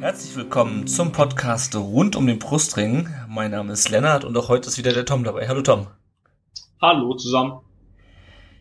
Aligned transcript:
Herzlich 0.00 0.34
willkommen 0.34 0.86
zum 0.86 1.12
Podcast 1.12 1.76
rund 1.76 2.16
um 2.16 2.26
den 2.26 2.38
Brustring. 2.38 3.10
Mein 3.28 3.50
Name 3.50 3.74
ist 3.74 3.90
Lennart 3.90 4.24
und 4.24 4.34
auch 4.34 4.48
heute 4.48 4.68
ist 4.68 4.78
wieder 4.78 4.94
der 4.94 5.04
Tom 5.04 5.24
dabei. 5.24 5.46
Hallo 5.46 5.60
Tom. 5.60 5.88
Hallo 6.80 7.14
zusammen. 7.16 7.60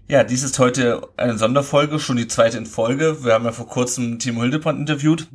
Ja, 0.09 0.25
dies 0.25 0.43
ist 0.43 0.59
heute 0.59 1.07
eine 1.15 1.37
Sonderfolge, 1.37 1.97
schon 1.97 2.17
die 2.17 2.27
zweite 2.27 2.57
in 2.57 2.65
Folge. 2.65 3.23
Wir 3.23 3.31
haben 3.33 3.45
ja 3.45 3.53
vor 3.53 3.67
kurzem 3.67 4.19
Timo 4.19 4.41
Hildebrand 4.41 4.81
interviewt. 4.81 5.29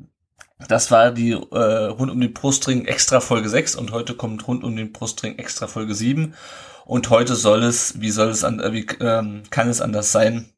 Das 0.69 0.91
war 0.91 1.11
die 1.11 1.31
äh, 1.31 1.85
rund 1.87 2.13
um 2.13 2.21
den 2.21 2.35
Brustring 2.35 2.85
extra 2.85 3.21
Folge 3.21 3.49
6 3.49 3.75
und 3.75 3.91
heute 3.91 4.13
kommt 4.13 4.47
rund 4.47 4.63
um 4.63 4.77
den 4.77 4.93
Brustring 4.93 5.39
extra 5.39 5.69
Folge 5.69 5.95
7. 5.95 6.35
Und 6.85 7.09
heute 7.09 7.35
soll 7.35 7.63
es, 7.63 7.99
wie 8.03 8.11
soll 8.11 8.29
es 8.29 8.45
an, 8.45 8.61
äh, 8.61 8.75
wie 8.75 8.87
ähm, 9.01 9.45
kann 9.49 9.71
es 9.71 9.81
anders 9.81 10.13
sein, 10.13 10.51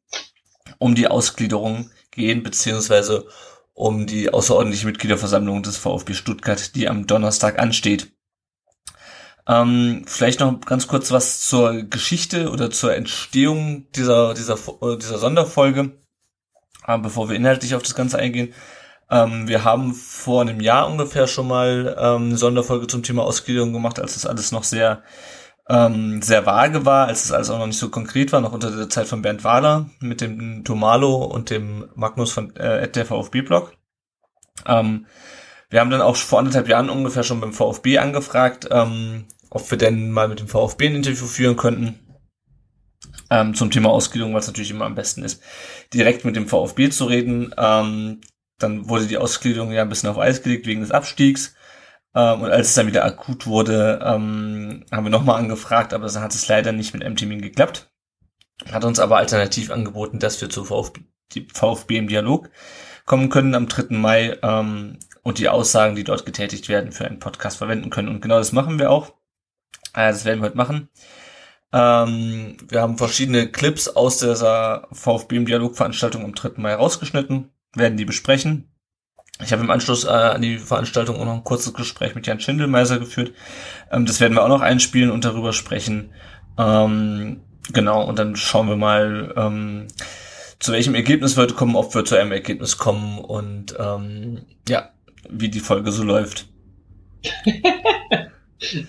um 0.77 0.93
die 0.93 1.07
Ausgliederung 1.07 1.89
gehen, 2.11 2.43
beziehungsweise 2.43 3.27
um 3.77 4.07
die 4.07 4.33
außerordentliche 4.33 4.87
Mitgliederversammlung 4.87 5.61
des 5.61 5.77
VfB 5.77 6.15
Stuttgart, 6.15 6.73
die 6.75 6.89
am 6.89 7.05
Donnerstag 7.05 7.59
ansteht. 7.59 8.11
Ähm, 9.47 10.03
vielleicht 10.07 10.39
noch 10.39 10.59
ganz 10.61 10.87
kurz 10.87 11.11
was 11.11 11.41
zur 11.41 11.83
Geschichte 11.83 12.49
oder 12.49 12.71
zur 12.71 12.95
Entstehung 12.95 13.85
dieser, 13.91 14.33
dieser, 14.33 14.55
äh, 14.55 14.97
dieser 14.97 15.19
Sonderfolge, 15.19 15.91
äh, 16.87 16.97
bevor 16.97 17.29
wir 17.29 17.35
inhaltlich 17.35 17.75
auf 17.75 17.83
das 17.83 17.93
Ganze 17.93 18.17
eingehen. 18.17 18.51
Ähm, 19.11 19.47
wir 19.47 19.63
haben 19.63 19.93
vor 19.93 20.41
einem 20.41 20.59
Jahr 20.59 20.89
ungefähr 20.89 21.27
schon 21.27 21.47
mal 21.47 21.95
ähm, 21.99 22.29
eine 22.29 22.37
Sonderfolge 22.37 22.87
zum 22.87 23.03
Thema 23.03 23.25
Ausgliederung 23.25 23.73
gemacht, 23.73 23.99
als 23.99 24.15
das 24.15 24.25
alles 24.25 24.51
noch 24.51 24.63
sehr 24.63 25.03
ähm, 25.69 26.21
sehr 26.21 26.45
vage 26.45 26.85
war, 26.85 27.07
als 27.07 27.29
es 27.29 27.49
auch 27.49 27.59
noch 27.59 27.67
nicht 27.67 27.79
so 27.79 27.89
konkret 27.89 28.31
war, 28.31 28.41
noch 28.41 28.53
unter 28.53 28.75
der 28.75 28.89
Zeit 28.89 29.07
von 29.07 29.21
Bernd 29.21 29.43
Wahler 29.43 29.89
mit 29.99 30.21
dem 30.21 30.63
Tomalo 30.63 31.25
und 31.25 31.49
dem 31.49 31.89
Magnus 31.95 32.31
von 32.31 32.55
äh, 32.55 32.89
der 32.89 33.05
VfB-Blog. 33.05 33.73
Ähm, 34.65 35.05
wir 35.69 35.81
haben 35.81 35.89
dann 35.89 36.01
auch 36.01 36.15
vor 36.15 36.39
anderthalb 36.39 36.69
Jahren 36.69 36.89
ungefähr 36.89 37.23
schon 37.23 37.41
beim 37.41 37.53
VfB 37.53 37.97
angefragt, 37.97 38.69
ähm, 38.71 39.25
ob 39.49 39.69
wir 39.69 39.77
denn 39.77 40.11
mal 40.11 40.29
mit 40.29 40.39
dem 40.39 40.47
VfB 40.47 40.87
ein 40.87 40.95
Interview 40.95 41.25
führen 41.25 41.57
könnten 41.57 41.99
ähm, 43.29 43.53
zum 43.53 43.71
Thema 43.71 43.89
Ausgliederung, 43.89 44.33
was 44.33 44.47
natürlich 44.47 44.71
immer 44.71 44.85
am 44.85 44.95
besten 44.95 45.23
ist, 45.23 45.41
direkt 45.93 46.25
mit 46.25 46.35
dem 46.35 46.47
VfB 46.47 46.89
zu 46.89 47.05
reden. 47.05 47.53
Ähm, 47.57 48.21
dann 48.57 48.89
wurde 48.89 49.07
die 49.07 49.17
Ausgliederung 49.17 49.71
ja 49.71 49.81
ein 49.81 49.89
bisschen 49.89 50.09
auf 50.09 50.17
Eis 50.17 50.41
gelegt 50.41 50.65
wegen 50.65 50.81
des 50.81 50.91
Abstiegs. 50.91 51.53
Ähm, 52.17 52.41
und 52.41 52.51
als 52.51 52.69
es 52.69 52.73
dann 52.73 52.87
wieder 52.87 53.05
akut 53.05 53.45
wurde, 53.45 53.99
ähm, 54.03 54.83
haben 54.91 55.05
wir 55.05 55.11
nochmal 55.11 55.37
angefragt, 55.37 55.93
aber 55.93 56.07
dann 56.07 56.23
hat 56.23 56.33
es 56.33 56.47
leider 56.47 56.71
nicht 56.71 56.93
mit 56.95 57.03
M-Termin 57.03 57.41
geklappt. 57.43 57.91
Hat 58.71 58.85
uns 58.85 58.99
aber 58.99 59.17
alternativ 59.17 59.69
angeboten, 59.69 60.17
dass 60.17 60.41
wir 60.41 60.49
zu 60.49 60.65
VfB, 60.65 61.01
VfB 61.53 61.97
im 61.97 62.07
Dialog 62.07 62.49
kommen 63.05 63.29
können 63.29 63.53
am 63.53 63.67
3. 63.67 63.95
Mai 63.95 64.35
ähm, 64.41 64.97
und 65.21 65.37
die 65.37 65.47
Aussagen, 65.47 65.95
die 65.95 66.03
dort 66.03 66.25
getätigt 66.25 66.69
werden, 66.69 66.91
für 66.91 67.05
einen 67.05 67.19
Podcast 67.19 67.57
verwenden 67.57 67.91
können. 67.91 68.07
Und 68.07 68.21
genau 68.21 68.39
das 68.39 68.51
machen 68.51 68.79
wir 68.79 68.89
auch. 68.89 69.09
Äh, 69.93 70.09
das 70.09 70.25
werden 70.25 70.39
wir 70.39 70.47
heute 70.47 70.57
machen. 70.57 70.89
Ähm, 71.71 72.57
wir 72.67 72.81
haben 72.81 72.97
verschiedene 72.97 73.51
Clips 73.51 73.89
aus 73.89 74.17
dieser 74.17 74.87
VfB 74.91 75.35
im 75.35 75.45
Dialog-Veranstaltung 75.45 76.25
am 76.25 76.33
3. 76.33 76.53
Mai 76.55 76.73
rausgeschnitten, 76.73 77.51
werden 77.75 77.97
die 77.97 78.05
besprechen. 78.05 78.71
Ich 79.43 79.51
habe 79.51 79.63
im 79.63 79.69
Anschluss 79.69 80.03
äh, 80.03 80.07
an 80.07 80.41
die 80.41 80.57
Veranstaltung 80.57 81.17
auch 81.17 81.25
noch 81.25 81.33
ein 81.33 81.43
kurzes 81.43 81.73
Gespräch 81.73 82.15
mit 82.15 82.25
Jan 82.25 82.39
Schindelmeiser 82.39 82.97
geführt. 82.97 83.33
Ähm, 83.91 84.05
das 84.05 84.19
werden 84.19 84.33
wir 84.33 84.43
auch 84.43 84.49
noch 84.49 84.61
einspielen 84.61 85.11
und 85.11 85.25
darüber 85.25 85.53
sprechen. 85.53 86.11
Ähm, 86.57 87.41
genau, 87.71 88.03
und 88.03 88.17
dann 88.17 88.35
schauen 88.35 88.67
wir 88.67 88.77
mal, 88.77 89.33
ähm, 89.37 89.87
zu 90.59 90.71
welchem 90.71 90.95
Ergebnis 90.95 91.37
wir 91.37 91.43
heute 91.43 91.53
kommen, 91.53 91.75
ob 91.75 91.93
wir 91.93 92.03
zu 92.03 92.15
einem 92.15 92.31
Ergebnis 92.31 92.79
kommen 92.79 93.19
und 93.19 93.75
ähm, 93.79 94.41
ja, 94.67 94.89
wie 95.29 95.49
die 95.49 95.59
Folge 95.59 95.91
so 95.91 96.03
läuft. 96.03 96.47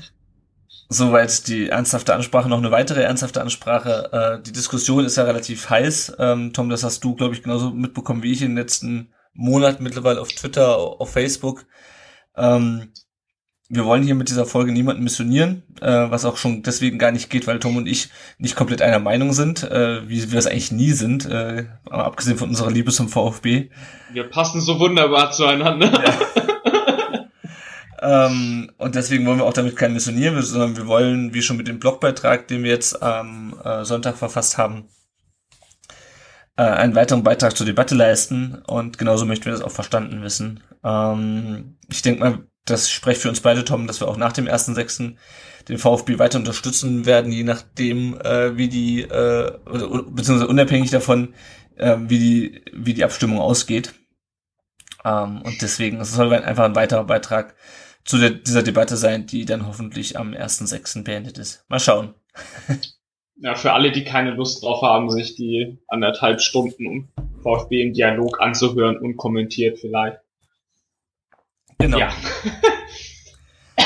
Soweit 0.91 1.47
die 1.48 1.69
ernsthafte 1.69 2.14
Ansprache. 2.14 2.48
Noch 2.48 2.56
eine 2.56 2.70
weitere 2.70 3.03
ernsthafte 3.03 3.42
Ansprache. 3.42 4.10
Äh, 4.12 4.42
die 4.42 4.53
Diskussion 4.53 5.04
ist 5.04 5.16
ja 5.16 5.25
relativ 5.25 5.69
heiß. 5.69 6.16
Ähm, 6.19 6.54
Tom, 6.54 6.70
das 6.70 6.82
hast 6.82 7.04
du, 7.04 7.14
glaube 7.14 7.34
ich, 7.34 7.42
genauso 7.42 7.70
mitbekommen 7.70 8.22
wie 8.22 8.32
ich 8.32 8.41
in 8.41 8.53
den 8.53 8.56
letzten 8.56 9.12
Monat 9.34 9.81
mittlerweile 9.81 10.21
auf 10.21 10.28
Twitter, 10.28 10.77
auf 10.77 11.12
Facebook. 11.12 11.66
Ähm, 12.37 12.93
wir 13.71 13.84
wollen 13.84 14.03
hier 14.03 14.15
mit 14.15 14.31
dieser 14.31 14.47
Folge 14.47 14.72
niemanden 14.72 15.03
missionieren, 15.03 15.62
äh, 15.83 15.87
was 15.87 16.25
auch 16.25 16.39
schon 16.39 16.62
deswegen 16.62 16.99
gar 16.99 17.12
nicht 17.12 17.28
geht, 17.28 17.47
weil 17.47 17.59
Tom 17.59 17.77
und 17.77 17.87
ich 17.87 18.09
nicht 18.38 18.56
komplett 18.56 18.81
einer 18.81 18.99
Meinung 18.99 19.34
sind, 19.34 19.62
äh, 19.62 20.09
wie 20.09 20.33
wir 20.33 20.38
es 20.38 20.47
eigentlich 20.47 20.72
nie 20.72 20.93
sind, 20.93 21.27
äh, 21.27 21.67
abgesehen 21.91 22.38
von 22.38 22.49
unserer 22.49 22.71
Liebe 22.71 22.93
zum 22.93 23.11
VfB. 23.11 23.69
Wir 24.12 24.25
passen 24.25 24.62
so 24.62 24.81
wunderbar 24.81 25.31
zueinander. 25.33 25.93
Ja. 25.93 27.28
ähm, 28.27 28.71
und 28.78 28.94
deswegen 28.94 29.27
wollen 29.27 29.38
wir 29.38 29.44
auch 29.44 29.53
damit 29.53 29.77
kein 29.77 29.93
missionieren, 29.93 30.41
sondern 30.41 30.77
wir 30.78 30.87
wollen, 30.87 31.34
wie 31.34 31.43
schon 31.43 31.59
mit 31.59 31.69
dem 31.69 31.78
Blogbeitrag, 31.78 32.49
den 32.49 32.62
wir 32.62 32.71
jetzt 32.71 33.03
am 33.03 33.55
äh, 33.62 33.84
Sonntag 33.84 34.17
verfasst 34.17 34.56
haben, 34.56 34.88
äh, 36.58 36.62
einen 36.62 36.96
weiteren 36.96 37.22
Beitrag 37.22 37.56
zur 37.56 37.66
Debatte 37.66 37.94
leisten 37.94 38.56
und 38.66 38.98
genauso 38.98 39.24
möchten 39.24 39.46
wir 39.46 39.52
das 39.52 39.62
auch 39.62 39.70
verstanden 39.70 40.22
wissen. 40.22 40.60
Ähm, 40.84 41.78
ich 41.88 42.02
denke 42.02 42.20
mal, 42.20 42.38
das 42.64 42.91
spricht 42.91 43.22
für 43.22 43.28
uns 43.28 43.41
beide, 43.41 43.64
Tom, 43.64 43.86
dass 43.86 44.00
wir 44.00 44.08
auch 44.08 44.16
nach 44.16 44.32
dem 44.32 44.48
ersten 44.48 44.74
Sechsten 44.74 45.19
den 45.69 45.78
VfB 45.78 46.19
weiter 46.19 46.38
unterstützen 46.38 47.06
werden, 47.06 47.30
je 47.30 47.44
nachdem, 47.44 48.20
äh, 48.20 48.56
wie 48.56 48.69
die, 48.69 49.02
äh, 49.02 49.52
beziehungsweise 49.64 50.48
unabhängig 50.48 50.91
davon, 50.91 51.34
äh, 51.76 51.96
wie 52.00 52.19
die, 52.19 52.62
wie 52.72 52.94
die 52.94 53.04
Abstimmung 53.04 53.38
ausgeht. 53.38 53.94
Ähm, 55.04 55.42
und 55.42 55.62
deswegen, 55.62 56.00
es 56.00 56.12
soll 56.12 56.34
einfach 56.34 56.64
ein 56.64 56.75
weiterer 56.75 57.04
Beitrag 57.04 57.54
zu 58.04 58.19
der, 58.19 58.30
dieser 58.30 58.64
Debatte 58.64 58.96
sein, 58.96 59.26
die 59.26 59.44
dann 59.44 59.66
hoffentlich 59.66 60.19
am 60.19 60.32
ersten 60.32 60.66
Sechsten 60.66 61.04
beendet 61.04 61.38
ist. 61.38 61.64
Mal 61.69 61.78
schauen. 61.78 62.14
ja, 63.41 63.54
für 63.54 63.72
alle, 63.72 63.93
die 63.93 64.04
keine 64.04 64.32
Lust 64.32 64.62
drauf 64.62 64.82
haben, 64.82 65.10
sich 65.10 65.37
die 65.37 65.78
anderthalb 65.88 66.41
Stunden 66.41 67.09
VfB 67.43 67.82
im 67.82 67.93
Dialog 67.93 68.41
anzuhören, 68.41 68.99
unkommentiert 68.99 69.78
vielleicht. 69.78 70.19
Genau. 71.78 71.99
Ja. 71.99 72.12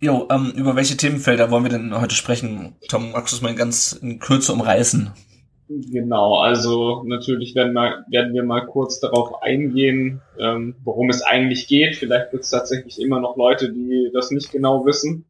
jo, 0.00 0.26
ähm, 0.30 0.52
über 0.56 0.74
welche 0.74 0.96
Themenfelder 0.96 1.50
wollen 1.50 1.64
wir 1.64 1.70
denn 1.70 2.00
heute 2.00 2.16
sprechen? 2.16 2.74
Tom, 2.88 3.12
magst 3.12 3.32
du 3.32 3.36
es 3.36 3.42
mal 3.42 3.54
ganz 3.54 3.92
in 3.92 4.18
Kürze 4.18 4.52
umreißen? 4.52 5.12
Genau, 5.68 6.38
also 6.38 7.02
natürlich 7.04 7.54
werden, 7.54 7.72
mal, 7.72 8.04
werden 8.10 8.34
wir 8.34 8.42
mal 8.42 8.66
kurz 8.66 9.00
darauf 9.00 9.42
eingehen, 9.42 10.20
ähm, 10.38 10.74
worum 10.84 11.08
es 11.08 11.22
eigentlich 11.22 11.68
geht. 11.68 11.96
Vielleicht 11.96 12.32
gibt 12.32 12.42
es 12.44 12.50
tatsächlich 12.50 13.00
immer 13.00 13.20
noch 13.20 13.36
Leute, 13.36 13.72
die 13.72 14.10
das 14.12 14.32
nicht 14.32 14.50
genau 14.50 14.84
wissen. 14.84 15.24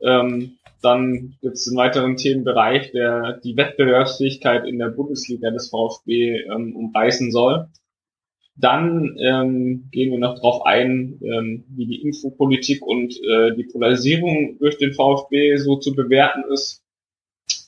Ähm, 0.00 0.56
dann 0.84 1.36
gibt 1.40 1.54
es 1.54 1.66
einen 1.68 1.78
weiteren 1.78 2.16
Themenbereich, 2.16 2.92
der 2.92 3.40
die 3.42 3.56
Wettbewerbsfähigkeit 3.56 4.66
in 4.66 4.78
der 4.78 4.88
Bundesliga 4.88 5.50
des 5.50 5.70
VfB 5.70 6.42
ähm, 6.42 6.76
umreißen 6.76 7.32
soll. 7.32 7.68
Dann 8.56 9.16
ähm, 9.18 9.88
gehen 9.90 10.12
wir 10.12 10.18
noch 10.18 10.36
darauf 10.36 10.64
ein, 10.64 11.18
ähm, 11.22 11.64
wie 11.70 11.86
die 11.86 12.02
Infopolitik 12.02 12.86
und 12.86 13.12
äh, 13.14 13.56
die 13.56 13.64
Polarisierung 13.64 14.58
durch 14.58 14.78
den 14.78 14.92
VfB 14.92 15.56
so 15.56 15.76
zu 15.76 15.94
bewerten 15.94 16.44
ist. 16.52 16.84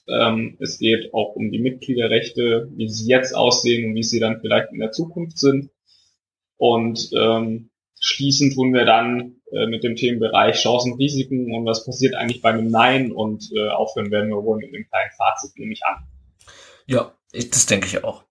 Ähm, 0.09 0.57
es 0.61 0.79
geht 0.79 1.13
auch 1.13 1.35
um 1.35 1.51
die 1.51 1.59
Mitgliederrechte, 1.59 2.71
wie 2.77 2.89
sie 2.89 3.11
jetzt 3.11 3.35
aussehen 3.35 3.89
und 3.89 3.95
wie 3.97 4.05
sie 4.05 4.21
dann 4.21 4.41
vielleicht 4.41 4.73
in 4.73 4.79
der 4.79 4.93
Zukunft 4.93 5.39
sind. 5.39 5.71
Und 6.57 7.11
ähm, 7.19 7.71
schließend 8.01 8.55
tun 8.55 8.73
wir 8.73 8.85
dann 8.85 9.37
äh, 9.53 9.67
mit 9.67 9.85
dem 9.85 9.97
Themenbereich 9.97 10.57
Chancen, 10.57 10.95
Risiken 10.95 11.55
und 11.55 11.67
was 11.67 11.85
passiert 11.85 12.15
eigentlich 12.15 12.43
bei 12.43 12.51
einem 12.51 12.71
Nein 12.71 13.13
und 13.13 13.51
äh, 13.55 13.69
aufhören 13.69 14.11
werden 14.11 14.31
wir 14.31 14.43
wohl 14.43 14.59
mit 14.59 14.75
einem 14.75 14.87
kleinen 14.89 15.11
Fazit, 15.17 15.59
nehme 15.59 15.73
ich 15.73 15.85
an. 15.85 16.07
Ja, 16.87 17.15
ich, 17.33 17.51
das 17.51 17.67
denke 17.67 17.87
ich 17.87 18.05
auch. 18.05 18.25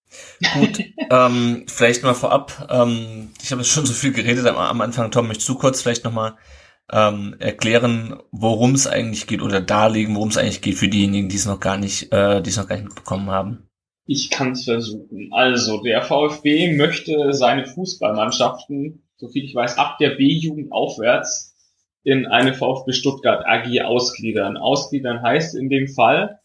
Gut, 0.53 0.79
ähm, 1.11 1.65
vielleicht 1.67 2.03
mal 2.03 2.13
vorab, 2.13 2.69
ähm, 2.71 3.31
ich 3.41 3.51
habe 3.51 3.61
jetzt 3.61 3.71
schon 3.71 3.85
so 3.85 3.93
viel 3.93 4.13
geredet 4.13 4.45
am, 4.47 4.55
am 4.55 4.81
Anfang, 4.81 5.11
Tom, 5.11 5.27
möchtest 5.27 5.49
du 5.49 5.55
kurz 5.55 5.81
vielleicht 5.81 6.05
nochmal 6.05 6.35
ähm, 6.91 7.35
erklären, 7.39 8.19
worum 8.31 8.75
es 8.75 8.87
eigentlich 8.87 9.27
geht 9.27 9.41
oder 9.41 9.61
darlegen, 9.61 10.15
worum 10.15 10.29
es 10.29 10.37
eigentlich 10.37 10.61
geht 10.61 10.75
für 10.75 10.87
diejenigen, 10.87 11.29
die 11.29 11.35
es 11.35 11.45
noch 11.45 11.59
gar 11.59 11.77
nicht, 11.77 12.11
äh, 12.11 12.41
die 12.41 12.49
es 12.49 12.57
noch 12.57 12.67
gar 12.67 12.75
nicht 12.75 12.85
mitbekommen 12.85 13.29
haben. 13.29 13.69
Ich 14.07 14.29
kann 14.29 14.51
es 14.51 14.65
versuchen. 14.65 15.29
Also, 15.31 15.81
der 15.81 16.03
VfB 16.03 16.75
möchte 16.75 17.33
seine 17.33 17.65
Fußballmannschaften, 17.65 19.04
soviel 19.27 19.45
ich 19.45 19.55
weiß, 19.55 19.77
ab 19.77 19.97
der 19.99 20.11
B-Jugend 20.11 20.71
aufwärts 20.71 21.55
in 22.03 22.27
eine 22.27 22.53
VfB 22.53 22.93
Stuttgart 22.93 23.45
AG 23.45 23.81
ausgliedern. 23.81 24.57
Ausgliedern 24.57 25.21
heißt 25.21 25.55
in 25.55 25.69
dem 25.69 25.87
Fall, 25.87 26.39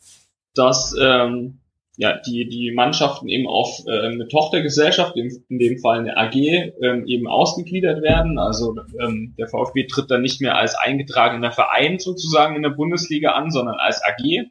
dass 0.54 0.94
ähm, 1.00 1.60
ja, 1.96 2.16
die, 2.16 2.48
die 2.48 2.72
Mannschaften 2.72 3.28
eben 3.28 3.46
auf 3.46 3.80
äh, 3.86 4.06
eine 4.06 4.26
Tochtergesellschaft, 4.26 5.16
in, 5.16 5.44
in 5.50 5.58
dem 5.58 5.78
Fall 5.80 5.98
eine 5.98 6.16
AG, 6.16 6.34
ähm, 6.34 7.06
eben 7.06 7.28
ausgegliedert 7.28 8.00
werden. 8.00 8.38
Also 8.38 8.74
ähm, 8.98 9.34
der 9.38 9.48
VfB 9.48 9.86
tritt 9.86 10.10
dann 10.10 10.22
nicht 10.22 10.40
mehr 10.40 10.56
als 10.56 10.74
eingetragener 10.74 11.52
Verein 11.52 11.98
sozusagen 11.98 12.56
in 12.56 12.62
der 12.62 12.70
Bundesliga 12.70 13.32
an, 13.32 13.50
sondern 13.50 13.76
als 13.76 14.02
AG. 14.02 14.50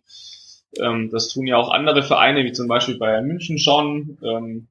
Ähm, 0.80 1.10
das 1.12 1.30
tun 1.30 1.48
ja 1.48 1.58
auch 1.58 1.72
andere 1.72 2.04
Vereine, 2.04 2.44
wie 2.46 2.52
zum 2.52 2.68
Beispiel 2.68 3.00
Bayern 3.00 3.26
München 3.26 3.58
schon 3.58 4.20
ähm, 4.24 4.68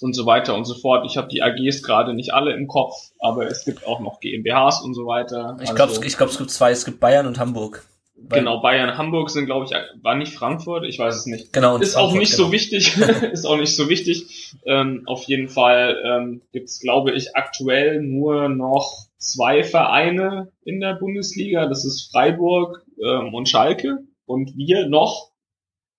und 0.00 0.14
so 0.14 0.26
weiter 0.26 0.54
und 0.54 0.64
so 0.64 0.74
fort. 0.74 1.04
Ich 1.06 1.16
habe 1.16 1.28
die 1.28 1.42
AGs 1.42 1.82
gerade 1.82 2.14
nicht 2.14 2.32
alle 2.32 2.52
im 2.52 2.66
Kopf, 2.66 2.94
aber 3.18 3.46
es 3.46 3.64
gibt 3.64 3.86
auch 3.86 4.00
noch 4.00 4.20
GmbHs 4.20 4.80
und 4.82 4.94
so 4.94 5.06
weiter. 5.06 5.56
Ich 5.60 5.74
glaube, 5.74 5.90
also, 5.90 6.02
ich 6.02 6.16
glaub, 6.16 6.30
es 6.30 6.38
gibt 6.38 6.50
zwei. 6.50 6.70
Es 6.70 6.84
gibt 6.84 7.00
Bayern 7.00 7.26
und 7.26 7.38
Hamburg. 7.38 7.84
Genau, 8.30 8.60
Bayern, 8.60 8.98
Hamburg 8.98 9.30
sind, 9.30 9.46
glaube 9.46 9.66
ich, 9.66 10.02
war 10.02 10.16
nicht 10.16 10.34
Frankfurt, 10.34 10.84
ich 10.84 10.98
weiß 10.98 11.14
es 11.14 11.26
nicht. 11.26 11.52
Genau. 11.52 11.76
Ist 11.76 11.94
Frankfurt, 11.94 12.14
auch 12.16 12.18
nicht 12.18 12.32
genau. 12.32 12.46
so 12.46 12.52
wichtig, 12.52 12.96
ist 13.32 13.46
auch 13.46 13.56
nicht 13.56 13.76
so 13.76 13.88
wichtig. 13.88 14.56
Ähm, 14.64 15.04
auf 15.06 15.22
jeden 15.24 15.48
Fall 15.48 15.96
ähm, 16.04 16.42
gibt 16.52 16.68
es, 16.68 16.80
glaube 16.80 17.12
ich, 17.12 17.36
aktuell 17.36 18.02
nur 18.02 18.48
noch 18.48 18.92
zwei 19.18 19.62
Vereine 19.62 20.50
in 20.64 20.80
der 20.80 20.94
Bundesliga. 20.94 21.66
Das 21.66 21.84
ist 21.84 22.10
Freiburg 22.10 22.84
ähm, 23.02 23.34
und 23.34 23.48
Schalke 23.48 23.98
und 24.26 24.56
wir 24.56 24.88
noch. 24.88 25.30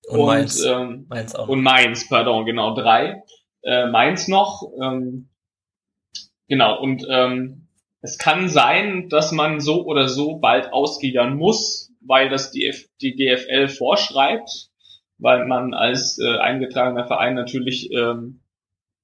Und, 0.08 0.20
und 0.20 0.26
Mainz. 0.26 0.64
Ähm, 0.64 1.06
Mainz 1.08 1.36
auch. 1.36 1.48
Und 1.48 1.62
Mainz, 1.62 2.10
pardon, 2.10 2.46
genau, 2.46 2.76
drei. 2.76 3.24
Äh, 3.64 3.88
Mainz 3.88 4.28
noch. 4.28 4.64
Ähm, 4.82 5.30
genau, 6.48 6.80
und 6.82 7.06
ähm, 7.10 7.68
es 8.02 8.18
kann 8.18 8.48
sein, 8.48 9.10
dass 9.10 9.32
man 9.32 9.60
so 9.60 9.86
oder 9.86 10.08
so 10.08 10.38
bald 10.38 10.72
ausgliedern 10.72 11.36
muss, 11.36 11.92
weil 12.02 12.30
das 12.30 12.52
die, 12.52 12.68
F 12.68 12.86
die 13.02 13.16
DFL 13.16 13.68
vorschreibt, 13.68 14.70
weil 15.18 15.46
man 15.46 15.74
als 15.74 16.18
äh, 16.18 16.38
eingetragener 16.38 17.06
Verein 17.06 17.36
natürlich 17.36 17.92
ähm, 17.92 18.42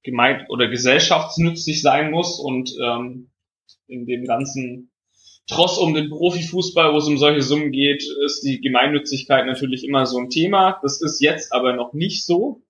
gemeint 0.04 0.50
oder 0.50 0.70
gesellschaftsnützig 0.70 1.82
sein 1.82 2.12
muss 2.12 2.40
und 2.40 2.72
ähm, 2.82 3.32
in 3.88 4.06
dem 4.06 4.24
ganzen 4.24 4.92
Tross 5.48 5.78
um 5.78 5.94
den 5.94 6.10
Profifußball, 6.10 6.92
wo 6.92 6.98
es 6.98 7.06
um 7.06 7.20
solche 7.20 7.44
Summen 7.44 7.72
geht, 7.72 8.04
ist 8.26 8.42
die 8.42 8.62
Gemeinnützigkeit 8.62 9.46
natürlich 9.46 9.84
immer 9.84 10.08
so 10.08 10.18
ein 10.18 10.30
Thema. 10.32 10.80
Das 10.82 11.02
ist 11.02 11.22
jetzt 11.22 11.54
aber 11.54 11.74
noch 11.74 11.94
nicht 11.94 12.26
so. 12.26 12.64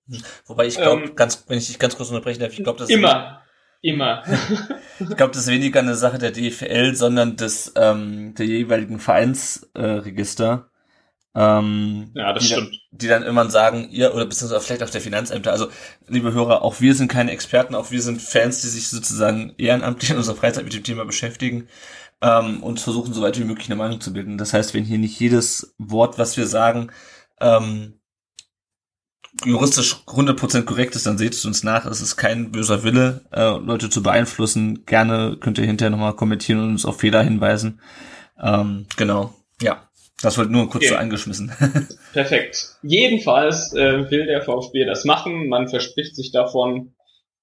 Wobei 0.44 0.66
ich 0.66 0.76
glaube, 0.76 1.04
ähm, 1.04 1.14
ganz, 1.14 1.44
wenn 1.48 1.56
ich 1.56 1.68
dich 1.68 1.78
ganz 1.78 1.96
kurz 1.96 2.10
unterbrechen 2.10 2.40
darf, 2.40 2.52
ich 2.52 2.62
glaube, 2.62 2.78
das 2.78 2.90
immer. 2.90 3.40
Immer. 3.80 4.24
ich 4.98 5.16
glaube, 5.16 5.32
das 5.32 5.42
ist 5.42 5.52
weniger 5.52 5.80
eine 5.80 5.94
Sache 5.94 6.18
der 6.18 6.32
DFL, 6.32 6.94
sondern 6.94 7.36
des 7.36 7.72
ähm, 7.76 8.34
der 8.34 8.46
jeweiligen 8.46 8.98
Vereinsregister. 8.98 10.68
Äh, 11.34 11.40
ähm, 11.40 12.10
ja, 12.14 12.32
das 12.32 12.42
die 12.42 12.48
stimmt. 12.48 12.70
Dann, 12.70 12.98
die 12.98 13.06
dann 13.08 13.22
immer 13.22 13.48
sagen, 13.50 13.88
ihr 13.90 14.14
oder 14.14 14.24
beziehungsweise 14.24 14.64
vielleicht 14.64 14.82
auch 14.82 14.90
der 14.90 15.02
Finanzämter. 15.02 15.52
Also, 15.52 15.68
liebe 16.08 16.32
Hörer, 16.32 16.62
auch 16.62 16.80
wir 16.80 16.94
sind 16.94 17.08
keine 17.08 17.30
Experten, 17.30 17.74
auch 17.74 17.90
wir 17.90 18.00
sind 18.02 18.20
Fans, 18.20 18.62
die 18.62 18.68
sich 18.68 18.88
sozusagen 18.88 19.54
ehrenamtlich 19.58 20.10
in 20.10 20.16
unserer 20.16 20.36
Freizeit 20.36 20.64
mit 20.64 20.74
dem 20.74 20.84
Thema 20.84 21.04
beschäftigen 21.04 21.68
ähm, 22.22 22.62
und 22.62 22.80
versuchen, 22.80 23.12
so 23.12 23.22
weit 23.22 23.38
wie 23.38 23.44
möglich 23.44 23.68
eine 23.68 23.76
Meinung 23.76 24.00
zu 24.00 24.12
bilden. 24.12 24.38
Das 24.38 24.52
heißt, 24.52 24.74
wenn 24.74 24.84
hier 24.84 24.98
nicht 24.98 25.18
jedes 25.18 25.74
Wort, 25.78 26.18
was 26.18 26.36
wir 26.36 26.46
sagen, 26.46 26.90
ähm, 27.40 28.00
juristisch 29.44 29.96
100% 30.06 30.62
korrekt 30.62 30.96
ist, 30.96 31.06
dann 31.06 31.18
seht 31.18 31.34
es 31.34 31.44
uns 31.44 31.62
nach. 31.62 31.84
Es 31.86 32.00
ist 32.00 32.16
kein 32.16 32.52
böser 32.52 32.84
Wille, 32.84 33.22
äh, 33.32 33.58
Leute 33.58 33.90
zu 33.90 34.02
beeinflussen. 34.02 34.86
Gerne 34.86 35.36
könnt 35.38 35.58
ihr 35.58 35.66
hinterher 35.66 35.90
nochmal 35.90 36.14
kommentieren 36.16 36.60
und 36.60 36.70
uns 36.70 36.86
auf 36.86 37.00
Fehler 37.00 37.22
hinweisen. 37.22 37.80
Ähm, 38.42 38.86
genau, 38.96 39.34
ja. 39.60 39.82
Das 40.22 40.38
wird 40.38 40.50
nur 40.50 40.70
kurz 40.70 40.84
okay. 40.84 40.94
so 40.94 40.96
angeschmissen. 40.96 41.52
Perfekt. 42.14 42.78
Jedenfalls 42.82 43.74
äh, 43.74 44.10
will 44.10 44.24
der 44.24 44.40
VfB 44.40 44.86
das 44.86 45.04
machen. 45.04 45.48
Man 45.48 45.68
verspricht 45.68 46.16
sich 46.16 46.32
davon 46.32 46.94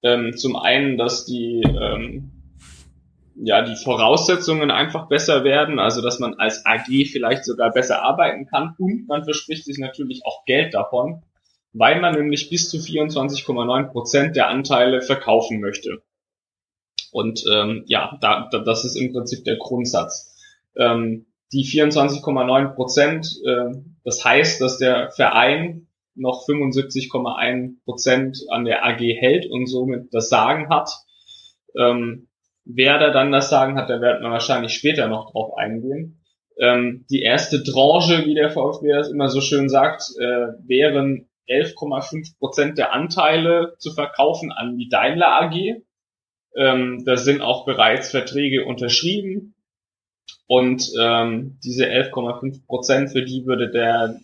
ähm, 0.02 0.36
zum 0.36 0.56
einen, 0.56 0.98
dass 0.98 1.26
die 1.26 1.62
ähm, 1.64 2.33
ja 3.36 3.64
die 3.64 3.76
Voraussetzungen 3.76 4.72
einfach 4.72 5.08
besser 5.08 5.44
werden, 5.44 5.80
also 5.80 6.02
dass 6.02 6.20
man 6.20 6.36
als 6.36 6.66
AG 6.66 6.88
vielleicht 7.12 7.46
sogar 7.46 7.72
besser 7.72 8.02
arbeiten 8.02 8.46
kann 8.46 8.76
und 8.78 9.08
man 9.08 9.24
verspricht 9.24 9.66
sich 9.66 9.78
natürlich 9.78 10.22
auch 10.26 10.46
Geld 10.46 10.74
davon, 10.74 11.24
weil 11.74 12.00
man 12.00 12.14
nämlich 12.14 12.50
bis 12.50 12.70
zu 12.70 12.78
24,9 12.78 13.92
Prozent 13.92 14.36
der 14.36 14.50
Anteile 14.50 15.02
verkaufen 15.02 15.60
möchte. 15.60 16.04
Und 17.12 17.44
ähm, 17.52 17.84
ja, 17.88 18.18
da, 18.22 18.48
da, 18.52 18.60
das 18.60 18.86
ist 18.86 18.96
im 18.96 19.14
Prinzip 19.14 19.44
der 19.46 19.58
Grundsatz. 19.58 20.36
Ähm, 20.76 21.28
die 21.52 21.64
24,9 21.64 22.74
Prozent, 22.74 23.28
äh, 23.46 23.76
das 24.04 24.26
heißt, 24.26 24.60
dass 24.62 24.80
der 24.80 25.12
Verein 25.12 25.88
noch 26.16 26.46
75,1 26.48 27.84
Prozent 27.86 28.40
an 28.50 28.66
der 28.66 28.86
AG 28.86 29.00
hält 29.00 29.50
und 29.50 29.68
somit 29.68 30.14
das 30.14 30.30
Sagen 30.30 30.70
hat. 30.70 30.90
Ähm, 31.78 32.28
wer 32.66 33.00
da 33.00 33.12
dann 33.12 33.32
das 33.32 33.50
Sagen 33.50 33.78
hat, 33.78 33.90
da 33.90 34.02
werden 34.02 34.24
wir 34.24 34.32
wahrscheinlich 34.32 34.74
später 34.74 35.08
noch 35.08 35.32
drauf 35.32 35.58
eingehen. 35.58 36.24
Ähm, 36.60 37.06
die 37.10 37.22
erste 37.22 37.64
Tranche, 37.64 38.26
wie 38.26 38.36
der 38.36 38.52
VfB 38.52 38.90
das 38.90 39.10
immer 39.10 39.30
so 39.30 39.42
schön 39.42 39.70
sagt, 39.70 40.04
äh, 40.20 40.48
wären 40.66 41.30
11,5 41.48 42.38
Prozent 42.38 42.78
der 42.78 42.94
Anteile 42.94 43.76
zu 43.80 43.92
verkaufen 43.94 44.52
an 44.52 44.78
die 44.78 44.88
Daimler 44.88 45.42
AG. 45.42 45.84
Ähm, 46.56 47.04
da 47.06 47.18
sind 47.18 47.42
auch 47.42 47.66
bereits 47.66 48.12
Verträge 48.12 48.66
unterschrieben. 48.66 49.56
Und 50.48 50.92
ähm, 51.00 51.60
diese 51.64 51.86
11,5 51.88 52.66
Prozent, 52.66 53.12
für 53.12 53.24
die 53.24 53.46
würde 53.46 53.72
der 53.72 54.20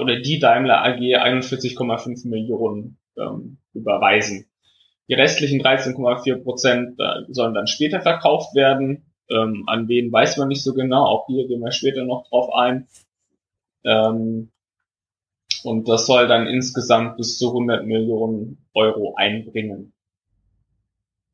oder 0.00 0.18
die 0.18 0.40
Daimler 0.40 0.82
AG 0.82 0.98
41,5 0.98 2.28
Millionen 2.28 2.98
ähm, 3.16 3.58
überweisen. 3.72 4.46
Die 5.08 5.14
restlichen 5.14 5.60
13,4 5.60 6.42
Prozent 6.42 6.98
äh, 6.98 7.22
sollen 7.28 7.54
dann 7.54 7.66
später 7.66 8.00
verkauft 8.00 8.54
werden. 8.54 9.12
Ähm, 9.30 9.64
an 9.66 9.88
wen 9.88 10.12
weiß 10.12 10.36
man 10.36 10.48
nicht 10.48 10.62
so 10.62 10.74
genau. 10.74 11.04
Auch 11.04 11.26
hier 11.26 11.46
gehen 11.46 11.60
wir 11.60 11.72
später 11.72 12.04
noch 12.04 12.28
drauf 12.28 12.52
ein. 12.54 12.88
Ähm, 13.84 14.50
und 15.62 15.88
das 15.88 16.06
soll 16.06 16.28
dann 16.28 16.46
insgesamt 16.46 17.16
bis 17.16 17.38
zu 17.38 17.48
100 17.48 17.86
Millionen 17.86 18.66
Euro 18.74 19.14
einbringen. 19.16 19.92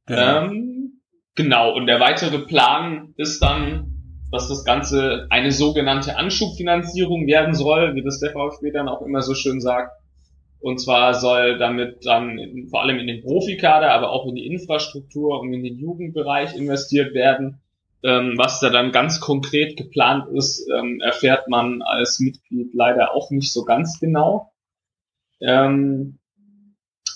Genau. 0.06 0.44
Ähm, 0.44 1.00
genau. 1.34 1.74
Und 1.74 1.86
der 1.86 2.00
weitere 2.00 2.38
Plan 2.40 3.14
ist 3.16 3.40
dann, 3.42 3.92
dass 4.30 4.48
das 4.48 4.64
Ganze 4.64 5.26
eine 5.30 5.52
sogenannte 5.52 6.16
Anschubfinanzierung 6.16 7.26
werden 7.26 7.54
soll, 7.54 7.94
wie 7.94 8.02
das 8.02 8.20
der 8.20 8.32
VfB 8.32 8.70
dann 8.70 8.88
auch 8.88 9.02
immer 9.02 9.22
so 9.22 9.34
schön 9.34 9.60
sagt. 9.60 9.92
Und 10.62 10.78
zwar 10.78 11.14
soll 11.14 11.58
damit 11.58 12.06
dann 12.06 12.68
vor 12.70 12.82
allem 12.82 12.98
in 12.98 13.08
den 13.08 13.22
Profikader, 13.22 13.90
aber 13.90 14.10
auch 14.10 14.26
in 14.26 14.36
die 14.36 14.46
Infrastruktur 14.46 15.40
und 15.40 15.52
in 15.52 15.64
den 15.64 15.76
Jugendbereich 15.76 16.56
investiert 16.56 17.14
werden. 17.14 17.60
Ähm, 18.04 18.34
was 18.36 18.60
da 18.60 18.70
dann 18.70 18.92
ganz 18.92 19.20
konkret 19.20 19.76
geplant 19.76 20.28
ist, 20.32 20.68
ähm, 20.70 21.00
erfährt 21.00 21.48
man 21.48 21.82
als 21.82 22.20
Mitglied 22.20 22.74
leider 22.74 23.14
auch 23.14 23.30
nicht 23.30 23.52
so 23.52 23.64
ganz 23.64 23.98
genau. 24.00 24.52
Ähm, 25.40 26.18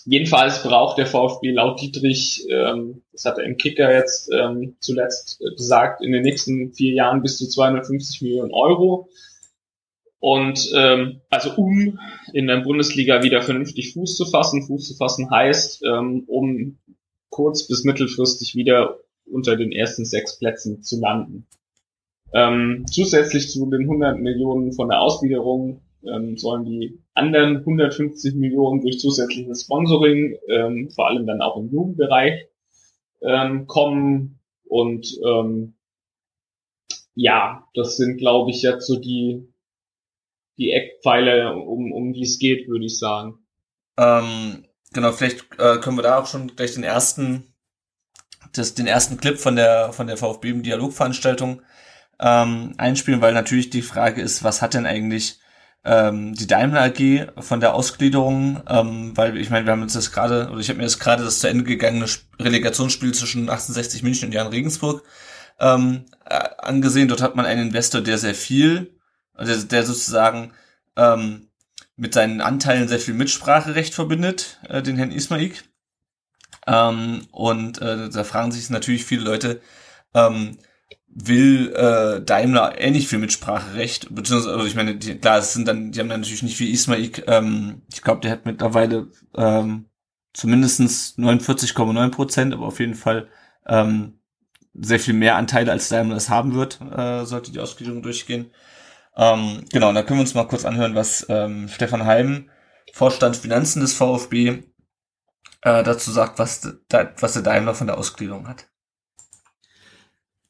jedenfalls 0.05 0.63
braucht 0.63 0.99
der 0.99 1.07
VfB 1.07 1.53
laut 1.53 1.81
Dietrich, 1.81 2.47
ähm, 2.51 3.03
das 3.13 3.25
hat 3.25 3.39
er 3.39 3.45
im 3.45 3.57
Kicker 3.57 3.93
jetzt 3.93 4.31
ähm, 4.33 4.77
zuletzt 4.81 5.41
gesagt, 5.57 6.03
in 6.03 6.13
den 6.13 6.23
nächsten 6.23 6.73
vier 6.73 6.93
Jahren 6.93 7.23
bis 7.23 7.39
zu 7.39 7.49
250 7.49 8.23
Millionen 8.23 8.53
Euro. 8.53 9.09
Und 10.19 10.71
ähm, 10.75 11.21
also 11.31 11.55
um 11.57 11.99
in 12.33 12.47
der 12.47 12.59
Bundesliga 12.59 13.23
wieder 13.23 13.43
vernünftig 13.43 13.93
Fuß 13.93 14.17
zu 14.17 14.25
fassen, 14.27 14.67
Fuß 14.67 14.89
zu 14.89 14.97
fassen 14.97 15.31
heißt, 15.31 15.83
ähm, 15.85 16.25
um 16.27 16.79
kurz 17.29 17.69
bis 17.69 17.85
mittelfristig 17.85 18.55
wieder 18.55 18.99
unter 19.27 19.57
den 19.57 19.73
ersten 19.73 20.05
sechs 20.05 20.39
Plätzen 20.39 20.83
zu 20.83 21.01
landen. 21.01 21.47
Ähm, 22.33 22.87
zusätzlich 22.91 23.51
zu 23.51 23.69
den 23.71 23.83
100 23.83 24.19
Millionen 24.19 24.73
von 24.73 24.89
der 24.89 25.01
Ausgliederung 25.01 25.83
ähm, 26.07 26.37
sollen 26.37 26.65
die 26.65 26.99
anderen 27.15 27.59
150 27.59 28.35
Millionen 28.35 28.81
durch 28.81 28.99
zusätzliches 28.99 29.63
Sponsoring, 29.63 30.37
ähm, 30.49 30.91
vor 30.91 31.09
allem 31.09 31.27
dann 31.27 31.41
auch 31.41 31.57
im 31.57 31.71
Jugendbereich, 31.71 32.47
ähm, 33.23 33.67
kommen. 33.67 34.39
Und 34.65 35.19
ähm, 35.25 35.75
ja, 37.15 37.67
das 37.75 37.97
sind, 37.97 38.19
glaube 38.19 38.51
ich, 38.51 38.63
jetzt 38.63 38.87
so 38.87 38.99
die, 38.99 39.49
die 40.59 40.73
Eckpfeile, 40.73 41.55
um, 41.55 41.93
um 41.93 42.13
die 42.13 42.23
es 42.23 42.39
geht, 42.39 42.69
würde 42.69 42.87
ich 42.87 42.99
sagen. 42.99 43.35
Ähm, 43.99 44.67
genau, 44.93 45.13
vielleicht 45.13 45.47
äh, 45.59 45.79
können 45.79 45.99
wir 45.99 46.03
da 46.03 46.19
auch 46.19 46.27
schon 46.27 46.55
gleich 46.55 46.75
den 46.75 46.85
ersten 46.85 47.53
das, 48.53 48.75
den 48.75 48.87
ersten 48.87 49.17
Clip 49.19 49.39
von 49.39 49.57
der, 49.57 49.93
von 49.93 50.07
der 50.07 50.17
VfB 50.17 50.53
Dialogveranstaltung 50.53 51.63
ähm, 52.21 52.75
einspielen, 52.79 53.21
weil 53.21 53.35
natürlich 53.35 53.71
die 53.71 53.83
Frage 53.83 54.23
ist, 54.23 54.45
was 54.45 54.63
hat 54.63 54.75
denn 54.75 54.87
eigentlich 54.87 55.41
ähm, 55.85 56.35
die 56.35 56.47
Daimler 56.47 56.83
AG 56.83 57.43
von 57.43 57.61
der 57.61 57.75
Ausgliederung, 57.75 58.63
ähm, 58.69 59.17
weil 59.17 59.37
ich 59.37 59.51
meine, 59.51 59.67
wir 59.67 59.73
haben 59.73 59.83
uns 59.83 59.93
das 59.93 60.13
gerade, 60.13 60.49
oder 60.51 60.61
ich 60.61 60.69
habe 60.69 60.79
mir 60.79 60.85
das 60.85 60.99
gerade 60.99 61.25
das 61.25 61.39
zu 61.39 61.49
Ende 61.49 61.65
gegangene 61.65 62.07
Relegationsspiel 62.41 63.13
zwischen 63.15 63.43
1860 63.43 64.03
München 64.03 64.27
und 64.27 64.33
Jan 64.33 64.49
Regensburg 64.49 65.03
ähm, 65.61 66.07
äh, 66.25 66.41
angesehen. 66.59 67.09
Dort 67.09 67.23
hat 67.23 67.37
man 67.37 67.47
einen 67.47 67.69
Investor, 67.69 68.01
der 68.01 68.19
sehr 68.19 68.35
viel, 68.35 68.96
der, 69.39 69.57
der 69.57 69.85
sozusagen 69.85 70.53
ähm, 70.97 71.49
mit 71.97 72.15
seinen 72.15 72.41
Anteilen 72.41 72.89
sehr 72.89 73.01
viel 73.01 73.15
Mitspracherecht 73.15 73.95
verbindet, 73.95 74.61
äh, 74.69 74.83
den 74.83 74.97
Herrn 74.97 75.11
Ismaik. 75.11 75.65
Ähm, 76.67 77.27
und 77.31 77.81
äh, 77.81 78.09
da 78.09 78.25
fragen 78.25 78.53
sich 78.53 78.71
natürlich 78.71 79.05
viele 79.05 79.25
Leute, 79.25 79.61
ähm, 80.15 80.59
will 81.09 81.73
äh, 81.75 82.23
Daimler 82.23 82.79
ähnlich 82.79 83.09
viel 83.09 83.19
Mitspracherecht, 83.19 84.15
beziehungsweise, 84.15 84.55
also 84.55 84.67
ich 84.67 84.75
meine, 84.75 84.97
die, 84.97 85.15
klar, 85.15 85.39
es 85.39 85.55
sind 85.55 85.67
dann, 85.67 85.91
die 85.91 86.01
haben 86.01 86.11
dann 86.11 86.21
natürlich 86.21 86.43
nicht 86.43 86.61
wie 86.61 86.71
Ismaik, 86.71 87.25
ähm, 87.27 87.83
ich 87.91 88.03
glaube, 88.03 88.21
der 88.21 88.33
hat 88.33 88.45
mittlerweile 88.45 89.11
ähm, 89.35 89.87
zumindestens 90.35 91.17
49,9 91.17 92.11
Prozent, 92.11 92.53
aber 92.53 92.67
auf 92.67 92.81
jeden 92.81 92.95
Fall 92.95 93.29
ähm, 93.67 94.21
sehr 94.75 95.01
viel 95.01 95.15
mehr 95.15 95.37
Anteile 95.37 95.73
als 95.73 95.89
Daimler 95.89 96.17
es 96.17 96.29
haben 96.29 96.55
wird, 96.55 96.81
äh, 96.83 97.25
sollte 97.25 97.51
die 97.51 97.61
Ausgliederung 97.61 98.03
durchgehen. 98.03 98.51
Ähm, 99.17 99.65
genau, 99.73 99.89
und 99.89 99.95
da 99.95 100.03
können 100.03 100.19
wir 100.19 100.23
uns 100.23 100.35
mal 100.35 100.47
kurz 100.47 100.65
anhören, 100.65 100.95
was 100.95 101.27
ähm, 101.29 101.69
Stefan 101.69 102.05
Heim, 102.05 102.51
Vorstand 102.93 103.37
Finanzen 103.37 103.81
des 103.81 103.95
VfB, 103.95 104.63
äh, 105.63 105.83
dazu 105.83 106.11
sagt, 106.11 106.39
was, 106.39 106.77
da, 106.89 107.11
was 107.19 107.33
der 107.33 107.43
Daimler 107.43 107.75
von 107.75 107.87
der 107.87 107.99
Ausgliederung 107.99 108.47
hat. 108.47 108.69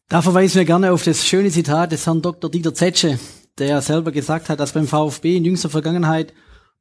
Da 0.08 0.22
verweisen 0.22 0.58
wir 0.58 0.64
gerne 0.64 0.92
auf 0.92 1.02
das 1.02 1.26
schöne 1.26 1.50
Zitat 1.50 1.92
des 1.92 2.06
Herrn 2.06 2.22
Dr. 2.22 2.50
Dieter 2.50 2.74
Zetsche, 2.74 3.18
der 3.58 3.82
selber 3.82 4.12
gesagt 4.12 4.48
hat, 4.48 4.60
dass 4.60 4.72
beim 4.72 4.86
VfB 4.86 5.36
in 5.36 5.44
jüngster 5.44 5.70
Vergangenheit 5.70 6.32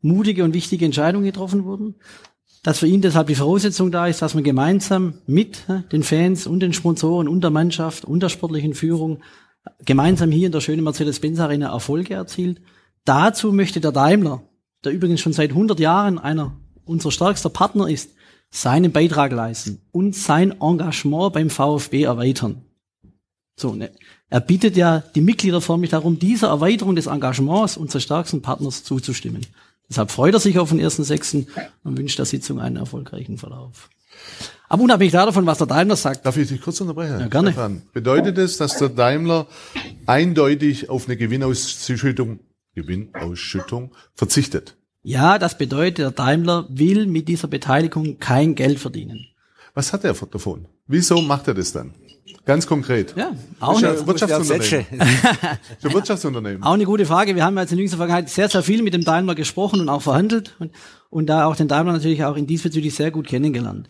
mutige 0.01 0.44
und 0.44 0.54
wichtige 0.54 0.86
Entscheidungen 0.86 1.25
getroffen 1.25 1.65
wurden, 1.65 1.96
dass 2.62 2.80
für 2.80 2.88
ihn 2.88 3.01
deshalb 3.01 3.27
die 3.27 3.36
Voraussetzung 3.36 3.92
da 3.92 4.08
ist, 4.08 4.22
dass 4.22 4.34
man 4.34 4.44
gemeinsam 4.44 5.22
mit 5.25 5.65
den 5.92 6.04
Fans 6.04 6.48
und 6.48 6.60
den 6.60 6.74
Sponsoren 6.74 7.27
und 7.27 7.42
der 7.42 7.51
Mannschaft 7.51 8.06
und 8.06 8.22
der 8.22 8.30
sportlichen 8.30 8.74
Führung 8.74 9.22
gemeinsam 9.84 10.31
hier 10.31 10.48
in 10.48 10.51
der 10.51 10.62
schönen 10.62 10.84
Mercedes-Benz 10.84 11.39
Arena 11.39 11.72
Erfolge 11.72 12.13
erzielt. 12.13 12.62
Dazu 13.03 13.51
möchte 13.51 13.79
der 13.79 13.91
Daimler, 13.91 14.43
der 14.84 14.91
übrigens 14.91 15.22
schon 15.22 15.34
seit 15.34 15.51
100 15.51 15.79
Jahren 15.79 16.19
einer 16.19 16.55
unserer 16.86 17.12
stärkster 17.12 17.50
Partner 17.50 17.89
ist, 17.89 18.12
seinen 18.51 18.91
Beitrag 18.91 19.31
leisten 19.31 19.81
und 19.91 20.15
sein 20.15 20.60
Engagement 20.62 21.34
beim 21.34 21.50
VfB 21.50 22.03
erweitern. 22.03 22.62
So, 23.57 23.74
ne? 23.74 23.91
Er 24.29 24.41
bittet 24.41 24.75
ja 24.75 25.00
die 25.13 25.22
Mitglieder 25.22 25.62
förmlich 25.62 25.91
darum, 25.91 26.19
dieser 26.19 26.50
Erweiterung 26.50 26.95
des 26.95 27.05
Engagements 27.05 27.77
unseres 27.77 28.03
stärksten 28.03 28.41
Partners 28.41 28.84
zuzustimmen. 28.84 29.45
Deshalb 29.89 30.12
freut 30.12 30.34
er 30.34 30.39
sich 30.39 30.57
auf 30.57 30.69
den 30.69 30.81
1.6. 30.81 31.45
und 31.84 31.98
wünscht 31.98 32.17
der 32.17 32.25
Sitzung 32.25 32.60
einen 32.60 32.77
erfolgreichen 32.77 33.38
Verlauf. 33.38 33.89
Aber 34.67 34.84
unabhängig 34.84 35.12
davon, 35.12 35.45
was 35.45 35.60
der 35.60 35.67
Daimler 35.67 35.95
sagt. 35.95 36.25
Darf 36.25 36.38
ich 36.38 36.48
dich 36.48 36.62
kurz 36.62 36.81
unterbrechen? 36.81 37.19
Ja, 37.19 37.27
gerne. 37.27 37.51
Stefan, 37.51 37.84
bedeutet 37.93 38.38
es, 38.38 38.57
dass 38.57 38.77
der 38.77 38.89
Daimler 38.89 39.48
eindeutig 40.05 40.89
auf 40.89 41.07
eine 41.07 41.17
Gewinnausschüttung, 41.17 42.39
Gewinnausschüttung 42.74 43.91
verzichtet? 44.13 44.75
Ja, 45.03 45.38
das 45.38 45.57
bedeutet, 45.57 46.00
der 46.00 46.12
Daimler 46.12 46.65
will 46.69 47.05
mit 47.05 47.27
dieser 47.27 47.48
Beteiligung 47.48 48.17
kein 48.19 48.55
Geld 48.55 48.79
verdienen. 48.79 49.27
Was 49.75 49.93
hat 49.93 50.03
er 50.03 50.13
davon? 50.13 50.67
Wieso 50.88 51.22
macht 51.22 51.48
er 51.48 51.53
das 51.53 51.72
dann? 51.72 51.93
Ganz 52.45 52.67
konkret. 52.67 53.15
Ja, 53.15 53.31
auch 53.60 53.79
ja 53.81 53.91
ein 53.91 54.07
Wirtschaftsunternehmen. 54.07 54.86
Ein 55.00 55.60
Wirtschaftsunternehmen. 55.93 56.63
auch 56.63 56.74
eine 56.74 56.86
gute 56.86 57.05
Frage. 57.05 57.36
Wir 57.36 57.43
haben 57.43 57.57
jetzt 57.57 57.72
in 57.72 57.79
jüngster 57.79 57.98
Vergangenheit 57.98 58.29
sehr, 58.29 58.50
sehr 58.50 58.63
viel 58.63 58.84
mit 58.84 58.93
dem 58.93 59.03
Daimler 59.03 59.36
gesprochen 59.36 59.79
und 59.79 59.89
auch 59.89 60.01
verhandelt 60.01 60.55
und, 60.60 60.72
und 61.10 61.27
da 61.27 61.45
auch 61.45 61.55
den 61.55 61.67
Daimler 61.67 61.93
natürlich 61.93 62.24
auch 62.24 62.36
in 62.36 62.48
diesbezüglich 62.48 62.93
sehr 62.95 63.12
gut 63.12 63.27
kennengelernt. 63.27 63.88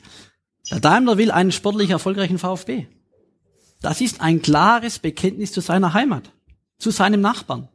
Der 0.71 0.79
Daimler 0.79 1.17
will 1.17 1.31
einen 1.31 1.51
sportlich 1.51 1.89
erfolgreichen 1.89 2.39
VfB. 2.39 2.87
Das 3.81 4.01
ist 4.01 4.21
ein 4.21 4.41
klares 4.41 4.99
Bekenntnis 4.99 5.51
zu 5.51 5.61
seiner 5.61 5.93
Heimat, 5.93 6.31
zu 6.79 6.91
seinem 6.91 7.21
Nachbarn. 7.21 7.67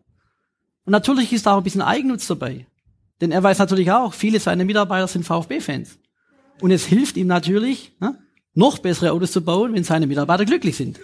Und 0.85 0.93
natürlich 0.93 1.33
ist 1.33 1.47
da 1.47 1.55
auch 1.55 1.59
ein 1.59 1.65
bisschen 1.65 1.83
Eigennutz 1.83 2.27
dabei. 2.27 2.67
Denn 3.21 3.33
er 3.33 3.43
weiß 3.43 3.59
natürlich 3.59 3.93
auch, 3.93 4.15
viele 4.15 4.41
seiner 4.41 4.65
Mitarbeiter 4.65 5.07
sind 5.07 5.25
VfB-Fans. 5.25 5.99
Und 6.61 6.71
es 6.71 6.85
hilft 6.85 7.17
ihm 7.17 7.27
natürlich, 7.27 7.93
ne, 8.01 8.19
noch 8.55 8.79
bessere 8.79 9.13
Autos 9.13 9.33
zu 9.33 9.43
bauen, 9.43 9.75
wenn 9.75 9.85
seine 9.85 10.07
Mitarbeiter 10.07 10.45
glücklich 10.45 10.77
sind. 10.77 10.99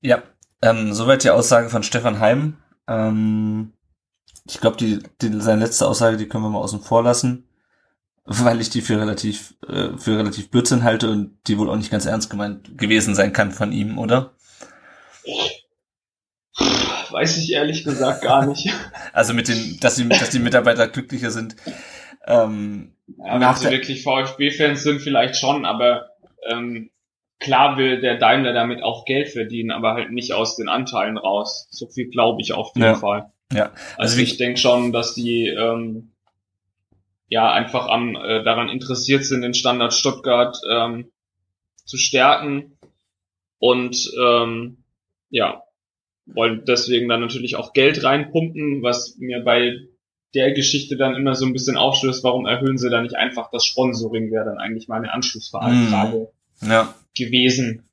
Ja, 0.00 0.22
ähm, 0.62 0.92
soweit 0.92 1.24
die 1.24 1.30
Aussage 1.30 1.70
von 1.70 1.82
Stefan 1.82 2.20
Heim. 2.20 2.58
Ähm, 2.86 3.72
ich 4.46 4.60
glaube, 4.60 4.76
die, 4.76 5.00
die, 5.20 5.40
seine 5.40 5.64
letzte 5.64 5.86
Aussage, 5.86 6.16
die 6.16 6.28
können 6.28 6.44
wir 6.44 6.50
mal 6.50 6.60
außen 6.60 6.80
vor 6.80 7.02
lassen, 7.02 7.48
weil 8.26 8.60
ich 8.60 8.70
die 8.70 8.80
für 8.80 9.00
relativ, 9.00 9.54
äh, 9.68 9.96
für 9.96 10.18
relativ 10.18 10.50
Blödsinn 10.50 10.82
halte 10.84 11.10
und 11.10 11.38
die 11.46 11.58
wohl 11.58 11.70
auch 11.70 11.76
nicht 11.76 11.90
ganz 11.90 12.06
ernst 12.06 12.28
gemeint 12.30 12.76
gewesen 12.78 13.14
sein 13.14 13.32
kann 13.32 13.52
von 13.52 13.72
ihm, 13.72 13.98
oder? 13.98 14.32
Weiß 17.10 17.36
ich 17.38 17.52
ehrlich 17.52 17.84
gesagt 17.84 18.22
gar 18.22 18.46
nicht. 18.46 18.68
Also 19.12 19.34
mit 19.34 19.48
den, 19.48 19.78
dass 19.80 19.96
die, 19.96 20.08
dass 20.08 20.30
die 20.30 20.38
Mitarbeiter 20.38 20.88
glücklicher 20.88 21.30
sind. 21.30 21.56
Ähm, 22.26 22.92
Ja, 23.18 23.40
wenn 23.40 23.54
sie 23.56 23.70
wirklich 23.70 24.02
VfB-Fans 24.02 24.82
sind, 24.82 25.00
vielleicht 25.00 25.36
schon, 25.36 25.64
aber 25.64 26.08
ähm, 26.48 26.90
klar 27.38 27.76
will 27.76 28.00
der 28.00 28.16
Daimler 28.18 28.52
damit 28.52 28.82
auch 28.82 29.04
Geld 29.04 29.28
verdienen, 29.28 29.70
aber 29.70 29.92
halt 29.94 30.10
nicht 30.10 30.32
aus 30.32 30.56
den 30.56 30.68
Anteilen 30.68 31.18
raus. 31.18 31.68
So 31.70 31.88
viel 31.88 32.08
glaube 32.08 32.40
ich 32.42 32.52
auf 32.54 32.70
jeden 32.74 32.86
Ja. 32.86 32.94
Fall. 32.96 33.30
ja, 33.52 33.70
Also 33.98 34.16
wie- 34.18 34.22
ich 34.22 34.38
denke 34.38 34.58
schon, 34.58 34.92
dass 34.92 35.14
die 35.14 35.46
ähm, 35.48 36.12
ja 37.28 37.50
einfach 37.52 37.88
am 37.88 38.14
äh, 38.14 38.42
daran 38.44 38.68
interessiert 38.68 39.24
sind, 39.24 39.42
den 39.42 39.54
Standard 39.54 39.94
Stuttgart 39.94 40.56
ähm, 40.70 41.10
zu 41.84 41.96
stärken. 41.96 42.78
Und 43.58 44.10
ähm, 44.20 44.84
ja 45.30 45.62
wollen 46.26 46.64
deswegen 46.66 47.08
dann 47.08 47.20
natürlich 47.20 47.56
auch 47.56 47.72
Geld 47.72 48.02
reinpumpen, 48.02 48.82
was 48.82 49.16
mir 49.18 49.42
bei 49.44 49.76
der 50.34 50.52
Geschichte 50.52 50.96
dann 50.96 51.14
immer 51.14 51.34
so 51.34 51.46
ein 51.46 51.52
bisschen 51.52 51.76
aufstößt, 51.76 52.24
warum 52.24 52.46
erhöhen 52.46 52.78
sie 52.78 52.90
da 52.90 53.00
nicht 53.00 53.14
einfach 53.14 53.50
das 53.50 53.64
Sponsoring, 53.64 54.30
wäre 54.32 54.44
dann 54.44 54.58
eigentlich 54.58 54.88
meine 54.88 55.12
Anschlussfrage 55.12 56.28
ja, 56.62 56.94
gewesen, 57.16 57.88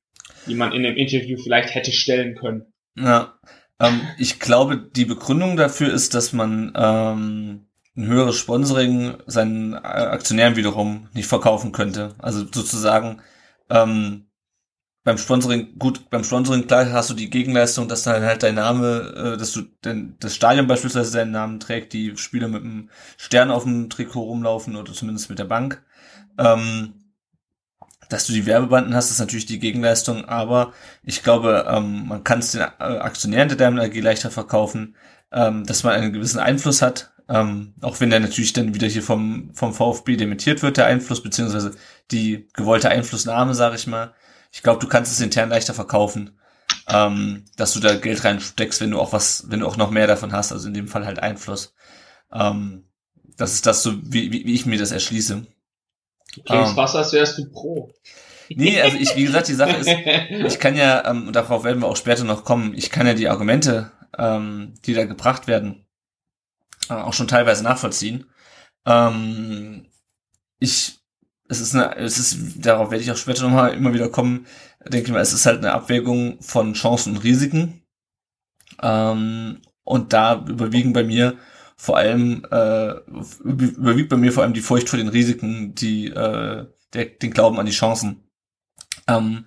die 0.48 0.56
man 0.56 0.74
in 0.74 0.84
dem 0.84 0.98
Interview 0.98 1.38
vielleicht 1.38 1.75
hätte 1.75 1.92
stellen 1.92 2.36
können. 2.36 2.66
Ja, 2.98 3.36
ähm, 3.80 4.02
ich 4.18 4.40
glaube, 4.40 4.78
die 4.78 5.06
Begründung 5.06 5.56
dafür 5.56 5.94
ist, 5.94 6.16
dass 6.16 6.34
man 6.34 6.74
ähm, 6.75 7.68
ein 7.96 8.08
höheres 8.08 8.38
Sponsoring 8.38 9.18
seinen 9.28 9.74
äh, 9.74 9.78
Aktionären 9.78 10.56
wiederum 10.56 11.10
nicht 11.14 11.28
verkaufen 11.28 11.72
könnte. 11.72 12.16
Also 12.18 12.46
sozusagen 12.52 13.22
ähm, 13.70 14.26
beim 15.04 15.18
Sponsoring, 15.18 15.78
gut, 15.78 16.10
beim 16.10 16.24
Sponsoring, 16.24 16.66
klar 16.66 16.92
hast 16.92 17.10
du 17.10 17.14
die 17.14 17.30
Gegenleistung, 17.30 17.88
dass 17.88 18.04
dann 18.04 18.24
halt 18.24 18.42
dein 18.42 18.56
Name, 18.56 19.34
äh, 19.36 19.38
dass 19.38 19.52
du 19.52 19.64
denn 19.84 20.16
das 20.20 20.34
Stadion 20.36 20.68
beispielsweise 20.68 21.12
seinen 21.12 21.32
Namen 21.32 21.60
trägt, 21.60 21.94
die 21.94 22.16
Spieler 22.18 22.48
mit 22.48 22.64
einem 22.64 22.90
Stern 23.18 23.52
auf 23.52 23.64
dem 23.64 23.90
Trikot 23.90 24.22
rumlaufen 24.22 24.76
oder 24.76 24.94
zumindest 24.94 25.30
mit 25.30 25.40
der 25.40 25.46
Bank. 25.46 25.84
Ähm, 26.38 26.94
dass 28.10 28.28
du 28.28 28.34
die 28.34 28.46
Werbebanden 28.46 28.96
hast, 28.96 29.12
ist 29.12 29.20
natürlich 29.20 29.46
die 29.46 29.60
Gegenleistung, 29.60 30.26
aber 30.26 30.74
ich 31.04 31.24
glaube, 31.24 31.66
ähm, 31.68 32.08
man 32.08 32.24
kann 32.24 32.40
es 32.40 32.52
den 32.52 32.62
äh, 32.62 32.66
Aktionären 32.80 33.50
der 33.50 33.58
Daimler 33.58 33.84
AG 33.84 34.00
leichter 34.00 34.32
verkaufen, 34.32 34.96
ähm, 35.32 35.66
dass 35.66 35.84
man 35.84 35.94
einen 35.94 36.14
gewissen 36.14 36.40
Einfluss 36.40 36.82
hat, 36.82 37.12
ähm, 37.30 37.74
auch 37.82 38.00
wenn 38.00 38.10
der 38.10 38.20
natürlich 38.20 38.53
dann 38.53 38.74
wieder 38.74 38.88
hier 38.88 39.03
vom, 39.03 39.51
vom 39.53 39.74
VfB 39.74 40.18
dementiert 40.18 40.62
wird, 40.62 40.77
der 40.77 40.88
Einfluss, 40.88 41.24
beziehungsweise 41.24 41.72
die 42.12 42.48
gewollte 42.53 42.89
Einflussnahme, 42.89 43.56
sage 43.56 43.75
ich 43.75 43.88
mal. 43.88 44.13
Ich 44.51 44.62
glaube, 44.62 44.80
du 44.80 44.88
kannst 44.88 45.12
es 45.12 45.22
intern 45.22 45.50
leichter 45.50 45.74
verkaufen, 45.74 46.38
ähm, 46.88 47.46
dass 47.56 47.74
du 47.74 47.80
da 47.80 47.96
Geld 47.96 48.24
reinsteckst, 48.24 48.82
wenn 48.82 48.92
du 48.92 49.00
auch 49.00 49.13
was, 49.13 49.46
wenn 49.48 49.62
du 49.62 49.68
auch 49.68 49.77
noch 49.77 49.89
mehr 49.89 50.08
davon 50.08 50.34
hast, 50.34 50.51
also 50.51 50.68
in 50.68 50.74
dem 50.74 50.88
Fall 50.88 51.06
halt 51.06 51.20
Einfluss. 51.20 51.74
Ähm, 52.32 52.84
das 53.38 53.53
ist 53.53 53.65
das 53.65 53.84
so, 53.84 53.94
wie, 54.03 54.32
wie, 54.32 54.46
wie 54.46 54.53
ich 54.53 54.65
mir 54.65 54.77
das 54.77 54.92
erschließe. 54.92 55.46
Du 56.36 56.42
klingst 56.44 56.75
fast, 56.75 56.96
als 56.96 57.13
wärst 57.13 57.38
du 57.38 57.50
pro. 57.50 57.92
Nee, 58.50 58.82
also 58.82 58.98
ich, 58.98 59.15
wie 59.15 59.24
gesagt, 59.24 59.48
die 59.48 59.53
Sache 59.53 59.77
ist, 59.77 59.88
ich 59.88 60.60
kann 60.60 60.75
ja, 60.75 61.10
ähm, 61.10 61.27
und 61.27 61.36
darauf 61.36 61.63
werden 61.63 61.82
wir 61.82 61.88
auch 61.88 61.96
später 61.96 62.24
noch 62.24 62.44
kommen, 62.44 62.74
ich 62.75 62.89
kann 62.89 63.08
ja 63.08 63.13
die 63.13 63.30
Argumente, 63.30 63.92
ähm, 64.18 64.74
die 64.86 64.94
da 64.94 65.06
gebracht 65.06 65.48
werden, 65.48 65.83
äh, 66.90 66.94
auch 66.94 67.13
schon 67.13 67.28
teilweise 67.28 67.63
nachvollziehen. 67.63 68.25
Ähm, 68.86 69.88
ich, 70.60 71.00
es 71.50 71.62
ist 71.62 71.75
eine, 71.75 71.96
es 71.98 72.18
ist, 72.18 72.66
darauf 72.66 72.92
werde 72.92 73.04
ich 73.04 73.12
auch 73.12 73.18
später 73.18 73.44
nochmal 73.44 73.74
immer 73.74 73.94
wieder 73.94 74.10
kommen, 74.10 74.46
denke 74.86 75.08
ich 75.08 75.13
mal, 75.13 75.22
es 75.22 75.34
ist 75.34 75.46
halt 75.46 75.60
eine 75.60 75.74
Abwägung 75.74 76.42
von 76.42 76.74
Chancen 76.74 77.16
und 77.16 77.24
Risiken. 77.24 77.84
Ähm, 78.82 79.62
und 79.84 80.13
da 80.13 80.46
überwiegen 80.48 80.94
bei 80.94 81.04
mir 81.04 81.38
vor 81.75 81.98
allem, 81.98 82.46
äh, 82.50 82.94
überwiegt 83.44 84.10
bei 84.10 84.18
mir 84.18 84.32
vor 84.32 84.44
allem 84.44 84.54
die 84.54 84.62
Furcht 84.62 84.90
vor 84.90 84.98
den 84.98 85.10
Risiken, 85.10 85.75
die, 85.75 86.08
äh, 86.08 86.66
der, 86.94 87.06
den 87.06 87.32
Glauben 87.32 87.60
an 87.60 87.66
die 87.66 87.72
Chancen. 87.72 88.24
Ähm, 89.08 89.46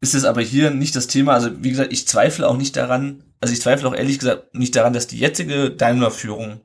ist 0.00 0.14
es 0.14 0.24
aber 0.24 0.42
hier 0.42 0.70
nicht 0.70 0.94
das 0.94 1.06
Thema. 1.06 1.32
Also 1.34 1.62
wie 1.64 1.70
gesagt, 1.70 1.92
ich 1.92 2.06
zweifle 2.06 2.46
auch 2.46 2.56
nicht 2.56 2.76
daran, 2.76 3.25
also 3.40 3.52
ich 3.52 3.60
zweifle 3.60 3.88
auch 3.88 3.94
ehrlich 3.94 4.18
gesagt 4.18 4.54
nicht 4.54 4.74
daran, 4.76 4.92
dass 4.92 5.06
die 5.06 5.18
jetzige 5.18 5.70
Daimler-Führung 5.70 6.60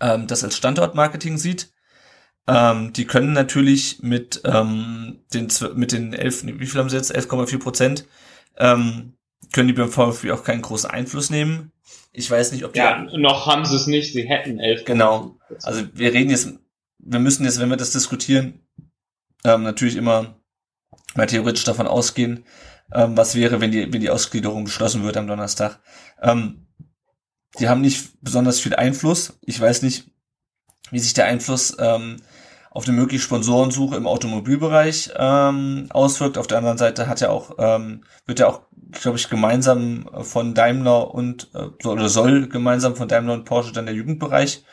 ähm, 0.00 0.26
das 0.26 0.44
als 0.44 0.56
Standortmarketing 0.56 1.38
sieht. 1.38 1.72
Ähm, 2.46 2.92
die 2.92 3.04
können 3.04 3.32
natürlich 3.32 4.00
mit 4.02 4.40
ähm, 4.44 5.24
den 5.34 5.48
mit 5.74 5.92
den 5.92 6.14
11, 6.14 6.46
wie 6.46 6.66
viel 6.66 6.80
haben 6.80 6.88
sie 6.88 6.96
jetzt? 6.96 7.14
11,4 7.14 7.58
Prozent 7.58 8.04
ähm, 8.56 9.18
können 9.52 9.68
die 9.68 9.74
beim 9.74 9.90
VfB 9.90 10.32
auch 10.32 10.44
keinen 10.44 10.62
großen 10.62 10.90
Einfluss 10.90 11.30
nehmen. 11.30 11.72
Ich 12.12 12.30
weiß 12.30 12.52
nicht, 12.52 12.64
ob 12.64 12.72
die 12.72 12.78
Ja, 12.78 13.06
noch 13.16 13.46
haben 13.46 13.64
sie 13.64 13.76
es 13.76 13.86
nicht, 13.86 14.12
sie 14.12 14.28
hätten 14.28 14.58
11. 14.58 14.84
Genau. 14.84 15.38
Also 15.62 15.84
wir 15.92 16.12
reden 16.12 16.30
jetzt, 16.30 16.54
wir 16.98 17.20
müssen 17.20 17.44
jetzt, 17.44 17.60
wenn 17.60 17.68
wir 17.68 17.76
das 17.76 17.92
diskutieren, 17.92 18.66
ähm, 19.44 19.62
natürlich 19.62 19.96
immer 19.96 20.36
mal 21.14 21.26
theoretisch 21.26 21.64
davon 21.64 21.86
ausgehen, 21.86 22.44
ähm, 22.92 23.16
was 23.16 23.34
wäre, 23.34 23.60
wenn 23.60 23.70
die, 23.70 23.92
wenn 23.92 24.00
die 24.00 24.10
Ausgliederung 24.10 24.64
beschlossen 24.64 25.02
wird 25.02 25.16
am 25.16 25.26
Donnerstag. 25.26 25.80
Ähm, 26.22 26.66
die 27.58 27.68
haben 27.68 27.80
nicht 27.80 28.10
besonders 28.20 28.60
viel 28.60 28.74
Einfluss. 28.74 29.38
Ich 29.42 29.60
weiß 29.60 29.82
nicht, 29.82 30.10
wie 30.90 30.98
sich 30.98 31.14
der 31.14 31.26
Einfluss 31.26 31.76
ähm, 31.78 32.16
auf 32.70 32.86
eine 32.86 32.96
mögliche 32.96 33.24
Sponsorensuche 33.24 33.96
im 33.96 34.06
Automobilbereich 34.06 35.10
ähm, 35.16 35.86
auswirkt. 35.90 36.38
Auf 36.38 36.46
der 36.46 36.58
anderen 36.58 36.78
Seite 36.78 37.08
hat 37.08 37.20
ja 37.20 37.30
auch, 37.30 37.56
ähm, 37.58 38.04
wird 38.26 38.38
ja 38.38 38.46
auch, 38.46 38.62
glaube 38.92 39.18
ich, 39.18 39.28
gemeinsam 39.28 40.08
von 40.22 40.54
Daimler 40.54 41.12
und 41.14 41.50
äh, 41.54 41.86
oder 41.86 42.08
soll 42.08 42.48
gemeinsam 42.48 42.94
von 42.94 43.08
Daimler 43.08 43.34
und 43.34 43.44
Porsche 43.44 43.72
dann 43.72 43.86
der 43.86 43.94
Jugendbereich 43.94 44.64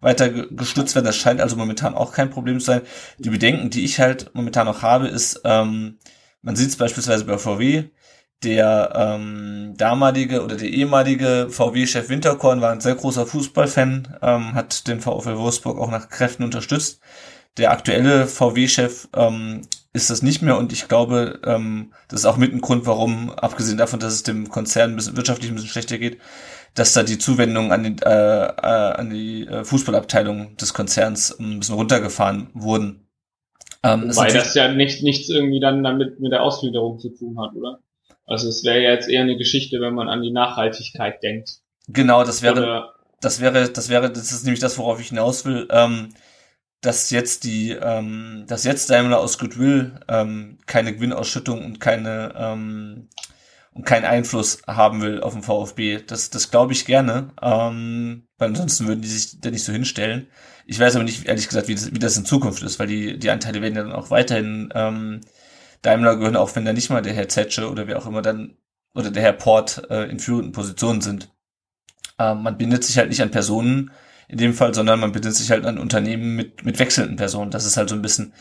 weiter 0.00 0.28
gestützt 0.30 0.94
werden. 0.94 1.06
Das 1.06 1.16
scheint 1.16 1.40
also 1.40 1.56
momentan 1.56 1.94
auch 1.94 2.12
kein 2.12 2.30
Problem 2.30 2.60
zu 2.60 2.66
sein. 2.66 2.82
Die 3.18 3.30
Bedenken, 3.30 3.70
die 3.70 3.84
ich 3.84 3.98
halt 3.98 4.30
momentan 4.34 4.66
noch 4.66 4.82
habe, 4.82 5.08
ist, 5.08 5.40
ähm, 5.44 5.98
man 6.42 6.56
sieht 6.56 6.68
es 6.68 6.76
beispielsweise 6.76 7.24
bei 7.24 7.38
VW, 7.38 7.84
der 8.42 8.92
ähm, 8.94 9.74
damalige 9.76 10.44
oder 10.44 10.56
der 10.56 10.68
ehemalige 10.68 11.48
VW-Chef 11.50 12.08
Winterkorn 12.08 12.60
war 12.60 12.70
ein 12.70 12.80
sehr 12.80 12.94
großer 12.94 13.26
Fußballfan, 13.26 14.16
ähm, 14.22 14.54
hat 14.54 14.86
den 14.86 15.00
VfL 15.00 15.36
Wolfsburg 15.36 15.78
auch 15.78 15.90
nach 15.90 16.08
Kräften 16.08 16.44
unterstützt. 16.44 17.00
Der 17.56 17.72
aktuelle 17.72 18.28
VW-Chef 18.28 19.08
ähm, 19.16 19.62
ist 19.92 20.10
das 20.10 20.22
nicht 20.22 20.42
mehr 20.42 20.56
und 20.56 20.72
ich 20.72 20.86
glaube, 20.86 21.40
ähm, 21.44 21.92
das 22.08 22.20
ist 22.20 22.26
auch 22.26 22.36
mit 22.36 22.52
ein 22.52 22.60
Grund, 22.60 22.86
warum, 22.86 23.30
abgesehen 23.30 23.78
davon, 23.78 23.98
dass 23.98 24.12
es 24.12 24.22
dem 24.22 24.48
Konzern 24.48 24.92
ein 24.92 24.96
bisschen, 24.96 25.16
wirtschaftlich 25.16 25.50
ein 25.50 25.56
bisschen 25.56 25.70
schlechter 25.70 25.98
geht, 25.98 26.18
dass 26.74 26.92
da 26.92 27.02
die 27.02 27.18
Zuwendungen 27.18 27.72
an, 27.72 27.82
den, 27.82 27.98
äh, 28.02 28.46
äh, 28.46 28.92
an 28.94 29.10
die 29.10 29.46
äh, 29.46 29.64
Fußballabteilung 29.64 30.56
des 30.56 30.74
Konzerns 30.74 31.36
ein 31.40 31.58
bisschen 31.58 31.74
runtergefahren 31.74 32.50
wurden. 32.54 33.07
Ähm, 33.82 34.14
Weil 34.16 34.32
das 34.32 34.54
ja 34.54 34.72
nicht, 34.72 35.02
nichts 35.02 35.28
irgendwie 35.28 35.60
dann 35.60 35.82
damit 35.82 36.20
mit 36.20 36.32
der 36.32 36.42
Ausgliederung 36.42 36.98
zu 36.98 37.10
tun 37.10 37.40
hat, 37.40 37.54
oder? 37.54 37.80
Also 38.26 38.48
es 38.48 38.64
wäre 38.64 38.82
ja 38.82 38.90
jetzt 38.90 39.08
eher 39.08 39.22
eine 39.22 39.36
Geschichte, 39.36 39.80
wenn 39.80 39.94
man 39.94 40.08
an 40.08 40.22
die 40.22 40.32
Nachhaltigkeit 40.32 41.22
denkt. 41.22 41.60
Genau, 41.88 42.24
das 42.24 42.42
wäre, 42.42 42.60
oder 42.60 42.94
das 43.20 43.40
wäre, 43.40 43.70
das 43.70 43.88
wäre, 43.88 44.10
das 44.10 44.32
ist 44.32 44.44
nämlich 44.44 44.60
das, 44.60 44.76
worauf 44.78 45.00
ich 45.00 45.08
hinaus 45.08 45.44
will. 45.44 45.66
Ähm, 45.70 46.10
dass 46.80 47.10
jetzt 47.10 47.44
die, 47.44 47.70
ähm, 47.70 48.44
dass 48.46 48.64
jetzt 48.64 48.90
Daimler 48.90 49.18
aus 49.18 49.38
Goodwill 49.38 49.98
ähm, 50.08 50.58
keine 50.66 50.94
Gewinnausschüttung 50.94 51.64
und 51.64 51.80
keine 51.80 52.34
ähm, 52.36 53.08
und 53.78 53.84
keinen 53.84 54.04
Einfluss 54.04 54.62
haben 54.66 55.02
will 55.02 55.20
auf 55.20 55.34
den 55.34 55.42
VfB. 55.42 56.00
Das, 56.04 56.30
das 56.30 56.50
glaube 56.50 56.72
ich 56.72 56.84
gerne. 56.84 57.30
Ähm, 57.40 58.26
weil 58.36 58.48
ansonsten 58.48 58.88
würden 58.88 59.02
die 59.02 59.08
sich 59.08 59.40
da 59.40 59.50
nicht 59.50 59.62
so 59.62 59.72
hinstellen. 59.72 60.28
Ich 60.70 60.78
weiß 60.78 60.96
aber 60.96 61.04
nicht, 61.04 61.24
ehrlich 61.24 61.48
gesagt, 61.48 61.66
wie 61.68 61.74
das, 61.74 61.94
wie 61.94 61.98
das 61.98 62.18
in 62.18 62.26
Zukunft 62.26 62.62
ist, 62.62 62.78
weil 62.78 62.88
die, 62.88 63.18
die 63.18 63.30
Anteile 63.30 63.62
werden 63.62 63.74
ja 63.74 63.82
dann 63.84 63.92
auch 63.92 64.10
weiterhin 64.10 64.68
ähm, 64.74 65.22
Daimler 65.80 66.16
gehören, 66.16 66.36
auch 66.36 66.54
wenn 66.54 66.66
da 66.66 66.74
nicht 66.74 66.90
mal 66.90 67.00
der 67.00 67.14
Herr 67.14 67.30
Zetsche 67.30 67.70
oder 67.70 67.86
wer 67.86 67.98
auch 67.98 68.06
immer 68.06 68.20
dann 68.20 68.58
oder 68.94 69.10
der 69.10 69.22
Herr 69.22 69.32
Port 69.32 69.88
äh, 69.88 70.10
in 70.10 70.18
führenden 70.18 70.52
Positionen 70.52 71.00
sind. 71.00 71.30
Ähm, 72.18 72.42
man 72.42 72.58
bindet 72.58 72.84
sich 72.84 72.98
halt 72.98 73.08
nicht 73.08 73.22
an 73.22 73.30
Personen, 73.30 73.92
in 74.28 74.36
dem 74.36 74.52
Fall, 74.52 74.74
sondern 74.74 75.00
man 75.00 75.12
bindet 75.12 75.34
sich 75.34 75.50
halt 75.50 75.64
an 75.64 75.78
Unternehmen 75.78 76.36
mit, 76.36 76.66
mit 76.66 76.78
wechselnden 76.78 77.16
Personen. 77.16 77.50
Das 77.50 77.64
ist 77.64 77.78
halt 77.78 77.88
so 77.88 77.94
ein 77.94 78.02
bisschen 78.02 78.34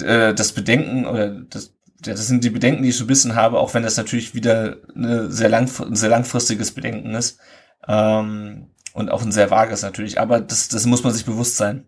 äh, 0.00 0.32
das 0.32 0.52
Bedenken 0.52 1.04
oder 1.04 1.28
das, 1.28 1.74
ja, 2.06 2.14
das 2.14 2.26
sind 2.26 2.44
die 2.44 2.50
Bedenken, 2.50 2.82
die 2.82 2.88
ich 2.88 2.96
so 2.96 3.04
ein 3.04 3.08
bisschen 3.08 3.34
habe, 3.34 3.58
auch 3.58 3.74
wenn 3.74 3.82
das 3.82 3.98
natürlich 3.98 4.34
wieder 4.34 4.78
eine 4.94 5.30
sehr 5.30 5.50
lang, 5.50 5.68
ein 5.80 5.96
sehr 5.96 6.08
langfristiges 6.08 6.72
Bedenken 6.72 7.14
ist. 7.14 7.38
Ähm, 7.86 8.70
und 8.94 9.10
auch 9.10 9.22
ein 9.22 9.32
sehr 9.32 9.50
vages 9.50 9.82
natürlich. 9.82 10.18
Aber 10.20 10.40
das, 10.40 10.68
das 10.68 10.86
muss 10.86 11.04
man 11.04 11.12
sich 11.12 11.24
bewusst 11.24 11.56
sein. 11.56 11.86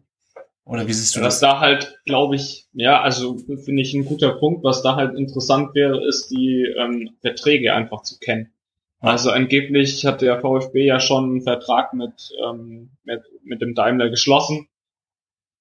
Oder 0.64 0.86
wie 0.86 0.92
siehst 0.92 1.16
du 1.16 1.20
das? 1.20 1.34
Was 1.34 1.40
da 1.40 1.60
halt, 1.60 1.98
glaube 2.04 2.36
ich, 2.36 2.66
ja, 2.72 3.00
also 3.00 3.36
finde 3.38 3.82
ich 3.82 3.94
ein 3.94 4.04
guter 4.04 4.30
Punkt. 4.30 4.62
Was 4.64 4.82
da 4.82 4.96
halt 4.96 5.18
interessant 5.18 5.74
wäre, 5.74 6.06
ist 6.06 6.28
die 6.28 6.64
ähm, 6.78 7.10
Verträge 7.20 7.74
einfach 7.74 8.02
zu 8.02 8.18
kennen. 8.18 8.52
Also 9.00 9.30
angeblich 9.30 10.06
hat 10.06 10.22
der 10.22 10.40
VfB 10.40 10.86
ja 10.86 11.00
schon 11.00 11.24
einen 11.24 11.42
Vertrag 11.42 11.92
mit, 11.92 12.30
ähm, 12.46 12.90
mit, 13.02 13.22
mit 13.42 13.60
dem 13.60 13.74
Daimler 13.74 14.10
geschlossen. 14.10 14.68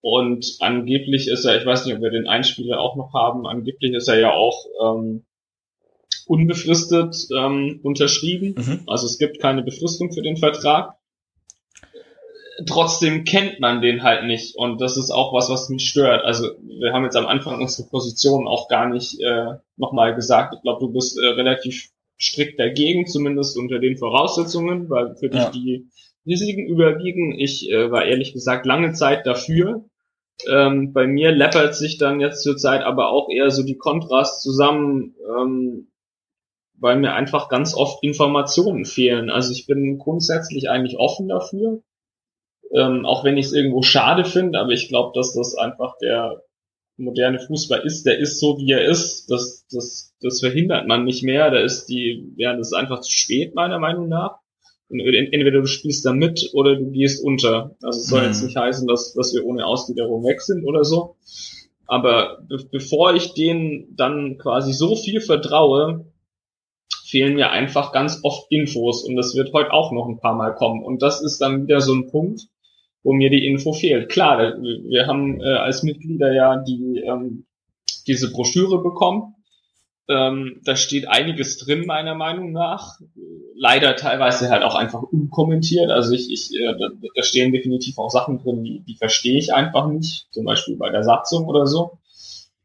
Und 0.02 0.58
angeblich 0.60 1.28
ist 1.28 1.46
er, 1.46 1.60
ich 1.60 1.66
weiß 1.66 1.86
nicht, 1.86 1.96
ob 1.96 2.02
wir 2.02 2.12
den 2.12 2.28
Einspieler 2.28 2.80
auch 2.80 2.96
noch 2.96 3.14
haben, 3.14 3.48
angeblich 3.48 3.94
ist 3.94 4.08
er 4.08 4.20
ja 4.20 4.32
auch 4.32 4.66
ähm, 4.84 5.26
unbefristet 6.28 7.16
ähm, 7.36 7.80
unterschrieben. 7.82 8.56
Mhm. 8.58 8.84
Also 8.88 9.08
es 9.08 9.18
gibt 9.18 9.40
keine 9.40 9.64
Befristung 9.64 10.12
für 10.12 10.22
den 10.22 10.38
Vertrag. 10.38 10.96
Trotzdem 12.66 13.24
kennt 13.24 13.60
man 13.60 13.82
den 13.82 14.04
halt 14.04 14.26
nicht 14.26 14.56
und 14.56 14.82
das 14.82 14.98
ist 14.98 15.12
auch 15.12 15.34
was, 15.34 15.50
was 15.50 15.70
mich 15.70 15.88
stört. 15.88 16.24
Also 16.24 16.50
wir 16.62 16.94
haben 16.94 17.04
jetzt 17.04 17.16
am 17.16 17.28
Anfang 17.28 17.62
unsere 17.62 17.88
Position 17.90 18.48
auch 18.48 18.68
gar 18.68 18.90
nicht 18.90 19.20
äh, 19.22 19.56
nochmal 19.78 20.16
gesagt. 20.16 20.56
Ich 20.56 20.62
glaube, 20.62 20.80
du 20.80 20.92
bist 20.92 21.18
äh, 21.18 21.28
relativ 21.28 21.90
strikt 22.20 22.60
dagegen, 22.60 23.08
zumindest 23.08 23.58
unter 23.58 23.80
den 23.80 23.98
Voraussetzungen, 23.98 24.90
weil 24.90 25.16
für 25.16 25.30
dich 25.30 25.42
ja. 25.42 25.50
die 25.50 25.88
Risiken 26.26 26.68
überwiegen. 26.68 27.38
Ich 27.38 27.70
äh, 27.70 27.92
war 27.92 28.06
ehrlich 28.06 28.34
gesagt 28.34 28.66
lange 28.66 28.94
Zeit 28.94 29.26
dafür. 29.26 29.86
Ähm, 30.50 30.94
bei 30.94 31.08
mir 31.08 31.32
läppert 31.32 31.76
sich 31.76 31.98
dann 31.98 32.20
jetzt 32.20 32.44
zur 32.44 32.58
Zeit 32.58 32.84
aber 32.84 33.10
auch 33.10 33.30
eher 33.30 33.52
so 33.52 33.64
die 33.64 33.78
Kontrast 33.78 34.42
zusammen, 34.42 35.16
ähm, 35.38 35.92
weil 36.80 36.98
mir 36.98 37.14
einfach 37.14 37.50
ganz 37.50 37.76
oft 37.76 38.04
Informationen 38.04 38.86
fehlen. 38.86 39.30
Also 39.30 39.52
ich 39.52 39.68
bin 39.68 40.00
grundsätzlich 40.00 40.70
eigentlich 40.70 40.98
offen 40.98 41.28
dafür, 41.28 41.82
ähm, 42.74 43.06
auch 43.06 43.24
wenn 43.24 43.38
ich 43.38 43.48
es 43.48 43.54
irgendwo 43.54 43.82
schade 43.82 44.26
finde, 44.26 44.60
aber 44.60 44.72
ich 44.72 44.88
glaube, 44.88 45.12
dass 45.16 45.34
das 45.34 45.56
einfach 45.56 45.98
der 46.02 46.42
moderne 46.98 47.40
Fußball 47.40 47.82
ist, 47.82 48.06
der 48.06 48.20
ist 48.20 48.40
so, 48.40 48.58
wie 48.58 48.72
er 48.72 48.86
ist. 48.86 49.30
Das, 49.30 49.66
das, 49.72 50.16
das 50.22 50.40
verhindert 50.40 50.88
man 50.88 51.04
nicht 51.04 51.24
mehr. 51.24 51.50
Da 51.52 51.60
ist 51.60 51.88
die, 51.88 52.34
ja, 52.38 52.56
das 52.56 52.68
ist 52.68 52.74
einfach 52.74 53.02
zu 53.02 53.12
spät, 53.12 53.56
meiner 53.56 53.80
Meinung 53.80 54.08
nach. 54.08 54.38
Entweder 54.90 55.62
du 55.62 55.66
spielst 55.68 56.06
da 56.06 56.14
mit 56.14 56.52
oder 56.54 56.76
du 56.76 56.92
gehst 56.92 57.24
unter. 57.24 57.76
Also 57.82 58.00
es 58.00 58.08
soll 58.08 58.22
mhm. 58.22 58.28
jetzt 58.28 58.44
nicht 58.44 58.58
heißen, 58.58 58.88
dass, 58.88 59.14
dass 59.14 59.34
wir 59.34 59.46
ohne 59.46 59.66
Ausgliederung 59.66 60.24
weg 60.24 60.42
sind 60.42 60.66
oder 60.66 60.84
so. 60.84 61.16
Aber 61.88 62.40
be 62.48 62.58
bevor 62.72 63.14
ich 63.14 63.34
denen 63.34 63.96
dann 63.96 64.38
quasi 64.38 64.74
so 64.74 64.96
viel 64.96 65.22
vertraue, 65.22 66.06
fehlen 67.06 67.36
mir 67.36 67.52
einfach 67.52 67.92
ganz 67.92 68.20
oft 68.24 68.50
Infos 68.50 69.04
und 69.04 69.18
das 69.18 69.36
wird 69.36 69.52
heute 69.52 69.74
auch 69.74 69.92
noch 69.92 70.08
ein 70.08 70.20
paar 70.20 70.36
Mal 70.36 70.56
kommen. 70.56 70.84
Und 70.84 71.02
das 71.02 71.22
ist 71.22 71.40
dann 71.40 71.64
wieder 71.64 71.82
so 71.82 71.94
ein 71.94 72.10
Punkt, 72.10 72.48
wo 73.04 73.14
mir 73.14 73.30
die 73.30 73.48
Info 73.48 73.74
fehlt. 73.74 74.10
Klar, 74.10 74.58
wir 74.62 75.08
haben 75.08 75.42
äh, 75.42 75.54
als 75.54 75.84
Mitglieder 75.84 76.34
ja 76.34 76.58
die 76.58 77.04
ähm, 77.06 77.46
diese 78.08 78.32
Broschüre 78.32 78.82
bekommen. 78.82 79.36
Ähm, 80.08 80.60
da 80.64 80.76
steht 80.76 81.08
einiges 81.08 81.58
drin, 81.58 81.86
meiner 81.86 82.16
Meinung 82.16 82.52
nach. 82.52 83.00
Leider 83.56 83.96
teilweise 83.96 84.50
halt 84.50 84.64
auch 84.64 84.76
einfach 84.76 85.04
unkommentiert. 85.04 85.90
Also 85.90 86.14
ich, 86.14 86.32
ich 86.32 86.52
äh, 86.60 86.74
da, 86.78 86.90
da 87.16 87.24
stehen 87.24 87.54
definitiv 87.54 87.98
auch 87.98 88.10
Sachen 88.10 88.40
drin, 88.40 88.64
die, 88.64 88.82
die 88.82 88.96
verstehe 88.96 89.38
ich 89.38 89.54
einfach 89.54 89.88
nicht. 89.88 90.28
Zum 90.32 90.46
Beispiel 90.46 90.76
bei 90.76 90.90
der 90.90 91.04
Satzung 91.04 91.46
oder 91.46 91.66
so. 91.68 92.00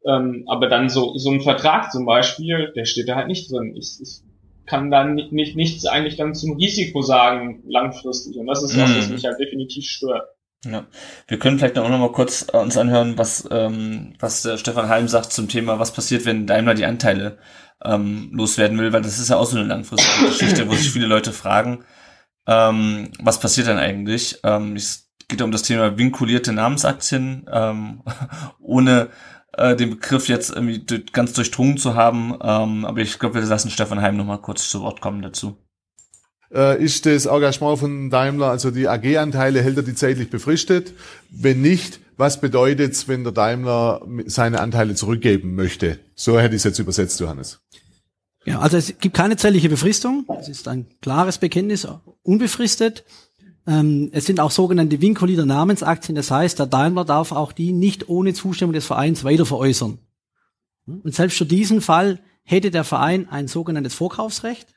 Ähm, 0.04 0.44
aber 0.46 0.68
dann 0.68 0.88
so, 0.88 1.16
so 1.18 1.30
ein 1.30 1.40
Vertrag 1.40 1.92
zum 1.92 2.06
Beispiel, 2.06 2.72
der 2.74 2.84
steht 2.84 3.08
da 3.08 3.16
halt 3.16 3.28
nicht 3.28 3.50
drin. 3.50 3.74
Ich, 3.76 3.98
ich 4.00 4.20
kann 4.66 4.90
dann 4.90 5.14
nicht, 5.14 5.32
nicht, 5.32 5.56
nichts 5.56 5.86
eigentlich 5.86 6.16
dann 6.16 6.34
zum 6.34 6.56
Risiko 6.56 7.02
sagen, 7.02 7.62
langfristig. 7.66 8.36
Und 8.36 8.46
das 8.46 8.62
ist 8.62 8.76
was, 8.76 8.96
was 8.96 9.08
mhm. 9.08 9.14
mich 9.14 9.24
halt 9.24 9.38
definitiv 9.38 9.86
stört. 9.86 10.28
Ja. 10.64 10.86
Wir 11.28 11.38
können 11.38 11.58
vielleicht 11.58 11.78
auch 11.78 11.88
noch 11.88 11.98
mal 11.98 12.12
kurz 12.12 12.46
äh, 12.52 12.56
uns 12.56 12.76
anhören, 12.76 13.18
was, 13.18 13.48
ähm, 13.50 14.14
was 14.18 14.42
der 14.42 14.58
Stefan 14.58 14.88
Heim 14.88 15.08
sagt 15.08 15.32
zum 15.32 15.48
Thema, 15.48 15.78
was 15.78 15.92
passiert, 15.92 16.24
wenn 16.24 16.46
Daimler 16.46 16.74
die 16.74 16.86
Anteile 16.86 17.38
ähm, 17.84 18.30
loswerden 18.32 18.78
will, 18.78 18.92
weil 18.92 19.02
das 19.02 19.18
ist 19.18 19.30
ja 19.30 19.36
auch 19.36 19.46
so 19.46 19.56
eine 19.56 19.68
langfristige 19.68 20.26
Geschichte, 20.28 20.68
wo 20.68 20.74
sich 20.74 20.90
viele 20.90 21.06
Leute 21.06 21.32
fragen, 21.32 21.84
ähm, 22.46 23.10
was 23.20 23.40
passiert 23.40 23.68
dann 23.68 23.78
eigentlich? 23.78 24.40
Ähm, 24.44 24.76
es 24.76 25.10
geht 25.28 25.42
um 25.42 25.52
das 25.52 25.62
Thema 25.62 25.98
vinkulierte 25.98 26.52
Namensaktien, 26.52 27.46
ähm, 27.52 28.02
ohne 28.60 29.08
äh, 29.56 29.76
den 29.76 29.90
Begriff 29.90 30.28
jetzt 30.28 30.50
irgendwie 30.50 30.84
ganz 31.12 31.32
durchdrungen 31.32 31.78
zu 31.78 31.94
haben. 31.94 32.34
Ähm, 32.42 32.84
aber 32.84 32.98
ich 33.00 33.18
glaube, 33.18 33.36
wir 33.36 33.42
lassen 33.42 33.70
Stefan 33.70 34.00
Heim 34.00 34.16
noch 34.16 34.24
mal 34.24 34.38
kurz 34.38 34.68
zu 34.68 34.80
Wort 34.80 35.00
kommen 35.00 35.22
dazu. 35.22 35.56
Äh, 36.52 36.82
ist 36.82 37.06
das 37.06 37.26
Engagement 37.26 37.78
von 37.78 38.10
Daimler, 38.10 38.50
also 38.50 38.70
die 38.70 38.88
AG-Anteile, 38.88 39.62
hält 39.62 39.76
er 39.76 39.82
die 39.82 39.94
zeitlich 39.94 40.30
befristet? 40.30 40.92
Wenn 41.30 41.60
nicht, 41.60 42.00
was 42.16 42.40
bedeutet's, 42.40 43.08
wenn 43.08 43.24
der 43.24 43.32
Daimler 43.32 44.06
seine 44.26 44.60
Anteile 44.60 44.94
zurückgeben 44.94 45.54
möchte? 45.54 45.98
So 46.14 46.38
hätte 46.38 46.54
ich 46.54 46.60
es 46.60 46.64
jetzt 46.64 46.78
übersetzt, 46.78 47.18
Johannes. 47.20 47.60
Ja, 48.44 48.60
also 48.60 48.76
es 48.76 48.96
gibt 48.98 49.16
keine 49.16 49.36
zeitliche 49.36 49.68
Befristung. 49.68 50.24
Es 50.38 50.48
ist 50.48 50.68
ein 50.68 50.86
klares 51.02 51.38
Bekenntnis, 51.38 51.86
unbefristet. 52.22 53.04
Ähm, 53.66 54.10
es 54.12 54.26
sind 54.26 54.40
auch 54.40 54.50
sogenannte 54.50 55.00
Vincolider 55.00 55.46
Namensaktien. 55.46 56.14
Das 56.14 56.30
heißt, 56.30 56.58
der 56.58 56.66
Daimler 56.66 57.04
darf 57.04 57.32
auch 57.32 57.52
die 57.52 57.72
nicht 57.72 58.08
ohne 58.08 58.34
Zustimmung 58.34 58.72
des 58.72 58.86
Vereins 58.86 59.24
weiter 59.24 59.46
veräußern. 59.46 59.98
Und 60.86 61.14
selbst 61.14 61.38
für 61.38 61.46
diesen 61.46 61.80
Fall 61.80 62.20
hätte 62.44 62.70
der 62.70 62.84
Verein 62.84 63.28
ein 63.28 63.48
sogenanntes 63.48 63.94
Vorkaufsrecht. 63.94 64.68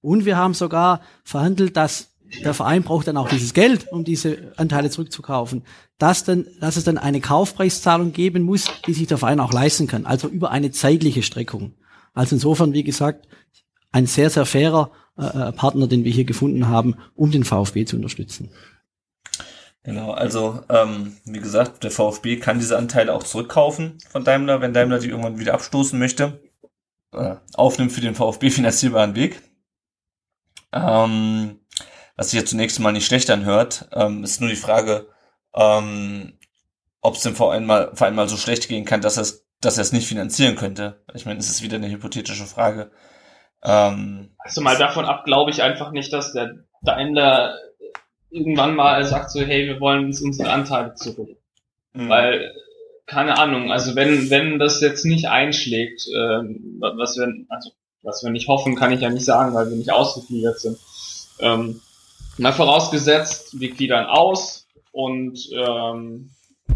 Und 0.00 0.24
wir 0.24 0.36
haben 0.36 0.54
sogar 0.54 1.00
verhandelt, 1.24 1.76
dass 1.76 2.12
der 2.44 2.54
Verein 2.54 2.82
braucht 2.82 3.08
dann 3.08 3.16
auch 3.16 3.28
dieses 3.28 3.52
Geld, 3.52 3.90
um 3.92 4.04
diese 4.04 4.52
Anteile 4.56 4.88
zurückzukaufen, 4.88 5.64
dass, 5.98 6.24
dann, 6.24 6.46
dass 6.60 6.76
es 6.76 6.84
dann 6.84 6.96
eine 6.96 7.20
Kaufpreiszahlung 7.20 8.12
geben 8.12 8.42
muss, 8.42 8.66
die 8.86 8.94
sich 8.94 9.06
der 9.06 9.18
Verein 9.18 9.40
auch 9.40 9.52
leisten 9.52 9.86
kann, 9.86 10.06
also 10.06 10.28
über 10.28 10.50
eine 10.50 10.70
zeitliche 10.70 11.22
Streckung. 11.22 11.74
Also 12.14 12.36
insofern, 12.36 12.72
wie 12.72 12.84
gesagt, 12.84 13.28
ein 13.90 14.06
sehr, 14.06 14.30
sehr 14.30 14.46
fairer 14.46 14.90
äh, 15.18 15.48
äh 15.48 15.52
Partner, 15.52 15.86
den 15.86 16.04
wir 16.04 16.12
hier 16.12 16.24
gefunden 16.24 16.68
haben, 16.68 16.96
um 17.14 17.30
den 17.30 17.44
VfB 17.44 17.84
zu 17.84 17.96
unterstützen. 17.96 18.50
Genau, 19.84 20.12
also 20.12 20.62
ähm, 20.68 21.16
wie 21.24 21.40
gesagt, 21.40 21.82
der 21.82 21.90
VfB 21.90 22.36
kann 22.36 22.60
diese 22.60 22.78
Anteile 22.78 23.12
auch 23.12 23.24
zurückkaufen 23.24 23.98
von 24.10 24.24
Daimler, 24.24 24.60
wenn 24.60 24.72
Daimler 24.72 25.00
die 25.00 25.08
irgendwann 25.08 25.38
wieder 25.38 25.54
abstoßen 25.54 25.98
möchte. 25.98 26.40
Äh, 27.12 27.36
aufnimmt 27.54 27.92
für 27.92 28.00
den 28.00 28.14
VfB 28.14 28.50
finanzierbaren 28.50 29.16
Weg. 29.16 29.42
Ähm, 30.72 31.58
was 32.16 32.30
sich 32.30 32.40
ja 32.40 32.46
zunächst 32.46 32.78
mal 32.78 32.92
nicht 32.92 33.06
schlecht 33.06 33.28
anhört, 33.28 33.88
ähm, 33.92 34.22
ist 34.22 34.40
nur 34.40 34.50
die 34.50 34.56
Frage, 34.56 35.08
ähm, 35.54 36.38
ob 37.00 37.16
es 37.16 37.22
dem 37.22 37.34
Verein 37.34 37.66
mal, 37.66 37.90
Verein 37.94 38.14
mal 38.14 38.28
so 38.28 38.36
schlecht 38.36 38.68
gehen 38.68 38.84
kann, 38.84 39.00
dass 39.00 39.16
er 39.16 39.22
es 39.22 39.42
dass 39.62 39.78
er 39.78 39.82
es 39.82 39.92
nicht 39.92 40.08
finanzieren 40.08 40.56
könnte. 40.56 41.02
Ich 41.14 41.24
meine, 41.24 41.38
es 41.38 41.48
ist 41.48 41.62
wieder 41.62 41.76
eine 41.76 41.88
hypothetische 41.88 42.46
Frage. 42.46 42.90
Ähm, 43.64 44.30
also 44.38 44.60
mal 44.60 44.76
davon 44.76 45.04
ab, 45.04 45.24
glaube 45.24 45.50
ich 45.50 45.62
einfach 45.62 45.92
nicht, 45.92 46.12
dass 46.12 46.32
der 46.32 46.56
Daimler 46.82 47.56
irgendwann 48.30 48.74
mal 48.74 49.04
sagt 49.04 49.30
so, 49.30 49.40
hey, 49.40 49.66
wir 49.66 49.80
wollen 49.80 50.06
uns 50.06 50.20
unsere 50.20 50.50
Anteile 50.50 50.94
zurück. 50.94 51.36
Mhm. 51.92 52.08
Weil, 52.08 52.52
keine 53.06 53.38
Ahnung, 53.38 53.70
also 53.70 53.94
wenn, 53.94 54.30
wenn 54.30 54.58
das 54.58 54.80
jetzt 54.80 55.04
nicht 55.04 55.28
einschlägt, 55.28 56.06
ähm, 56.14 56.80
was 56.80 57.16
wir, 57.16 57.32
also 57.48 57.70
was 58.02 58.22
wir 58.24 58.30
nicht 58.30 58.48
hoffen, 58.48 58.74
kann 58.74 58.92
ich 58.92 59.00
ja 59.00 59.10
nicht 59.10 59.24
sagen, 59.24 59.54
weil 59.54 59.70
wir 59.70 59.76
nicht 59.76 59.92
ausgegliedert 59.92 60.58
sind. 60.58 60.78
Ähm, 61.38 61.80
mal 62.38 62.52
vorausgesetzt, 62.52 63.60
wir 63.60 63.70
gliedern 63.70 64.06
aus 64.06 64.66
und 64.90 65.38
ähm, 65.52 66.30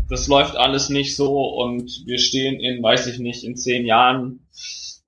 das 0.08 0.28
läuft 0.28 0.56
alles 0.56 0.88
nicht 0.88 1.16
so 1.16 1.48
und 1.60 2.02
wir 2.06 2.18
stehen 2.18 2.60
in, 2.60 2.82
weiß 2.82 3.06
ich 3.08 3.18
nicht, 3.18 3.44
in 3.44 3.56
zehn 3.56 3.86
Jahren 3.86 4.46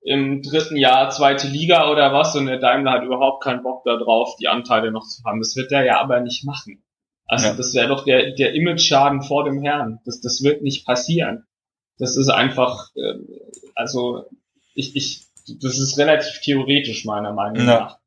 im 0.01 0.41
dritten 0.41 0.77
Jahr 0.77 1.09
zweite 1.09 1.47
Liga 1.47 1.91
oder 1.91 2.13
was 2.13 2.35
und 2.35 2.45
der 2.45 2.59
Daimler 2.59 2.91
hat 2.91 3.03
überhaupt 3.03 3.43
keinen 3.43 3.63
Bock 3.63 3.83
darauf, 3.83 4.35
die 4.37 4.47
Anteile 4.47 4.91
noch 4.91 5.07
zu 5.07 5.23
haben. 5.23 5.39
Das 5.39 5.55
wird 5.55 5.71
er 5.71 5.83
ja 5.83 5.99
aber 5.99 6.21
nicht 6.21 6.45
machen. 6.45 6.83
Also 7.25 7.47
ja. 7.47 7.53
das 7.53 7.73
wäre 7.73 7.87
doch 7.89 8.05
der, 8.05 8.31
der 8.31 8.53
Image-Schaden 8.55 9.21
vor 9.21 9.43
dem 9.43 9.61
Herrn. 9.61 9.99
Das, 10.05 10.21
das 10.21 10.41
wird 10.41 10.63
nicht 10.63 10.85
passieren. 10.85 11.45
Das 11.97 12.17
ist 12.17 12.29
einfach, 12.29 12.89
äh, 12.95 13.15
also 13.75 14.25
ich, 14.73 14.95
ich, 14.95 15.25
das 15.61 15.77
ist 15.77 15.97
relativ 15.97 16.39
theoretisch 16.41 17.05
meiner 17.05 17.33
Meinung 17.33 17.65
nach. 17.65 17.99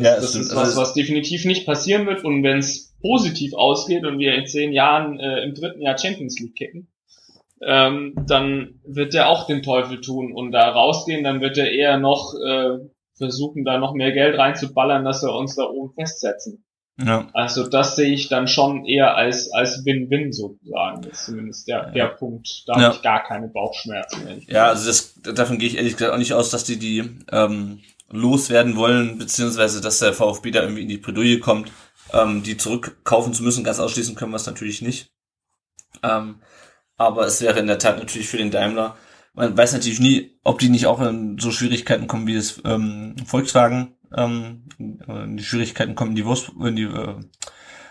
Ja, 0.00 0.14
das, 0.14 0.32
das 0.32 0.36
ist 0.36 0.54
was, 0.54 0.76
was 0.76 0.94
definitiv 0.94 1.44
nicht 1.44 1.66
passieren 1.66 2.06
wird 2.06 2.24
und 2.24 2.44
wenn 2.44 2.58
es 2.58 2.94
positiv 3.00 3.52
ausgeht 3.54 4.04
und 4.04 4.20
wir 4.20 4.34
in 4.34 4.46
zehn 4.46 4.72
Jahren 4.72 5.18
äh, 5.18 5.42
im 5.42 5.54
dritten 5.54 5.82
Jahr 5.82 5.98
Champions 5.98 6.38
League 6.38 6.54
kicken, 6.54 6.88
ähm, 7.62 8.14
dann 8.26 8.80
wird 8.86 9.14
er 9.14 9.28
auch 9.28 9.46
den 9.46 9.62
Teufel 9.62 10.00
tun 10.00 10.32
und 10.32 10.52
da 10.52 10.68
rausgehen, 10.70 11.24
dann 11.24 11.40
wird 11.40 11.58
er 11.58 11.70
eher 11.70 11.98
noch 11.98 12.34
äh, 12.34 12.78
versuchen, 13.16 13.64
da 13.64 13.78
noch 13.78 13.94
mehr 13.94 14.12
Geld 14.12 14.38
reinzuballern, 14.38 15.04
dass 15.04 15.22
wir 15.22 15.34
uns 15.34 15.56
da 15.56 15.64
oben 15.64 15.92
festsetzen. 15.94 16.64
Ja. 17.00 17.28
Also 17.32 17.68
das 17.68 17.94
sehe 17.94 18.12
ich 18.12 18.28
dann 18.28 18.48
schon 18.48 18.84
eher 18.84 19.14
als 19.14 19.52
als 19.52 19.84
Win-Win 19.84 20.32
sozusagen. 20.32 21.02
Das 21.02 21.12
ist 21.12 21.26
zumindest 21.26 21.68
der, 21.68 21.92
der 21.92 22.06
Punkt. 22.06 22.64
Da 22.66 22.72
ja. 22.74 22.80
habe 22.80 22.94
ich 22.96 23.02
gar 23.02 23.22
keine 23.22 23.48
Bauchschmerzen. 23.48 24.42
Ja, 24.48 24.66
also 24.66 24.88
das, 24.88 25.14
davon 25.22 25.58
gehe 25.58 25.68
ich 25.68 25.76
ehrlich 25.76 25.92
gesagt 25.92 26.12
auch 26.12 26.18
nicht 26.18 26.32
aus, 26.32 26.50
dass 26.50 26.64
die 26.64 26.78
die 26.78 27.08
ähm, 27.30 27.80
loswerden 28.10 28.76
wollen, 28.76 29.18
beziehungsweise 29.18 29.80
dass 29.80 30.00
der 30.00 30.12
VfB 30.12 30.50
da 30.50 30.62
irgendwie 30.62 30.82
in 30.82 30.88
die 30.88 30.98
Bredouille 30.98 31.38
kommt, 31.38 31.70
ähm, 32.12 32.42
die 32.42 32.56
zurückkaufen 32.56 33.32
zu 33.32 33.44
müssen. 33.44 33.62
Ganz 33.62 33.78
ausschließen 33.78 34.16
können 34.16 34.32
wir 34.32 34.36
es 34.36 34.46
natürlich 34.46 34.82
nicht. 34.82 35.12
Ähm, 36.02 36.40
aber 36.98 37.26
es 37.26 37.40
wäre 37.40 37.58
in 37.58 37.66
der 37.66 37.78
Tat 37.78 37.98
natürlich 37.98 38.28
für 38.28 38.36
den 38.36 38.50
Daimler, 38.50 38.96
man 39.32 39.56
weiß 39.56 39.72
natürlich 39.72 40.00
nie, 40.00 40.38
ob 40.42 40.58
die 40.58 40.68
nicht 40.68 40.86
auch 40.86 41.00
in 41.00 41.38
so 41.38 41.52
Schwierigkeiten 41.52 42.08
kommen, 42.08 42.26
wie 42.26 42.34
es 42.34 42.60
ähm, 42.64 43.14
Volkswagen 43.24 43.94
ähm, 44.14 44.64
in 44.78 45.36
die 45.36 45.44
Schwierigkeiten 45.44 45.94
kommen, 45.94 46.16
die, 46.16 46.24
Wurst, 46.24 46.50
in 46.60 46.76
die 46.76 46.82
äh, 46.82 47.14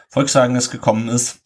Volkswagen 0.09 0.55
es 0.57 0.69
gekommen 0.69 1.07
ist. 1.07 1.41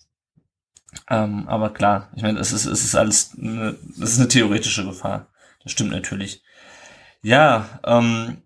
Ähm, 1.09 1.47
aber 1.47 1.71
klar, 1.71 2.11
ich 2.15 2.23
meine, 2.23 2.39
es 2.39 2.51
ist, 2.51 2.65
es 2.65 2.83
ist 2.83 2.95
alles, 2.95 3.37
eine, 3.37 3.77
es 4.01 4.13
ist 4.13 4.19
eine 4.19 4.27
theoretische 4.27 4.85
Gefahr. 4.85 5.27
Das 5.63 5.71
stimmt 5.71 5.91
natürlich. 5.91 6.41
Ja, 7.21 7.79
ähm, 7.85 8.41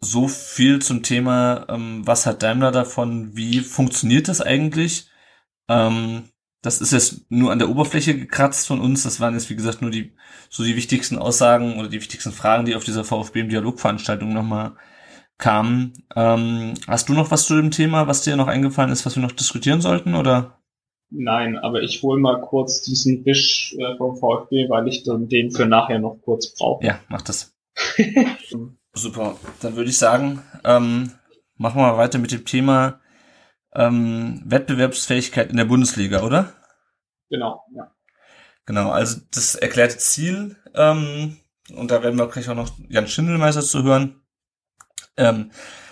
so 0.00 0.28
viel 0.28 0.80
zum 0.80 1.02
Thema, 1.02 1.66
ähm, 1.68 2.06
was 2.06 2.26
hat 2.26 2.42
Daimler 2.42 2.72
davon, 2.72 3.34
wie 3.34 3.60
funktioniert 3.60 4.28
das 4.28 4.40
eigentlich? 4.40 5.08
Ähm, 5.68 6.28
das 6.62 6.80
ist 6.80 6.92
jetzt 6.92 7.30
nur 7.30 7.52
an 7.52 7.58
der 7.58 7.68
Oberfläche 7.68 8.18
gekratzt 8.18 8.66
von 8.66 8.80
uns. 8.80 9.04
Das 9.04 9.20
waren 9.20 9.34
jetzt, 9.34 9.48
wie 9.48 9.56
gesagt, 9.56 9.80
nur 9.80 9.90
die, 9.90 10.12
so 10.50 10.64
die 10.64 10.76
wichtigsten 10.76 11.18
Aussagen 11.18 11.78
oder 11.78 11.88
die 11.88 12.00
wichtigsten 12.00 12.32
Fragen, 12.32 12.64
die 12.64 12.74
auf 12.74 12.84
dieser 12.84 13.04
VfB 13.04 13.40
im 13.40 13.48
Dialogveranstaltung 13.48 14.32
nochmal 14.32 14.72
kamen. 15.38 15.92
Ähm, 16.16 16.74
hast 16.88 17.08
du 17.08 17.12
noch 17.12 17.30
was 17.30 17.46
zu 17.46 17.54
dem 17.54 17.70
Thema, 17.70 18.08
was 18.08 18.22
dir 18.22 18.36
noch 18.36 18.48
eingefallen 18.48 18.90
ist, 18.90 19.06
was 19.06 19.14
wir 19.14 19.22
noch 19.22 19.32
diskutieren 19.32 19.80
sollten, 19.80 20.14
oder? 20.14 20.58
Nein, 21.10 21.56
aber 21.56 21.80
ich 21.82 22.02
hole 22.02 22.20
mal 22.20 22.40
kurz 22.40 22.82
diesen 22.82 23.24
Wisch 23.24 23.74
äh, 23.78 23.96
vom 23.96 24.16
VfB, 24.16 24.68
weil 24.68 24.88
ich 24.88 25.04
dann 25.04 25.28
den 25.28 25.50
für 25.50 25.64
nachher 25.64 26.00
noch 26.00 26.18
kurz 26.22 26.54
brauche. 26.54 26.84
Ja, 26.84 26.98
mach 27.08 27.22
das. 27.22 27.56
Super. 28.92 29.36
Dann 29.62 29.76
würde 29.76 29.90
ich 29.90 29.96
sagen, 29.96 30.42
ähm, 30.64 31.12
machen 31.56 31.80
wir 31.80 31.96
weiter 31.96 32.18
mit 32.18 32.32
dem 32.32 32.44
Thema 32.44 33.00
ähm, 33.74 34.42
Wettbewerbsfähigkeit 34.44 35.50
in 35.50 35.56
der 35.56 35.64
Bundesliga, 35.64 36.22
oder? 36.22 36.52
Genau, 37.30 37.64
ja. 37.74 37.94
Genau, 38.66 38.90
also 38.90 39.20
das 39.30 39.54
erklärte 39.54 39.98
Ziel, 39.98 40.56
ähm, 40.74 41.38
und 41.74 41.90
da 41.90 42.02
werden 42.02 42.18
wir 42.18 42.28
gleich 42.28 42.48
auch 42.48 42.54
noch 42.54 42.70
Jan 42.88 43.08
Schindelmeister 43.08 43.62
zu 43.62 43.82
hören. 43.82 44.22
Ähm, 45.16 45.50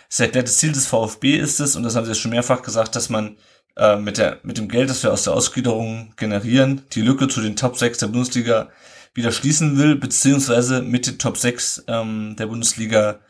das 0.08 0.20
erklärte 0.20 0.52
Ziel 0.52 0.72
des 0.72 0.86
VfB 0.86 1.36
ist 1.36 1.60
es, 1.60 1.76
und 1.76 1.82
das 1.82 1.96
haben 1.96 2.04
sie 2.04 2.12
ja 2.12 2.14
schon 2.14 2.30
mehrfach 2.30 2.62
gesagt, 2.62 2.96
dass 2.96 3.08
man 3.08 3.36
äh, 3.76 3.96
mit, 3.96 4.18
der, 4.18 4.40
mit 4.42 4.58
dem 4.58 4.68
Geld, 4.68 4.90
das 4.90 5.02
wir 5.02 5.12
aus 5.12 5.24
der 5.24 5.34
Ausgliederung 5.34 6.14
generieren, 6.16 6.82
die 6.92 7.02
Lücke 7.02 7.28
zu 7.28 7.40
den 7.40 7.56
Top 7.56 7.76
6 7.76 7.98
der 7.98 8.06
Bundesliga 8.08 8.70
wieder 9.14 9.32
schließen 9.32 9.78
will, 9.78 9.96
beziehungsweise 9.96 10.82
mit 10.82 11.06
den 11.06 11.18
Top 11.18 11.36
6 11.36 11.84
ähm, 11.88 12.36
der 12.38 12.46
Bundesliga 12.46 13.20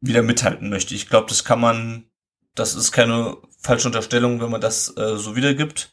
wieder 0.00 0.22
mithalten 0.22 0.70
möchte. 0.70 0.94
Ich 0.94 1.08
glaube, 1.08 1.28
das 1.28 1.44
kann 1.44 1.60
man, 1.60 2.04
das 2.54 2.74
ist 2.74 2.92
keine 2.92 3.36
falsche 3.60 3.88
Unterstellung, 3.88 4.40
wenn 4.40 4.50
man 4.50 4.60
das 4.60 4.96
äh, 4.96 5.16
so 5.16 5.36
wiedergibt. 5.36 5.92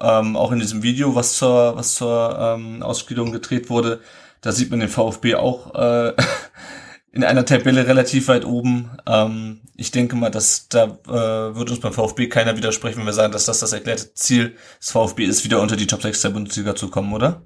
Ähm, 0.00 0.36
auch 0.36 0.52
in 0.52 0.58
diesem 0.58 0.82
Video, 0.82 1.14
was 1.14 1.34
zur, 1.34 1.76
was 1.76 1.94
zur 1.94 2.36
ähm, 2.38 2.82
Ausgliederung 2.82 3.30
gedreht 3.30 3.70
wurde, 3.70 4.00
da 4.40 4.50
sieht 4.50 4.70
man 4.70 4.80
den 4.80 4.88
VfB 4.88 5.36
auch 5.36 5.74
äh, 5.74 6.14
in 7.12 7.24
einer 7.24 7.44
Tabelle 7.44 7.86
relativ 7.86 8.28
weit 8.28 8.44
oben. 8.44 8.90
Ähm, 9.06 9.60
ich 9.76 9.90
denke 9.90 10.16
mal, 10.16 10.30
dass 10.30 10.68
da 10.68 10.98
äh, 11.06 11.54
wird 11.54 11.70
uns 11.70 11.80
beim 11.80 11.92
VfB 11.92 12.28
keiner 12.28 12.56
widersprechen, 12.56 12.98
wenn 12.98 13.06
wir 13.06 13.12
sagen, 13.12 13.32
dass 13.32 13.46
das 13.46 13.60
das 13.60 13.72
erklärte 13.72 14.14
Ziel 14.14 14.56
des 14.80 14.90
VfB 14.90 15.24
ist, 15.24 15.44
wieder 15.44 15.60
unter 15.60 15.76
die 15.76 15.86
Top 15.86 16.02
6 16.02 16.22
der 16.22 16.30
Bundesliga 16.30 16.74
zu 16.74 16.90
kommen, 16.90 17.12
oder? 17.12 17.42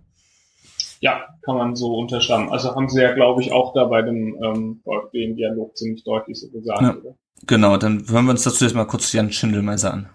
Ja, 1.01 1.27
kann 1.43 1.57
man 1.57 1.77
so 1.77 1.95
unterschreiben. 1.97 2.51
Also 2.51 2.75
haben 2.75 2.89
sie 2.89 3.03
ja, 3.03 3.13
glaube 3.13 3.43
ich, 3.43 3.53
auch 3.53 3.75
da 3.75 3.85
bei 3.85 4.03
dem 4.03 4.39
ähm, 4.43 4.81
VfB 4.85 5.25
im 5.25 5.37
Dialog 5.37 5.77
ziemlich 5.77 6.05
deutlich 6.05 6.41
so 6.41 6.49
gesagt, 6.51 6.83
ja. 6.83 6.97
oder? 6.97 7.17
Genau, 7.47 7.77
dann 7.77 8.09
hören 8.09 8.25
wir 8.25 8.33
uns 8.33 8.43
dazu 8.43 8.65
jetzt 8.65 8.75
mal 8.75 8.87
kurz 8.87 9.13
Jan 9.13 9.33
Schindelmeiser 9.33 9.93
an. 9.93 10.09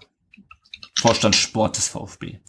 Vorstand 0.98 1.36
Sport 1.36 1.78
des 1.78 1.88
VfB. 1.88 2.40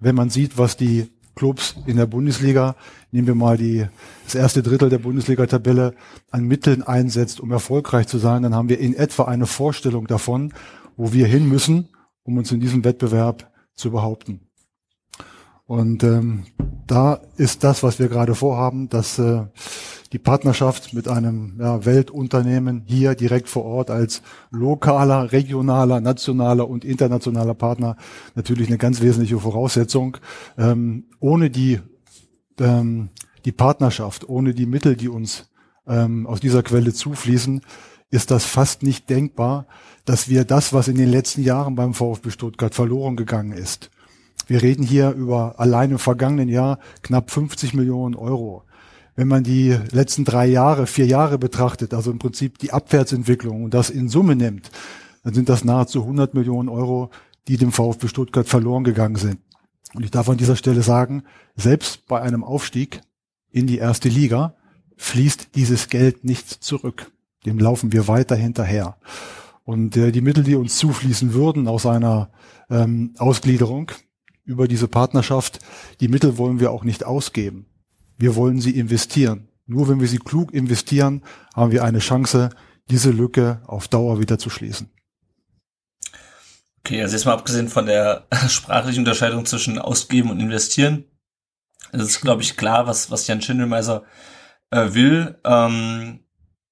Wenn 0.00 0.14
man 0.14 0.30
sieht, 0.30 0.58
was 0.58 0.76
die 0.76 1.08
Clubs 1.34 1.76
in 1.86 1.96
der 1.96 2.06
Bundesliga, 2.06 2.74
nehmen 3.12 3.28
wir 3.28 3.36
mal 3.36 3.56
die, 3.56 3.86
das 4.24 4.34
erste 4.34 4.62
Drittel 4.62 4.88
der 4.88 4.98
Bundesliga-Tabelle, 4.98 5.94
an 6.32 6.44
Mitteln 6.44 6.82
einsetzt, 6.82 7.38
um 7.38 7.52
erfolgreich 7.52 8.08
zu 8.08 8.18
sein, 8.18 8.42
dann 8.42 8.56
haben 8.56 8.68
wir 8.68 8.80
in 8.80 8.94
etwa 8.94 9.24
eine 9.24 9.46
Vorstellung 9.46 10.08
davon, 10.08 10.52
wo 10.96 11.12
wir 11.12 11.26
hin 11.28 11.48
müssen, 11.48 11.90
um 12.24 12.36
uns 12.38 12.50
in 12.50 12.58
diesem 12.58 12.82
Wettbewerb 12.82 13.52
zu 13.74 13.92
behaupten. 13.92 14.48
Und 15.64 16.02
ähm, 16.02 16.46
da 16.86 17.20
ist 17.36 17.62
das, 17.62 17.82
was 17.82 17.98
wir 18.00 18.08
gerade 18.08 18.34
vorhaben, 18.34 18.88
dass 18.88 19.18
äh, 19.18 19.44
die 20.12 20.18
Partnerschaft 20.18 20.94
mit 20.94 21.08
einem 21.08 21.54
ja, 21.58 21.84
Weltunternehmen 21.84 22.82
hier 22.86 23.14
direkt 23.14 23.48
vor 23.48 23.64
Ort 23.64 23.90
als 23.90 24.22
lokaler, 24.50 25.32
regionaler, 25.32 26.00
nationaler 26.00 26.68
und 26.68 26.84
internationaler 26.84 27.54
Partner 27.54 27.96
natürlich 28.34 28.68
eine 28.68 28.78
ganz 28.78 29.00
wesentliche 29.00 29.38
Voraussetzung. 29.38 30.16
Ähm, 30.56 31.04
ohne 31.20 31.50
die, 31.50 31.80
ähm, 32.58 33.10
die 33.44 33.52
Partnerschaft, 33.52 34.28
ohne 34.28 34.54
die 34.54 34.66
Mittel, 34.66 34.96
die 34.96 35.08
uns 35.08 35.50
ähm, 35.86 36.26
aus 36.26 36.40
dieser 36.40 36.62
Quelle 36.62 36.92
zufließen, 36.92 37.60
ist 38.10 38.30
das 38.30 38.46
fast 38.46 38.82
nicht 38.82 39.10
denkbar, 39.10 39.66
dass 40.06 40.28
wir 40.28 40.44
das, 40.44 40.72
was 40.72 40.88
in 40.88 40.96
den 40.96 41.10
letzten 41.10 41.42
Jahren 41.42 41.74
beim 41.74 41.92
VfB 41.92 42.30
Stuttgart 42.30 42.74
verloren 42.74 43.16
gegangen 43.16 43.52
ist. 43.52 43.90
Wir 44.46 44.62
reden 44.62 44.82
hier 44.82 45.10
über 45.10 45.56
allein 45.58 45.90
im 45.90 45.98
vergangenen 45.98 46.48
Jahr 46.48 46.78
knapp 47.02 47.30
50 47.30 47.74
Millionen 47.74 48.14
Euro. 48.14 48.64
Wenn 49.18 49.26
man 49.26 49.42
die 49.42 49.76
letzten 49.90 50.24
drei 50.24 50.46
Jahre, 50.46 50.86
vier 50.86 51.06
Jahre 51.06 51.38
betrachtet, 51.38 51.92
also 51.92 52.12
im 52.12 52.20
Prinzip 52.20 52.56
die 52.58 52.72
Abwärtsentwicklung 52.72 53.64
und 53.64 53.74
das 53.74 53.90
in 53.90 54.08
Summe 54.08 54.36
nimmt, 54.36 54.70
dann 55.24 55.34
sind 55.34 55.48
das 55.48 55.64
nahezu 55.64 56.02
100 56.02 56.34
Millionen 56.34 56.68
Euro, 56.68 57.10
die 57.48 57.56
dem 57.56 57.72
VfB 57.72 58.06
Stuttgart 58.06 58.46
verloren 58.46 58.84
gegangen 58.84 59.16
sind. 59.16 59.40
Und 59.92 60.04
ich 60.04 60.12
darf 60.12 60.28
an 60.28 60.36
dieser 60.36 60.54
Stelle 60.54 60.82
sagen, 60.82 61.24
selbst 61.56 62.06
bei 62.06 62.22
einem 62.22 62.44
Aufstieg 62.44 63.00
in 63.50 63.66
die 63.66 63.78
erste 63.78 64.08
Liga 64.08 64.54
fließt 64.96 65.56
dieses 65.56 65.88
Geld 65.88 66.22
nicht 66.22 66.48
zurück. 66.48 67.10
Dem 67.44 67.58
laufen 67.58 67.90
wir 67.90 68.06
weiter 68.06 68.36
hinterher. 68.36 68.98
Und 69.64 69.96
äh, 69.96 70.12
die 70.12 70.20
Mittel, 70.20 70.44
die 70.44 70.54
uns 70.54 70.78
zufließen 70.78 71.34
würden 71.34 71.66
aus 71.66 71.86
einer 71.86 72.30
ähm, 72.70 73.14
Ausgliederung 73.18 73.90
über 74.44 74.68
diese 74.68 74.86
Partnerschaft, 74.86 75.58
die 75.98 76.06
Mittel 76.06 76.38
wollen 76.38 76.60
wir 76.60 76.70
auch 76.70 76.84
nicht 76.84 77.02
ausgeben. 77.02 77.66
Wir 78.18 78.36
wollen 78.36 78.60
sie 78.60 78.78
investieren. 78.78 79.48
Nur 79.66 79.88
wenn 79.88 80.00
wir 80.00 80.08
sie 80.08 80.18
klug 80.18 80.52
investieren, 80.52 81.22
haben 81.54 81.72
wir 81.72 81.84
eine 81.84 82.00
Chance, 82.00 82.50
diese 82.90 83.10
Lücke 83.10 83.62
auf 83.66 83.88
Dauer 83.88 84.20
wieder 84.20 84.38
zu 84.38 84.50
schließen. 84.50 84.90
Okay, 86.80 87.02
also 87.02 87.14
jetzt 87.14 87.26
mal 87.26 87.34
abgesehen 87.34 87.68
von 87.68 87.86
der 87.86 88.26
sprachlichen 88.48 89.00
Unterscheidung 89.00 89.46
zwischen 89.46 89.78
ausgeben 89.78 90.30
und 90.30 90.40
investieren, 90.40 91.04
es 91.92 92.02
ist, 92.02 92.20
glaube 92.20 92.42
ich, 92.42 92.56
klar, 92.56 92.86
was, 92.86 93.10
was 93.10 93.26
Jan 93.26 93.40
Schindelmeiser 93.40 94.04
äh, 94.70 94.92
will. 94.92 95.38
Ähm, 95.44 96.20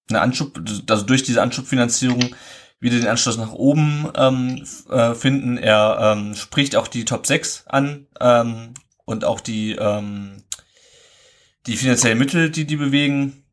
eine 0.09 0.21
Anschub, 0.21 0.61
also 0.89 1.05
durch 1.05 1.23
diese 1.23 1.43
Anschubfinanzierung 1.43 2.35
wieder 2.81 2.99
den 2.99 3.09
Anschluss 3.09 3.39
nach 3.39 3.53
oben 3.53 4.09
ähm, 4.15 4.65
äh, 4.91 5.15
finden. 5.15 5.57
Er 5.57 5.99
ähm, 6.01 6.35
spricht 6.35 6.77
auch 6.77 6.89
die 6.89 7.05
Top 7.05 7.27
6 7.27 7.67
an 7.67 8.07
ähm, 8.21 8.75
und 9.05 9.25
auch 9.25 9.41
die, 9.41 9.73
ähm, 9.73 10.43
die 11.67 11.77
finanziellen 11.77 12.19
Mittel, 12.19 12.51
die 12.51 12.65
die 12.65 12.77
bewegen. 12.77 13.45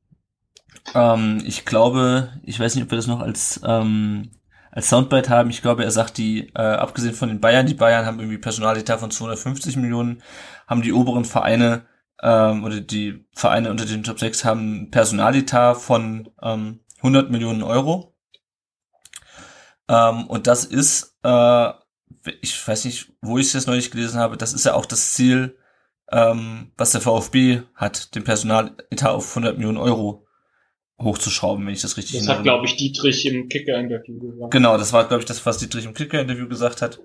Ähm, 0.93 1.41
ich 1.45 1.65
glaube, 1.65 2.33
ich 2.43 2.59
weiß 2.59 2.75
nicht, 2.75 2.85
ob 2.85 2.91
wir 2.91 2.97
das 2.97 3.07
noch 3.07 3.19
als, 3.19 3.61
ähm, 3.65 4.31
als 4.71 4.89
Soundbite 4.89 5.29
haben. 5.29 5.49
Ich 5.49 5.61
glaube, 5.61 5.83
er 5.83 5.91
sagt, 5.91 6.17
die, 6.17 6.49
äh, 6.55 6.61
abgesehen 6.61 7.15
von 7.15 7.29
den 7.29 7.41
Bayern, 7.41 7.65
die 7.65 7.73
Bayern 7.73 8.05
haben 8.05 8.19
irgendwie 8.19 8.37
Personaletat 8.37 8.99
von 8.99 9.11
250 9.11 9.77
Millionen, 9.77 10.21
haben 10.67 10.81
die 10.81 10.93
oberen 10.93 11.25
Vereine 11.25 11.85
ähm, 12.21 12.63
oder 12.63 12.79
die 12.79 13.25
Vereine 13.33 13.69
unter 13.69 13.85
den 13.85 14.03
Top 14.03 14.19
6 14.19 14.45
haben 14.45 14.91
Personaletat 14.91 15.77
von 15.77 16.29
ähm, 16.41 16.79
100 16.97 17.31
Millionen 17.31 17.63
Euro. 17.63 18.15
Ähm, 19.89 20.27
und 20.27 20.47
das 20.47 20.65
ist, 20.65 21.17
äh, 21.23 21.69
ich 22.41 22.65
weiß 22.65 22.85
nicht, 22.85 23.11
wo 23.21 23.37
ich 23.37 23.47
es 23.47 23.53
jetzt 23.53 23.67
neulich 23.67 23.91
gelesen 23.91 24.19
habe, 24.19 24.37
das 24.37 24.53
ist 24.53 24.65
ja 24.65 24.73
auch 24.73 24.85
das 24.85 25.11
Ziel, 25.11 25.57
ähm, 26.13 26.71
was 26.77 26.91
der 26.91 27.01
VfB 27.01 27.61
hat, 27.73 28.13
den 28.13 28.23
Personaletat 28.23 29.09
auf 29.09 29.29
100 29.29 29.57
Millionen 29.57 29.79
Euro 29.79 30.27
hochzuschrauben, 31.01 31.65
wenn 31.65 31.73
ich 31.73 31.81
das 31.81 31.97
richtig 31.97 32.19
Das 32.19 32.27
hat, 32.27 32.43
glaube 32.43 32.67
ich, 32.67 32.75
Dietrich 32.75 33.25
im 33.25 33.49
Kicker-Interview 33.49 34.19
gesagt. 34.19 34.51
Genau, 34.51 34.77
das 34.77 34.93
war, 34.93 35.07
glaube 35.07 35.21
ich, 35.21 35.25
das, 35.25 35.43
was 35.45 35.57
Dietrich 35.57 35.85
im 35.85 35.95
Kicker-Interview 35.95 36.47
gesagt 36.47 36.83
hat. 36.83 36.99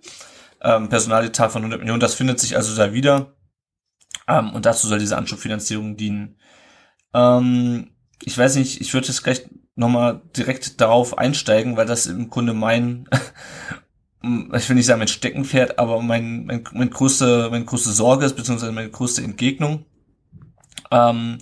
Ähm, 0.61 0.91
Personaletat 0.91 1.51
von 1.51 1.63
100 1.63 1.81
Millionen, 1.81 2.01
das 2.01 2.15
findet 2.15 2.39
sich 2.39 2.55
also 2.57 2.77
da 2.77 2.93
wieder. 2.93 3.35
Ähm, 4.29 4.53
und 4.53 4.67
dazu 4.67 4.87
soll 4.87 4.99
diese 4.99 5.17
Anschubfinanzierung 5.17 5.97
dienen. 5.97 6.39
Ähm, 7.15 7.95
ich 8.23 8.37
weiß 8.37 8.57
nicht, 8.57 8.83
ich 8.83 8.93
würde 8.93 9.07
jetzt 9.07 9.25
gleich 9.25 9.49
nochmal 9.75 10.21
direkt 10.37 10.83
darauf 10.83 11.17
einsteigen, 11.17 11.79
weil 11.79 11.87
das 11.87 12.07
im 12.07 12.29
Grunde 12.29 12.53
mein, 12.53 13.09
ich 14.23 14.69
will 14.69 14.77
nicht 14.77 14.87
sagen 14.87 14.99
mein 14.99 15.09
Steckenpferd, 15.09 15.79
aber 15.79 16.01
mein, 16.03 16.45
mein, 16.45 16.65
mein 16.73 16.91
größte, 16.91 17.49
meine 17.51 17.65
größte 17.65 17.91
Sorge 17.91 18.27
ist, 18.27 18.37
beziehungsweise 18.37 18.73
meine 18.73 18.91
größte 18.91 19.23
Entgegnung 19.23 19.87
ähm, 20.91 21.39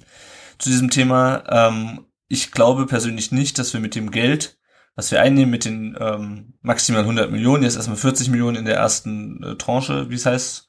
zu 0.58 0.70
diesem 0.70 0.90
Thema. 0.90 1.42
Ähm, 1.48 2.06
ich 2.28 2.50
glaube 2.50 2.86
persönlich 2.86 3.32
nicht, 3.32 3.58
dass 3.58 3.72
wir 3.72 3.80
mit 3.80 3.94
dem 3.94 4.10
Geld, 4.10 4.58
was 4.94 5.10
wir 5.10 5.20
einnehmen, 5.20 5.50
mit 5.50 5.64
den 5.64 5.96
ähm, 5.98 6.54
maximal 6.60 7.02
100 7.02 7.30
Millionen, 7.30 7.62
jetzt 7.62 7.76
erstmal 7.76 7.96
40 7.96 8.28
Millionen 8.28 8.56
in 8.56 8.64
der 8.64 8.76
ersten 8.76 9.42
äh, 9.42 9.56
Tranche, 9.56 10.10
wie 10.10 10.14
es 10.14 10.26
heißt, 10.26 10.66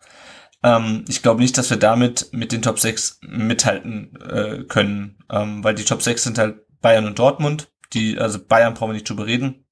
ähm, 0.63 1.05
ich 1.07 1.21
glaube 1.21 1.41
nicht, 1.41 1.57
dass 1.57 1.69
wir 1.69 1.77
damit 1.77 2.29
mit 2.31 2.51
den 2.51 2.61
Top 2.61 2.79
6 2.79 3.19
mithalten 3.21 4.15
äh, 4.21 4.63
können, 4.63 5.17
ähm, 5.29 5.63
weil 5.63 5.75
die 5.75 5.85
Top 5.85 6.01
6 6.01 6.23
sind 6.23 6.37
halt 6.37 6.65
Bayern 6.81 7.05
und 7.05 7.19
Dortmund. 7.19 7.71
Die, 7.93 8.17
also 8.17 8.39
Bayern 8.43 8.73
brauchen 8.73 8.89
wir 8.89 8.95
nicht 8.95 9.09
drüber 9.09 9.25
reden, 9.25 9.65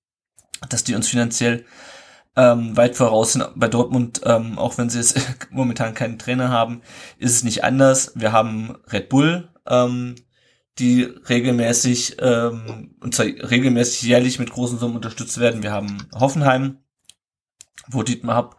dass 0.69 0.84
die 0.84 0.95
uns 0.95 1.10
finanziell 1.10 1.65
ähm, 2.36 2.76
weit 2.76 2.95
voraus 2.95 3.34
sind. 3.34 3.45
Bei 3.56 3.67
Dortmund, 3.67 4.21
ähm, 4.24 4.58
auch 4.58 4.78
wenn 4.78 4.89
sie 4.89 5.00
jetzt 5.00 5.19
momentan 5.52 5.93
keinen 5.93 6.19
Trainer 6.19 6.50
haben, 6.50 6.82
ist 7.17 7.34
es 7.34 7.43
nicht 7.43 7.63
anders. 7.63 8.12
Wir 8.15 8.32
haben 8.32 8.78
Red 8.91 9.10
Bull, 9.10 9.50
ähm, 9.67 10.15
die 10.78 11.04
regelmäßig 11.04 12.17
ähm, 12.19 12.95
und 13.00 13.15
zwar 13.15 13.26
regelmäßig 13.26 14.04
jährlich 14.04 14.39
mit 14.39 14.52
großen 14.52 14.78
Summen 14.78 14.98
unterstützt 14.98 15.39
werden. 15.39 15.63
Wir 15.63 15.71
haben 15.71 16.10
Hoffenheim, 16.13 16.80
wo 17.88 18.04
Dietmar 18.04 18.36
Happ 18.36 18.58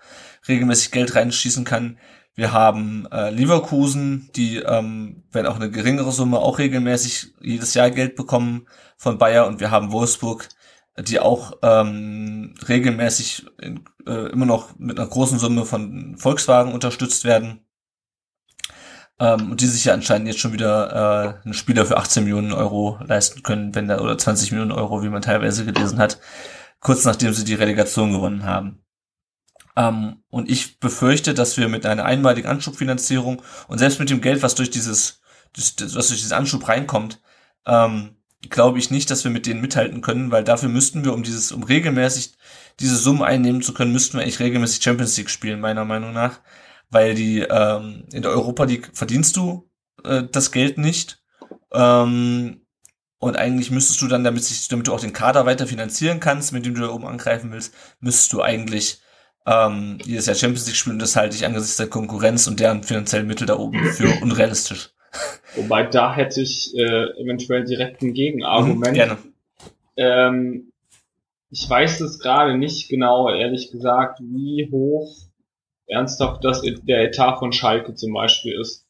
regelmäßig 0.49 0.93
Geld 0.93 1.15
reinschießen 1.15 1.65
kann. 1.65 1.99
Wir 2.35 2.53
haben 2.53 3.07
äh, 3.11 3.31
Leverkusen, 3.31 4.31
die, 4.37 4.59
ähm, 4.59 5.25
wenn 5.33 5.47
auch 5.47 5.57
eine 5.57 5.71
geringere 5.71 6.12
Summe, 6.12 6.39
auch 6.39 6.59
regelmäßig 6.59 7.35
jedes 7.41 7.73
Jahr 7.73 7.91
Geld 7.91 8.15
bekommen 8.15 8.67
von 8.99 9.17
Bayer. 9.17 9.47
Und 9.47 9.59
wir 9.59 9.71
haben 9.71 9.91
Wolfsburg, 9.91 10.49
die 10.98 11.20
auch 11.20 11.59
ähm, 11.62 12.54
regelmäßig 12.68 13.46
in, 13.61 13.85
äh, 14.06 14.30
immer 14.30 14.46
noch 14.46 14.78
mit 14.78 14.98
einer 14.98 15.09
großen 15.09 15.38
Summe 15.38 15.64
von 15.64 16.16
Volkswagen 16.16 16.72
unterstützt 16.72 17.24
werden. 17.24 17.61
Ähm, 19.18 19.50
und 19.50 19.61
die 19.61 19.66
sich 19.66 19.87
ja 19.87 19.94
anscheinend 19.94 20.28
jetzt 20.28 20.40
schon 20.40 20.52
wieder 20.52 21.40
äh, 21.42 21.44
einen 21.44 21.54
Spieler 21.54 21.87
für 21.87 21.96
18 21.96 22.24
Millionen 22.24 22.52
Euro 22.52 22.98
leisten 23.06 23.42
können, 23.42 23.74
wenn 23.74 23.88
da, 23.88 24.00
oder 24.00 24.18
20 24.18 24.52
Millionen 24.52 24.72
Euro, 24.72 25.02
wie 25.02 25.09
man 25.09 25.22
teilweise 25.22 25.64
gelesen 25.64 25.98
hat, 25.98 26.18
kurz 26.80 27.04
nachdem 27.04 27.32
sie 27.32 27.44
die 27.44 27.54
Relegation 27.54 28.12
gewonnen 28.12 28.44
haben. 28.44 28.82
Ähm, 29.76 30.22
und 30.30 30.50
ich 30.50 30.80
befürchte, 30.80 31.35
dass 31.35 31.56
wir 31.56 31.68
mit 31.68 31.87
einer 31.87 32.04
einmaligen 32.04 32.48
Anschubfinanzierung 32.48 33.42
und 33.68 33.78
selbst 33.78 34.00
mit 34.00 34.11
dem 34.11 34.20
Geld, 34.20 34.42
was 34.42 34.54
durch 34.54 34.70
dieses, 34.70 35.20
was 35.54 36.09
durch 36.09 36.20
diesen 36.20 36.32
Anschub 36.32 36.66
reinkommt, 36.68 37.20
ähm, 37.66 38.16
glaube 38.42 38.79
ich 38.79 38.90
nicht, 38.90 39.11
dass 39.11 39.25
wir 39.25 39.31
mit 39.31 39.46
denen 39.46 39.61
mithalten 39.61 40.01
können, 40.01 40.31
weil 40.31 40.44
dafür 40.44 40.68
müssten 40.68 41.05
wir, 41.05 41.12
um 41.14 41.22
dieses, 41.22 41.53
um 41.53 41.62
regelmäßig 41.62 42.35
diese 42.81 42.96
Summen 42.96 43.22
einnehmen 43.22 43.62
zu 43.62 43.72
können, 43.72 43.92
müssten 43.92 44.18
wir 44.18 44.22
eigentlich 44.22 44.40
regelmäßig 44.40 44.83
Champions 44.83 45.16
League 45.16 45.31
spielen, 45.31 45.61
meiner 45.61 45.85
Meinung 45.85 46.12
nach. 46.12 46.40
Weil 46.90 47.14
die, 47.14 47.40
ähm, 47.40 48.05
in 48.12 48.22
der 48.22 48.31
Europa 48.31 48.64
League 48.64 48.90
verdienst 48.92 49.37
du 49.37 49.68
äh, 50.05 50.25
das 50.31 50.53
Geld 50.53 50.79
nicht. 50.79 51.22
Ähm, 51.72 52.66
und 53.18 53.37
eigentlich 53.37 53.70
müsstest 53.70 54.01
du 54.03 54.09
dann, 54.09 54.25
damit, 54.25 54.44
sich, 54.44 54.68
damit 54.68 54.87
du 54.87 54.92
auch 54.92 55.01
den 55.01 55.12
Kader 55.12 55.46
weiter 55.46 55.66
finanzieren 55.66 56.20
kannst, 56.20 56.53
mit 56.53 56.66
dem 56.66 56.75
du 56.75 56.83
da 56.83 56.90
oben 56.90 57.07
angreifen 57.07 57.51
willst, 57.51 57.75
müsstest 58.01 58.33
du 58.33 58.42
eigentlich 58.42 59.01
ähm, 59.46 59.99
jedes 60.05 60.27
Jahr 60.27 60.37
Champions 60.37 60.66
League 60.66 60.77
spielen. 60.77 60.99
Das 60.99 61.16
halte 61.16 61.35
ich 61.35 61.46
angesichts 61.46 61.77
der 61.77 61.88
Konkurrenz 61.88 62.46
und 62.46 62.61
deren 62.61 62.83
finanziellen 62.83 63.27
Mittel 63.27 63.46
da 63.46 63.57
oben 63.57 63.92
für 63.92 64.09
unrealistisch. 64.22 64.90
Wobei 65.55 65.85
da 65.85 66.14
hätte 66.14 66.42
ich 66.42 66.76
äh, 66.76 67.20
eventuell 67.20 67.64
direkt 67.64 68.02
ein 68.02 68.12
Gegenargument. 68.12 68.92
Mhm, 68.92 68.94
gerne. 68.94 69.18
Ähm, 69.96 70.72
ich 71.50 71.68
weiß 71.68 72.00
es 72.00 72.18
gerade 72.18 72.57
nicht 72.59 72.88
genau, 72.88 73.31
ehrlich 73.31 73.70
gesagt, 73.70 74.20
wie 74.20 74.68
hoch 74.70 75.16
ernsthaft 75.87 76.44
das 76.44 76.62
der 76.62 77.05
Etat 77.05 77.38
von 77.38 77.52
Schalke 77.52 77.94
zum 77.94 78.12
Beispiel 78.12 78.59
ist. 78.61 78.85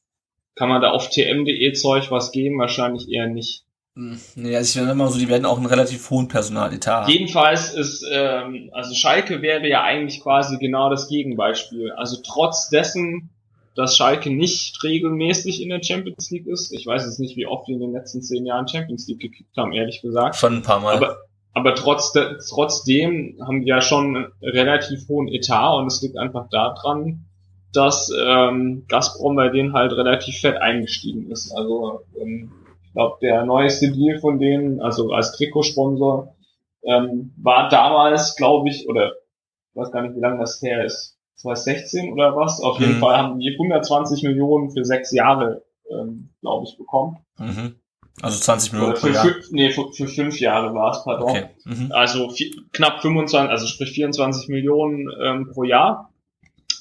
Kann 0.54 0.68
man 0.70 0.80
da 0.80 0.90
auf 0.90 1.10
tm.de 1.10 1.72
Zeug 1.74 2.10
was 2.10 2.32
geben? 2.32 2.58
Wahrscheinlich 2.58 3.10
eher 3.10 3.26
nicht. 3.26 3.64
Nee, 3.94 4.54
also 4.54 4.68
ich 4.68 4.72
finde 4.72 4.92
immer 4.92 5.08
so, 5.08 5.18
die 5.18 5.28
werden 5.28 5.46
auch 5.46 5.56
einen 5.56 5.66
relativ 5.66 6.10
hohen 6.10 6.28
Personaletat. 6.28 7.08
Jedenfalls 7.08 7.72
ist, 7.72 8.04
ähm, 8.10 8.68
also 8.72 8.94
Schalke 8.94 9.40
wäre 9.40 9.66
ja 9.66 9.84
eigentlich 9.84 10.20
quasi 10.20 10.58
genau 10.58 10.90
das 10.90 11.08
Gegenbeispiel. 11.08 11.92
Also 11.92 12.18
trotz 12.22 12.68
dessen, 12.68 13.30
dass 13.76 13.96
Schalke 13.96 14.30
nicht 14.30 14.82
regelmäßig 14.82 15.62
in 15.62 15.68
der 15.68 15.82
Champions 15.82 16.30
League 16.30 16.46
ist, 16.46 16.72
ich 16.72 16.86
weiß 16.86 17.04
jetzt 17.04 17.20
nicht, 17.20 17.36
wie 17.36 17.46
oft 17.46 17.68
die 17.68 17.74
in 17.74 17.80
den 17.80 17.92
letzten 17.92 18.22
zehn 18.22 18.46
Jahren 18.46 18.66
Champions 18.66 19.06
League 19.06 19.20
gekickt 19.20 19.56
haben, 19.56 19.72
ehrlich 19.72 20.02
gesagt. 20.02 20.36
Schon 20.36 20.56
ein 20.56 20.62
paar 20.62 20.80
Mal. 20.80 20.96
Aber, 20.96 21.18
aber 21.52 21.74
trotz, 21.74 22.12
trotzdem 22.48 23.38
haben 23.46 23.62
die 23.62 23.68
ja 23.68 23.80
schon 23.80 24.16
einen 24.16 24.26
relativ 24.42 25.06
hohen 25.08 25.28
Etat 25.28 25.76
und 25.76 25.86
es 25.86 26.02
liegt 26.02 26.16
einfach 26.16 26.48
daran, 26.50 27.26
dass 27.72 28.10
ähm, 28.18 28.84
Gazprom 28.88 29.36
bei 29.36 29.50
denen 29.50 29.74
halt 29.74 29.92
relativ 29.92 30.38
fett 30.40 30.56
eingestiegen 30.56 31.30
ist. 31.30 31.52
Also 31.52 32.00
ähm, 32.20 32.50
glaube, 32.96 33.18
der 33.20 33.44
neueste 33.44 33.92
Deal 33.92 34.18
von 34.18 34.38
denen, 34.38 34.80
also 34.80 35.12
als 35.12 35.32
Trikotsponsor, 35.32 36.34
ähm, 36.82 37.34
war 37.36 37.68
damals, 37.68 38.36
glaube 38.36 38.70
ich, 38.70 38.88
oder 38.88 39.12
ich 39.12 39.76
weiß 39.76 39.92
gar 39.92 40.02
nicht, 40.02 40.16
wie 40.16 40.20
lange 40.20 40.38
das 40.38 40.62
her 40.62 40.84
ist, 40.84 41.15
2016 41.36 42.12
oder 42.12 42.34
was. 42.36 42.60
Auf 42.60 42.80
jeden 42.80 42.96
Mhm. 42.96 43.00
Fall 43.00 43.16
haben 43.16 43.38
die 43.38 43.54
120 43.58 44.22
Millionen 44.24 44.70
für 44.70 44.84
sechs 44.84 45.12
Jahre, 45.12 45.64
ähm, 45.90 46.30
glaube 46.40 46.66
ich, 46.68 46.76
bekommen. 46.76 47.18
Mhm. 47.38 47.76
Also 48.22 48.38
20 48.38 48.72
Millionen 48.72 48.92
Oder 48.92 49.00
pro 49.00 49.06
für, 49.08 49.12
Jahr. 49.12 49.24
fünf, 49.24 49.50
nee, 49.50 49.70
für, 49.70 49.92
für 49.92 50.08
fünf 50.08 50.40
Jahre 50.40 50.74
war 50.74 50.92
es, 50.92 51.04
pardon. 51.04 51.28
Okay. 51.30 51.44
Mhm. 51.66 51.92
Also 51.92 52.28
vi- 52.30 52.54
knapp 52.72 53.02
25, 53.02 53.50
also 53.50 53.66
sprich 53.66 53.90
24 53.90 54.48
Millionen 54.48 55.08
ähm, 55.22 55.50
pro 55.52 55.64
Jahr. 55.64 56.12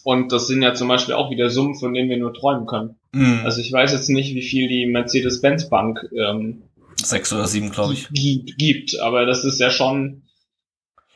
Und 0.06 0.32
das 0.32 0.48
sind 0.48 0.62
ja 0.62 0.74
zum 0.76 0.88
Beispiel 0.88 1.16
auch 1.16 1.32
wieder 1.32 1.50
Summen, 1.50 1.76
von 1.76 1.94
denen 1.94 2.10
wir 2.10 2.18
nur 2.18 2.34
träumen 2.34 2.68
können. 2.68 2.96
Mhm. 3.12 3.42
Also 3.44 3.60
ich 3.60 3.72
weiß 3.74 3.92
jetzt 3.92 4.08
nicht, 4.10 4.34
wie 4.36 4.44
viel 4.44 4.70
die 4.70 4.86
Mercedes-Benz 4.86 5.70
Bank 5.70 6.08
ähm, 6.18 6.64
Sechs 7.04 7.34
oder 7.34 7.48
sieben, 7.48 7.72
glaube 7.72 7.94
ich. 7.94 8.08
gibt, 8.12 8.58
gibt, 8.58 9.00
aber 9.02 9.26
das 9.26 9.44
ist 9.44 9.60
ja 9.60 9.70
schon, 9.70 10.24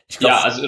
Ich 0.08 0.18
glaube, 0.18 0.34
ja, 0.34 0.40
also 0.42 0.62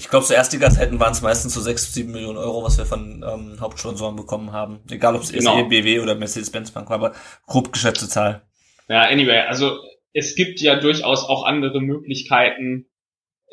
ich 0.00 0.08
glaube, 0.08 0.24
zu 0.24 0.32
Erstligazeiten 0.32 0.98
waren 0.98 1.12
es 1.12 1.20
meistens 1.20 1.52
so 1.52 1.60
sechs, 1.60 1.92
sieben 1.92 2.12
Millionen 2.12 2.38
Euro, 2.38 2.64
was 2.64 2.78
wir 2.78 2.86
von 2.86 3.22
ähm, 3.22 3.60
Hauptsponsoren 3.60 4.16
bekommen 4.16 4.50
haben. 4.50 4.80
Egal, 4.90 5.14
ob 5.14 5.20
es 5.20 5.30
Genau. 5.30 5.58
SE, 5.58 5.64
BW 5.64 6.00
oder 6.00 6.14
Mercedes-Benz 6.14 6.70
Bank 6.70 6.88
war, 6.88 6.96
aber 6.96 7.12
grob 7.46 7.70
geschätzte 7.70 8.08
Zahl. 8.08 8.40
Ja, 8.88 9.02
anyway, 9.02 9.40
also 9.40 9.76
es 10.14 10.36
gibt 10.36 10.60
ja 10.60 10.80
durchaus 10.80 11.22
auch 11.22 11.44
andere 11.44 11.82
Möglichkeiten, 11.82 12.86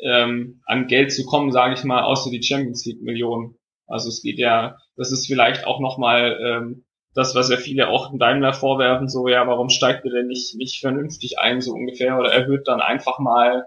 ähm, 0.02 0.62
an 0.64 0.86
Geld 0.86 1.12
zu 1.12 1.26
kommen, 1.26 1.52
sage 1.52 1.74
ich 1.74 1.84
mal, 1.84 2.02
außer 2.02 2.30
die 2.30 2.42
Champions 2.42 2.86
League 2.86 3.02
Millionen. 3.02 3.56
Also 3.86 4.08
es 4.08 4.22
geht 4.22 4.38
ja, 4.38 4.78
das 4.96 5.12
ist 5.12 5.26
vielleicht 5.26 5.66
auch 5.66 5.80
nochmal 5.80 6.38
ähm, 6.42 6.86
das, 7.14 7.34
was 7.34 7.50
ja 7.50 7.58
viele 7.58 7.88
auch 7.88 8.10
in 8.10 8.18
Daimler 8.18 8.54
vorwerfen, 8.54 9.08
so 9.08 9.28
ja, 9.28 9.46
warum 9.46 9.68
steigt 9.68 10.06
ihr 10.06 10.12
denn 10.12 10.28
nicht, 10.28 10.54
nicht 10.56 10.80
vernünftig 10.80 11.38
ein, 11.38 11.60
so 11.60 11.72
ungefähr, 11.72 12.18
oder 12.18 12.32
erhöht 12.32 12.66
dann 12.66 12.80
einfach 12.80 13.18
mal 13.18 13.66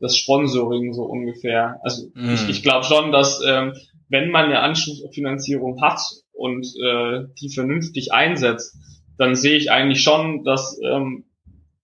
das 0.00 0.16
Sponsoring 0.16 0.92
so 0.92 1.02
ungefähr. 1.04 1.78
Also 1.82 2.08
Mhm. 2.14 2.30
ich, 2.34 2.48
ich 2.48 2.62
glaube 2.62 2.84
schon, 2.84 3.12
dass 3.12 3.40
ähm, 3.46 3.74
wenn 4.08 4.30
man 4.30 4.46
eine 4.46 4.60
Anschlussfinanzierung 4.60 5.80
hat 5.80 6.00
und 6.32 6.66
äh, 6.82 7.24
die 7.40 7.52
vernünftig 7.52 8.12
einsetzt, 8.12 8.76
dann 9.18 9.34
sehe 9.34 9.56
ich 9.56 9.70
eigentlich 9.70 10.02
schon, 10.02 10.42
dass 10.44 10.78
ähm, 10.84 11.24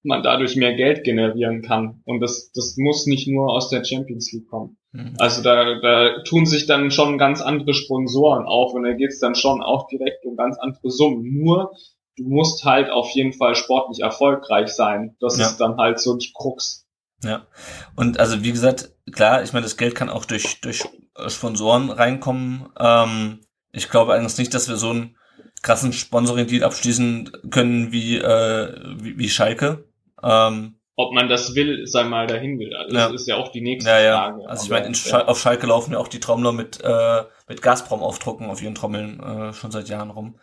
man 0.02 0.22
dadurch 0.22 0.56
mehr 0.56 0.74
Geld 0.74 1.04
generieren 1.04 1.62
kann. 1.62 2.00
Und 2.04 2.20
das, 2.20 2.50
das 2.52 2.76
muss 2.78 3.06
nicht 3.06 3.28
nur 3.28 3.52
aus 3.52 3.68
der 3.70 3.84
Champions 3.84 4.32
League 4.32 4.48
kommen. 4.48 4.78
Mhm. 4.92 5.14
Also 5.18 5.42
da, 5.42 5.78
da 5.80 6.22
tun 6.22 6.46
sich 6.46 6.66
dann 6.66 6.90
schon 6.90 7.18
ganz 7.18 7.42
andere 7.42 7.74
Sponsoren 7.74 8.46
auf 8.46 8.72
und 8.72 8.84
da 8.84 8.92
geht's 8.92 9.18
dann 9.18 9.34
schon 9.34 9.62
auch 9.62 9.88
direkt 9.88 10.24
um 10.24 10.36
ganz 10.36 10.56
andere 10.58 10.90
Summen. 10.90 11.22
Nur 11.42 11.72
du 12.16 12.24
musst 12.24 12.64
halt 12.64 12.88
auf 12.90 13.10
jeden 13.10 13.34
Fall 13.34 13.54
sportlich 13.56 14.00
erfolgreich 14.02 14.68
sein. 14.68 15.16
Das 15.20 15.38
Ja. 15.38 15.48
ist 15.48 15.58
dann 15.58 15.76
halt 15.76 15.98
so 16.00 16.16
die 16.16 16.32
Krux. 16.34 16.85
Ja. 17.26 17.46
Und 17.94 18.20
also 18.20 18.42
wie 18.42 18.52
gesagt, 18.52 18.90
klar, 19.12 19.42
ich 19.42 19.52
meine, 19.52 19.64
das 19.64 19.76
Geld 19.76 19.94
kann 19.94 20.08
auch 20.08 20.24
durch, 20.24 20.60
durch 20.60 20.84
Sponsoren 21.28 21.90
reinkommen. 21.90 22.68
Ähm, 22.78 23.40
ich 23.72 23.88
glaube 23.88 24.14
eigentlich 24.14 24.38
nicht, 24.38 24.54
dass 24.54 24.68
wir 24.68 24.76
so 24.76 24.90
einen 24.90 25.16
krassen 25.62 25.92
Sponsoring-Deal 25.92 26.64
abschließen 26.64 27.50
können 27.50 27.92
wie, 27.92 28.18
äh, 28.18 28.80
wie, 28.98 29.18
wie 29.18 29.28
Schalke. 29.28 29.88
Ähm, 30.22 30.76
Ob 30.96 31.12
man 31.12 31.28
das 31.28 31.54
will, 31.54 31.86
sei 31.86 32.04
mal 32.04 32.26
dahin 32.26 32.58
will. 32.58 32.74
Also 32.74 32.96
Ja. 32.96 33.08
Das 33.08 33.20
ist 33.20 33.26
ja 33.26 33.36
auch 33.36 33.50
die 33.50 33.60
nächste 33.60 33.90
ja, 33.90 34.00
ja. 34.00 34.16
Frage. 34.16 34.48
Also 34.48 34.64
ich 34.64 34.70
meine. 34.70 34.94
Schal 34.94 35.26
auf 35.26 35.40
Schalke 35.40 35.66
laufen 35.66 35.92
ja 35.92 35.98
auch 35.98 36.08
die 36.08 36.20
Trommler 36.20 36.52
mit, 36.52 36.80
äh, 36.82 37.24
mit 37.48 37.62
Gazprom 37.62 38.00
aufdrucken 38.02 38.48
auf 38.48 38.62
ihren 38.62 38.74
Trommeln 38.74 39.20
äh, 39.20 39.52
schon 39.52 39.70
seit 39.70 39.88
Jahren 39.88 40.10
rum. 40.10 40.38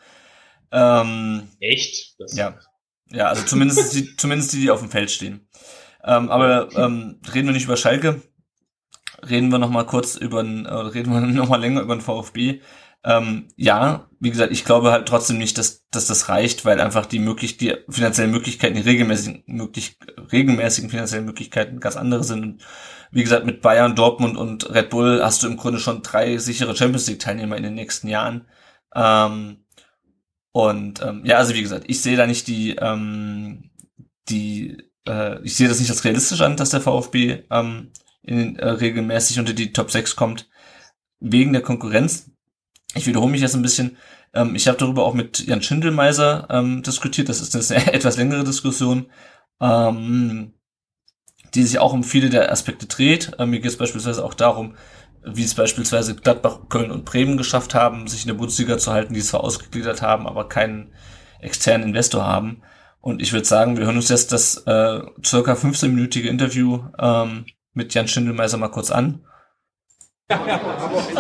Ähm, 0.72 1.48
Echt? 1.60 2.20
Das 2.20 2.36
ja. 2.36 2.58
Ja, 3.12 3.28
also 3.28 3.44
zumindest 3.44 3.94
die, 3.94 4.16
zumindest 4.16 4.54
die, 4.54 4.62
die 4.62 4.72
auf 4.72 4.80
dem 4.80 4.90
Feld 4.90 5.12
stehen. 5.12 5.48
Ähm, 6.04 6.30
aber 6.30 6.70
ähm, 6.76 7.20
reden 7.34 7.48
wir 7.48 7.54
nicht 7.54 7.66
über 7.66 7.78
Schalke, 7.78 8.22
reden 9.28 9.52
wir 9.52 9.60
noch 9.60 9.70
mal 9.70 9.86
kurz 9.86 10.16
über 10.16 10.42
äh, 10.42 10.74
reden 10.74 11.14
wir 11.14 11.22
noch 11.22 11.50
mal 11.50 11.62
länger 11.62 11.82
über 11.82 11.96
den 11.96 12.02
VfB. 12.02 12.62
Ähm, 13.06 13.50
ja, 13.58 14.08
wie 14.20 14.30
gesagt, 14.30 14.54
ich 14.54 14.64
glaube 14.64 14.92
halt 14.92 15.08
trotzdem 15.08 15.38
nicht, 15.38 15.58
dass, 15.58 15.86
dass 15.90 16.08
das 16.08 16.30
reicht, 16.30 16.64
weil 16.64 16.80
einfach 16.80 17.06
die 17.06 17.20
möglich, 17.20 17.58
die 17.58 17.76
finanziellen 17.90 18.32
Möglichkeiten, 18.32 18.76
die 18.76 18.82
regelmäßigen, 18.82 19.44
möglich, 19.46 19.98
regelmäßigen 20.32 20.90
finanziellen 20.90 21.26
Möglichkeiten 21.26 21.82
ganz 21.82 21.98
andere 21.98 22.24
sind. 22.24 22.44
Und 22.44 22.66
wie 23.12 23.24
gesagt, 23.24 23.46
mit 23.46 23.62
Bayern, 23.62 23.96
Dortmund 23.96 24.38
und 24.38 24.70
Red 24.74 24.90
Bull 24.90 25.22
hast 25.22 25.44
du 25.44 25.48
im 25.48 25.58
Grunde 25.58 25.80
schon 25.80 26.02
drei 26.02 26.38
sichere 26.38 26.76
Champions 26.76 27.08
League 27.08 27.20
Teilnehmer 27.20 27.58
in 27.58 27.64
den 27.64 27.76
nächsten 27.76 28.08
Jahren. 28.08 28.48
Ähm, 28.96 29.66
und 30.54 31.02
ähm, 31.02 31.26
ja, 31.26 31.38
also 31.38 31.54
wie 31.56 31.62
gesagt, 31.62 31.86
ich 31.88 32.02
sehe 32.02 32.16
da 32.16 32.26
nicht 32.26 32.48
die, 32.48 32.76
ähm, 32.76 33.72
die, 34.30 34.78
äh, 35.08 35.42
ich 35.44 35.56
sehe 35.56 35.68
das 35.68 35.80
nicht 35.80 35.90
als 35.90 36.04
realistisch 36.04 36.42
an, 36.42 36.58
dass 36.58 36.70
der 36.70 36.82
VfB 36.82 37.44
ähm, 37.50 37.92
in, 38.22 38.58
äh, 38.58 38.68
regelmäßig 38.70 39.40
unter 39.40 39.54
die 39.54 39.74
Top 39.74 39.92
6 39.92 40.16
kommt, 40.16 40.50
wegen 41.20 41.54
der 41.54 41.62
Konkurrenz. 41.62 42.32
Ich 42.96 43.08
wiederhole 43.08 43.32
mich 43.32 43.42
jetzt 43.42 43.56
ein 43.56 43.62
bisschen. 43.62 43.98
Ähm, 44.34 44.56
ich 44.56 44.68
habe 44.68 44.78
darüber 44.78 45.06
auch 45.06 45.14
mit 45.14 45.46
Jan 45.46 45.62
Schindelmeiser 45.62 46.48
ähm, 46.50 46.84
diskutiert. 46.84 47.30
Das 47.30 47.42
ist 47.42 47.72
eine 47.72 47.94
etwas 47.94 48.18
längere 48.18 48.44
Diskussion, 48.44 49.08
ähm, 49.62 50.54
die 51.54 51.64
sich 51.64 51.80
auch 51.80 51.94
um 51.94 52.04
viele 52.04 52.30
der 52.30 52.52
Aspekte 52.52 52.88
dreht. 52.88 53.32
Ähm, 53.40 53.52
mir 53.52 53.60
geht 53.60 53.72
es 53.72 53.78
beispielsweise 53.78 54.24
auch 54.24 54.34
darum, 54.34 54.76
wie 55.26 55.44
es 55.44 55.56
beispielsweise 55.56 56.16
Gladbach, 56.16 56.62
Köln 56.70 56.92
und 56.92 57.06
Bremen 57.06 57.38
geschafft 57.38 57.76
haben, 57.76 58.08
sich 58.08 58.24
in 58.24 58.28
der 58.28 58.36
Bundesliga 58.36 58.78
zu 58.78 58.92
halten, 58.92 59.14
die 59.14 59.22
zwar 59.22 59.44
ausgegliedert 59.44 60.02
haben, 60.02 60.28
aber 60.28 60.50
keinen 60.50 60.94
externen 61.40 61.90
Investor 61.90 62.26
haben. 62.26 62.62
Und 63.04 63.22
ich 63.22 63.34
würde 63.34 63.46
sagen, 63.46 63.76
wir 63.76 63.84
hören 63.84 63.98
uns 63.98 64.08
jetzt 64.08 64.32
das 64.32 64.64
äh, 64.66 65.02
circa 65.26 65.54
15-minütige 65.56 66.30
Interview 66.30 66.80
ähm, 66.98 67.46
mit 67.74 67.94
Jan 67.94 68.08
Schindelmeiser 68.08 68.58
mal 68.58 68.70
kurz 68.70 68.92
an. 68.92 69.26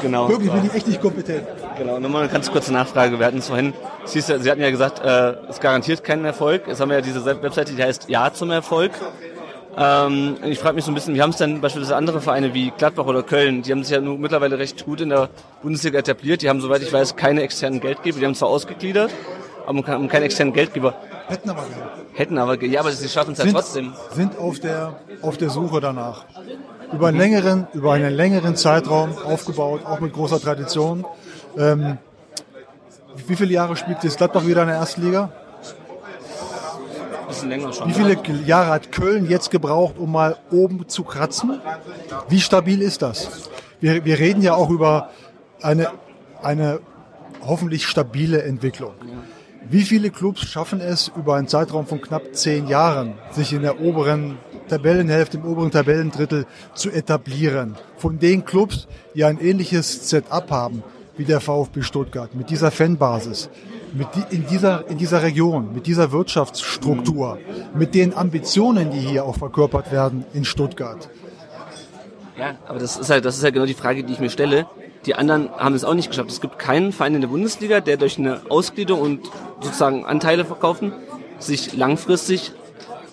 Genau. 0.02 0.30
Wirklich 0.30 0.50
bin 0.50 0.66
ich 0.66 0.74
echt 0.74 0.88
nicht 0.88 1.02
kompetent. 1.02 1.46
Genau, 1.78 2.00
nochmal 2.00 2.24
eine 2.24 2.32
ganz 2.32 2.50
kurze 2.50 2.72
Nachfrage. 2.72 3.20
Wir 3.20 3.26
hatten 3.26 3.40
es 3.40 3.48
vorhin, 3.48 3.74
Sie, 4.06 4.22
Sie 4.22 4.32
hatten 4.50 4.62
ja 4.62 4.72
gesagt, 4.72 5.02
äh, 5.04 5.34
es 5.50 5.60
garantiert 5.60 6.06
keinen 6.06 6.24
Erfolg. 6.24 6.70
Jetzt 6.70 6.80
haben 6.80 6.88
wir 6.88 6.96
ja 6.96 7.02
diese 7.02 7.26
Webseite, 7.26 7.74
die 7.74 7.84
heißt 7.84 8.10
Ja 8.10 8.32
zum 8.32 8.52
Erfolg. 8.52 8.94
Ähm, 9.78 10.38
ich 10.46 10.60
frage 10.60 10.76
mich 10.76 10.86
so 10.86 10.92
ein 10.92 10.96
bisschen, 10.96 11.16
wie 11.16 11.22
haben 11.22 11.32
es 11.32 11.38
denn 11.38 11.60
beispielsweise 11.60 11.98
andere 11.98 12.22
Vereine 12.22 12.54
wie 12.54 12.72
Gladbach 12.72 13.08
oder 13.08 13.24
Köln, 13.24 13.62
die 13.62 13.74
haben 13.74 13.84
sich 13.84 13.94
ja 13.94 14.00
nun 14.00 14.22
mittlerweile 14.22 14.58
recht 14.58 14.86
gut 14.86 15.02
in 15.02 15.10
der 15.10 15.30
Bundesliga 15.62 16.00
etabliert. 16.00 16.44
Die 16.44 16.50
haben, 16.50 16.62
soweit 16.62 16.82
ich 16.82 16.94
weiß, 16.94 17.18
keine 17.18 17.42
externen 17.42 17.82
Geldgeber. 17.82 18.20
Die 18.20 18.26
haben 18.26 18.36
zwar 18.36 18.48
ausgegliedert, 18.48 19.12
aber 19.66 19.86
haben 19.86 20.08
keinen 20.08 20.24
externen 20.24 20.54
Geldgeber. 20.54 20.96
Hätten 21.28 21.50
aber 21.50 21.62
gerne. 21.62 21.92
Hätten 22.14 22.38
aber, 22.38 22.64
ja, 22.64 22.80
aber 22.82 22.92
sie 22.92 23.08
schaffen 23.10 23.34
es 23.34 23.40
ja 23.40 23.46
Sind, 23.46 23.54
trotzdem. 23.54 23.94
sind 24.12 24.38
auf 24.38 24.60
der, 24.60 25.00
auf 25.22 25.38
der 25.38 25.50
Suche 25.50 25.80
danach. 25.80 26.26
Über 26.92 27.08
einen 27.08 27.18
längeren, 27.18 27.68
über 27.74 27.94
einen 27.94 28.14
längeren 28.14 28.56
Zeitraum 28.56 29.18
aufgebaut, 29.18 29.86
auch 29.86 30.00
mit 30.00 30.14
großer 30.14 30.40
Tradition. 30.40 31.06
Ähm, 31.58 31.98
wie 33.28 33.36
viele 33.36 33.54
Jahre 33.54 33.76
spielt 33.76 34.04
jetzt 34.04 34.18
Gladbach 34.18 34.46
wieder 34.46 34.64
in 34.64 34.68
der 34.68 34.78
ersten 34.78 35.04
Liga? 35.04 35.32
Bisschen 37.28 37.50
länger 37.50 37.74
schon. 37.74 37.88
Wie 37.88 37.94
viele 37.94 38.18
Jahre 38.46 38.70
hat 38.70 38.92
Köln 38.92 39.30
jetzt 39.30 39.50
gebraucht, 39.50 39.96
um 39.98 40.12
mal 40.12 40.38
oben 40.52 40.88
zu 40.88 41.04
kratzen? 41.04 41.62
Wie 42.28 42.42
stabil 42.42 42.82
ist 42.82 43.02
das? 43.02 43.50
Wir, 43.80 44.06
wir 44.06 44.20
reden 44.20 44.42
ja 44.42 44.54
auch 44.56 44.70
über 44.70 45.10
eine, 45.62 45.88
eine 46.42 46.80
hoffentlich 47.46 47.88
stabile 47.88 48.44
Entwicklung. 48.44 48.94
Wie 49.70 49.84
viele 49.84 50.10
Clubs 50.10 50.42
schaffen 50.42 50.82
es 50.82 51.12
über 51.16 51.36
einen 51.36 51.48
Zeitraum 51.48 51.88
von 51.88 52.02
knapp 52.02 52.36
zehn 52.36 52.68
Jahren, 52.68 53.14
sich 53.32 53.54
in 53.54 53.62
der 53.62 53.80
oberen 53.80 54.38
Tabellenhälfte, 54.68 55.38
im 55.38 55.46
oberen 55.46 55.72
Tabellendrittel 55.72 56.46
zu 56.74 56.92
etablieren? 56.92 57.76
Von 57.98 58.20
den 58.20 58.44
Clubs, 58.44 58.88
die 59.16 59.24
ein 59.24 59.40
ähnliches 59.40 60.10
Setup 60.10 60.50
haben 60.52 60.84
wie 61.16 61.26
der 61.26 61.40
VfB 61.40 61.82
Stuttgart, 61.82 62.36
mit 62.36 62.50
dieser 62.50 62.72
Fanbasis, 62.72 63.50
mit 63.94 64.08
die, 64.16 64.36
in, 64.36 64.48
dieser, 64.48 64.88
in 64.90 64.98
dieser 64.98 65.22
Region, 65.22 65.74
mit 65.74 65.88
dieser 65.88 66.12
Wirtschaftsstruktur, 66.12 67.38
mit 67.74 67.96
den 67.96 68.16
Ambitionen, 68.16 68.92
die 68.92 69.00
hier 69.00 69.24
auch 69.24 69.38
verkörpert 69.38 69.92
werden 69.92 70.26
in 70.34 70.44
Stuttgart. 70.44 71.10
Ja, 72.38 72.58
aber 72.68 72.80
das 72.80 72.98
ist 72.98 73.10
halt, 73.10 73.26
das 73.26 73.38
ist 73.38 73.44
halt 73.44 73.54
genau 73.54 73.68
die 73.68 73.76
Frage, 73.76 74.04
die 74.04 74.14
ich 74.14 74.20
mir 74.20 74.32
stelle. 74.32 74.66
Die 75.06 75.16
anderen 75.16 75.50
haben 75.58 75.76
es 75.76 75.84
auch 75.84 75.94
nicht 75.94 76.10
geschafft. 76.10 76.30
Es 76.30 76.40
gibt 76.42 76.60
keinen 76.60 76.92
Verein 76.94 77.16
in 77.16 77.22
der 77.22 77.28
Bundesliga, 77.28 77.82
der 77.82 77.98
durch 77.98 78.18
eine 78.18 78.42
Ausgliederung 78.50 79.02
und 79.02 79.20
sozusagen 79.62 80.06
Anteile 80.06 80.46
verkaufen 80.46 80.94
sich 81.40 81.74
langfristig 81.76 82.54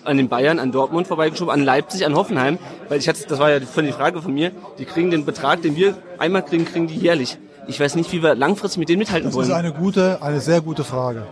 an 0.03 0.17
den 0.17 0.29
Bayern, 0.29 0.57
an 0.57 0.71
Dortmund 0.71 1.07
vorbeigeschoben, 1.07 1.53
an 1.53 1.63
Leipzig, 1.63 2.05
an 2.05 2.15
Hoffenheim, 2.15 2.57
weil 2.89 2.97
ich 2.99 3.07
hatte, 3.09 3.25
das 3.27 3.39
war 3.39 3.51
ja 3.51 3.59
von 3.59 3.85
die 3.85 3.91
Frage 3.91 4.21
von 4.21 4.33
mir, 4.33 4.51
die 4.79 4.85
kriegen 4.85 5.11
den 5.11 5.25
Betrag, 5.25 5.61
den 5.61 5.75
wir 5.75 5.95
einmal 6.17 6.43
kriegen, 6.43 6.65
kriegen 6.65 6.87
die 6.87 6.95
jährlich. 6.95 7.37
Ich 7.67 7.79
weiß 7.79 7.95
nicht, 7.95 8.11
wie 8.11 8.23
wir 8.23 8.33
langfristig 8.35 8.79
mit 8.79 8.89
denen 8.89 8.99
mithalten 8.99 9.27
Das 9.27 9.35
wollen. 9.35 9.47
ist 9.49 9.53
eine 9.53 9.71
gute, 9.73 10.21
eine 10.21 10.39
sehr 10.39 10.61
gute 10.61 10.83
Frage. 10.83 11.27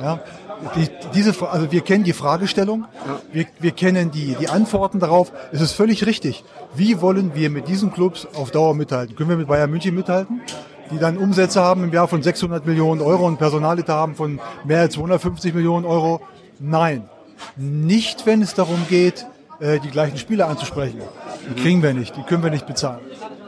Ja, 0.00 0.20
die, 0.76 0.88
diese, 1.14 1.34
also 1.50 1.70
wir 1.70 1.80
kennen 1.80 2.04
die 2.04 2.12
Fragestellung, 2.12 2.86
wir, 3.32 3.46
wir 3.60 3.72
kennen 3.72 4.10
die, 4.10 4.36
die 4.38 4.48
Antworten 4.48 5.00
darauf. 5.00 5.32
Es 5.52 5.60
ist 5.60 5.72
völlig 5.72 6.06
richtig. 6.06 6.44
Wie 6.74 7.00
wollen 7.00 7.34
wir 7.34 7.50
mit 7.50 7.68
diesen 7.68 7.92
Clubs 7.92 8.26
auf 8.34 8.50
Dauer 8.50 8.74
mithalten? 8.74 9.16
Können 9.16 9.30
wir 9.30 9.36
mit 9.36 9.48
Bayern 9.48 9.70
München 9.70 9.94
mithalten? 9.94 10.40
Die 10.90 10.98
dann 10.98 11.16
Umsätze 11.16 11.62
haben 11.62 11.84
im 11.84 11.92
Jahr 11.92 12.08
von 12.08 12.22
600 12.22 12.66
Millionen 12.66 13.00
Euro 13.00 13.26
und 13.26 13.38
Personaletat 13.38 13.96
haben 13.96 14.14
von 14.14 14.40
mehr 14.64 14.80
als 14.80 14.94
250 14.94 15.54
Millionen 15.54 15.86
Euro? 15.86 16.20
Nein. 16.58 17.08
Nicht, 17.56 18.26
wenn 18.26 18.42
es 18.42 18.54
darum 18.54 18.86
geht, 18.88 19.26
äh, 19.60 19.80
die 19.80 19.90
gleichen 19.90 20.18
Spieler 20.18 20.48
anzusprechen. 20.48 21.00
Die 21.48 21.60
kriegen 21.60 21.82
wir 21.82 21.94
nicht, 21.94 22.16
die 22.16 22.22
können 22.22 22.42
wir 22.42 22.50
nicht 22.50 22.66
bezahlen. 22.66 23.00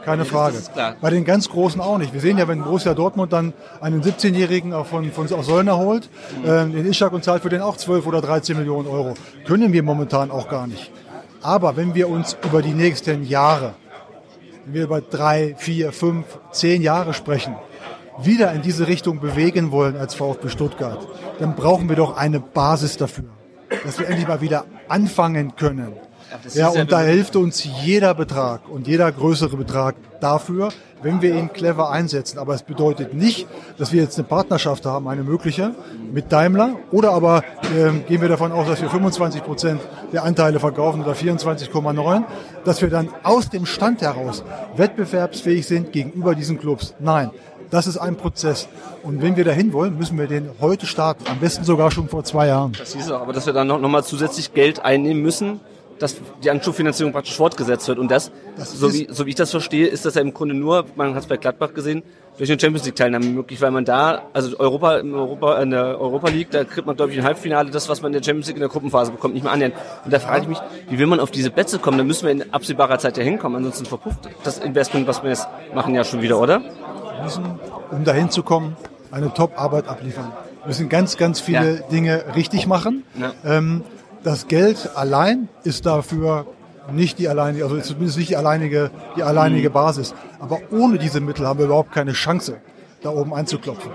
Keine 0.07 0.23
Frage. 0.23 0.57
ist 0.57 0.71
klar. 0.71 0.95
Bei 1.01 1.09
den 1.09 1.25
ganz 1.25 1.49
Großen 1.49 1.81
auch 1.81 1.97
nicht. 1.97 2.13
Wir 2.13 2.21
sehen 2.21 2.37
ja, 2.37 2.47
wenn 2.47 2.63
Borussia 2.63 2.93
Dortmund 2.93 3.33
dann 3.33 3.51
einen 3.81 4.01
17-Jährigen 4.01 4.71
auch 4.71 4.85
von, 4.85 5.11
von 5.11 5.29
aus 5.33 5.45
Sollner 5.45 5.77
holt, 5.77 6.09
äh, 6.45 6.65
den 6.65 6.85
Ishak 6.85 7.11
und 7.11 7.25
zahlt 7.25 7.43
für 7.43 7.49
den 7.49 7.59
auch 7.61 7.75
12 7.75 8.07
oder 8.07 8.21
13 8.21 8.57
Millionen 8.57 8.87
Euro. 8.87 9.15
Können 9.45 9.73
wir 9.73 9.83
momentan 9.83 10.31
auch 10.31 10.47
gar 10.47 10.65
nicht. 10.65 10.93
Aber 11.41 11.75
wenn 11.75 11.93
wir 11.93 12.07
uns 12.07 12.37
über 12.41 12.61
die 12.61 12.71
nächsten 12.71 13.25
Jahre, 13.25 13.73
wenn 14.63 14.75
wir 14.75 14.83
über 14.83 15.01
drei, 15.01 15.55
vier, 15.57 15.91
fünf, 15.91 16.25
zehn 16.51 16.81
Jahre 16.81 17.13
sprechen, 17.13 17.57
wieder 18.17 18.53
in 18.53 18.61
diese 18.61 18.87
Richtung 18.87 19.19
bewegen 19.19 19.71
wollen 19.71 19.97
als 19.97 20.15
VfB 20.15 20.47
Stuttgart, 20.47 21.05
dann 21.39 21.53
brauchen 21.53 21.89
wir 21.89 21.97
doch 21.97 22.15
eine 22.15 22.39
Basis 22.39 22.95
dafür, 22.95 23.25
dass 23.83 23.99
wir 23.99 24.07
endlich 24.07 24.25
mal 24.29 24.39
wieder 24.39 24.63
anfangen 24.87 25.57
können. 25.57 25.91
Das 26.43 26.55
Ja, 26.55 26.69
und 26.69 26.91
da 26.91 27.01
hilft 27.01 27.35
uns 27.35 27.67
jeder 27.83 28.13
Betrag 28.13 28.67
und 28.69 28.87
jeder 28.87 29.11
größere 29.11 29.55
Betrag 29.57 29.95
dafür, 30.19 30.69
wenn 31.01 31.21
wir 31.21 31.35
ihn 31.35 31.51
clever 31.51 31.89
einsetzen. 31.89 32.39
Aber 32.39 32.53
es 32.53 32.63
bedeutet 32.63 33.13
nicht, 33.13 33.47
dass 33.77 33.91
wir 33.91 34.01
jetzt 34.01 34.17
eine 34.17 34.27
Partnerschaft 34.27 34.85
haben, 34.85 35.07
eine 35.07 35.23
mögliche, 35.23 35.75
mit 36.11 36.31
Daimler. 36.31 36.75
Oder 36.91 37.11
aber 37.11 37.43
ähm, 37.75 38.03
gehen 38.07 38.21
wir 38.21 38.29
davon 38.29 38.51
aus, 38.51 38.67
dass 38.67 38.81
wir 38.81 38.89
25 38.89 39.43
Prozent 39.43 39.81
der 40.11 40.23
Anteile 40.23 40.59
verkaufen 40.59 41.01
oder 41.01 41.13
24,9, 41.13 42.23
dass 42.65 42.81
wir 42.81 42.89
dann 42.89 43.09
aus 43.23 43.49
dem 43.49 43.65
Stand 43.65 44.01
heraus 44.01 44.43
wettbewerbsfähig 44.75 45.65
sind 45.65 45.91
gegenüber 45.91 46.35
diesen 46.35 46.59
Clubs. 46.59 46.93
Nein. 46.99 47.31
Das 47.69 47.85
ist 47.85 47.97
ein 47.97 48.15
Prozess. 48.15 48.69
Und 49.03 49.21
wenn 49.21 49.35
wir 49.35 49.43
dahin 49.43 49.73
wollen, 49.73 49.97
müssen 49.97 50.17
wir 50.17 50.27
den 50.27 50.49
heute 50.61 50.85
starten. 50.85 51.25
Am 51.29 51.39
besten 51.39 51.65
sogar 51.65 51.91
schon 51.91 52.07
vor 52.07 52.23
zwei 52.23 52.47
Jahren. 52.47 52.71
Das 52.77 52.93
hieß 52.93 53.11
auch, 53.11 53.21
aber 53.21 53.33
dass 53.33 53.45
wir 53.45 53.51
dann 53.51 53.67
noch, 53.67 53.81
noch 53.81 53.89
mal 53.89 54.03
zusätzlich 54.03 54.53
Geld 54.53 54.85
einnehmen 54.85 55.21
müssen, 55.21 55.59
dass 55.99 56.15
die 56.43 56.49
Anschubfinanzierung 56.51 57.11
praktisch 57.13 57.35
fortgesetzt 57.35 57.87
wird. 57.87 57.99
Und 57.99 58.09
das, 58.11 58.31
so, 58.57 58.87
ist- 58.87 58.93
wie, 58.93 59.07
so 59.09 59.25
wie 59.25 59.29
ich 59.29 59.35
das 59.35 59.51
verstehe, 59.51 59.87
ist 59.87 60.05
das 60.05 60.15
ja 60.15 60.21
im 60.21 60.33
Grunde 60.33 60.53
nur, 60.55 60.85
man 60.95 61.13
hat 61.15 61.23
es 61.23 61.27
bei 61.27 61.37
Gladbach 61.37 61.73
gesehen, 61.73 62.03
durch 62.37 62.51
eine 62.51 62.59
Champions 62.59 62.85
League 62.85 62.95
Teilnahme 62.95 63.25
möglich, 63.25 63.59
weil 63.61 63.71
man 63.71 63.83
da, 63.83 64.21
also 64.31 64.59
Europa, 64.59 64.97
im 64.97 65.15
Europa, 65.15 65.59
in 65.59 65.71
der 65.71 65.99
Europa 65.99 66.29
League, 66.29 66.51
da 66.51 66.63
kriegt 66.65 66.85
man, 66.85 66.95
glaube 66.95 67.11
ich, 67.11 67.17
im 67.17 67.23
Halbfinale 67.23 67.71
das, 67.71 67.89
was 67.89 68.01
man 68.03 68.13
in 68.13 68.19
der 68.21 68.23
Champions 68.23 68.45
League 68.47 68.57
in 68.57 68.61
der 68.61 68.69
Gruppenphase 68.69 69.11
bekommt, 69.11 69.33
nicht 69.33 69.41
mehr 69.43 69.51
annähernd. 69.51 69.73
Und 70.05 70.13
da 70.13 70.19
frage 70.19 70.43
ich 70.43 70.47
mich, 70.47 70.59
wie 70.89 70.99
will 70.99 71.07
man 71.07 71.19
auf 71.19 71.31
diese 71.31 71.49
Plätze 71.49 71.79
kommen? 71.79 71.97
Da 71.97 72.03
müssen 72.03 72.25
wir 72.25 72.31
in 72.31 72.53
absehbarer 72.53 72.99
Zeit 72.99 73.17
ja 73.17 73.23
hinkommen, 73.23 73.57
ansonsten 73.57 73.85
verpufft 73.85 74.29
das 74.43 74.59
Investment, 74.59 75.07
was 75.07 75.23
wir 75.23 75.29
jetzt 75.31 75.47
machen, 75.73 75.95
ja 75.95 76.03
schon 76.03 76.21
wieder, 76.21 76.39
oder? 76.39 76.61
müssen, 77.23 77.43
um 77.89 78.03
dahin 78.03 78.29
zu 78.29 78.43
kommen, 78.43 78.77
eine 79.09 79.33
Top-Arbeit 79.33 79.87
abliefern. 79.87 80.31
Wir 80.61 80.67
müssen 80.67 80.89
ganz, 80.89 81.17
ganz 81.17 81.39
viele 81.39 81.77
Ja. 81.77 81.81
Dinge 81.87 82.23
richtig 82.35 82.67
machen. 82.67 83.03
Ja. 83.19 83.33
Ähm, 83.43 83.83
das 84.27 84.47
Geld 84.47 84.89
allein 84.95 85.47
ist 85.63 85.85
dafür 85.85 86.45
nicht 86.91 87.17
die 87.17 87.27
alleinige, 87.29 87.63
also 87.63 87.79
zumindest 87.79 88.17
nicht 88.17 88.29
die 88.29 88.35
alleinige, 88.35 88.91
die 89.15 89.21
Mhm. 89.21 89.27
alleinige 89.27 89.69
Basis. 89.69 90.13
Aber 90.39 90.59
ohne 90.69 90.97
diese 90.97 91.21
Mittel 91.21 91.47
haben 91.47 91.59
wir 91.59 91.65
überhaupt 91.67 91.93
keine 91.93 92.11
Chance, 92.11 92.57
da 93.03 93.09
oben 93.09 93.33
anzuklopfen. 93.33 93.91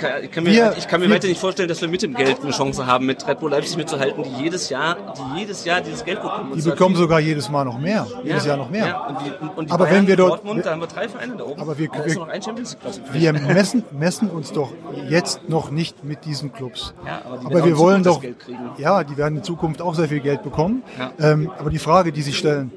Kann- 0.00 0.24
ich 0.24 0.30
kann 0.32 0.42
mir, 0.44 0.50
Wir- 0.50 0.74
ich 0.76 0.88
kann 0.88 1.00
mir 1.00 1.06
wir- 1.08 1.14
weiter 1.14 1.28
nicht 1.28 1.40
vorstellen, 1.40 1.68
dass 1.68 1.80
wir 1.80 1.88
mit 1.88 2.02
dem 2.02 2.14
Geld 2.14 2.40
eine 2.42 2.50
Chance 2.50 2.86
haben, 2.86 3.06
mit 3.06 3.26
Red 3.28 3.38
Bull 3.38 3.50
Leipzig 3.50 3.76
mitzuhalten, 3.76 4.24
die 4.24 4.42
jedes 4.42 4.68
Jahr, 4.68 4.96
die 5.34 5.40
jedes 5.40 5.64
Jahr 5.64 5.80
dieses 5.80 6.04
Geld 6.04 6.20
bekommen. 6.22 6.52
Die 6.56 6.62
bekommen 6.62 6.96
sogar 6.96 7.20
jedes 7.20 7.48
Mal 7.50 7.64
noch 7.64 7.78
mehr. 7.78 8.06
Jedes 8.24 8.44
Jahr 8.46 8.56
noch 8.56 8.70
mehr. 8.70 8.86
Ja, 8.86 9.06
und 9.06 9.16
die, 9.20 9.30
und 9.60 9.68
die 9.68 9.72
Aber 9.72 9.84
Bayern, 9.84 9.96
wenn 9.98 10.06
wir 10.08 10.16
dort- 10.16 10.30
Dortmund, 10.30 10.66
da 10.66 10.70
haben 10.72 10.80
wir 10.80 10.86
drei 10.88 11.08
Vereine 11.08 11.36
da 11.36 11.44
oben. 11.44 11.60
Aber 11.60 11.78
wir- 11.78 11.88
wir- 11.92 12.14
noch 12.16 12.28
ein 12.28 12.42
Champions. 12.42 12.76
Wir 13.12 13.32
messen, 13.32 13.84
messen 13.92 14.30
uns 14.30 14.52
doch 14.52 14.72
jetzt 15.08 15.48
noch 15.48 15.70
nicht 15.70 16.02
mit 16.02 16.24
diesen 16.24 16.52
Clubs. 16.52 16.94
Ja, 17.06 17.20
aber 17.24 17.46
aber 17.46 17.64
wir 17.64 17.78
wollen 17.78 18.02
doch, 18.02 18.20
Geld 18.20 18.38
kriegen. 18.40 18.58
ja, 18.78 19.04
die 19.04 19.16
werden 19.16 19.36
in 19.38 19.44
Zukunft 19.44 19.80
auch 19.82 19.94
sehr 19.94 20.08
viel 20.08 20.20
Geld 20.20 20.42
bekommen. 20.42 20.82
Ja. 20.98 21.12
Ähm, 21.32 21.50
aber 21.58 21.70
die 21.70 21.78
Frage, 21.78 22.10
die 22.12 22.22
Sie 22.22 22.32
stellen, 22.32 22.72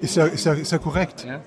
ist 0.00 0.14
ja, 0.16 0.26
ist 0.26 0.44
ja, 0.44 0.52
ist 0.52 0.70
ja 0.72 0.78
korrekt. 0.78 1.24
Ja. 1.28 1.40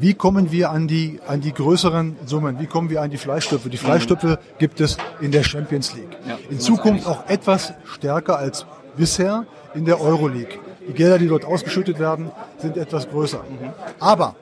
Wie 0.00 0.14
kommen 0.14 0.52
wir 0.52 0.70
an 0.70 0.86
die, 0.86 1.18
an 1.26 1.40
die 1.40 1.52
größeren 1.52 2.16
Summen? 2.24 2.60
Wie 2.60 2.66
kommen 2.66 2.88
wir 2.88 3.02
an 3.02 3.10
die 3.10 3.16
Fleischstöpfe? 3.16 3.68
Die 3.68 3.76
Fleischstöpfe 3.76 4.38
gibt 4.58 4.80
es 4.80 4.96
in 5.20 5.32
der 5.32 5.42
Champions 5.42 5.94
League. 5.94 6.16
Ja, 6.26 6.38
in 6.48 6.60
Zukunft 6.60 7.06
auch 7.06 7.28
etwas 7.28 7.72
stärker 7.84 8.38
als 8.38 8.64
bisher 8.96 9.44
in 9.74 9.84
der 9.84 10.00
Euroleague. 10.00 10.58
Die 10.86 10.92
Gelder, 10.92 11.18
die 11.18 11.26
dort 11.26 11.44
ausgeschüttet 11.44 11.98
werden, 11.98 12.30
sind 12.58 12.76
etwas 12.76 13.08
größer. 13.08 13.38
Mhm. 13.38 13.70
Aber, 13.98 14.36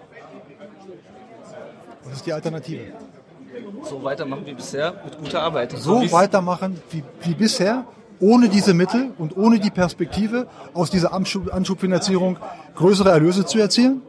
was 2.04 2.16
ist 2.16 2.26
die 2.26 2.32
Alternative? 2.32 2.80
So 3.88 4.02
weitermachen 4.02 4.42
wie 4.44 4.52
bisher 4.54 4.92
mit 5.04 5.18
guter 5.18 5.42
Arbeit. 5.42 5.72
so 5.72 6.00
wie's- 6.02 6.12
weitermachen 6.12 6.80
wie, 6.90 7.02
wie 7.22 7.34
bisher, 7.34 7.84
ohne 8.20 8.48
diese 8.48 8.74
Mittel 8.74 9.10
und 9.18 9.36
ohne 9.36 9.58
die 9.58 9.70
Perspektive, 9.70 10.46
aus 10.74 10.90
dieser 10.90 11.12
Anschub, 11.14 11.52
Anschubfinanzierung 11.52 12.36
größere 12.74 13.10
Erlöse 13.10 13.44
zu 13.46 13.58
erzielen, 13.58 14.02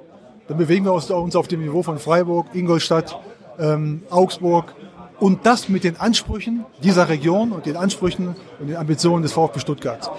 dann 0.48 0.58
bewegen 0.58 0.86
wir 0.86 0.94
uns, 0.94 1.12
auf 1.12 1.48
dem 1.48 1.62
Niveau 1.62 1.84
von 1.84 2.00
Freiburg, 2.00 2.48
Ingolstadt, 2.54 3.20
ähm, 3.60 4.04
Augsburg 4.10 4.74
und 5.20 5.46
das 5.46 5.68
mit 5.70 5.84
den 5.84 6.00
Ansprüchen 6.00 6.66
dieser 6.84 7.10
Region 7.10 7.52
und 7.52 7.66
den 7.66 7.76
Ansprüchen 7.76 8.36
und 8.60 8.68
den 8.68 8.76
Ambitionen 8.78 9.24
des 9.24 9.34
VfB 9.34 9.60
Stuttgart. 9.60 10.10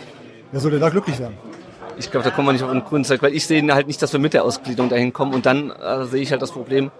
Wer 0.52 0.60
soll 0.60 0.72
denn 0.72 0.80
da 0.80 0.88
glücklich 0.88 1.18
werden? 1.18 1.36
Ich 1.98 2.10
glaube, 2.10 2.24
da 2.24 2.30
kommen 2.30 2.48
wir 2.48 2.52
nicht 2.52 2.62
auf 2.62 2.70
den 2.70 2.84
grünen 2.84 3.04
Zweig, 3.04 3.22
weil 3.22 3.34
ich 3.34 3.46
sehe 3.46 3.62
halt 3.74 3.86
nicht, 3.86 4.00
dass 4.02 4.12
wir 4.12 4.20
mit 4.20 4.32
der 4.34 4.44
Ausgliederung 4.44 4.88
dahin 4.88 5.12
kommen. 5.12 5.34
Und 5.34 5.46
dann 5.46 5.70
äh, 5.70 6.04
sehe 6.04 6.22
ich 6.22 6.30
halt 6.30 6.40
das 6.42 6.52
Problem, 6.52 6.90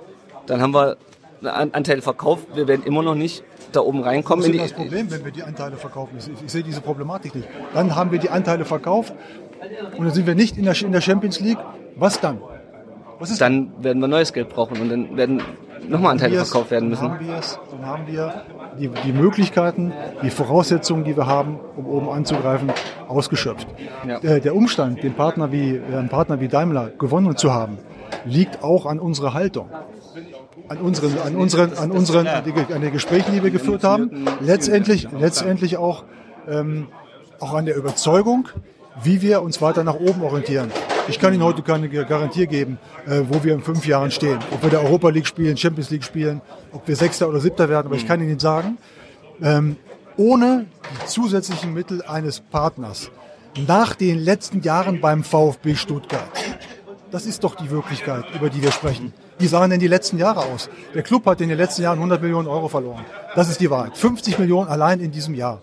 dann 0.47 0.61
haben 0.61 0.75
wir 0.75 0.97
einen 1.41 1.49
An- 1.49 1.71
Anteil 1.73 2.03
verkauft, 2.03 2.47
wir 2.55 2.67
werden 2.67 2.85
immer 2.85 3.03
noch 3.03 3.15
nicht 3.15 3.45
da 3.73 3.81
oben 3.81 4.03
reinkommen. 4.03 4.45
In 4.45 4.55
ist 4.55 4.63
das 4.63 4.73
Problem, 4.73 5.11
wenn 5.11 5.25
wir 5.25 5.31
die 5.31 5.43
Anteile 5.45 5.77
verkaufen? 5.77 6.17
Ich, 6.19 6.29
ich 6.45 6.51
sehe 6.51 6.63
diese 6.65 6.81
Problematik 6.81 7.35
nicht. 7.35 7.47
Dann 7.75 7.95
haben 7.95 8.11
wir 8.11 8.19
die 8.19 8.31
Anteile 8.31 8.65
verkauft 8.65 9.13
und 9.97 10.05
dann 10.05 10.13
sind 10.15 10.27
wir 10.27 10.35
nicht 10.35 10.57
in 10.57 10.65
der, 10.65 10.81
in 10.83 10.91
der 10.93 11.01
Champions 11.01 11.39
League. 11.41 11.59
Was 11.97 12.21
dann? 12.21 12.39
Dann 13.39 13.73
werden 13.83 14.01
wir 14.01 14.09
neues 14.09 14.33
Geld 14.33 14.49
brauchen 14.49 14.81
und 14.81 14.89
dann 14.89 15.17
werden 15.17 15.43
nochmal 15.89 16.13
Anteile 16.13 16.37
verkauft 16.45 16.71
werden 16.71 16.89
müssen. 16.89 17.05
Dann 17.05 17.19
haben 17.19 17.27
wir, 17.27 17.37
es, 17.37 17.59
dann 17.71 17.87
haben 17.87 18.07
wir 18.07 18.43
die, 18.79 18.89
die 18.89 19.13
Möglichkeiten, 19.13 19.93
die 20.23 20.31
Voraussetzungen, 20.31 21.05
die 21.05 21.17
wir 21.17 21.27
haben, 21.27 21.59
um 21.77 21.87
oben 21.87 22.09
anzugreifen, 22.11 22.73
ausgeschöpft. 23.09 23.67
Ja. 24.07 24.21
Der, 24.21 24.41
der 24.41 24.55
Umstand, 24.55 25.03
den 25.03 25.15
Partner 25.15 25.53
wie, 25.53 25.77
äh, 25.77 25.97
einen 25.97 26.09
Partner 26.09 26.41
wie 26.41 26.49
Daimler 26.49 26.91
gewonnen 26.99 27.37
zu 27.37 27.53
haben, 27.53 27.79
liegt 28.25 28.63
auch 28.63 28.87
an 28.87 28.99
unserer 29.01 29.35
Haltung. 29.35 29.69
An 30.69 30.79
unseren, 30.79 31.19
an 31.19 31.35
unseren, 31.35 31.73
an 31.75 31.91
unseren, 31.91 32.27
an 32.27 32.45
den 32.45 32.93
Gesprächen, 32.93 33.33
die 33.33 33.43
wir 33.43 33.51
geführt 33.51 33.85
haben. 33.85 34.27
Letztendlich, 34.41 35.09
letztendlich 35.19 35.79
auch, 35.79 36.05
ähm, 36.47 36.89
auch 37.41 37.55
an 37.55 37.65
der 37.65 37.77
Überzeugung, 37.77 38.49
wie 39.03 39.23
wir 39.23 39.43
uns 39.43 39.63
weiter 39.63 39.83
nach 39.83 39.95
oben 39.95 40.23
orientieren. 40.23 40.71
Ich 41.09 41.19
kann 41.19 41.33
Ihnen 41.33 41.43
heute 41.43 41.63
keine 41.63 41.89
Garantie 41.89 42.47
geben, 42.47 42.79
äh, 43.07 43.23
wo 43.29 43.43
wir 43.43 43.55
in 43.55 43.63
fünf 43.63 43.87
Jahren 43.87 44.11
stehen. 44.11 44.39
Ob 44.51 44.63
wir 44.63 44.69
der 44.69 44.83
Europa 44.83 45.09
League 45.09 45.27
spielen, 45.27 45.57
Champions 45.57 45.89
League 45.91 46.05
spielen, 46.05 46.43
ob 46.73 46.87
wir 46.87 46.97
Sechster 46.97 47.29
oder 47.29 47.41
Siebter 47.41 47.71
werden, 47.71 47.87
aber 47.87 47.97
ich 47.97 48.07
kann 48.07 48.21
Ihnen 48.21 48.39
sagen, 48.39 48.77
ähm, 49.43 49.77
ohne 50.19 50.67
die 50.93 51.07
zusätzlichen 51.07 51.73
Mittel 51.73 52.03
eines 52.03 52.41
Partners 52.41 53.11
nach 53.67 53.95
den 53.95 54.19
letzten 54.19 54.61
Jahren 54.61 55.01
beim 55.01 55.25
VfB 55.25 55.77
Stuttgart. 55.77 56.29
Das 57.11 57.25
ist 57.25 57.43
doch 57.43 57.55
die 57.55 57.71
Wirklichkeit, 57.71 58.25
über 58.35 58.51
die 58.51 58.63
wir 58.63 58.71
sprechen. 58.71 59.15
Wie 59.39 59.47
sahen 59.47 59.71
denn 59.71 59.81
die 59.81 59.89
letzten 59.89 60.19
Jahre 60.19 60.41
aus? 60.41 60.69
Der 60.95 61.03
Club 61.03 61.25
hat 61.25 61.41
in 61.41 61.49
den 61.49 61.57
letzten 61.57 61.83
Jahren 61.83 61.99
100 61.99 62.21
Millionen 62.21 62.49
Euro 62.49 62.69
verloren. 62.69 63.05
Das 63.35 63.49
ist 63.49 63.61
die 63.61 63.71
Wahrheit. 63.71 63.97
50 63.97 64.39
Millionen 64.39 64.69
allein 64.69 65.01
in 65.01 65.11
diesem 65.11 65.35
Jahr. 65.35 65.63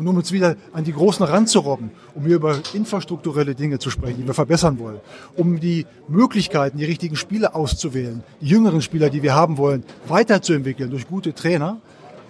Und 0.00 0.08
um 0.08 0.16
uns 0.16 0.32
wieder 0.32 0.56
an 0.72 0.82
die 0.82 0.94
Großen 0.94 1.26
ranzurobben, 1.26 1.90
um 2.14 2.24
hier 2.24 2.36
über 2.36 2.58
infrastrukturelle 2.72 3.54
Dinge 3.54 3.78
zu 3.78 3.90
sprechen, 3.90 4.16
die 4.16 4.26
wir 4.26 4.32
verbessern 4.32 4.78
wollen, 4.78 4.98
um 5.36 5.60
die 5.60 5.84
Möglichkeiten, 6.08 6.78
die 6.78 6.86
richtigen 6.86 7.16
Spieler 7.16 7.54
auszuwählen, 7.54 8.24
die 8.40 8.46
jüngeren 8.46 8.80
Spieler, 8.80 9.10
die 9.10 9.22
wir 9.22 9.34
haben 9.34 9.58
wollen, 9.58 9.84
weiterzuentwickeln 10.08 10.88
durch 10.88 11.06
gute 11.06 11.34
Trainer, 11.34 11.82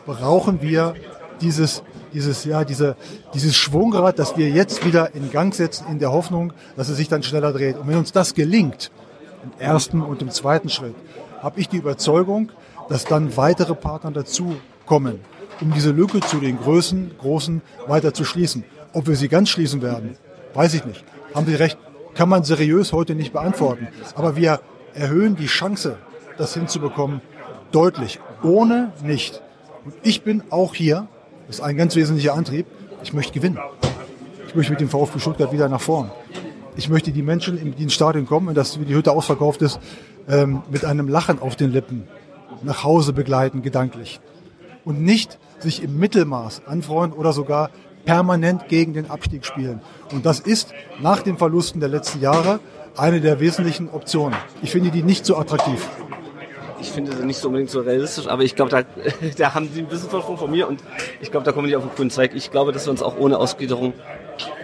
brauchen 0.04 0.62
wir 0.62 0.94
dieses, 1.40 1.84
dieses, 2.12 2.44
ja, 2.44 2.64
diese, 2.64 2.96
dieses 3.34 3.54
Schwungrad, 3.54 4.18
das 4.18 4.36
wir 4.36 4.50
jetzt 4.50 4.84
wieder 4.84 5.14
in 5.14 5.30
Gang 5.30 5.54
setzen, 5.54 5.86
in 5.92 6.00
der 6.00 6.10
Hoffnung, 6.10 6.52
dass 6.74 6.88
es 6.88 6.96
sich 6.96 7.06
dann 7.06 7.22
schneller 7.22 7.52
dreht. 7.52 7.78
Und 7.78 7.86
wenn 7.86 7.98
uns 7.98 8.10
das 8.10 8.34
gelingt, 8.34 8.90
im 9.44 9.52
ersten 9.60 10.02
und 10.02 10.22
im 10.22 10.30
zweiten 10.30 10.70
Schritt, 10.70 10.96
habe 11.40 11.60
ich 11.60 11.68
die 11.68 11.76
Überzeugung, 11.76 12.50
dass 12.88 13.04
dann 13.04 13.36
weitere 13.36 13.76
Partner 13.76 14.10
dazu 14.10 14.56
kommen, 14.86 15.20
um 15.60 15.72
diese 15.72 15.90
Lücke 15.90 16.20
zu 16.20 16.38
den 16.38 16.58
Größen, 16.58 17.12
Großen 17.18 17.62
weiter 17.86 18.14
zu 18.14 18.24
schließen. 18.24 18.64
Ob 18.92 19.06
wir 19.06 19.16
sie 19.16 19.28
ganz 19.28 19.48
schließen 19.50 19.82
werden, 19.82 20.16
weiß 20.54 20.74
ich 20.74 20.84
nicht. 20.84 21.04
Haben 21.34 21.46
Sie 21.46 21.54
recht, 21.54 21.78
kann 22.14 22.28
man 22.28 22.44
seriös 22.44 22.92
heute 22.92 23.14
nicht 23.14 23.32
beantworten. 23.32 23.88
Aber 24.14 24.36
wir 24.36 24.60
erhöhen 24.94 25.36
die 25.36 25.46
Chance, 25.46 25.96
das 26.38 26.54
hinzubekommen, 26.54 27.20
deutlich. 27.72 28.18
Ohne 28.42 28.92
nicht. 29.04 29.40
Und 29.84 29.94
ich 30.02 30.22
bin 30.22 30.42
auch 30.50 30.74
hier, 30.74 31.06
das 31.46 31.56
ist 31.56 31.62
ein 31.62 31.76
ganz 31.76 31.94
wesentlicher 31.94 32.34
Antrieb, 32.34 32.66
ich 33.02 33.12
möchte 33.12 33.32
gewinnen. 33.32 33.58
Ich 34.48 34.54
möchte 34.54 34.72
mit 34.72 34.80
dem 34.80 34.88
VfB 34.88 35.20
Stuttgart 35.20 35.52
wieder 35.52 35.68
nach 35.68 35.80
vorn. 35.80 36.10
Ich 36.76 36.88
möchte 36.88 37.12
die 37.12 37.22
Menschen, 37.22 37.74
die 37.76 37.82
ins 37.82 37.94
Stadion 37.94 38.26
kommen, 38.26 38.48
und 38.48 38.56
dass 38.56 38.78
die 38.78 38.94
Hütte 38.94 39.12
ausverkauft 39.12 39.62
ist, 39.62 39.78
ähm, 40.28 40.62
mit 40.70 40.84
einem 40.84 41.08
Lachen 41.08 41.40
auf 41.40 41.56
den 41.56 41.72
Lippen 41.72 42.08
nach 42.62 42.84
Hause 42.84 43.12
begleiten, 43.12 43.62
gedanklich. 43.62 44.20
Und 44.84 45.02
nicht 45.02 45.38
sich 45.58 45.82
im 45.82 45.98
Mittelmaß 45.98 46.62
anfreuen 46.66 47.12
oder 47.12 47.32
sogar 47.32 47.70
permanent 48.04 48.68
gegen 48.68 48.94
den 48.94 49.10
Abstieg 49.10 49.44
spielen. 49.44 49.80
Und 50.12 50.26
das 50.26 50.40
ist 50.40 50.72
nach 51.00 51.22
den 51.22 51.36
Verlusten 51.36 51.80
der 51.80 51.88
letzten 51.88 52.20
Jahre 52.20 52.60
eine 52.96 53.20
der 53.20 53.40
wesentlichen 53.40 53.88
Optionen. 53.90 54.36
Ich 54.62 54.70
finde 54.70 54.90
die 54.90 55.02
nicht 55.02 55.24
so 55.26 55.36
attraktiv. 55.36 55.88
Ich 56.80 56.90
finde 56.90 57.14
sie 57.14 57.24
nicht 57.24 57.38
so 57.38 57.48
unbedingt 57.48 57.70
so 57.70 57.80
realistisch, 57.80 58.26
aber 58.26 58.42
ich 58.42 58.56
glaube, 58.56 58.70
da, 58.70 58.82
da 59.36 59.54
haben 59.54 59.68
sie 59.72 59.80
ein 59.80 59.86
bisschen 59.86 60.08
Vorsprung 60.08 60.38
von 60.38 60.50
mir 60.50 60.66
und 60.66 60.82
ich 61.20 61.30
glaube, 61.30 61.44
da 61.44 61.52
kommen 61.52 61.68
die 61.68 61.76
auf 61.76 61.82
den 61.82 61.94
grünen 61.94 62.10
Zweig. 62.10 62.34
Ich 62.34 62.50
glaube, 62.50 62.72
dass 62.72 62.86
wir 62.86 62.90
uns 62.90 63.02
auch 63.02 63.18
ohne 63.18 63.38
Ausgliederung 63.38 63.92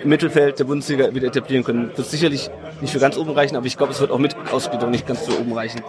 im 0.03 0.09
Mittelfeld 0.09 0.59
der 0.59 0.65
Bundesliga 0.65 1.15
wieder 1.15 1.29
etablieren 1.29 1.63
können. 1.63 1.91
Wird 1.95 2.09
sicherlich 2.09 2.51
nicht 2.81 2.93
für 2.93 2.99
ganz 3.01 3.19
oben 3.19 3.33
reichen, 3.33 3.57
aber 3.57 3.67
ich 3.67 3.77
glaube, 3.77 3.93
es 3.93 4.01
wird 4.01 4.11
auch 4.11 4.19
mit 4.19 4.35
Ausgliederung 4.51 4.91
nicht 4.91 5.07
ganz 5.07 5.21
für 5.21 5.39
oben 5.39 5.53
reichen. 5.53 5.83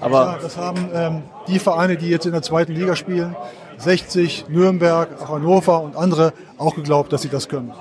Aber 0.00 0.38
das 0.40 0.56
haben 0.56 0.88
ähm, 0.92 1.22
die 1.48 1.58
Vereine, 1.58 1.96
die 1.96 2.08
jetzt 2.08 2.26
in 2.26 2.32
der 2.32 2.42
zweiten 2.42 2.72
Liga 2.72 2.96
spielen, 2.96 3.36
60, 3.78 4.46
Nürnberg, 4.48 5.08
auch 5.22 5.30
Hannover 5.30 5.82
und 5.82 5.96
andere 5.96 6.32
auch 6.58 6.74
geglaubt, 6.74 7.12
dass 7.12 7.22
sie 7.22 7.28
das 7.28 7.48
können. 7.48 7.72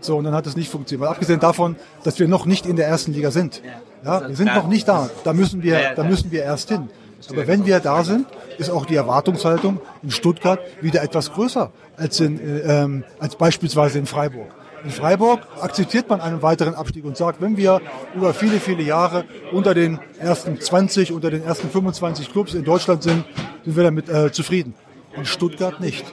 So, 0.00 0.16
und 0.18 0.24
dann 0.24 0.34
hat 0.34 0.46
es 0.46 0.56
nicht 0.56 0.70
funktioniert. 0.70 1.06
Weil 1.06 1.14
abgesehen 1.14 1.40
davon, 1.40 1.76
dass 2.02 2.18
wir 2.18 2.28
noch 2.28 2.44
nicht 2.44 2.66
in 2.66 2.76
der 2.76 2.86
ersten 2.86 3.12
Liga 3.12 3.30
sind. 3.30 3.62
Ja, 4.04 4.28
wir 4.28 4.36
sind 4.36 4.54
noch 4.54 4.66
nicht 4.66 4.86
da. 4.86 5.08
Da 5.24 5.32
müssen 5.32 5.62
wir, 5.62 5.94
da 5.96 6.04
müssen 6.04 6.30
wir 6.30 6.42
erst 6.42 6.68
hin. 6.68 6.90
Aber 7.30 7.46
wenn 7.46 7.64
wir 7.64 7.80
da 7.80 8.04
sind, 8.04 8.26
ist 8.58 8.70
auch 8.70 8.84
die 8.84 8.96
Erwartungshaltung 8.96 9.80
in 10.02 10.10
Stuttgart 10.10 10.60
wieder 10.82 11.02
etwas 11.02 11.32
größer 11.32 11.70
als, 11.96 12.20
in, 12.20 12.38
äh, 12.38 12.82
ähm, 12.82 13.04
als 13.18 13.36
beispielsweise 13.36 13.98
in 13.98 14.04
Freiburg. 14.06 14.48
In 14.84 14.90
Freiburg 14.90 15.40
akzeptiert 15.62 16.10
man 16.10 16.20
einen 16.20 16.42
weiteren 16.42 16.74
Abstieg 16.74 17.06
und 17.06 17.16
sagt, 17.16 17.40
wenn 17.40 17.56
wir 17.56 17.80
über 18.14 18.34
viele, 18.34 18.60
viele 18.60 18.82
Jahre 18.82 19.24
unter 19.50 19.72
den 19.72 19.98
ersten 20.18 20.60
20, 20.60 21.10
unter 21.10 21.30
den 21.30 21.42
ersten 21.42 21.70
25 21.70 22.30
Clubs 22.30 22.52
in 22.52 22.64
Deutschland 22.64 23.02
sind, 23.02 23.24
sind 23.64 23.76
wir 23.76 23.82
damit 23.82 24.10
äh, 24.10 24.30
zufrieden. 24.30 24.74
In 25.16 25.24
Stuttgart 25.24 25.80
nicht. 25.80 26.04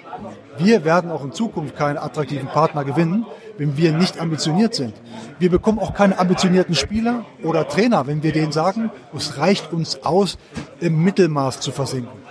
Wir 0.57 0.86
werden 0.86 1.11
auch 1.11 1.26
in 1.26 1.34
Zukunft 1.34 1.76
keinen 1.76 1.97
attraktiven 1.97 2.47
Partner 2.47 2.86
gewinnen, 2.86 3.26
wenn 3.57 3.76
wir 3.76 3.91
nicht 3.91 4.22
ambitioniert 4.22 4.74
sind. 4.74 4.93
Wir 5.38 5.49
bekommen 5.49 5.80
auch 5.80 5.93
keine 5.93 6.17
ambitionierten 6.17 6.76
Spieler 6.76 7.26
oder 7.43 7.67
Trainer, 7.67 8.07
wenn 8.07 8.24
wir 8.24 8.32
denen 8.32 8.53
sagen, 8.53 8.89
es 9.13 9.38
reicht 9.38 9.74
uns 9.74 10.03
aus, 10.03 10.38
im 10.80 11.03
Mittelmaß 11.03 11.59
zu 11.59 11.72
versinken. 11.72 12.22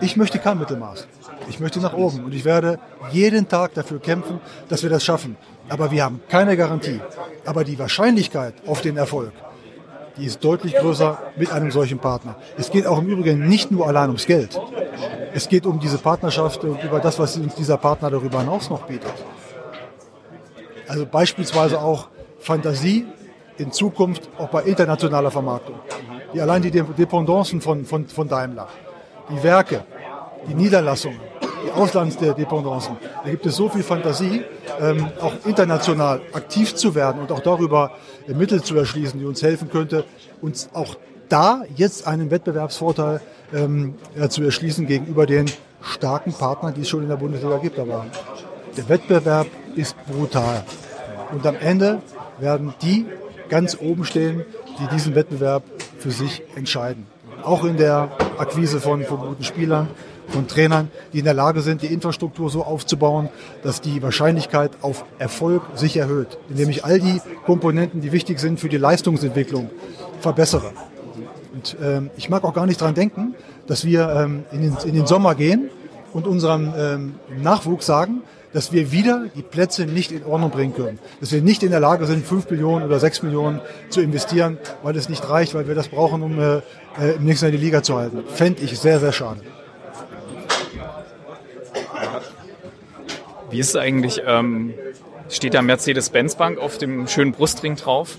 Ich 0.00 0.16
möchte 0.16 0.40
kein 0.40 0.58
Mittelmaß. 0.58 1.06
Ich 1.48 1.60
möchte 1.60 1.80
nach 1.80 1.92
oben 1.92 2.24
und 2.24 2.34
ich 2.34 2.44
werde 2.44 2.78
jeden 3.10 3.48
Tag 3.48 3.74
dafür 3.74 4.00
kämpfen, 4.00 4.40
dass 4.68 4.82
wir 4.82 4.90
das 4.90 5.04
schaffen. 5.04 5.36
Aber 5.68 5.90
wir 5.90 6.04
haben 6.04 6.20
keine 6.28 6.56
Garantie. 6.56 7.00
Aber 7.44 7.64
die 7.64 7.78
Wahrscheinlichkeit 7.78 8.54
auf 8.66 8.80
den 8.80 8.96
Erfolg, 8.96 9.32
die 10.16 10.26
ist 10.26 10.44
deutlich 10.44 10.74
größer 10.74 11.18
mit 11.36 11.50
einem 11.50 11.70
solchen 11.70 11.98
Partner. 11.98 12.36
Es 12.56 12.70
geht 12.70 12.86
auch 12.86 12.98
im 12.98 13.06
Übrigen 13.06 13.46
nicht 13.48 13.70
nur 13.70 13.86
allein 13.86 14.08
ums 14.08 14.26
Geld. 14.26 14.58
Es 15.32 15.48
geht 15.48 15.66
um 15.66 15.80
diese 15.80 15.98
Partnerschaft 15.98 16.62
und 16.64 16.82
über 16.82 17.00
das, 17.00 17.18
was 17.18 17.36
uns 17.36 17.54
dieser 17.54 17.76
Partner 17.76 18.10
darüber 18.10 18.40
hinaus 18.40 18.70
noch 18.70 18.86
bietet. 18.86 19.12
Also 20.86 21.06
beispielsweise 21.06 21.80
auch 21.80 22.08
Fantasie 22.38 23.06
in 23.58 23.72
Zukunft 23.72 24.28
auch 24.38 24.48
bei 24.48 24.62
internationaler 24.62 25.30
Vermarktung. 25.30 25.76
Die 26.32 26.40
allein 26.40 26.62
die 26.62 26.70
Dependancen 26.70 27.60
von, 27.60 27.84
von, 27.84 28.06
von 28.06 28.28
Daimler, 28.28 28.68
die 29.30 29.42
Werke, 29.42 29.84
die 30.48 30.54
Niederlassungen, 30.54 31.20
die 31.66 31.70
Auslandsdependancen. 31.70 32.96
Da 33.24 33.30
gibt 33.30 33.46
es 33.46 33.56
so 33.56 33.68
viel 33.68 33.82
Fantasie, 33.82 34.42
ähm, 34.80 35.08
auch 35.20 35.32
international 35.44 36.20
aktiv 36.32 36.74
zu 36.74 36.94
werden 36.94 37.20
und 37.20 37.32
auch 37.32 37.40
darüber 37.40 37.92
äh, 38.28 38.34
Mittel 38.34 38.62
zu 38.62 38.76
erschließen, 38.76 39.18
die 39.18 39.26
uns 39.26 39.42
helfen 39.42 39.70
könnte, 39.70 40.04
uns 40.40 40.68
auch 40.72 40.96
da 41.28 41.62
jetzt 41.74 42.06
einen 42.06 42.30
Wettbewerbsvorteil 42.30 43.20
ähm, 43.52 43.94
ja, 44.16 44.28
zu 44.28 44.42
erschließen 44.42 44.86
gegenüber 44.86 45.26
den 45.26 45.46
starken 45.80 46.32
Partnern, 46.32 46.74
die 46.74 46.82
es 46.82 46.88
schon 46.88 47.02
in 47.02 47.08
der 47.08 47.16
Bundesliga 47.16 47.58
gibt. 47.58 47.78
Aber 47.78 48.06
der 48.76 48.88
Wettbewerb 48.88 49.46
ist 49.76 49.96
brutal. 50.06 50.64
Und 51.32 51.46
am 51.46 51.56
Ende 51.56 52.00
werden 52.38 52.74
die 52.82 53.06
ganz 53.48 53.76
oben 53.80 54.04
stehen, 54.04 54.44
die 54.78 54.86
diesen 54.94 55.14
Wettbewerb 55.14 55.62
für 55.98 56.10
sich 56.10 56.42
entscheiden. 56.56 57.06
Auch 57.42 57.64
in 57.64 57.76
der 57.76 58.10
Akquise 58.38 58.80
von, 58.80 59.04
von 59.04 59.18
guten 59.18 59.44
Spielern, 59.44 59.88
von 60.34 60.48
Trainern, 60.48 60.90
die 61.12 61.20
in 61.20 61.24
der 61.24 61.32
Lage 61.32 61.62
sind, 61.62 61.80
die 61.82 61.86
Infrastruktur 61.86 62.50
so 62.50 62.64
aufzubauen, 62.64 63.28
dass 63.62 63.80
die 63.80 64.02
Wahrscheinlichkeit 64.02 64.72
auf 64.82 65.04
Erfolg 65.18 65.62
sich 65.76 65.96
erhöht, 65.96 66.38
indem 66.50 66.68
ich 66.68 66.84
all 66.84 66.98
die 66.98 67.20
Komponenten, 67.46 68.00
die 68.00 68.10
wichtig 68.10 68.40
sind 68.40 68.58
für 68.58 68.68
die 68.68 68.76
Leistungsentwicklung, 68.76 69.70
verbessere. 70.20 70.72
Und 71.54 71.76
ähm, 71.80 72.10
ich 72.16 72.28
mag 72.28 72.42
auch 72.42 72.52
gar 72.52 72.66
nicht 72.66 72.80
dran 72.80 72.94
denken, 72.94 73.36
dass 73.68 73.84
wir 73.84 74.08
ähm, 74.10 74.44
in, 74.50 74.62
den, 74.62 74.76
in 74.84 74.94
den 74.94 75.06
Sommer 75.06 75.36
gehen 75.36 75.70
und 76.12 76.26
unserem 76.26 76.74
ähm, 76.76 77.14
Nachwuchs 77.40 77.86
sagen, 77.86 78.22
dass 78.52 78.72
wir 78.72 78.90
wieder 78.90 79.26
die 79.36 79.42
Plätze 79.42 79.86
nicht 79.86 80.10
in 80.10 80.24
Ordnung 80.24 80.50
bringen 80.50 80.74
können. 80.74 80.98
Dass 81.20 81.30
wir 81.30 81.42
nicht 81.42 81.62
in 81.62 81.70
der 81.70 81.80
Lage 81.80 82.06
sind, 82.06 82.26
fünf 82.26 82.50
Millionen 82.50 82.84
oder 82.84 82.98
sechs 82.98 83.22
Millionen 83.22 83.60
zu 83.88 84.00
investieren, 84.00 84.58
weil 84.82 84.96
es 84.96 85.08
nicht 85.08 85.28
reicht, 85.28 85.54
weil 85.54 85.68
wir 85.68 85.76
das 85.76 85.88
brauchen, 85.88 86.22
um 86.22 86.40
äh, 86.40 86.56
äh 86.98 87.16
im 87.16 87.24
nächsten 87.24 87.46
Jahr 87.46 87.52
die 87.52 87.64
Liga 87.64 87.84
zu 87.84 87.96
halten. 87.96 88.24
Fände 88.26 88.62
ich 88.62 88.76
sehr, 88.78 88.98
sehr 88.98 89.12
schade. 89.12 89.40
Wie 93.54 93.60
ist 93.60 93.68
es 93.68 93.76
eigentlich, 93.76 94.20
ähm, 94.26 94.74
steht 95.30 95.54
da 95.54 95.62
Mercedes-Benz-Bank 95.62 96.58
auf 96.58 96.76
dem 96.76 97.06
schönen 97.06 97.30
Brustring 97.30 97.76
drauf? 97.76 98.18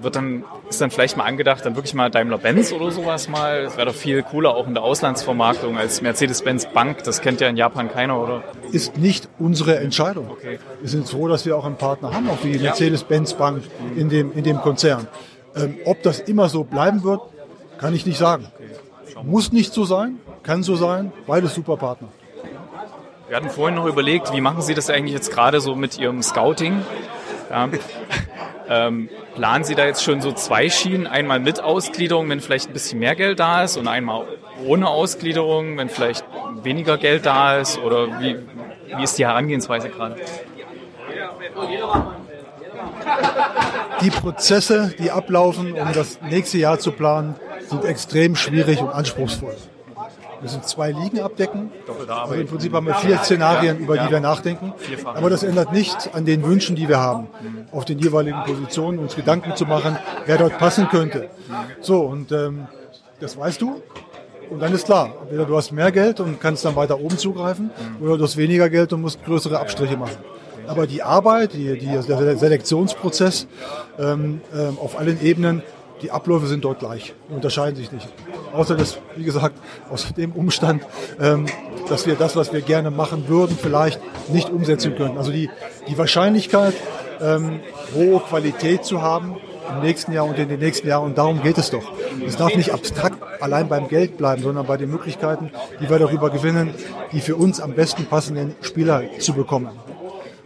Wird 0.00 0.16
dann, 0.16 0.42
ist 0.68 0.80
dann 0.80 0.90
vielleicht 0.90 1.16
mal 1.16 1.22
angedacht, 1.22 1.64
dann 1.64 1.76
wirklich 1.76 1.94
mal 1.94 2.10
Daimler-Benz 2.10 2.72
oder 2.72 2.90
sowas 2.90 3.28
mal? 3.28 3.62
Das 3.62 3.76
wäre 3.76 3.86
doch 3.86 3.94
viel 3.94 4.24
cooler 4.24 4.56
auch 4.56 4.66
in 4.66 4.74
der 4.74 4.82
Auslandsvermarktung 4.82 5.78
als 5.78 6.02
Mercedes-Benz-Bank. 6.02 7.04
Das 7.04 7.20
kennt 7.20 7.40
ja 7.40 7.46
in 7.46 7.56
Japan 7.56 7.88
keiner, 7.88 8.20
oder? 8.20 8.42
Ist 8.72 8.98
nicht 8.98 9.28
unsere 9.38 9.78
Entscheidung. 9.78 10.28
Okay. 10.28 10.58
Wir 10.80 10.88
sind 10.88 11.08
froh, 11.08 11.28
dass 11.28 11.46
wir 11.46 11.56
auch 11.56 11.66
einen 11.66 11.76
Partner 11.76 12.12
haben, 12.12 12.28
auch 12.28 12.40
die 12.42 12.58
Mercedes-Benz-Bank 12.58 13.62
in 13.94 14.08
dem, 14.08 14.32
in 14.32 14.42
dem 14.42 14.60
Konzern. 14.60 15.06
Ähm, 15.54 15.76
ob 15.84 16.02
das 16.02 16.18
immer 16.18 16.48
so 16.48 16.64
bleiben 16.64 17.04
wird, 17.04 17.20
kann 17.78 17.94
ich 17.94 18.06
nicht 18.06 18.18
sagen. 18.18 18.48
Muss 19.22 19.52
nicht 19.52 19.72
so 19.72 19.84
sein, 19.84 20.16
kann 20.42 20.64
so 20.64 20.74
sein, 20.74 21.12
beides 21.28 21.54
super 21.54 21.76
Partner. 21.76 22.08
Wir 23.28 23.36
hatten 23.36 23.48
vorhin 23.48 23.76
noch 23.76 23.86
überlegt, 23.86 24.32
wie 24.32 24.40
machen 24.40 24.60
Sie 24.60 24.74
das 24.74 24.90
eigentlich 24.90 25.14
jetzt 25.14 25.30
gerade 25.30 25.60
so 25.60 25.74
mit 25.74 25.98
Ihrem 25.98 26.22
Scouting? 26.22 26.82
Ja. 27.50 27.68
Ähm, 28.66 29.10
planen 29.34 29.62
Sie 29.62 29.74
da 29.74 29.84
jetzt 29.84 30.02
schon 30.02 30.22
so 30.22 30.32
zwei 30.32 30.70
Schienen? 30.70 31.06
Einmal 31.06 31.38
mit 31.38 31.60
Ausgliederung, 31.60 32.30
wenn 32.30 32.40
vielleicht 32.40 32.70
ein 32.70 32.72
bisschen 32.72 32.98
mehr 32.98 33.14
Geld 33.14 33.38
da 33.38 33.62
ist 33.62 33.76
und 33.76 33.88
einmal 33.88 34.24
ohne 34.66 34.88
Ausgliederung, 34.88 35.76
wenn 35.76 35.90
vielleicht 35.90 36.24
weniger 36.62 36.96
Geld 36.96 37.26
da 37.26 37.58
ist? 37.58 37.78
Oder 37.78 38.20
wie, 38.20 38.38
wie 38.96 39.02
ist 39.02 39.18
die 39.18 39.26
Herangehensweise 39.26 39.90
gerade? 39.90 40.16
Die 44.00 44.10
Prozesse, 44.10 44.94
die 44.98 45.10
ablaufen, 45.10 45.74
um 45.74 45.92
das 45.92 46.22
nächste 46.22 46.56
Jahr 46.56 46.78
zu 46.78 46.90
planen, 46.90 47.34
sind 47.68 47.84
extrem 47.84 48.34
schwierig 48.34 48.80
und 48.80 48.88
anspruchsvoll. 48.88 49.56
Wir 50.44 50.50
müssen 50.50 50.62
zwei 50.64 50.92
Ligen 50.92 51.20
abdecken. 51.20 51.72
Also 52.06 52.34
im 52.34 52.46
Prinzip 52.46 52.74
haben 52.74 52.86
wir 52.86 52.94
vier 52.96 53.16
Szenarien, 53.16 53.78
über 53.78 53.96
die 53.96 54.10
wir 54.10 54.20
nachdenken. 54.20 54.74
Aber 55.06 55.30
das 55.30 55.42
ändert 55.42 55.72
nichts 55.72 56.12
an 56.12 56.26
den 56.26 56.44
Wünschen, 56.44 56.76
die 56.76 56.86
wir 56.86 56.98
haben, 56.98 57.28
auf 57.72 57.86
den 57.86 57.98
jeweiligen 57.98 58.44
Positionen 58.44 58.98
uns 58.98 59.16
Gedanken 59.16 59.56
zu 59.56 59.64
machen, 59.64 59.96
wer 60.26 60.36
dort 60.36 60.58
passen 60.58 60.86
könnte. 60.90 61.30
So, 61.80 62.02
und 62.02 62.30
ähm, 62.30 62.66
das 63.20 63.38
weißt 63.38 63.62
du. 63.62 63.80
Und 64.50 64.60
dann 64.60 64.74
ist 64.74 64.84
klar, 64.84 65.14
entweder 65.22 65.46
du 65.46 65.56
hast 65.56 65.72
mehr 65.72 65.90
Geld 65.90 66.20
und 66.20 66.38
kannst 66.42 66.62
dann 66.66 66.76
weiter 66.76 67.00
oben 67.00 67.16
zugreifen, 67.16 67.70
oder 67.98 68.18
du 68.18 68.24
hast 68.24 68.36
weniger 68.36 68.68
Geld 68.68 68.92
und 68.92 69.00
musst 69.00 69.24
größere 69.24 69.58
Abstriche 69.58 69.96
machen. 69.96 70.18
Aber 70.66 70.86
die 70.86 71.02
Arbeit, 71.02 71.54
die, 71.54 71.78
die, 71.78 71.86
der 72.06 72.36
Selektionsprozess 72.36 73.46
ähm, 73.98 74.42
ähm, 74.54 74.76
auf 74.78 74.98
allen 74.98 75.22
Ebenen 75.22 75.62
die 76.04 76.10
Abläufe 76.10 76.46
sind 76.46 76.66
dort 76.66 76.80
gleich, 76.80 77.14
unterscheiden 77.30 77.76
sich 77.76 77.90
nicht. 77.90 78.06
Außer 78.52 78.76
das, 78.76 78.98
wie 79.16 79.24
gesagt, 79.24 79.56
aus 79.90 80.12
dem 80.12 80.32
Umstand, 80.32 80.82
ähm, 81.18 81.46
dass 81.88 82.06
wir 82.06 82.14
das, 82.14 82.36
was 82.36 82.52
wir 82.52 82.60
gerne 82.60 82.90
machen 82.90 83.26
würden, 83.26 83.56
vielleicht 83.60 84.00
nicht 84.28 84.50
umsetzen 84.50 84.96
können. 84.96 85.16
Also 85.16 85.32
die, 85.32 85.48
die 85.88 85.96
Wahrscheinlichkeit, 85.96 86.74
ähm, 87.22 87.60
hohe 87.94 88.20
Qualität 88.20 88.84
zu 88.84 89.00
haben 89.00 89.36
im 89.70 89.80
nächsten 89.80 90.12
Jahr 90.12 90.26
und 90.26 90.38
in 90.38 90.50
den 90.50 90.60
nächsten 90.60 90.86
Jahren, 90.86 91.06
und 91.06 91.16
darum 91.16 91.42
geht 91.42 91.56
es 91.56 91.70
doch. 91.70 91.90
Es 92.26 92.36
darf 92.36 92.54
nicht 92.54 92.70
abstrakt 92.70 93.16
allein 93.40 93.68
beim 93.68 93.88
Geld 93.88 94.18
bleiben, 94.18 94.42
sondern 94.42 94.66
bei 94.66 94.76
den 94.76 94.90
Möglichkeiten, 94.90 95.50
die 95.80 95.88
wir 95.88 95.98
darüber 95.98 96.28
gewinnen, 96.28 96.74
die 97.12 97.20
für 97.20 97.36
uns 97.36 97.62
am 97.62 97.72
besten 97.72 98.04
passenden 98.04 98.54
Spieler 98.60 99.04
zu 99.20 99.32
bekommen. 99.32 99.70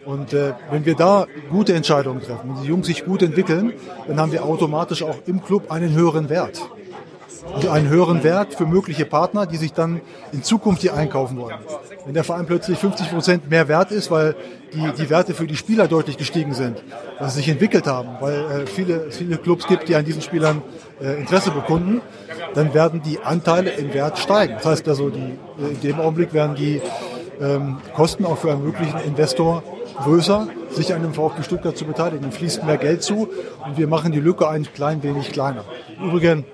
Und 0.08 0.32
äh, 0.32 0.54
wenn 0.70 0.86
wir 0.86 0.94
da 0.94 1.26
gute 1.50 1.74
Entscheidungen 1.74 2.22
treffen, 2.22 2.54
wenn 2.54 2.62
die 2.62 2.68
Jungs 2.68 2.86
sich 2.86 3.04
gut 3.04 3.20
entwickeln, 3.20 3.74
dann 4.06 4.18
haben 4.18 4.32
wir 4.32 4.42
automatisch 4.42 5.02
auch 5.02 5.16
im 5.26 5.44
Club 5.44 5.70
einen 5.70 5.94
höheren 5.94 6.30
Wert. 6.30 6.62
Und 7.54 7.68
einen 7.68 7.90
höheren 7.90 8.24
Wert 8.24 8.54
für 8.54 8.64
mögliche 8.64 9.04
Partner, 9.04 9.44
die 9.44 9.58
sich 9.58 9.74
dann 9.74 10.00
in 10.32 10.42
Zukunft 10.42 10.80
hier 10.80 10.94
einkaufen 10.94 11.36
wollen. 11.36 11.58
Wenn 12.06 12.14
der 12.14 12.24
Verein 12.24 12.46
plötzlich 12.46 12.78
50 12.78 13.10
Prozent 13.10 13.50
mehr 13.50 13.68
wert 13.68 13.92
ist, 13.92 14.10
weil 14.10 14.34
die, 14.72 14.90
die 14.96 15.10
Werte 15.10 15.34
für 15.34 15.46
die 15.46 15.56
Spieler 15.56 15.88
deutlich 15.88 16.16
gestiegen 16.16 16.54
sind, 16.54 16.82
weil 17.18 17.28
sie 17.28 17.36
sich 17.40 17.48
entwickelt 17.50 17.86
haben, 17.86 18.08
weil 18.20 18.62
äh, 18.62 18.66
viele, 18.66 19.10
viele 19.10 19.36
Clubs 19.36 19.66
gibt, 19.66 19.90
die 19.90 19.94
an 19.94 20.06
diesen 20.06 20.22
Spielern 20.22 20.62
äh, 21.02 21.20
Interesse 21.20 21.50
bekunden, 21.50 22.00
dann 22.54 22.72
werden 22.72 23.02
die 23.02 23.20
Anteile 23.20 23.72
im 23.72 23.92
Wert 23.92 24.18
steigen. 24.18 24.54
Das 24.54 24.64
heißt 24.64 24.88
also, 24.88 25.10
die, 25.10 25.34
in 25.58 25.80
dem 25.82 26.00
Augenblick 26.00 26.32
werden 26.32 26.56
die 26.56 26.80
ähm, 27.42 27.76
Kosten 27.94 28.24
auch 28.24 28.38
für 28.38 28.52
einen 28.52 28.64
möglichen 28.64 29.00
Investor 29.00 29.62
größer, 30.02 30.48
sich 30.70 30.94
an 30.94 31.02
dem 31.02 31.14
VfB 31.14 31.42
Stuttgart 31.42 31.76
zu 31.76 31.84
beteiligen. 31.84 32.32
Fließt 32.32 32.64
mehr 32.64 32.76
Geld 32.76 33.02
zu 33.02 33.28
und 33.64 33.76
wir 33.76 33.86
machen 33.86 34.12
die 34.12 34.20
Lücke 34.20 34.48
ein 34.48 34.66
klein 34.72 35.02
wenig 35.02 35.32
kleiner. 35.32 35.64
Übrigens, 36.02 36.44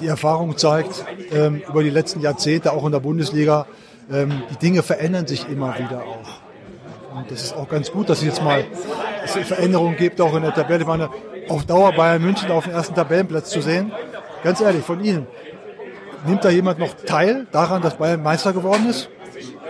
die 0.00 0.06
Erfahrung 0.06 0.56
zeigt, 0.56 1.04
ähm, 1.32 1.62
über 1.68 1.82
die 1.82 1.90
letzten 1.90 2.20
Jahrzehnte, 2.20 2.72
auch 2.72 2.84
in 2.84 2.92
der 2.92 3.00
Bundesliga, 3.00 3.66
ähm, 4.12 4.42
die 4.50 4.56
Dinge 4.56 4.82
verändern 4.82 5.26
sich 5.26 5.48
immer 5.48 5.74
wieder 5.78 6.02
auch. 6.02 7.16
Und 7.16 7.30
das 7.30 7.42
ist 7.44 7.56
auch 7.56 7.68
ganz 7.68 7.92
gut, 7.92 8.08
dass 8.08 8.18
es 8.18 8.24
jetzt 8.24 8.42
mal 8.42 8.64
Veränderungen 9.24 9.96
gibt, 9.96 10.20
auch 10.20 10.34
in 10.34 10.42
der 10.42 10.52
Tabelle. 10.52 10.80
Ich 10.80 10.86
meine, 10.86 11.10
auf 11.48 11.64
Dauer 11.64 11.92
Bayern 11.92 12.22
München 12.22 12.50
auf 12.50 12.64
dem 12.64 12.72
ersten 12.72 12.94
Tabellenplatz 12.94 13.50
zu 13.50 13.60
sehen, 13.62 13.92
ganz 14.42 14.60
ehrlich, 14.60 14.84
von 14.84 15.02
Ihnen, 15.02 15.26
nimmt 16.26 16.44
da 16.44 16.50
jemand 16.50 16.78
noch 16.78 16.94
teil 17.06 17.46
daran, 17.52 17.82
dass 17.82 17.96
Bayern 17.96 18.22
Meister 18.22 18.52
geworden 18.52 18.88
ist? 18.88 19.08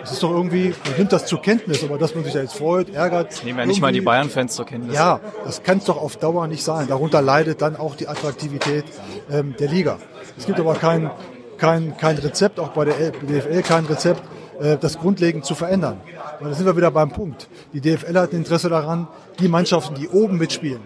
Es 0.05 0.13
ist 0.13 0.23
doch 0.23 0.31
irgendwie, 0.31 0.75
man 0.85 0.99
nimmt 0.99 1.13
das 1.13 1.25
zur 1.25 1.41
Kenntnis, 1.41 1.83
aber 1.83 1.97
dass 1.97 2.15
man 2.15 2.25
sich 2.25 2.35
da 2.35 2.41
jetzt 2.41 2.57
freut, 2.57 2.91
ärgert. 2.95 3.43
Nehmen 3.43 3.59
ja 3.59 3.67
nicht 3.67 3.81
mal 3.81 3.91
die 3.91 4.03
Bayern-Fans 4.03 4.55
zur 4.55 4.67
Kenntnis. 4.67 4.95
Ja, 4.95 5.19
das 5.47 5.63
kann 5.63 5.79
es 5.79 5.85
doch 5.85 5.97
auf 5.97 6.19
Dauer 6.19 6.47
nicht 6.47 6.63
sein. 6.63 6.89
Darunter 6.89 7.23
leidet 7.23 7.63
dann 7.63 7.75
auch 7.75 7.97
die 7.97 8.07
Attraktivität 8.07 8.85
ähm, 9.31 9.55
der 9.59 9.69
Liga. 9.69 9.97
Es 10.37 10.45
gibt 10.45 10.61
aber 10.61 10.75
kein, 10.75 11.11
kein, 11.57 11.97
kein 11.97 12.19
Rezept, 12.19 12.61
auch 12.61 12.69
bei 12.69 12.85
der 12.85 13.13
DFL 13.13 13.63
kein 13.63 13.87
Rezept, 13.87 14.23
äh, 14.61 14.77
das 14.77 14.99
grundlegend 14.99 15.47
zu 15.47 15.55
verändern. 15.55 16.03
Und 16.39 16.51
da 16.51 16.55
sind 16.55 16.67
wir 16.67 16.77
wieder 16.77 16.91
beim 16.91 17.11
Punkt. 17.11 17.49
Die 17.73 17.81
DFL 17.81 18.19
hat 18.19 18.33
ein 18.33 18.37
Interesse 18.37 18.69
daran, 18.69 19.09
die 19.39 19.49
Mannschaften, 19.49 19.95
die 19.95 20.09
oben 20.09 20.37
mitspielen, 20.37 20.83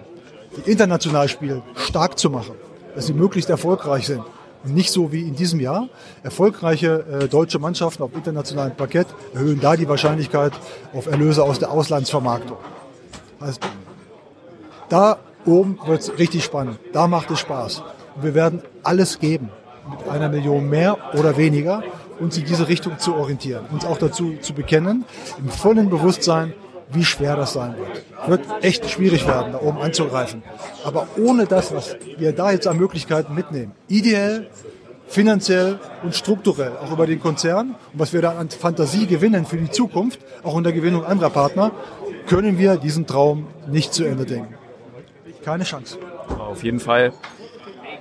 die 0.56 0.70
international 0.70 1.28
spielen, 1.28 1.62
stark 1.74 2.20
zu 2.20 2.30
machen, 2.30 2.54
dass 2.94 3.06
sie 3.06 3.14
möglichst 3.14 3.50
erfolgreich 3.50 4.06
sind. 4.06 4.22
Nicht 4.64 4.90
so 4.90 5.12
wie 5.12 5.22
in 5.22 5.34
diesem 5.34 5.60
Jahr. 5.60 5.88
Erfolgreiche 6.22 7.04
äh, 7.22 7.28
deutsche 7.28 7.58
Mannschaften 7.58 8.02
auf 8.02 8.14
internationalem 8.14 8.74
Parkett 8.74 9.06
erhöhen 9.32 9.60
da 9.60 9.76
die 9.76 9.88
Wahrscheinlichkeit 9.88 10.52
auf 10.92 11.06
Erlöse 11.06 11.44
aus 11.44 11.58
der 11.58 11.70
Auslandsvermarktung. 11.70 12.56
Also, 13.40 13.60
da 14.88 15.18
oben 15.46 15.78
wird 15.86 16.00
es 16.00 16.18
richtig 16.18 16.44
spannend. 16.44 16.78
Da 16.92 17.06
macht 17.06 17.30
es 17.30 17.38
Spaß. 17.38 17.82
Und 18.16 18.24
wir 18.24 18.34
werden 18.34 18.62
alles 18.82 19.18
geben. 19.18 19.50
Mit 19.88 20.08
einer 20.08 20.28
Million 20.28 20.68
mehr 20.68 20.98
oder 21.14 21.36
weniger 21.36 21.82
uns 22.20 22.36
in 22.36 22.44
diese 22.44 22.68
Richtung 22.68 22.98
zu 22.98 23.14
orientieren. 23.14 23.64
Uns 23.70 23.84
auch 23.84 23.98
dazu 23.98 24.34
zu 24.40 24.52
bekennen, 24.52 25.04
im 25.38 25.48
vollen 25.48 25.88
Bewusstsein, 25.88 26.52
wie 26.90 27.04
schwer 27.04 27.36
das 27.36 27.52
sein 27.52 27.74
wird. 27.76 28.04
Wird 28.28 28.64
echt 28.64 28.88
schwierig 28.90 29.26
werden, 29.26 29.52
da 29.52 29.60
oben 29.60 29.78
anzugreifen. 29.78 30.42
Aber 30.84 31.08
ohne 31.18 31.46
das, 31.46 31.74
was 31.74 31.96
wir 32.16 32.32
da 32.32 32.50
jetzt 32.50 32.66
an 32.66 32.78
Möglichkeiten 32.78 33.34
mitnehmen, 33.34 33.72
ideell, 33.88 34.48
finanziell 35.06 35.78
und 36.02 36.14
strukturell, 36.14 36.72
auch 36.82 36.92
über 36.92 37.06
den 37.06 37.20
Konzern, 37.20 37.74
und 37.92 37.98
was 37.98 38.12
wir 38.12 38.22
da 38.22 38.38
an 38.38 38.50
Fantasie 38.50 39.06
gewinnen 39.06 39.46
für 39.46 39.56
die 39.56 39.70
Zukunft, 39.70 40.20
auch 40.42 40.56
in 40.56 40.64
der 40.64 40.72
Gewinnung 40.72 41.04
anderer 41.04 41.30
Partner, 41.30 41.72
können 42.26 42.58
wir 42.58 42.76
diesen 42.76 43.06
Traum 43.06 43.46
nicht 43.66 43.94
zu 43.94 44.04
Ende 44.04 44.26
denken. 44.26 44.54
Keine 45.44 45.64
Chance. 45.64 45.98
Auf 46.38 46.62
jeden 46.62 46.80
Fall, 46.80 47.12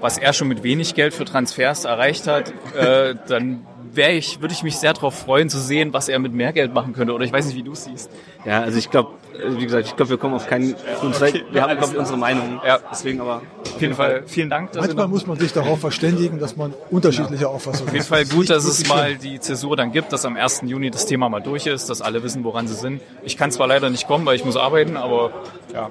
was 0.01 0.17
er 0.17 0.33
schon 0.33 0.49
mit 0.49 0.63
wenig 0.63 0.95
Geld 0.95 1.13
für 1.13 1.23
Transfers 1.23 1.85
erreicht 1.85 2.27
hat, 2.27 2.53
äh, 2.75 3.15
dann 3.27 3.65
wäre 3.93 4.11
ich, 4.11 4.41
würde 4.41 4.53
ich 4.53 4.63
mich 4.63 4.77
sehr 4.77 4.93
darauf 4.93 5.17
freuen 5.17 5.49
zu 5.49 5.59
sehen, 5.59 5.93
was 5.93 6.09
er 6.09 6.19
mit 6.19 6.33
mehr 6.33 6.53
Geld 6.53 6.73
machen 6.73 6.93
könnte. 6.93 7.13
Oder 7.13 7.25
ich 7.25 7.33
weiß 7.33 7.45
nicht, 7.45 7.55
wie 7.55 7.63
du 7.63 7.73
es 7.73 7.85
siehst. 7.85 8.09
Ja, 8.45 8.61
also 8.61 8.77
ich 8.77 8.89
glaube, 8.89 9.11
wie 9.57 9.63
gesagt, 9.63 9.87
ich 9.87 9.95
glaube, 9.95 10.09
wir 10.11 10.17
kommen 10.17 10.33
auf 10.33 10.47
keinen 10.47 10.75
Zweck. 11.13 11.45
Wir 11.51 11.61
haben, 11.61 11.77
glaube 11.77 11.93
ich, 11.93 11.99
unsere 11.99 12.17
Meinung. 12.17 12.59
Ja. 12.65 12.79
Deswegen 12.91 13.21
aber. 13.21 13.41
Auf 13.75 13.81
jeden 13.81 13.93
Fall 13.93 14.23
vielen 14.25 14.49
Dank. 14.49 14.73
Manchmal 14.75 15.07
muss 15.07 15.27
man 15.27 15.37
sich 15.37 15.53
darauf 15.53 15.79
verständigen, 15.79 16.39
dass 16.39 16.55
man 16.55 16.73
unterschiedliche 16.89 17.47
Auffassungen 17.47 17.89
Auf 17.89 17.93
jeden 17.93 18.05
hat. 18.05 18.09
Fall 18.09 18.25
gut, 18.25 18.49
dass 18.49 18.65
es 18.65 18.87
mal 18.87 19.15
die 19.15 19.39
Zäsur 19.39 19.75
dann 19.75 19.91
gibt, 19.91 20.11
dass 20.13 20.25
am 20.25 20.35
1. 20.35 20.61
Juni 20.65 20.89
das 20.89 21.05
Thema 21.05 21.29
mal 21.29 21.41
durch 21.41 21.67
ist, 21.67 21.89
dass 21.89 22.01
alle 22.01 22.23
wissen, 22.23 22.43
woran 22.43 22.67
sie 22.67 22.75
sind. 22.75 23.01
Ich 23.23 23.37
kann 23.37 23.51
zwar 23.51 23.67
leider 23.67 23.89
nicht 23.89 24.07
kommen, 24.07 24.25
weil 24.25 24.35
ich 24.35 24.45
muss 24.45 24.57
arbeiten, 24.57 24.97
aber 24.97 25.31
ja, 25.73 25.89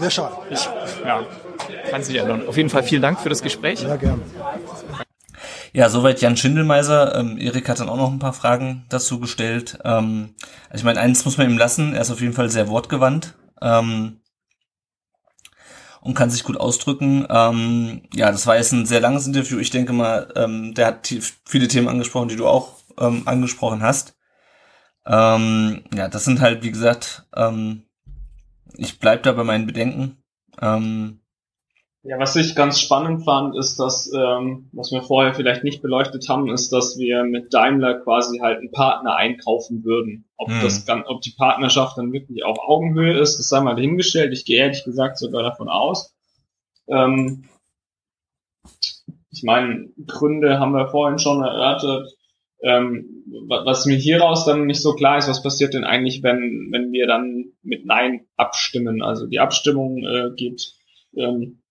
Sehr 0.00 0.10
schade. 0.10 0.34
ich 0.50 0.68
ja, 1.04 1.22
kann 1.90 2.02
sich 2.02 2.16
ändern. 2.16 2.46
Auf 2.46 2.56
jeden 2.56 2.70
Fall 2.70 2.82
vielen 2.82 3.02
Dank 3.02 3.20
für 3.20 3.28
das 3.28 3.42
Gespräch. 3.42 3.82
Ja, 3.82 3.96
gerne. 3.96 4.20
Ja, 5.76 5.88
soweit 5.88 6.20
Jan 6.20 6.36
Schindelmeiser. 6.36 7.16
Ähm, 7.16 7.36
Erik 7.36 7.68
hat 7.68 7.80
dann 7.80 7.88
auch 7.88 7.96
noch 7.96 8.12
ein 8.12 8.20
paar 8.20 8.32
Fragen 8.32 8.86
dazu 8.90 9.18
gestellt. 9.18 9.76
Ähm, 9.84 10.36
also 10.70 10.82
ich 10.82 10.84
meine, 10.84 11.00
eins 11.00 11.24
muss 11.24 11.36
man 11.36 11.50
ihm 11.50 11.58
lassen, 11.58 11.94
er 11.94 12.02
ist 12.02 12.12
auf 12.12 12.20
jeden 12.20 12.32
Fall 12.32 12.48
sehr 12.48 12.68
wortgewandt 12.68 13.34
ähm, 13.60 14.20
und 16.00 16.14
kann 16.14 16.30
sich 16.30 16.44
gut 16.44 16.58
ausdrücken. 16.58 17.26
Ähm, 17.28 18.02
ja, 18.14 18.30
das 18.30 18.46
war 18.46 18.56
jetzt 18.56 18.70
ein 18.70 18.86
sehr 18.86 19.00
langes 19.00 19.26
Interview. 19.26 19.58
Ich 19.58 19.70
denke 19.70 19.92
mal, 19.92 20.32
ähm, 20.36 20.74
der 20.74 20.86
hat 20.86 21.12
viele 21.44 21.66
Themen 21.66 21.88
angesprochen, 21.88 22.28
die 22.28 22.36
du 22.36 22.46
auch 22.46 22.76
ähm, 23.00 23.22
angesprochen 23.26 23.82
hast. 23.82 24.14
Ähm, 25.04 25.82
ja, 25.92 26.06
das 26.06 26.24
sind 26.24 26.40
halt, 26.40 26.62
wie 26.62 26.70
gesagt, 26.70 27.26
ähm, 27.34 27.82
ich 28.76 29.00
bleib 29.00 29.24
da 29.24 29.32
bei 29.32 29.42
meinen 29.42 29.66
Bedenken. 29.66 30.22
Ähm, 30.62 31.23
Ja, 32.06 32.18
was 32.18 32.36
ich 32.36 32.54
ganz 32.54 32.80
spannend 32.80 33.24
fand, 33.24 33.56
ist, 33.56 33.78
dass, 33.78 34.12
ähm, 34.14 34.68
was 34.72 34.92
wir 34.92 35.00
vorher 35.02 35.32
vielleicht 35.32 35.64
nicht 35.64 35.80
beleuchtet 35.80 36.28
haben, 36.28 36.50
ist, 36.50 36.70
dass 36.70 36.98
wir 36.98 37.24
mit 37.24 37.54
Daimler 37.54 37.94
quasi 38.00 38.40
halt 38.40 38.58
einen 38.58 38.70
Partner 38.72 39.16
einkaufen 39.16 39.84
würden. 39.84 40.26
Ob 40.36 40.50
Hm. 40.50 40.60
das 40.60 40.86
ob 41.06 41.22
die 41.22 41.32
Partnerschaft 41.36 41.96
dann 41.96 42.12
wirklich 42.12 42.44
auf 42.44 42.58
Augenhöhe 42.58 43.18
ist, 43.18 43.38
das 43.38 43.48
sei 43.48 43.60
mal 43.62 43.74
dahingestellt. 43.74 44.34
Ich 44.34 44.44
gehe 44.44 44.58
ehrlich 44.58 44.84
gesagt 44.84 45.16
sogar 45.18 45.42
davon 45.42 45.70
aus. 45.70 46.14
Ähm, 46.88 47.44
ich 49.30 49.42
meine, 49.42 49.88
Gründe 50.06 50.58
haben 50.58 50.72
wir 50.72 50.88
vorhin 50.88 51.18
schon 51.18 51.42
erörtert. 51.42 52.06
Ähm, 52.62 53.24
wa- 53.48 53.64
was 53.64 53.86
mir 53.86 53.96
hieraus 53.96 54.44
dann 54.44 54.66
nicht 54.66 54.82
so 54.82 54.94
klar 54.94 55.16
ist, 55.18 55.28
was 55.28 55.42
passiert 55.42 55.72
denn 55.72 55.84
eigentlich, 55.84 56.22
wenn, 56.22 56.68
wenn 56.70 56.92
wir 56.92 57.06
dann 57.06 57.46
mit 57.62 57.86
Nein 57.86 58.26
abstimmen? 58.36 59.02
Also 59.02 59.26
die 59.26 59.40
Abstimmung 59.40 60.04
äh, 60.04 60.30
geht 60.36 60.74
ähm, 61.16 61.62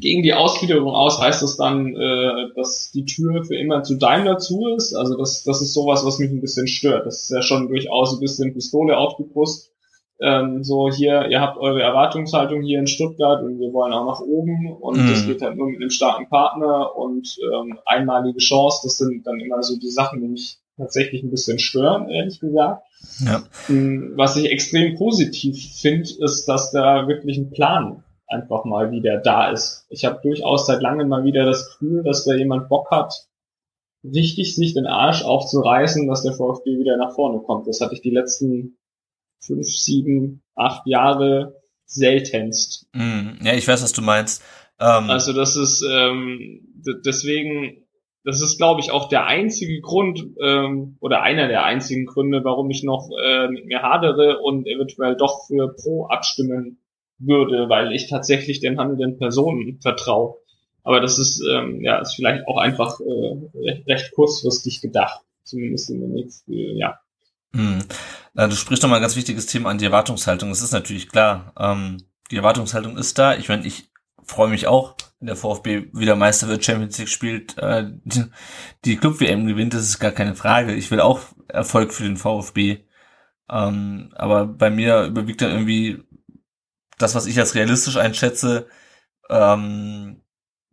gegen 0.00 0.22
die 0.22 0.34
Ausgliederung 0.34 0.92
aus, 0.94 1.20
heißt 1.20 1.42
das 1.42 1.56
dann, 1.56 1.94
äh, 1.96 2.48
dass 2.56 2.90
die 2.92 3.04
Tür 3.04 3.44
für 3.44 3.56
immer 3.56 3.82
zu 3.82 3.96
Daimler 3.96 4.38
zu 4.38 4.68
ist? 4.76 4.94
Also 4.94 5.16
das, 5.16 5.44
das 5.44 5.60
ist 5.62 5.74
sowas, 5.74 6.04
was 6.04 6.18
mich 6.18 6.30
ein 6.30 6.40
bisschen 6.40 6.66
stört. 6.66 7.06
Das 7.06 7.22
ist 7.22 7.30
ja 7.30 7.42
schon 7.42 7.68
durchaus 7.68 8.14
ein 8.14 8.20
bisschen 8.20 8.52
Pistole 8.54 8.96
auf 8.96 9.16
die 9.16 9.24
Brust. 9.24 9.70
Ähm, 10.20 10.62
so 10.62 10.88
hier, 10.90 11.26
ihr 11.30 11.40
habt 11.40 11.58
eure 11.58 11.82
Erwartungshaltung 11.82 12.62
hier 12.62 12.78
in 12.78 12.86
Stuttgart 12.86 13.42
und 13.42 13.58
wir 13.58 13.72
wollen 13.72 13.92
auch 13.92 14.06
nach 14.06 14.20
oben 14.20 14.72
und 14.80 14.98
Mhm. 15.04 15.08
das 15.10 15.26
geht 15.26 15.42
halt 15.42 15.56
nur 15.56 15.68
mit 15.68 15.80
einem 15.80 15.90
starken 15.90 16.28
Partner 16.28 16.96
und 16.96 17.36
ähm, 17.52 17.78
einmalige 17.86 18.38
Chance. 18.38 18.80
Das 18.84 18.98
sind 18.98 19.26
dann 19.26 19.40
immer 19.40 19.62
so 19.64 19.76
die 19.78 19.90
Sachen, 19.90 20.20
die 20.20 20.28
mich 20.28 20.58
tatsächlich 20.76 21.22
ein 21.24 21.30
bisschen 21.30 21.58
stören, 21.58 22.08
ehrlich 22.08 22.38
gesagt. 22.40 22.82
ja. 23.26 23.42
Mm, 23.68 24.12
Was 24.16 24.36
ich 24.36 24.50
extrem 24.50 24.94
positiv 24.96 25.56
finde, 25.80 26.08
ist, 26.20 26.46
dass 26.46 26.70
da 26.70 27.08
wirklich 27.08 27.36
ein 27.36 27.50
Plan 27.50 28.04
einfach 28.32 28.64
mal 28.64 28.90
wieder 28.90 29.18
da 29.18 29.50
ist. 29.50 29.86
Ich 29.90 30.04
habe 30.04 30.20
durchaus 30.22 30.66
seit 30.66 30.82
langem 30.82 31.08
mal 31.08 31.24
wieder 31.24 31.44
das 31.44 31.66
Gefühl, 31.66 32.02
dass 32.02 32.24
da 32.24 32.34
jemand 32.34 32.68
Bock 32.68 32.90
hat, 32.90 33.28
richtig 34.04 34.56
sich 34.56 34.74
den 34.74 34.86
Arsch 34.86 35.22
aufzureißen, 35.22 36.08
dass 36.08 36.22
der 36.22 36.32
VfB 36.32 36.78
wieder 36.78 36.96
nach 36.96 37.14
vorne 37.14 37.40
kommt. 37.40 37.68
Das 37.68 37.80
hatte 37.80 37.94
ich 37.94 38.00
die 38.00 38.10
letzten 38.10 38.78
fünf, 39.40 39.66
sieben, 39.66 40.42
acht 40.54 40.86
Jahre 40.86 41.60
seltenst. 41.84 42.88
Mm, 42.92 43.42
ja, 43.42 43.54
ich 43.54 43.68
weiß, 43.68 43.82
was 43.82 43.92
du 43.92 44.02
meinst. 44.02 44.42
Ähm, 44.80 45.10
Also 45.10 45.32
das 45.32 45.56
ist 45.56 45.84
ähm, 45.88 46.60
deswegen, 47.04 47.86
das 48.24 48.40
ist 48.40 48.56
glaube 48.56 48.80
ich 48.80 48.90
auch 48.90 49.08
der 49.08 49.26
einzige 49.26 49.80
Grund 49.80 50.24
ähm, 50.40 50.96
oder 51.00 51.22
einer 51.22 51.48
der 51.48 51.64
einzigen 51.64 52.06
Gründe, 52.06 52.44
warum 52.44 52.70
ich 52.70 52.82
noch 52.82 53.10
äh, 53.22 53.48
mit 53.48 53.66
mir 53.66 53.82
hadere 53.82 54.38
und 54.38 54.66
eventuell 54.66 55.16
doch 55.16 55.46
für 55.46 55.74
Pro 55.74 56.06
abstimmen 56.06 56.81
würde, 57.26 57.68
weil 57.68 57.92
ich 57.92 58.08
tatsächlich 58.08 58.60
den 58.60 58.78
handelnden 58.78 59.18
Personen 59.18 59.80
vertraue. 59.80 60.36
Aber 60.84 61.00
das 61.00 61.18
ist 61.18 61.42
ähm, 61.48 61.80
ja 61.82 61.98
ist 62.00 62.14
vielleicht 62.14 62.46
auch 62.48 62.56
einfach 62.56 62.98
äh, 63.00 63.58
recht, 63.58 63.86
recht 63.86 64.12
kurzfristig 64.12 64.80
gedacht, 64.80 65.20
zumindest 65.44 65.90
in 65.90 66.00
den 66.00 66.12
nächsten 66.12 66.52
äh, 66.52 66.78
ja. 66.78 66.98
Hm. 67.54 67.80
Na, 68.34 68.46
du 68.46 68.56
sprichst 68.56 68.82
nochmal 68.82 68.98
ein 68.98 69.02
ganz 69.02 69.16
wichtiges 69.16 69.46
Thema 69.46 69.70
an, 69.70 69.78
die 69.78 69.84
Erwartungshaltung. 69.84 70.48
Das 70.48 70.62
ist 70.62 70.72
natürlich 70.72 71.08
klar. 71.08 71.52
Ähm, 71.58 71.98
die 72.30 72.36
Erwartungshaltung 72.36 72.96
ist 72.96 73.18
da. 73.18 73.36
Ich 73.36 73.48
meine, 73.48 73.66
ich 73.66 73.90
freue 74.24 74.48
mich 74.48 74.66
auch, 74.66 74.96
wenn 75.20 75.26
der 75.26 75.36
VfB 75.36 75.88
wieder 75.92 76.16
Meister 76.16 76.48
wird, 76.48 76.64
Champions 76.64 76.98
League 76.98 77.08
spielt, 77.08 77.58
äh, 77.58 77.84
die, 78.04 78.24
die 78.84 78.96
Club-WM 78.96 79.46
gewinnt, 79.46 79.74
das 79.74 79.82
ist 79.82 79.98
gar 79.98 80.12
keine 80.12 80.34
Frage. 80.34 80.74
Ich 80.74 80.90
will 80.90 81.00
auch 81.00 81.20
Erfolg 81.48 81.92
für 81.92 82.04
den 82.04 82.16
VfB. 82.16 82.78
Ähm, 83.50 84.10
aber 84.14 84.46
bei 84.46 84.70
mir 84.70 85.04
überwiegt 85.04 85.42
dann 85.42 85.50
irgendwie 85.50 86.02
das, 87.02 87.14
was 87.14 87.26
ich 87.26 87.38
als 87.38 87.54
realistisch 87.54 87.96
einschätze, 87.96 88.66
ähm, 89.28 90.22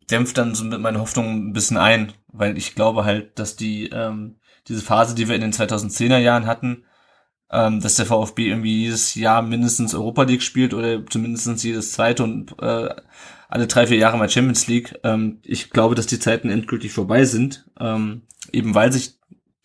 dämpft 0.09 0.37
dann 0.37 0.55
so 0.55 0.63
mit 0.63 0.79
meinen 0.79 0.99
Hoffnungen 0.99 1.49
ein 1.49 1.53
bisschen 1.53 1.77
ein, 1.77 2.13
weil 2.27 2.57
ich 2.57 2.75
glaube 2.75 3.05
halt, 3.05 3.37
dass 3.39 3.55
die 3.55 3.89
ähm, 3.89 4.39
diese 4.67 4.81
Phase, 4.81 5.15
die 5.15 5.27
wir 5.27 5.35
in 5.35 5.41
den 5.41 5.53
2010er 5.53 6.17
Jahren 6.17 6.45
hatten, 6.45 6.83
ähm, 7.51 7.81
dass 7.81 7.95
der 7.95 8.05
VfB 8.05 8.47
irgendwie 8.47 8.83
jedes 8.83 9.15
Jahr 9.15 9.41
mindestens 9.41 9.95
Europa 9.95 10.23
League 10.23 10.43
spielt 10.43 10.73
oder 10.73 11.05
zumindest 11.07 11.63
jedes 11.63 11.93
zweite 11.93 12.23
und 12.23 12.55
äh, 12.61 12.89
alle 13.49 13.65
drei, 13.65 13.87
vier 13.87 13.97
Jahre 13.97 14.17
mal 14.17 14.29
Champions 14.29 14.67
League. 14.67 14.99
Ähm, 15.03 15.39
ich 15.43 15.71
glaube, 15.71 15.95
dass 15.95 16.05
die 16.05 16.19
Zeiten 16.19 16.49
endgültig 16.49 16.91
vorbei 16.91 17.25
sind, 17.25 17.65
ähm, 17.79 18.23
eben 18.51 18.75
weil 18.75 18.91
sich 18.91 19.15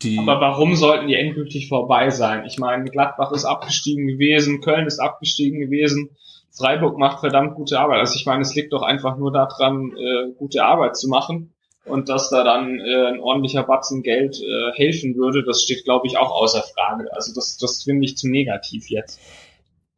Die 0.03 0.19
Aber 0.19 0.41
warum 0.41 0.75
sollten 0.75 1.09
die 1.09 1.15
endgültig 1.15 1.69
vorbei 1.69 2.09
sein? 2.09 2.47
Ich 2.47 2.59
meine, 2.59 2.91
Gladbach 2.91 3.33
ist 3.33 3.45
abgestiegen 3.45 4.07
gewesen, 4.07 4.63
Köln 4.63 4.87
ist 4.87 4.99
abgestiegen 4.99 5.61
gewesen, 5.61 6.17
Freiburg 6.57 6.99
macht 6.99 7.21
verdammt 7.21 7.55
gute 7.57 7.81
Arbeit. 7.81 8.01
Also 8.01 8.17
ich 8.17 8.27
meine, 8.27 8.43
es 8.43 8.55
liegt 8.55 8.73
doch 8.73 8.83
einfach 8.83 9.17
nur 9.17 9.33
daran, 9.33 9.93
äh, 9.97 10.33
gute 10.37 10.65
Arbeit 10.65 10.97
zu 10.97 11.09
machen. 11.09 11.51
Und 11.85 12.09
dass 12.09 12.31
da 12.31 12.45
dann 12.45 12.81
äh, 12.81 13.09
ein 13.09 13.21
ordentlicher 13.21 13.63
Batzen 13.63 14.03
Geld 14.03 14.41
äh, 14.41 14.73
helfen 14.75 15.17
würde, 15.17 15.45
das 15.45 15.63
steht, 15.63 15.85
glaube 15.85 16.07
ich, 16.07 16.17
auch 16.17 16.31
außer 16.31 16.63
Frage. 16.63 17.13
Also 17.13 17.35
das, 17.35 17.59
das 17.59 17.83
finde 17.83 18.07
ich 18.07 18.17
zu 18.17 18.31
negativ 18.31 18.89
jetzt. 18.89 19.21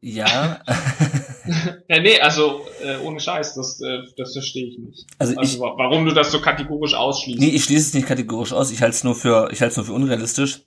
Ja. 0.01 0.59
ja, 1.87 2.01
nee, 2.01 2.19
also 2.19 2.65
äh, 2.83 2.97
ohne 3.05 3.19
Scheiß, 3.19 3.55
das, 3.55 3.81
äh, 3.81 3.99
das 4.17 4.33
verstehe 4.33 4.67
ich 4.67 4.77
nicht. 4.79 5.05
Also, 5.17 5.37
also 5.37 5.55
ich, 5.55 5.59
warum 5.59 6.05
du 6.05 6.13
das 6.13 6.31
so 6.31 6.41
kategorisch 6.41 6.93
ausschließt. 6.93 7.39
Nee, 7.39 7.49
ich 7.49 7.63
schließe 7.63 7.89
es 7.89 7.93
nicht 7.93 8.07
kategorisch 8.07 8.53
aus, 8.53 8.71
ich 8.71 8.81
halte 8.81 8.95
es 8.95 9.03
nur 9.03 9.15
für, 9.15 9.49
ich 9.51 9.61
halte 9.61 9.71
es 9.71 9.77
nur 9.77 9.85
für 9.85 9.93
unrealistisch. 9.93 10.61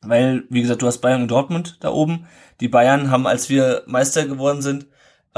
Weil, 0.00 0.44
wie 0.48 0.62
gesagt, 0.62 0.80
du 0.80 0.86
hast 0.86 0.98
Bayern 0.98 1.22
und 1.22 1.30
Dortmund 1.30 1.76
da 1.80 1.90
oben. 1.90 2.26
Die 2.60 2.68
Bayern 2.68 3.10
haben, 3.10 3.26
als 3.26 3.50
wir 3.50 3.82
Meister 3.86 4.26
geworden 4.26 4.62
sind, 4.62 4.86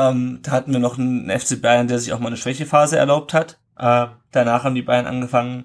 ähm, 0.01 0.41
da 0.43 0.53
hatten 0.53 0.73
wir 0.73 0.81
noch 0.81 0.99
einen 0.99 1.29
FC 1.31 1.61
Bayern, 1.61 1.89
der 1.89 1.99
sich 1.99 2.13
auch 2.13 2.21
mal 2.21 2.29
eine 2.29 2.37
Schwächephase 2.37 2.97
erlaubt 2.97 3.35
hat. 3.35 3.59
Äh, 3.77 4.07
danach 4.33 4.65
haben 4.65 4.75
die 4.75 4.83
Bayern 4.83 5.07
angefangen, 5.07 5.65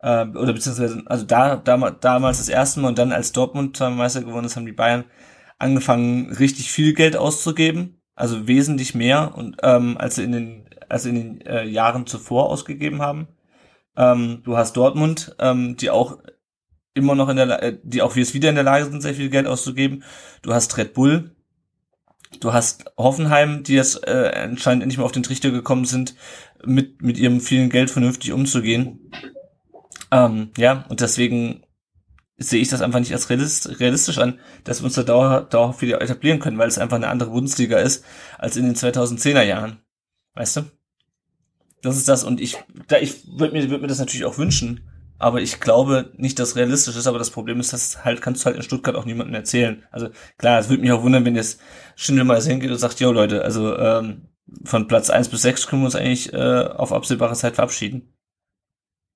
äh, 0.00 0.26
oder 0.26 0.52
beziehungsweise, 0.52 1.02
also 1.06 1.24
da, 1.24 1.56
da 1.56 1.90
damals 1.90 2.38
das 2.38 2.48
erste 2.48 2.80
Mal 2.80 2.88
und 2.88 2.98
dann 2.98 3.12
als 3.12 3.32
Dortmund 3.32 3.78
Meister 3.80 4.22
geworden 4.22 4.46
ist, 4.46 4.56
haben 4.56 4.66
die 4.66 4.72
Bayern 4.72 5.04
angefangen, 5.58 6.32
richtig 6.32 6.70
viel 6.70 6.94
Geld 6.94 7.16
auszugeben, 7.16 8.00
also 8.14 8.46
wesentlich 8.46 8.94
mehr 8.94 9.34
und 9.36 9.56
ähm, 9.62 9.96
als 9.98 10.16
sie 10.16 10.24
in 10.24 10.32
den, 10.32 10.70
als 10.88 11.04
sie 11.04 11.10
in 11.10 11.14
den 11.16 11.40
äh, 11.42 11.64
Jahren 11.64 12.06
zuvor 12.06 12.50
ausgegeben 12.50 13.02
haben. 13.02 13.28
Ähm, 13.96 14.42
du 14.44 14.56
hast 14.56 14.76
Dortmund, 14.76 15.34
ähm, 15.40 15.76
die 15.76 15.90
auch 15.90 16.18
immer 16.94 17.14
noch 17.14 17.28
in 17.28 17.36
der, 17.36 17.62
äh, 17.62 17.78
die 17.82 18.02
auch 18.02 18.14
jetzt 18.16 18.34
wieder 18.34 18.50
in 18.50 18.54
der 18.54 18.64
Lage 18.64 18.84
sind, 18.86 19.02
sehr 19.02 19.14
viel 19.14 19.30
Geld 19.30 19.46
auszugeben. 19.46 20.04
Du 20.42 20.54
hast 20.54 20.76
Red 20.76 20.94
Bull, 20.94 21.35
du 22.40 22.52
hast 22.52 22.84
Hoffenheim, 22.96 23.62
die 23.62 23.74
jetzt 23.74 24.06
äh, 24.06 24.32
anscheinend 24.34 24.82
endlich 24.82 24.98
mal 24.98 25.04
auf 25.04 25.12
den 25.12 25.22
Trichter 25.22 25.50
gekommen 25.50 25.84
sind, 25.84 26.14
mit 26.64 27.02
mit 27.02 27.18
ihrem 27.18 27.40
vielen 27.40 27.70
Geld 27.70 27.90
vernünftig 27.90 28.32
umzugehen. 28.32 29.10
Ähm, 30.10 30.50
ja, 30.56 30.84
und 30.88 31.00
deswegen 31.00 31.62
sehe 32.38 32.60
ich 32.60 32.68
das 32.68 32.82
einfach 32.82 32.98
nicht 32.98 33.12
als 33.12 33.30
realistisch 33.30 34.18
an, 34.18 34.38
dass 34.64 34.80
wir 34.80 34.86
uns 34.86 34.94
da 34.94 35.02
dauer, 35.02 35.42
dauerhaft 35.42 35.80
wieder 35.80 36.00
etablieren 36.02 36.38
können, 36.38 36.58
weil 36.58 36.68
es 36.68 36.78
einfach 36.78 36.96
eine 36.96 37.08
andere 37.08 37.30
Bundesliga 37.30 37.78
ist 37.78 38.04
als 38.38 38.56
in 38.56 38.66
den 38.66 38.74
2010er 38.74 39.42
Jahren. 39.42 39.78
Weißt 40.34 40.58
du? 40.58 40.62
Das 41.82 41.96
ist 41.96 42.08
das 42.08 42.24
und 42.24 42.40
ich, 42.40 42.58
da 42.88 42.98
ich 42.98 43.26
würde 43.38 43.54
mir, 43.54 43.70
würd 43.70 43.80
mir 43.80 43.88
das 43.88 43.98
natürlich 43.98 44.24
auch 44.26 44.38
wünschen, 44.38 44.86
aber 45.18 45.40
ich 45.40 45.60
glaube 45.60 46.12
nicht, 46.16 46.38
dass 46.38 46.56
realistisch 46.56 46.96
ist, 46.96 47.06
aber 47.06 47.18
das 47.18 47.30
Problem 47.30 47.60
ist, 47.60 47.72
dass 47.72 48.04
halt, 48.04 48.20
kannst 48.20 48.42
du 48.42 48.46
halt 48.46 48.56
in 48.56 48.62
Stuttgart 48.62 48.96
auch 48.96 49.04
niemandem 49.04 49.34
erzählen. 49.34 49.84
Also 49.90 50.08
klar, 50.38 50.58
es 50.58 50.68
würde 50.68 50.82
mich 50.82 50.92
auch 50.92 51.02
wundern, 51.02 51.24
wenn 51.24 51.36
jetzt 51.36 51.60
Schindel 51.94 52.24
mal 52.24 52.40
hingeht 52.40 52.70
und 52.70 52.78
sagt, 52.78 53.00
jo 53.00 53.12
Leute, 53.12 53.42
also 53.42 53.76
ähm, 53.76 54.28
von 54.64 54.86
Platz 54.88 55.10
eins 55.10 55.28
bis 55.28 55.42
sechs 55.42 55.66
können 55.66 55.82
wir 55.82 55.86
uns 55.86 55.96
eigentlich 55.96 56.32
äh, 56.32 56.64
auf 56.66 56.92
absehbare 56.92 57.34
Zeit 57.34 57.54
verabschieden. 57.54 58.12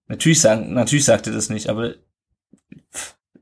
Natürlich 0.09 0.41
sagen, 0.41 0.73
natürlich 0.73 1.05
sagt 1.05 1.27
er 1.27 1.33
das 1.33 1.51
nicht, 1.51 1.69
aber 1.69 1.95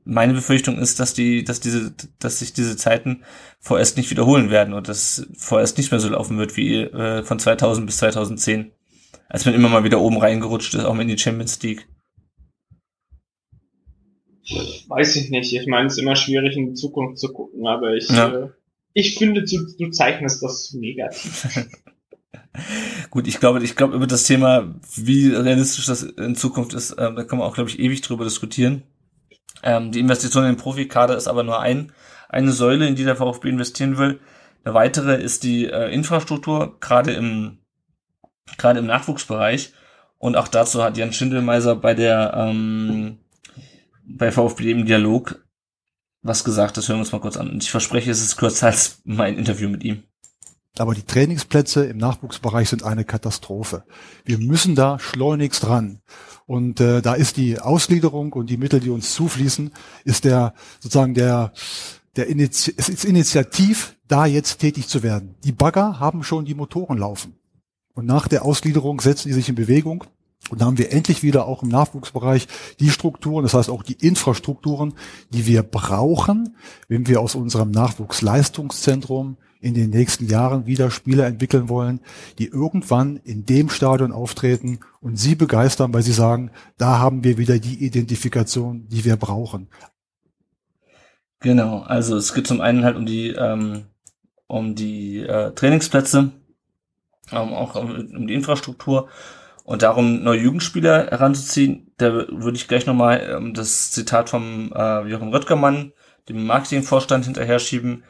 meine 0.03 0.33
Befürchtung 0.33 0.77
ist, 0.79 0.99
dass 0.99 1.13
die, 1.13 1.43
dass 1.43 1.59
diese, 1.59 1.93
dass 2.19 2.39
sich 2.39 2.53
diese 2.53 2.77
Zeiten 2.77 3.23
vorerst 3.59 3.95
nicht 3.95 4.09
wiederholen 4.09 4.49
werden 4.49 4.73
und 4.73 4.87
dass 4.87 5.27
vorerst 5.37 5.77
nicht 5.77 5.91
mehr 5.91 5.99
so 5.99 6.09
laufen 6.09 6.37
wird 6.37 6.57
wie 6.57 6.81
äh, 6.81 7.23
von 7.23 7.39
2000 7.39 7.85
bis 7.85 7.97
2010, 7.97 8.71
als 9.29 9.45
man 9.45 9.53
immer 9.53 9.69
mal 9.69 9.83
wieder 9.83 9.99
oben 9.99 10.17
reingerutscht 10.17 10.73
ist, 10.73 10.83
auch 10.83 10.97
in 10.97 11.07
die 11.07 11.17
Champions 11.17 11.61
League. 11.61 11.87
Weiß 14.87 15.15
ich 15.15 15.29
nicht. 15.29 15.53
Ich 15.53 15.67
meine, 15.67 15.87
es 15.87 15.93
ist 15.93 15.99
immer 15.99 16.15
schwierig 16.15 16.55
in 16.55 16.67
die 16.67 16.73
Zukunft 16.73 17.19
zu 17.19 17.31
gucken, 17.31 17.67
aber 17.67 17.93
ich, 17.93 18.09
ja. 18.09 18.29
äh, 18.29 18.49
ich 18.93 19.17
finde, 19.17 19.43
du, 19.43 19.67
du 19.77 19.89
zeichnest 19.91 20.41
das 20.43 20.73
negativ. 20.73 21.67
Gut, 23.09 23.27
ich 23.27 23.39
glaube, 23.39 23.63
ich 23.63 23.75
glaube 23.75 23.95
über 23.95 24.07
das 24.07 24.25
Thema, 24.25 24.75
wie 24.95 25.29
realistisch 25.29 25.85
das 25.85 26.03
in 26.03 26.35
Zukunft 26.35 26.73
ist, 26.73 26.91
äh, 26.91 27.13
da 27.13 27.23
kann 27.23 27.39
man 27.39 27.47
auch, 27.47 27.55
glaube 27.55 27.69
ich, 27.69 27.79
ewig 27.79 28.01
drüber 28.01 28.23
diskutieren. 28.23 28.83
Ähm, 29.63 29.91
die 29.91 29.99
Investition 29.99 30.43
in 30.45 30.53
den 30.53 30.57
Profikader 30.57 31.15
ist 31.15 31.27
aber 31.27 31.43
nur 31.43 31.59
ein, 31.59 31.91
eine 32.27 32.51
Säule, 32.51 32.87
in 32.87 32.95
die 32.95 33.03
der 33.03 33.15
VfB 33.15 33.49
investieren 33.49 33.97
will. 33.97 34.19
Eine 34.63 34.73
weitere 34.73 35.21
ist 35.21 35.43
die 35.43 35.65
äh, 35.65 35.93
Infrastruktur, 35.93 36.77
gerade 36.79 37.11
im, 37.11 37.59
gerade 38.57 38.79
im 38.79 38.85
Nachwuchsbereich. 38.85 39.73
Und 40.17 40.35
auch 40.35 40.47
dazu 40.47 40.83
hat 40.83 40.97
Jan 40.97 41.13
Schindelmeiser 41.13 41.75
bei 41.75 41.93
der, 41.93 42.33
ähm, 42.35 43.19
bei 44.17 44.31
VfB 44.31 44.71
im 44.71 44.85
Dialog 44.85 45.43
was 46.21 46.43
gesagt. 46.43 46.77
Das 46.77 46.87
hören 46.87 46.97
wir 46.97 47.01
uns 47.01 47.11
mal 47.11 47.21
kurz 47.21 47.37
an. 47.37 47.49
Und 47.49 47.63
ich 47.63 47.71
verspreche, 47.71 48.11
es 48.11 48.21
ist 48.21 48.37
kürzer 48.37 48.67
als 48.67 48.99
mein 49.05 49.37
Interview 49.37 49.69
mit 49.69 49.83
ihm. 49.83 50.03
Aber 50.77 50.93
die 50.93 51.03
Trainingsplätze 51.03 51.85
im 51.85 51.97
Nachwuchsbereich 51.97 52.69
sind 52.69 52.83
eine 52.83 53.03
Katastrophe. 53.03 53.83
Wir 54.23 54.37
müssen 54.37 54.75
da 54.75 54.99
schleunigst 54.99 55.67
ran. 55.67 56.01
Und 56.45 56.79
äh, 56.79 57.01
da 57.01 57.13
ist 57.13 57.37
die 57.37 57.59
Ausgliederung 57.59 58.33
und 58.33 58.49
die 58.49 58.57
Mittel, 58.57 58.79
die 58.79 58.89
uns 58.89 59.13
zufließen, 59.13 59.71
ist 60.03 60.25
der 60.25 60.53
sozusagen 60.79 61.13
der 61.13 61.53
der 62.15 62.27
Initi 62.27 62.73
es 62.75 62.89
ist 62.89 63.05
Initiativ, 63.05 63.95
da 64.07 64.25
jetzt 64.25 64.59
tätig 64.59 64.87
zu 64.87 65.03
werden. 65.03 65.35
Die 65.43 65.51
Bagger 65.51 65.99
haben 65.99 66.23
schon 66.23 66.45
die 66.45 66.55
Motoren 66.55 66.97
laufen. 66.97 67.35
Und 67.93 68.05
nach 68.05 68.27
der 68.27 68.45
Ausgliederung 68.45 68.99
setzen 69.01 69.27
die 69.27 69.33
sich 69.33 69.49
in 69.49 69.55
Bewegung. 69.55 70.05
Und 70.49 70.61
da 70.61 70.65
haben 70.65 70.77
wir 70.77 70.91
endlich 70.91 71.23
wieder 71.23 71.45
auch 71.47 71.63
im 71.63 71.69
Nachwuchsbereich 71.69 72.47
die 72.79 72.89
Strukturen, 72.89 73.43
das 73.43 73.53
heißt 73.53 73.69
auch 73.69 73.83
die 73.83 73.93
Infrastrukturen, 73.93 74.93
die 75.29 75.45
wir 75.45 75.63
brauchen, 75.63 76.55
wenn 76.87 77.07
wir 77.07 77.21
aus 77.21 77.35
unserem 77.35 77.71
Nachwuchsleistungszentrum 77.71 79.37
in 79.61 79.73
den 79.73 79.89
nächsten 79.89 80.27
Jahren 80.27 80.65
wieder 80.65 80.89
Spieler 80.89 81.27
entwickeln 81.27 81.67
wollen, 81.67 81.99
die 82.37 82.47
irgendwann 82.47 83.17
in 83.17 83.45
dem 83.45 83.69
Stadion 83.69 84.11
auftreten 84.11 84.79
und 85.01 85.17
sie 85.17 85.35
begeistern, 85.35 85.93
weil 85.93 86.03
sie 86.03 86.13
sagen, 86.13 86.51
da 86.77 86.99
haben 86.99 87.23
wir 87.23 87.37
wieder 87.37 87.59
die 87.59 87.83
Identifikation, 87.83 88.87
die 88.87 89.03
wir 89.03 89.17
brauchen. 89.17 89.67
Genau, 91.41 91.79
also 91.81 92.17
es 92.17 92.33
geht 92.33 92.47
zum 92.47 92.61
einen 92.61 92.83
halt 92.83 92.95
um 92.95 93.05
die 93.05 93.29
ähm, 93.29 93.85
um 94.49 94.73
die 94.73 95.19
äh, 95.19 95.51
Trainingsplätze, 95.51 96.31
ähm, 97.31 97.53
auch 97.53 97.75
um, 97.75 97.91
um 97.91 98.27
die 98.27 98.33
Infrastruktur 98.33 99.09
und 99.69 99.83
darum 99.83 100.23
neue 100.23 100.39
Jugendspieler 100.39 101.11
heranzuziehen. 101.11 101.91
Da 101.97 102.11
würde 102.11 102.55
ich 102.55 102.67
gleich 102.67 102.87
nochmal 102.87 103.35
ähm, 103.37 103.53
das 103.53 103.91
Zitat 103.91 104.31
vom 104.31 104.73
äh, 104.75 105.07
Jochen 105.07 105.29
Röttgermann, 105.29 105.93
dem 106.27 106.43
Marketingvorstand, 106.47 107.25
hinterher 107.25 107.59
schieben, 107.59 108.03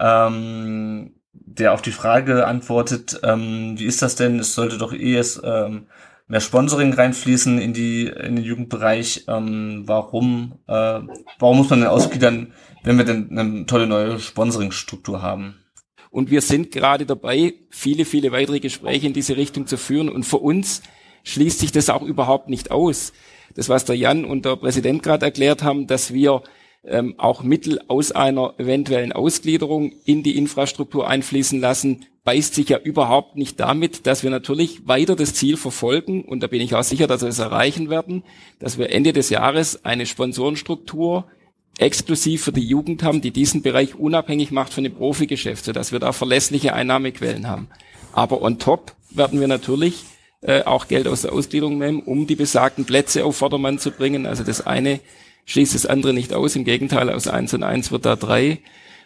ähm, 0.00 1.14
der 1.32 1.72
auf 1.72 1.82
die 1.82 1.92
Frage 1.92 2.48
antwortet, 2.48 3.20
ähm, 3.22 3.78
wie 3.78 3.84
ist 3.84 4.02
das 4.02 4.16
denn? 4.16 4.40
Es 4.40 4.56
sollte 4.56 4.76
doch 4.76 4.92
eh 4.92 5.14
es, 5.14 5.40
ähm, 5.44 5.86
mehr 6.26 6.40
Sponsoring 6.40 6.92
reinfließen 6.92 7.60
in 7.60 7.74
die 7.74 8.08
in 8.08 8.34
den 8.34 8.44
Jugendbereich. 8.44 9.26
Ähm, 9.28 9.84
warum 9.86 10.58
äh, 10.66 10.98
warum 11.38 11.58
muss 11.58 11.70
man 11.70 11.78
denn 11.78 11.88
ausgliedern, 11.88 12.54
wenn 12.82 12.98
wir 12.98 13.04
denn 13.04 13.38
eine 13.38 13.66
tolle 13.66 13.86
neue 13.86 14.18
Sponsoringstruktur 14.18 15.22
haben? 15.22 15.60
Und 16.10 16.32
wir 16.32 16.40
sind 16.40 16.72
gerade 16.72 17.06
dabei, 17.06 17.54
viele, 17.70 18.04
viele 18.04 18.32
weitere 18.32 18.58
Gespräche 18.58 19.06
in 19.06 19.12
diese 19.12 19.36
Richtung 19.36 19.68
zu 19.68 19.76
führen. 19.76 20.08
Und 20.08 20.24
für 20.24 20.38
uns 20.38 20.82
schließt 21.24 21.58
sich 21.58 21.72
das 21.72 21.90
auch 21.90 22.02
überhaupt 22.02 22.48
nicht 22.48 22.70
aus. 22.70 23.12
Das, 23.56 23.68
was 23.68 23.84
der 23.84 23.96
Jan 23.96 24.24
und 24.24 24.44
der 24.44 24.56
Präsident 24.56 25.02
gerade 25.02 25.26
erklärt 25.26 25.62
haben, 25.62 25.86
dass 25.86 26.12
wir 26.12 26.42
ähm, 26.84 27.14
auch 27.18 27.42
Mittel 27.42 27.80
aus 27.88 28.12
einer 28.12 28.54
eventuellen 28.58 29.12
Ausgliederung 29.12 29.92
in 30.04 30.22
die 30.22 30.36
Infrastruktur 30.36 31.08
einfließen 31.08 31.60
lassen, 31.60 32.06
beißt 32.24 32.54
sich 32.54 32.70
ja 32.70 32.78
überhaupt 32.78 33.36
nicht 33.36 33.60
damit, 33.60 34.06
dass 34.06 34.22
wir 34.22 34.30
natürlich 34.30 34.86
weiter 34.86 35.14
das 35.14 35.34
Ziel 35.34 35.56
verfolgen, 35.56 36.24
und 36.24 36.42
da 36.42 36.46
bin 36.46 36.60
ich 36.60 36.74
auch 36.74 36.82
sicher, 36.82 37.06
dass 37.06 37.22
wir 37.22 37.28
es 37.28 37.38
erreichen 37.38 37.90
werden, 37.90 38.24
dass 38.58 38.78
wir 38.78 38.90
Ende 38.90 39.12
des 39.12 39.30
Jahres 39.30 39.84
eine 39.84 40.06
Sponsorenstruktur 40.06 41.26
exklusiv 41.78 42.44
für 42.44 42.52
die 42.52 42.66
Jugend 42.66 43.02
haben, 43.02 43.20
die 43.20 43.30
diesen 43.30 43.62
Bereich 43.62 43.94
unabhängig 43.94 44.52
macht 44.52 44.72
von 44.72 44.84
dem 44.84 44.94
Profigeschäft, 44.94 45.64
sodass 45.64 45.92
wir 45.92 45.98
da 45.98 46.12
verlässliche 46.12 46.72
Einnahmequellen 46.72 47.48
haben. 47.48 47.68
Aber 48.12 48.42
on 48.42 48.58
top 48.58 48.94
werden 49.10 49.40
wir 49.40 49.48
natürlich 49.48 50.04
äh, 50.44 50.62
auch 50.62 50.88
Geld 50.88 51.08
aus 51.08 51.22
der 51.22 51.32
Ausgliederung 51.32 51.78
nehmen, 51.78 52.00
um 52.00 52.26
die 52.26 52.36
besagten 52.36 52.84
Plätze 52.84 53.24
auf 53.24 53.36
Vordermann 53.36 53.78
zu 53.78 53.90
bringen. 53.90 54.26
Also 54.26 54.44
das 54.44 54.66
eine 54.66 55.00
schließt 55.46 55.74
das 55.74 55.86
andere 55.86 56.12
nicht 56.12 56.32
aus. 56.32 56.54
Im 56.54 56.64
Gegenteil, 56.64 57.10
aus 57.10 57.28
eins 57.28 57.54
und 57.54 57.62
eins 57.62 57.90
wird 57.90 58.04
da 58.04 58.16
drei. 58.16 58.58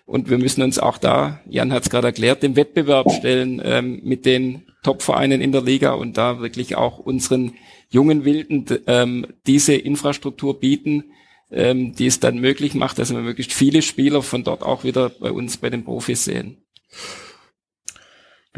Und 0.05 0.31
wir 0.31 0.39
müssen 0.39 0.63
uns 0.63 0.79
auch 0.79 0.99
da, 0.99 1.41
Jan 1.49 1.73
hat 1.73 1.83
es 1.83 1.91
gerade 1.91 2.09
erklärt, 2.09 2.43
dem 2.43 2.57
Wettbewerb 2.57 3.11
stellen 3.13 3.61
ähm, 3.63 4.01
mit 4.03 4.25
den 4.25 4.63
Top-Vereinen 4.83 5.41
in 5.41 5.53
der 5.53 5.63
Liga 5.63 5.93
und 5.93 6.17
da 6.17 6.41
wirklich 6.41 6.77
auch 6.77 6.99
unseren 6.99 7.55
jungen 7.91 8.25
Wilden 8.25 8.65
ähm, 8.87 9.27
diese 9.47 9.75
Infrastruktur 9.75 10.59
bieten, 10.59 11.13
ähm, 11.51 11.95
die 11.95 12.07
es 12.07 12.21
dann 12.21 12.39
möglich 12.39 12.75
macht, 12.75 12.99
dass 12.99 13.13
wir 13.13 13.21
möglichst 13.21 13.53
viele 13.53 13.83
Spieler 13.83 14.23
von 14.23 14.45
dort 14.45 14.63
auch 14.63 14.83
wieder 14.83 15.11
bei 15.11 15.31
uns 15.31 15.59
bei 15.59 15.69
den 15.69 15.85
Profis 15.85 16.25
sehen. 16.25 16.65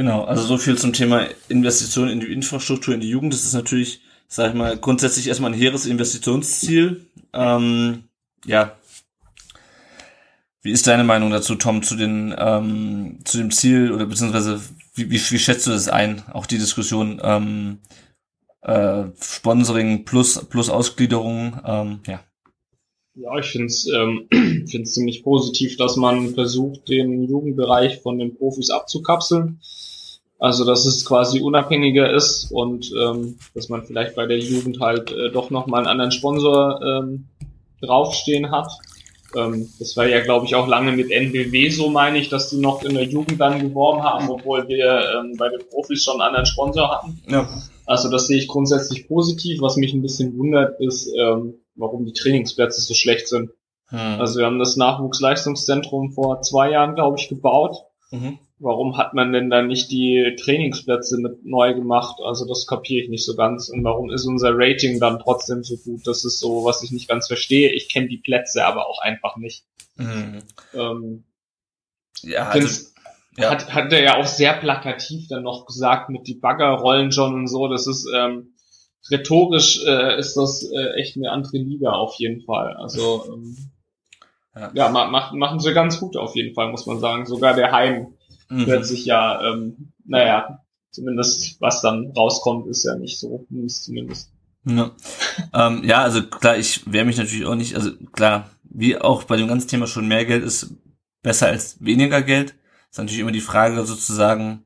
Genau, 0.00 0.24
also 0.24 0.44
so 0.44 0.56
viel 0.56 0.78
zum 0.78 0.94
Thema 0.94 1.26
Investition 1.50 2.08
in 2.08 2.20
die 2.20 2.32
Infrastruktur, 2.32 2.94
in 2.94 3.02
die 3.02 3.10
Jugend. 3.10 3.34
Das 3.34 3.44
ist 3.44 3.52
natürlich, 3.52 4.00
sag 4.28 4.48
ich 4.48 4.54
mal, 4.54 4.78
grundsätzlich 4.78 5.28
erstmal 5.28 5.50
ein 5.52 5.58
hehres 5.58 5.84
Investitionsziel. 5.84 7.04
Ähm, 7.34 8.04
ja. 8.46 8.78
Wie 10.62 10.70
ist 10.70 10.86
deine 10.86 11.04
Meinung 11.04 11.30
dazu, 11.30 11.54
Tom, 11.54 11.82
zu 11.82 11.96
den 11.96 12.34
ähm, 12.38 13.18
zu 13.26 13.36
dem 13.36 13.50
Ziel 13.50 13.92
oder 13.92 14.06
beziehungsweise 14.06 14.62
wie, 14.94 15.10
wie, 15.10 15.20
wie 15.20 15.38
schätzt 15.38 15.66
du 15.66 15.70
das 15.70 15.88
ein? 15.88 16.22
Auch 16.32 16.46
die 16.46 16.56
Diskussion 16.56 17.20
ähm, 17.22 17.80
äh, 18.62 19.02
Sponsoring 19.20 20.06
plus 20.06 20.46
plus 20.46 20.70
Ausgliederung, 20.70 21.60
ähm, 21.62 22.00
ja. 22.06 22.20
Ja, 23.22 23.38
ich 23.38 23.46
finde 23.46 23.66
es 23.66 23.86
ähm, 23.86 24.28
find's 24.66 24.94
ziemlich 24.94 25.22
positiv, 25.22 25.76
dass 25.76 25.96
man 25.96 26.34
versucht, 26.34 26.88
den 26.88 27.28
Jugendbereich 27.28 28.00
von 28.00 28.18
den 28.18 28.34
Profis 28.36 28.70
abzukapseln. 28.70 29.60
Also, 30.38 30.64
dass 30.64 30.86
es 30.86 31.04
quasi 31.04 31.40
unabhängiger 31.40 32.14
ist 32.14 32.50
und 32.50 32.90
ähm, 32.98 33.36
dass 33.54 33.68
man 33.68 33.84
vielleicht 33.84 34.14
bei 34.14 34.24
der 34.26 34.38
Jugend 34.38 34.80
halt 34.80 35.12
äh, 35.12 35.30
doch 35.30 35.50
nochmal 35.50 35.80
einen 35.80 35.88
anderen 35.88 36.12
Sponsor 36.12 36.80
ähm, 36.82 37.26
draufstehen 37.82 38.50
hat. 38.50 38.68
Ähm, 39.36 39.68
das 39.78 39.98
war 39.98 40.06
ja, 40.06 40.20
glaube 40.20 40.46
ich, 40.46 40.54
auch 40.54 40.66
lange 40.66 40.92
mit 40.92 41.10
NBW 41.10 41.68
so, 41.68 41.90
meine 41.90 42.18
ich, 42.18 42.30
dass 42.30 42.48
die 42.48 42.56
noch 42.56 42.82
in 42.84 42.94
der 42.94 43.04
Jugend 43.04 43.38
dann 43.38 43.60
geworben 43.60 44.02
haben, 44.02 44.30
obwohl 44.30 44.66
wir 44.66 45.20
ähm, 45.20 45.34
bei 45.36 45.50
den 45.50 45.60
Profis 45.68 46.02
schon 46.04 46.14
einen 46.14 46.28
anderen 46.28 46.46
Sponsor 46.46 46.90
hatten. 46.90 47.20
Ja. 47.28 47.46
Also 47.84 48.10
das 48.10 48.26
sehe 48.26 48.38
ich 48.38 48.48
grundsätzlich 48.48 49.08
positiv. 49.08 49.60
Was 49.60 49.76
mich 49.76 49.92
ein 49.92 50.00
bisschen 50.00 50.38
wundert, 50.38 50.80
ist, 50.80 51.12
ähm, 51.18 51.59
warum 51.80 52.04
die 52.04 52.12
Trainingsplätze 52.12 52.80
so 52.80 52.94
schlecht 52.94 53.28
sind. 53.28 53.50
Hm. 53.88 54.20
Also 54.20 54.38
wir 54.38 54.46
haben 54.46 54.58
das 54.58 54.76
Nachwuchsleistungszentrum 54.76 56.12
vor 56.12 56.42
zwei 56.42 56.70
Jahren, 56.70 56.94
glaube 56.94 57.18
ich, 57.18 57.28
gebaut. 57.28 57.76
Mhm. 58.10 58.38
Warum 58.58 58.98
hat 58.98 59.14
man 59.14 59.32
denn 59.32 59.48
dann 59.48 59.68
nicht 59.68 59.90
die 59.90 60.36
Trainingsplätze 60.38 61.18
mit 61.18 61.46
neu 61.46 61.74
gemacht? 61.74 62.20
Also 62.22 62.46
das 62.46 62.66
kapiere 62.66 63.04
ich 63.04 63.08
nicht 63.08 63.24
so 63.24 63.34
ganz. 63.34 63.68
Und 63.68 63.82
warum 63.84 64.10
ist 64.10 64.26
unser 64.26 64.50
Rating 64.52 65.00
dann 65.00 65.18
trotzdem 65.18 65.64
so 65.64 65.76
gut? 65.76 66.06
Das 66.06 66.24
ist 66.24 66.40
so, 66.40 66.64
was 66.64 66.82
ich 66.82 66.92
nicht 66.92 67.08
ganz 67.08 67.26
verstehe. 67.26 67.72
Ich 67.72 67.88
kenne 67.88 68.08
die 68.08 68.18
Plätze 68.18 68.64
aber 68.66 68.86
auch 68.86 69.00
einfach 69.00 69.36
nicht. 69.36 69.64
Mhm. 69.96 70.42
Ähm, 70.74 71.24
ja, 72.22 72.48
also, 72.48 72.88
ja. 73.38 73.50
Hat, 73.50 73.72
hat 73.72 73.92
er 73.92 74.02
ja 74.02 74.16
auch 74.18 74.26
sehr 74.26 74.54
plakativ 74.54 75.28
dann 75.28 75.44
noch 75.44 75.64
gesagt 75.66 76.10
mit 76.10 76.26
die 76.26 76.34
Bagger 76.34 76.72
rollen 76.72 77.12
schon 77.12 77.32
und 77.34 77.46
so. 77.46 77.68
Das 77.68 77.86
ist 77.86 78.06
ähm, 78.14 78.49
rhetorisch 79.10 79.84
äh, 79.86 80.18
ist 80.18 80.36
das 80.36 80.64
äh, 80.70 81.00
echt 81.00 81.16
eine 81.16 81.30
andere 81.30 81.58
Liga 81.58 81.92
auf 81.92 82.14
jeden 82.14 82.42
Fall. 82.42 82.74
Also 82.76 83.24
ähm, 83.32 83.56
ja, 84.54 84.70
ja 84.74 84.88
ma 84.88 85.32
machen 85.32 85.60
sie 85.60 85.72
ganz 85.72 86.00
gut 86.00 86.16
auf 86.16 86.34
jeden 86.36 86.54
Fall, 86.54 86.70
muss 86.70 86.86
man 86.86 87.00
sagen. 87.00 87.26
Sogar 87.26 87.54
der 87.54 87.72
Heim 87.72 88.14
mhm. 88.48 88.66
hört 88.66 88.86
sich 88.86 89.04
ja, 89.04 89.40
ähm, 89.42 89.92
naja, 90.04 90.60
zumindest 90.90 91.60
was 91.60 91.80
dann 91.80 92.12
rauskommt, 92.16 92.66
ist 92.66 92.84
ja 92.84 92.96
nicht 92.96 93.18
so 93.18 93.46
zumindest. 93.68 94.32
Ja. 94.64 94.90
ähm, 95.54 95.82
ja, 95.84 96.02
also 96.02 96.22
klar, 96.22 96.58
ich 96.58 96.90
wehre 96.90 97.06
mich 97.06 97.16
natürlich 97.16 97.46
auch 97.46 97.54
nicht, 97.54 97.74
also 97.76 97.92
klar, 98.12 98.50
wie 98.64 98.98
auch 98.98 99.24
bei 99.24 99.36
dem 99.36 99.48
ganzen 99.48 99.68
Thema 99.68 99.86
schon 99.86 100.06
mehr 100.06 100.26
Geld 100.26 100.44
ist 100.44 100.74
besser 101.22 101.46
als 101.46 101.82
weniger 101.82 102.22
Geld. 102.22 102.54
Ist 102.90 102.98
natürlich 102.98 103.20
immer 103.20 103.32
die 103.32 103.40
Frage 103.40 103.84
sozusagen, 103.86 104.64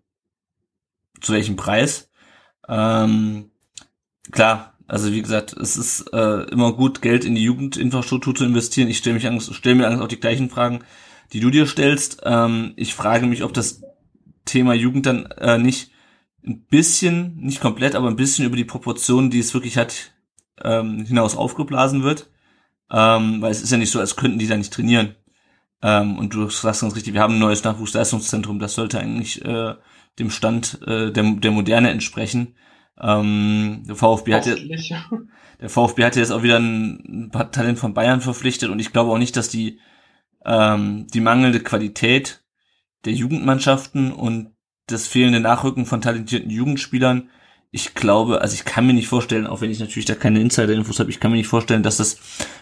zu 1.20 1.32
welchem 1.32 1.56
Preis. 1.56 2.10
Ähm, 2.68 3.50
klar, 4.30 4.74
also 4.86 5.12
wie 5.12 5.22
gesagt, 5.22 5.54
es 5.54 5.76
ist 5.76 6.12
äh, 6.12 6.42
immer 6.50 6.72
gut, 6.72 7.02
Geld 7.02 7.24
in 7.24 7.34
die 7.34 7.44
Jugendinfrastruktur 7.44 8.34
zu 8.34 8.44
investieren. 8.44 8.88
Ich 8.88 8.98
stelle 8.98 9.40
stelle 9.40 9.74
mir 9.74 10.02
auch 10.02 10.08
die 10.08 10.20
gleichen 10.20 10.50
Fragen, 10.50 10.80
die 11.32 11.40
du 11.40 11.50
dir 11.50 11.66
stellst. 11.66 12.22
Ähm, 12.24 12.74
ich 12.76 12.94
frage 12.94 13.26
mich, 13.26 13.42
ob 13.42 13.54
das 13.54 13.82
Thema 14.44 14.74
Jugend 14.74 15.06
dann 15.06 15.26
äh, 15.38 15.58
nicht 15.58 15.90
ein 16.46 16.64
bisschen, 16.66 17.36
nicht 17.36 17.60
komplett, 17.60 17.94
aber 17.94 18.08
ein 18.08 18.16
bisschen 18.16 18.44
über 18.44 18.56
die 18.56 18.64
Proportionen, 18.64 19.30
die 19.30 19.38
es 19.38 19.54
wirklich 19.54 19.78
hat, 19.78 20.12
ähm, 20.62 21.06
hinaus 21.06 21.36
aufgeblasen 21.36 22.02
wird. 22.02 22.30
Ähm, 22.90 23.40
weil 23.40 23.50
es 23.50 23.62
ist 23.62 23.72
ja 23.72 23.78
nicht 23.78 23.90
so, 23.90 23.98
als 23.98 24.16
könnten 24.16 24.38
die 24.38 24.46
da 24.46 24.56
nicht 24.56 24.72
trainieren. 24.72 25.14
Ähm, 25.82 26.18
und 26.18 26.34
du 26.34 26.48
sagst 26.50 26.82
ganz 26.82 26.94
richtig, 26.94 27.14
wir 27.14 27.22
haben 27.22 27.34
ein 27.34 27.40
neues 27.40 27.64
Nachwuchsleistungszentrum, 27.64 28.58
das 28.58 28.74
sollte 28.74 28.98
eigentlich 28.98 29.44
äh, 29.44 29.74
dem 30.18 30.30
Stand 30.30 30.80
äh, 30.86 31.10
der, 31.10 31.24
der 31.24 31.50
Moderne 31.50 31.90
entsprechen. 31.90 32.54
Ähm, 33.00 33.82
der 33.88 33.96
VfB 33.96 34.34
hat 34.34 34.46
ja, 34.46 34.54
der 35.60 35.68
VfB 35.68 36.04
hat 36.04 36.16
jetzt 36.16 36.30
auch 36.30 36.42
wieder 36.42 36.58
ein, 36.58 37.30
ein 37.34 37.50
Talent 37.50 37.78
von 37.78 37.94
Bayern 37.94 38.20
verpflichtet 38.20 38.70
und 38.70 38.78
ich 38.78 38.92
glaube 38.92 39.10
auch 39.10 39.18
nicht, 39.18 39.36
dass 39.36 39.48
die 39.48 39.80
ähm, 40.44 41.06
die 41.12 41.20
mangelnde 41.20 41.60
Qualität 41.60 42.44
der 43.04 43.12
Jugendmannschaften 43.12 44.12
und 44.12 44.50
das 44.86 45.06
fehlende 45.06 45.40
Nachrücken 45.40 45.86
von 45.86 46.00
talentierten 46.00 46.50
Jugendspielern, 46.50 47.30
ich 47.70 47.94
glaube, 47.94 48.40
also 48.40 48.54
ich 48.54 48.64
kann 48.64 48.86
mir 48.86 48.92
nicht 48.92 49.08
vorstellen, 49.08 49.46
auch 49.46 49.60
wenn 49.60 49.70
ich 49.70 49.80
natürlich 49.80 50.04
da 50.04 50.14
keine 50.14 50.40
Insider-Infos 50.40 51.00
habe, 51.00 51.10
ich 51.10 51.18
kann 51.18 51.32
mir 51.32 51.38
nicht 51.38 51.48
vorstellen, 51.48 51.82
dass 51.82 51.96
das 51.96 52.18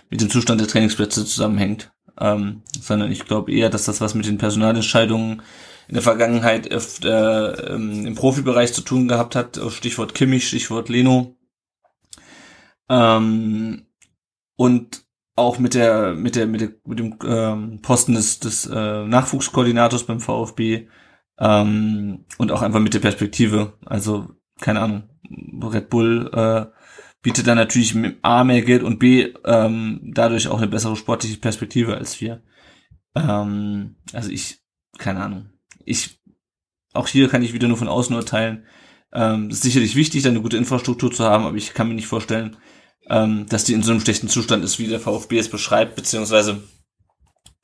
mit 0.09 0.21
dem 0.21 0.31
Zustand 0.31 0.61
der 0.61 0.69
Trainingsplätze 0.69 1.27
zusammenhängt, 1.27 1.93
ähm, 2.19 2.63
sondern 2.81 3.13
ich 3.13 3.27
glaube 3.27 3.53
eher, 3.53 3.69
dass 3.69 3.85
das 3.85 4.01
was 4.01 4.15
mit 4.15 4.27
den 4.27 4.39
Personalentscheidungen 4.39 5.43
in 5.93 5.97
der 5.97 6.03
Vergangenheit 6.03 6.71
öfter 6.71 7.75
ähm, 7.75 8.07
im 8.07 8.15
Profibereich 8.15 8.73
zu 8.73 8.81
tun 8.81 9.09
gehabt 9.09 9.37
hat, 9.37 9.61
Stichwort 9.69 10.15
Kimmich, 10.15 10.49
Stichwort 10.49 10.89
Leno. 10.89 11.37
Ähm, 12.89 13.85
und 14.57 15.05
auch 15.37 15.59
mit 15.59 15.75
der 15.75 16.15
mit 16.15 16.35
der 16.35 16.47
mit 16.47 16.63
der 16.63 16.71
mit 16.87 16.99
dem 16.99 17.19
ähm, 17.27 17.83
Posten 17.83 18.15
des 18.15 18.41
des 18.41 18.65
äh, 18.65 19.05
Nachwuchskoordinators 19.05 20.05
beim 20.05 20.21
VfB 20.21 20.89
ähm, 21.39 22.25
und 22.39 22.53
auch 22.53 22.63
einfach 22.63 22.81
mit 22.81 22.95
der 22.95 23.01
Perspektive. 23.01 23.75
Also 23.85 24.31
keine 24.63 24.81
Ahnung, 24.81 25.11
Red 25.63 25.91
Bull 25.91 26.31
äh, 26.33 26.73
bietet 27.21 27.47
dann 27.47 27.59
natürlich 27.59 27.95
A 28.23 28.45
mehr 28.45 28.63
Geld 28.63 28.83
und 28.83 28.99
B 28.99 29.35
ähm, 29.45 30.01
dadurch 30.15 30.49
auch 30.49 30.57
eine 30.57 30.69
bessere 30.69 30.97
sportliche 30.97 31.37
Perspektive 31.37 31.99
als 31.99 32.19
wir. 32.19 32.43
Ähm, 33.15 33.97
also 34.15 34.31
ich 34.31 34.63
keine 34.97 35.23
Ahnung. 35.23 35.53
Ich 35.85 36.23
auch 36.95 37.09
hier 37.09 37.29
kann 37.29 37.43
ich 37.43 37.53
wieder 37.53 37.69
nur 37.69 37.77
von 37.77 37.89
außen 37.89 38.15
urteilen. 38.15 38.67
Ähm, 39.13 39.51
ist 39.51 39.63
sicherlich 39.63 39.95
wichtig, 39.97 40.27
eine 40.27 40.41
gute 40.41 40.57
Infrastruktur 40.57 41.13
zu 41.13 41.25
haben, 41.25 41.45
aber 41.45 41.57
ich 41.57 41.75
kann 41.75 41.89
mir 41.89 41.95
nicht 41.95 42.07
vorstellen, 42.07 42.57
ähm, 43.09 43.47
dass 43.49 43.65
die 43.65 43.75
in 43.75 43.83
so 43.83 43.93
einem 43.93 44.01
schlechten 44.01 44.29
Zustand 44.29 44.65
ist, 44.65 44.79
wie 44.79 44.87
der 44.87 45.01
VfB 45.01 45.39
es 45.39 45.51
beschreibt, 45.51 45.97
beziehungsweise 45.97 46.63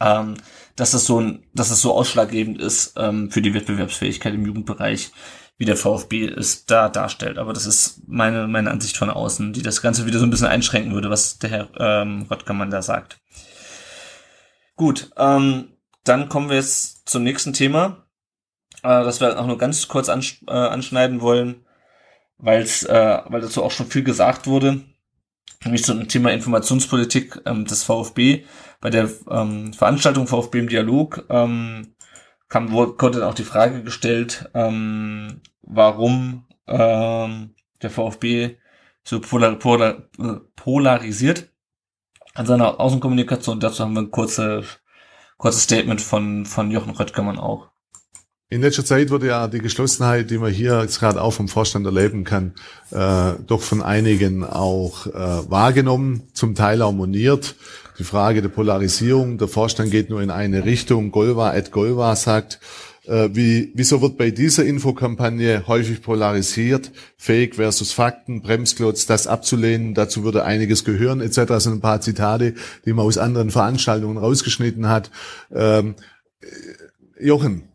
ähm, 0.00 0.34
dass 0.76 0.92
das 0.92 1.06
so 1.06 1.20
ein, 1.20 1.46
dass 1.54 1.70
das 1.70 1.80
so 1.80 1.94
ausschlaggebend 1.94 2.60
ist 2.60 2.94
ähm, 2.96 3.30
für 3.30 3.42
die 3.42 3.54
Wettbewerbsfähigkeit 3.54 4.34
im 4.34 4.46
Jugendbereich, 4.46 5.10
wie 5.56 5.64
der 5.64 5.76
VfB 5.76 6.26
es 6.26 6.66
da 6.66 6.88
darstellt. 6.88 7.38
Aber 7.38 7.52
das 7.52 7.66
ist 7.66 8.02
meine 8.06 8.46
meine 8.46 8.70
Ansicht 8.70 8.96
von 8.96 9.10
außen, 9.10 9.52
die 9.52 9.62
das 9.62 9.82
Ganze 9.82 10.06
wieder 10.06 10.18
so 10.18 10.26
ein 10.26 10.30
bisschen 10.30 10.46
einschränken 10.46 10.92
würde, 10.92 11.10
was 11.10 11.38
der 11.38 11.50
Herr 11.50 11.68
ähm, 11.78 12.26
Rottgermann 12.30 12.70
da 12.70 12.82
sagt. 12.82 13.18
Gut, 14.76 15.10
ähm, 15.16 15.72
dann 16.04 16.28
kommen 16.28 16.48
wir 16.48 16.56
jetzt 16.56 17.08
zum 17.08 17.24
nächsten 17.24 17.52
Thema, 17.52 18.07
äh, 18.82 18.88
das 18.88 19.20
wir 19.20 19.38
auch 19.38 19.46
nur 19.46 19.58
ganz 19.58 19.88
kurz 19.88 20.08
ansch 20.08 20.42
äh, 20.46 20.52
anschneiden 20.52 21.20
wollen, 21.20 21.64
weil's, 22.38 22.84
äh, 22.84 23.18
weil 23.26 23.40
dazu 23.40 23.64
auch 23.64 23.70
schon 23.70 23.86
viel 23.86 24.02
gesagt 24.04 24.46
wurde 24.46 24.84
nämlich 25.64 25.84
zum 25.84 26.08
Thema 26.08 26.32
Informationspolitik 26.32 27.40
ähm, 27.46 27.64
des 27.64 27.84
VfB. 27.84 28.44
Bei 28.80 28.90
der 28.90 29.10
ähm, 29.30 29.72
Veranstaltung 29.72 30.26
VfB 30.26 30.60
im 30.60 30.68
Dialog 30.68 31.26
ähm, 31.28 31.94
kam, 32.48 32.70
wurde 32.70 33.18
dann 33.18 33.28
auch 33.28 33.34
die 33.34 33.44
Frage 33.44 33.82
gestellt, 33.82 34.50
ähm, 34.54 35.40
warum 35.62 36.46
ähm, 36.66 37.54
der 37.82 37.90
VfB 37.90 38.56
so 39.02 39.20
polar, 39.20 39.56
polar, 39.56 40.02
polarisiert 40.54 41.50
an 42.34 42.46
seiner 42.46 42.78
Außenkommunikation. 42.78 43.60
Dazu 43.60 43.82
haben 43.82 43.94
wir 43.94 44.02
ein 44.02 44.10
kurze, 44.10 44.64
kurzes 45.38 45.64
Statement 45.64 46.00
von, 46.00 46.46
von 46.46 46.70
Jochen 46.70 46.94
Röttgermann 46.94 47.38
auch. 47.38 47.70
In 48.50 48.62
letzter 48.62 48.84
Zeit 48.84 49.10
wurde 49.10 49.26
ja 49.26 49.46
die 49.46 49.58
Geschlossenheit, 49.58 50.30
die 50.30 50.38
man 50.38 50.50
hier 50.50 50.80
jetzt 50.80 51.00
gerade 51.00 51.20
auch 51.20 51.32
vom 51.32 51.48
Vorstand 51.48 51.84
erleben 51.84 52.24
kann, 52.24 52.54
äh, 52.90 53.34
doch 53.46 53.60
von 53.60 53.82
einigen 53.82 54.42
auch 54.42 55.06
äh, 55.06 55.50
wahrgenommen, 55.50 56.22
zum 56.32 56.54
Teil 56.54 56.80
auch 56.80 56.92
moniert. 56.92 57.56
Die 57.98 58.04
Frage 58.04 58.40
der 58.40 58.48
Polarisierung, 58.48 59.36
der 59.36 59.48
Vorstand 59.48 59.90
geht 59.90 60.08
nur 60.08 60.22
in 60.22 60.30
eine 60.30 60.64
Richtung. 60.64 61.10
Golva 61.10 61.54
et 61.54 61.72
Golva 61.72 62.16
sagt, 62.16 62.58
äh, 63.04 63.28
wie, 63.34 63.70
wieso 63.74 64.00
wird 64.00 64.16
bei 64.16 64.30
dieser 64.30 64.64
Infokampagne 64.64 65.64
häufig 65.66 66.00
polarisiert? 66.00 66.90
Fake 67.18 67.56
versus 67.56 67.92
Fakten, 67.92 68.40
Bremsklotz, 68.40 69.04
das 69.04 69.26
abzulehnen, 69.26 69.92
dazu 69.92 70.24
würde 70.24 70.46
einiges 70.46 70.86
gehören, 70.86 71.20
etc. 71.20 71.44
Das 71.44 71.64
sind 71.64 71.74
ein 71.74 71.80
paar 71.80 72.00
Zitate, 72.00 72.54
die 72.86 72.94
man 72.94 73.04
aus 73.04 73.18
anderen 73.18 73.50
Veranstaltungen 73.50 74.16
rausgeschnitten 74.16 74.88
hat. 74.88 75.10
Ähm, 75.54 75.96
Jochen, 77.20 77.67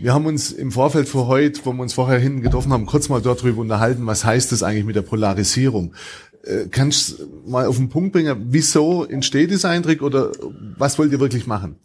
wir 0.00 0.14
haben 0.14 0.26
uns 0.26 0.50
im 0.50 0.72
Vorfeld 0.72 1.08
für 1.08 1.26
heute, 1.26 1.60
wo 1.64 1.72
wir 1.72 1.82
uns 1.82 1.92
vorher 1.92 2.18
hin 2.18 2.40
getroffen 2.40 2.72
haben, 2.72 2.86
kurz 2.86 3.08
mal 3.08 3.20
darüber 3.20 3.60
unterhalten, 3.60 4.06
was 4.06 4.24
heißt 4.24 4.50
das 4.50 4.62
eigentlich 4.62 4.86
mit 4.86 4.96
der 4.96 5.02
Polarisierung? 5.02 5.94
Äh, 6.42 6.68
kannst 6.70 7.20
du 7.20 7.26
mal 7.46 7.66
auf 7.66 7.76
den 7.76 7.90
Punkt 7.90 8.12
bringen, 8.12 8.46
wieso 8.48 9.04
entsteht 9.04 9.50
dieser 9.50 9.68
Eindruck 9.68 10.00
oder 10.00 10.32
was 10.78 10.98
wollt 10.98 11.12
ihr 11.12 11.20
wirklich 11.20 11.46
machen? 11.46 11.76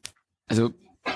Also 0.47 0.69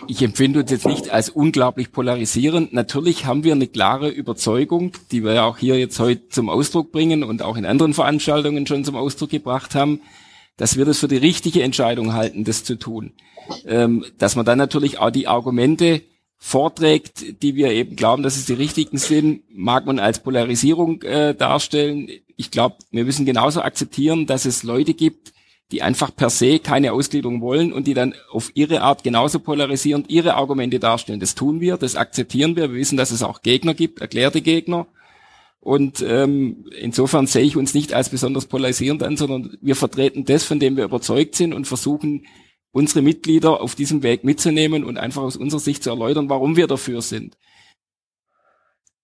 ich 0.08 0.22
empfinde 0.22 0.60
uns 0.60 0.72
jetzt 0.72 0.86
nicht 0.86 1.10
als 1.10 1.30
unglaublich 1.30 1.92
polarisierend. 1.92 2.74
Natürlich 2.74 3.26
haben 3.26 3.44
wir 3.44 3.54
eine 3.54 3.68
klare 3.68 4.10
Überzeugung, 4.10 4.92
die 5.12 5.24
wir 5.24 5.34
ja 5.34 5.46
auch 5.46 5.58
hier 5.58 5.80
jetzt 5.80 6.00
heute 6.00 6.28
zum 6.28 6.50
Ausdruck 6.50 6.92
bringen 6.92 7.24
und 7.24 7.42
auch 7.42 7.56
in 7.56 7.66
anderen 7.66 7.94
Veranstaltungen 7.94 8.68
schon 8.68 8.84
zum 8.84 8.96
Ausdruck 8.96 9.30
gebracht 9.30 9.74
haben, 9.74 10.02
dass 10.58 10.78
wir 10.78 10.84
das 10.84 11.00
für 11.00 11.08
die 11.08 11.18
richtige 11.18 11.64
Entscheidung 11.64 12.14
halten, 12.14 12.44
das 12.44 12.66
zu 12.66 12.76
tun. 12.76 13.14
Ähm, 13.66 14.06
dass 14.18 14.36
man 14.36 14.46
dann 14.46 14.58
natürlich 14.58 15.00
auch 15.00 15.12
die 15.12 15.28
Argumente 15.28 16.02
vorträgt, 16.40 17.44
die 17.44 17.56
wir 17.56 17.72
eben 17.72 17.98
glauben, 17.98 18.24
dass 18.24 18.38
es 18.38 18.46
die 18.46 18.54
richtigen 18.54 18.98
sind, 18.98 19.44
mag 19.54 19.86
man 19.86 20.00
als 20.00 20.24
Polarisierung 20.24 21.02
äh, 21.04 21.36
darstellen. 21.36 22.10
Ich 22.38 22.50
glaube, 22.50 22.78
wir 22.92 23.04
müssen 23.04 23.26
genauso 23.26 23.62
akzeptieren, 23.62 24.26
dass 24.26 24.46
es 24.46 24.64
Leute 24.64 24.94
gibt, 24.94 25.34
die 25.72 25.84
einfach 25.84 26.16
per 26.16 26.30
se 26.30 26.60
keine 26.60 26.94
Ausgliederung 26.94 27.42
wollen 27.42 27.74
und 27.74 27.86
die 27.86 27.94
dann 27.94 28.16
auf 28.32 28.52
ihre 28.56 28.82
Art 28.82 29.04
genauso 29.04 29.40
polarisierend 29.40 30.10
ihre 30.10 30.36
Argumente 30.36 30.80
darstellen. 30.80 31.20
Das 31.20 31.36
tun 31.36 31.60
wir, 31.60 31.78
das 31.78 31.98
akzeptieren 31.98 32.56
wir. 32.56 32.72
Wir 32.72 32.80
wissen, 32.80 32.98
dass 32.98 33.12
es 33.12 33.22
auch 33.22 33.42
Gegner 33.42 33.74
gibt, 33.74 34.00
erklärte 34.00 34.42
Gegner. 34.42 34.88
Und 35.60 36.02
ähm, 36.08 36.66
insofern 36.80 37.28
sehe 37.28 37.44
ich 37.44 37.58
uns 37.58 37.74
nicht 37.74 37.94
als 37.94 38.10
besonders 38.10 38.46
polarisierend 38.46 39.04
an, 39.04 39.18
sondern 39.18 39.58
wir 39.62 39.76
vertreten 39.76 40.24
das, 40.24 40.46
von 40.46 40.60
dem 40.60 40.78
wir 40.78 40.86
überzeugt 40.86 41.36
sind 41.36 41.54
und 41.54 41.68
versuchen, 41.68 42.26
unsere 42.72 43.02
Mitglieder 43.02 43.62
auf 43.62 43.76
diesem 43.76 44.04
Weg 44.04 44.24
mitzunehmen 44.24 44.84
und 44.84 44.98
einfach 44.98 45.22
aus 45.22 45.36
unserer 45.36 45.60
Sicht 45.60 45.84
zu 45.84 45.90
erläutern, 45.90 46.30
warum 46.30 46.56
wir 46.56 46.68
dafür 46.68 47.02
sind. 47.02 47.38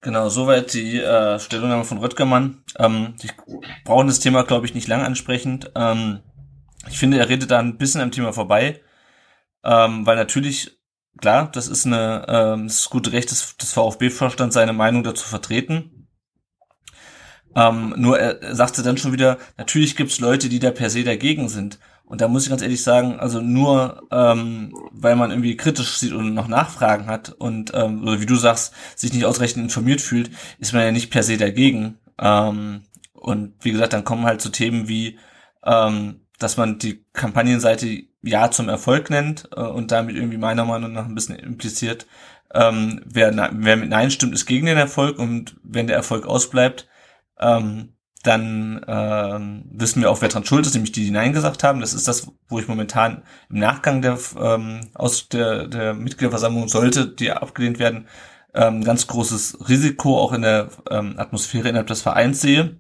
Genau, 0.01 0.30
soweit 0.30 0.74
die 0.74 0.99
äh, 0.99 1.39
Stellungnahme 1.39 1.84
von 1.84 1.97
Röttgermann. 1.97 2.63
Ähm, 2.78 3.16
ich 3.24 3.32
brauche 3.84 4.05
das 4.05 4.20
Thema, 4.20 4.43
glaube 4.43 4.68
ich, 4.68 4.76
nicht 4.76 4.88
lang 4.88 5.01
ansprechend. 5.01 5.72
Ähm, 5.76 6.20
ich 6.88 6.99
finde, 6.99 7.18
er 7.18 7.28
redet 7.28 7.49
da 7.49 7.57
ein 7.57 7.78
bisschen 7.80 8.01
am 8.01 8.11
Thema 8.11 8.32
vorbei, 8.32 8.82
ähm, 9.63 10.05
weil 10.05 10.16
natürlich, 10.16 10.78
klar, 11.20 11.49
das 11.51 11.68
ist 11.68 11.88
eine 11.88 12.24
ähm, 12.28 12.68
das 12.68 12.82
ist 12.82 12.89
gute 12.91 13.13
Recht 13.13 13.32
des, 13.32 13.57
des 13.57 13.74
VfB-Vorstands, 13.74 14.53
seine 14.53 14.74
Meinung 14.74 15.03
dazu 15.03 15.26
vertreten. 15.26 16.07
Ähm, 17.55 17.95
nur 17.97 18.20
er 18.20 18.53
sagte 18.53 18.84
dann 18.84 18.97
schon 18.97 19.13
wieder, 19.13 19.39
natürlich 19.57 19.95
gibt 19.95 20.11
es 20.11 20.20
Leute, 20.20 20.49
die 20.49 20.59
da 20.59 20.70
per 20.70 20.91
se 20.91 21.03
dagegen 21.03 21.49
sind. 21.49 21.80
Und 22.06 22.22
da 22.22 22.28
muss 22.28 22.43
ich 22.43 22.49
ganz 22.49 22.62
ehrlich 22.62 22.84
sagen, 22.84 23.20
also 23.20 23.41
nur 23.41 24.03
ähm, 24.12 24.74
weil 24.91 25.16
man 25.16 25.32
irgendwie 25.32 25.58
kritisch 25.58 25.97
sieht 25.97 26.14
und 26.14 26.34
noch 26.34 26.47
Nachfragen 26.47 27.08
hat 27.08 27.30
und 27.30 27.72
ähm, 27.74 28.03
oder 28.03 28.22
wie 28.22 28.28
du 28.28 28.36
sagst, 28.36 28.74
sich 28.95 29.12
nicht 29.12 29.26
ausreichend 29.26 29.64
informiert 29.64 30.01
fühlt, 30.01 30.30
ist 30.60 30.74
man 30.74 30.84
ja 30.84 30.91
nicht 30.91 31.10
per 31.10 31.24
se 31.24 31.38
dagegen. 31.38 31.97
Ähm, 32.20 32.84
und 33.14 33.53
wie 33.62 33.72
gesagt, 33.72 33.93
dann 33.93 34.03
kommen 34.03 34.26
halt 34.26 34.41
so 34.41 34.49
Themen 34.49 34.88
wie, 34.88 35.18
ähm, 35.64 36.22
dass 36.38 36.58
man 36.58 36.78
die 36.78 37.03
Kampagnenseite 37.14 38.03
Ja 38.22 38.51
zum 38.51 38.70
Erfolg 38.70 39.10
nennt 39.10 39.49
äh, 39.56 39.62
und 39.62 39.91
damit 39.91 40.16
irgendwie 40.16 40.38
meiner 40.38 40.66
Meinung 40.66 40.93
nach 40.93 41.06
ein 41.06 41.16
bisschen 41.16 41.36
impliziert, 41.36 42.06
ähm, 42.53 43.01
wer, 43.06 43.34
wer 43.53 43.78
mit 43.78 43.89
Nein 43.89 44.12
stimmt, 44.12 44.34
ist 44.34 44.45
gegen 44.45 44.68
den 44.68 44.78
Erfolg 44.78 45.18
und 45.18 45.56
wenn 45.64 45.88
der 45.88 45.97
Erfolg 45.97 46.28
ausbleibt, 46.28 46.88
ähm, 47.39 47.95
dann 48.26 48.84
ähm, 48.88 49.65
wissen 49.71 50.01
wir 50.01 50.09
auch, 50.09 50.21
wer 50.21 50.30
dran 50.30 50.45
schuld 50.45 50.65
ist, 50.65 50.73
nämlich 50.73 50.91
die, 50.91 51.05
die 51.05 51.11
Nein 51.11 51.34
gesagt 51.34 51.63
haben. 51.63 51.80
Das 51.80 51.93
ist 51.93 52.07
das, 52.07 52.28
wo 52.47 52.59
ich 52.59 52.67
momentan 52.67 53.23
im 53.49 53.59
Nachgang 53.59 54.01
der, 54.01 54.17
ähm, 54.39 54.82
aus 54.93 55.30
der, 55.30 55.67
der 55.67 55.93
Mitgliederversammlung 55.93 56.67
sollte, 56.67 57.07
die 57.07 57.32
abgelehnt 57.32 57.80
werden, 57.80 58.07
ähm, 58.53 58.84
ganz 58.84 59.07
großes 59.07 59.69
Risiko 59.69 60.19
auch 60.19 60.34
in 60.34 60.41
der 60.41 60.69
ähm, 60.89 61.15
Atmosphäre 61.17 61.69
innerhalb 61.69 61.88
des 61.88 62.01
Vereins 62.01 62.41
sehe. 62.41 62.80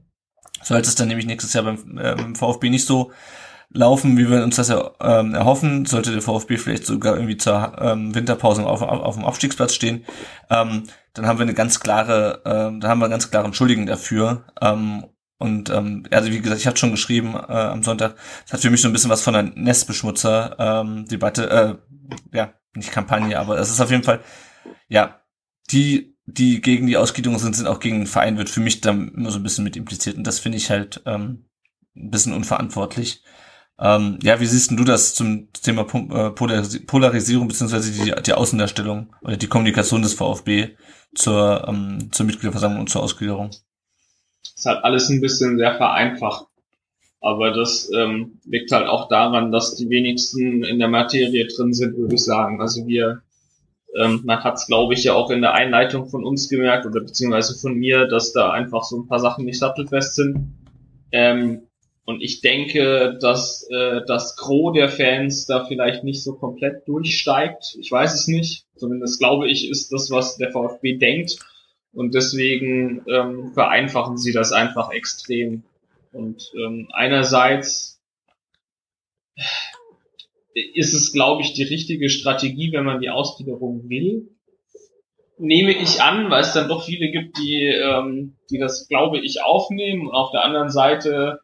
Sollte 0.63 0.89
es 0.89 0.95
dann 0.95 1.09
nämlich 1.09 1.27
nächstes 1.27 1.53
Jahr 1.53 1.65
beim, 1.65 1.97
äh, 1.97 2.15
beim 2.15 2.35
VfB 2.35 2.69
nicht 2.69 2.85
so 2.85 3.11
laufen, 3.69 4.17
wie 4.17 4.29
wir 4.29 4.43
uns 4.43 4.55
das 4.55 4.69
er, 4.69 4.93
ähm, 5.01 5.35
erhoffen, 5.35 5.85
sollte 5.85 6.11
der 6.11 6.21
VfB 6.21 6.57
vielleicht 6.57 6.85
sogar 6.85 7.15
irgendwie 7.15 7.37
zur 7.37 7.75
ähm, 7.79 8.15
Winterpause 8.15 8.65
auf, 8.65 8.81
auf, 8.81 9.15
dem 9.15 9.25
Aufstiegsplatz 9.25 9.73
stehen, 9.73 10.05
ähm, 10.49 10.83
dann 11.13 11.27
haben 11.27 11.39
wir 11.39 11.43
eine 11.43 11.53
ganz 11.53 11.79
klare, 11.79 12.41
äh, 12.45 12.79
da 12.79 12.87
haben 12.87 12.99
wir 12.99 13.05
einen 13.05 13.11
ganz 13.11 13.29
klaren 13.31 13.53
Schuldigen 13.53 13.85
dafür. 13.85 14.45
Ähm, 14.61 15.05
und 15.37 15.69
ähm, 15.69 16.05
also 16.11 16.31
wie 16.31 16.39
gesagt, 16.39 16.61
ich 16.61 16.67
hatte 16.67 16.77
schon 16.79 16.91
geschrieben 16.91 17.35
äh, 17.35 17.53
am 17.53 17.83
Sonntag, 17.83 18.15
es 18.45 18.53
hat 18.53 18.61
für 18.61 18.69
mich 18.69 18.81
so 18.81 18.87
ein 18.87 18.93
bisschen 18.93 19.09
was 19.09 19.21
von 19.21 19.35
einer 19.35 19.51
Nestbeschmutzer-Debatte, 19.55 21.49
ähm, 21.51 21.77
äh, 22.31 22.37
ja, 22.37 22.53
nicht 22.75 22.91
Kampagne, 22.91 23.37
aber 23.37 23.57
es 23.57 23.69
ist 23.69 23.81
auf 23.81 23.91
jeden 23.91 24.03
Fall, 24.03 24.21
ja, 24.87 25.21
die, 25.71 26.15
die 26.25 26.61
gegen 26.61 26.87
die 26.87 26.97
Ausgliederung 26.97 27.39
sind, 27.39 27.55
sind 27.55 27.67
auch 27.67 27.79
gegen 27.79 27.99
den 27.99 28.07
Verein, 28.07 28.37
wird 28.37 28.49
für 28.49 28.61
mich 28.61 28.81
dann 28.81 29.09
immer 29.09 29.31
so 29.31 29.39
ein 29.39 29.43
bisschen 29.43 29.63
mit 29.63 29.75
impliziert. 29.75 30.17
Und 30.17 30.25
das 30.25 30.39
finde 30.39 30.57
ich 30.57 30.69
halt 30.69 31.01
ähm, 31.05 31.45
ein 31.95 32.11
bisschen 32.11 32.33
unverantwortlich. 32.33 33.23
Ähm, 33.77 34.19
ja, 34.21 34.39
wie 34.39 34.45
siehst 34.45 34.71
du 34.71 34.83
das 34.83 35.15
zum 35.15 35.51
Thema 35.51 35.81
äh, 35.81 36.31
Polarisierung 36.31 37.47
beziehungsweise 37.47 37.91
die, 37.91 38.13
die 38.21 38.33
Außendarstellung 38.33 39.13
oder 39.21 39.37
die 39.37 39.47
Kommunikation 39.47 40.01
des 40.01 40.13
VfB 40.13 40.77
zur, 41.13 41.65
ähm, 41.67 42.09
zur 42.11 42.25
Mitgliederversammlung 42.25 42.81
und 42.81 42.89
zur 42.89 43.03
Ausgliederung? 43.03 43.51
Ist 44.55 44.65
halt 44.65 44.83
alles 44.83 45.09
ein 45.09 45.21
bisschen 45.21 45.57
sehr 45.57 45.75
vereinfacht. 45.75 46.47
Aber 47.21 47.51
das 47.51 47.89
ähm, 47.91 48.39
liegt 48.45 48.71
halt 48.71 48.87
auch 48.87 49.09
daran, 49.09 49.51
dass 49.51 49.75
die 49.75 49.89
wenigsten 49.89 50.63
in 50.63 50.79
der 50.79 50.87
Materie 50.87 51.47
drin 51.47 51.73
sind, 51.73 51.97
würde 51.97 52.15
ich 52.15 52.23
sagen. 52.23 52.61
Also 52.61 52.85
wir, 52.87 53.23
ähm, 53.99 54.21
man 54.25 54.43
hat 54.43 54.55
es, 54.55 54.67
glaube 54.67 54.93
ich, 54.93 55.03
ja 55.03 55.13
auch 55.13 55.31
in 55.31 55.41
der 55.41 55.53
Einleitung 55.53 56.07
von 56.07 56.23
uns 56.23 56.49
gemerkt 56.49 56.85
oder 56.85 57.01
beziehungsweise 57.01 57.59
von 57.59 57.73
mir, 57.73 58.07
dass 58.07 58.31
da 58.31 58.51
einfach 58.51 58.83
so 58.83 58.97
ein 58.97 59.07
paar 59.07 59.19
Sachen 59.19 59.45
nicht 59.45 59.57
sattelfest 59.57 60.15
sind. 60.15 60.53
Ähm, 61.11 61.63
und 62.05 62.21
ich 62.21 62.41
denke, 62.41 63.17
dass 63.19 63.67
äh, 63.71 64.01
das 64.05 64.35
Gros 64.35 64.73
der 64.75 64.89
Fans 64.89 65.47
da 65.47 65.65
vielleicht 65.65 66.03
nicht 66.03 66.23
so 66.23 66.33
komplett 66.33 66.87
durchsteigt. 66.87 67.75
Ich 67.79 67.91
weiß 67.91 68.13
es 68.13 68.27
nicht. 68.27 68.65
Zumindest 68.75 69.17
glaube 69.17 69.49
ich, 69.49 69.67
ist 69.67 69.91
das, 69.91 70.11
was 70.11 70.37
der 70.37 70.51
VfB 70.51 70.97
denkt. 70.97 71.39
Und 71.95 72.13
deswegen 72.13 73.05
ähm, 73.07 73.53
vereinfachen 73.53 74.17
sie 74.17 74.33
das 74.33 74.51
einfach 74.51 74.91
extrem. 74.91 75.63
Und 76.11 76.51
ähm, 76.55 76.89
einerseits 76.93 78.01
ist 80.53 80.93
es, 80.93 81.11
glaube 81.13 81.41
ich, 81.41 81.53
die 81.53 81.63
richtige 81.63 82.09
Strategie, 82.09 82.71
wenn 82.73 82.85
man 82.85 83.01
die 83.01 83.09
Ausgliederung 83.09 83.89
will. 83.89 84.29
Nehme 85.37 85.71
ich 85.71 86.01
an, 86.01 86.29
weil 86.29 86.41
es 86.41 86.53
dann 86.53 86.69
doch 86.69 86.85
viele 86.85 87.11
gibt, 87.11 87.37
die, 87.37 87.63
ähm, 87.63 88.35
die 88.49 88.57
das, 88.57 88.87
glaube 88.87 89.19
ich, 89.19 89.41
aufnehmen. 89.41 90.07
Und 90.07 90.13
auf 90.13 90.31
der 90.31 90.43
anderen 90.43 90.69
Seite 90.69 91.39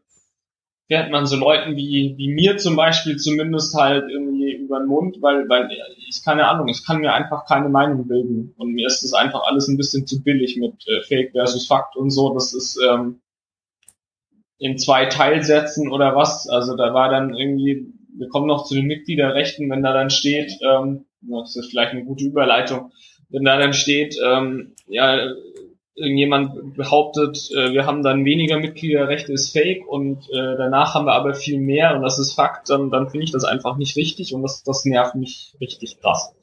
fährt 0.87 1.11
man 1.11 1.25
so 1.25 1.37
Leuten 1.37 1.75
wie, 1.77 2.15
wie 2.17 2.27
mir 2.27 2.57
zum 2.57 2.75
Beispiel 2.75 3.17
zumindest 3.17 3.73
halt 3.75 4.09
irgendwie 4.09 4.30
über 4.71 4.79
den 4.79 4.87
Mund, 4.87 5.17
weil, 5.21 5.49
weil 5.49 5.69
ich 6.07 6.23
keine 6.23 6.47
Ahnung, 6.47 6.69
ich 6.69 6.85
kann 6.85 7.01
mir 7.01 7.13
einfach 7.13 7.45
keine 7.45 7.67
Meinung 7.67 8.07
bilden. 8.07 8.53
Und 8.57 8.71
mir 8.71 8.87
ist 8.87 9.03
das 9.03 9.13
einfach 9.13 9.43
alles 9.43 9.67
ein 9.67 9.77
bisschen 9.77 10.07
zu 10.07 10.23
billig 10.23 10.55
mit 10.57 10.87
äh, 10.87 11.01
Fake 11.01 11.31
versus 11.33 11.67
Fakt 11.67 11.97
und 11.97 12.09
so. 12.09 12.33
Das 12.33 12.53
ist 12.53 12.79
ähm, 12.89 13.19
in 14.57 14.77
zwei 14.77 15.07
Teilsätzen 15.07 15.91
oder 15.91 16.15
was. 16.15 16.47
Also 16.47 16.77
da 16.77 16.93
war 16.93 17.09
dann 17.09 17.35
irgendwie, 17.35 17.93
wir 18.17 18.29
kommen 18.29 18.47
noch 18.47 18.63
zu 18.63 18.75
den 18.75 18.85
Mitgliederrechten, 18.85 19.69
wenn 19.69 19.83
da 19.83 19.91
dann 19.91 20.09
steht, 20.09 20.53
ähm, 20.61 21.05
das 21.21 21.57
ist 21.57 21.69
vielleicht 21.69 21.91
eine 21.91 22.05
gute 22.05 22.23
Überleitung, 22.23 22.91
wenn 23.29 23.43
da 23.43 23.57
dann 23.59 23.73
steht, 23.73 24.15
ähm, 24.25 24.73
ja, 24.87 25.33
irgendjemand 25.95 26.75
behauptet, 26.75 27.49
äh, 27.51 27.73
wir 27.73 27.85
haben 27.85 28.03
dann 28.03 28.25
weniger 28.25 28.59
Mitgliederrechte, 28.59 29.33
ist 29.33 29.51
fake 29.51 29.87
und 29.87 30.29
äh, 30.29 30.57
danach 30.57 30.93
haben 30.93 31.05
wir 31.05 31.13
aber 31.13 31.33
viel 31.33 31.59
mehr 31.59 31.95
und 31.95 32.01
das 32.01 32.19
ist 32.19 32.33
Fakt, 32.33 32.69
dann, 32.69 32.89
dann 32.89 33.09
finde 33.09 33.25
ich 33.25 33.31
das 33.31 33.43
einfach 33.43 33.77
nicht 33.77 33.95
richtig 33.97 34.33
und 34.33 34.41
das, 34.41 34.63
das 34.63 34.85
nervt 34.85 35.15
mich 35.15 35.55
richtig 35.59 35.99
krass. 35.99 36.33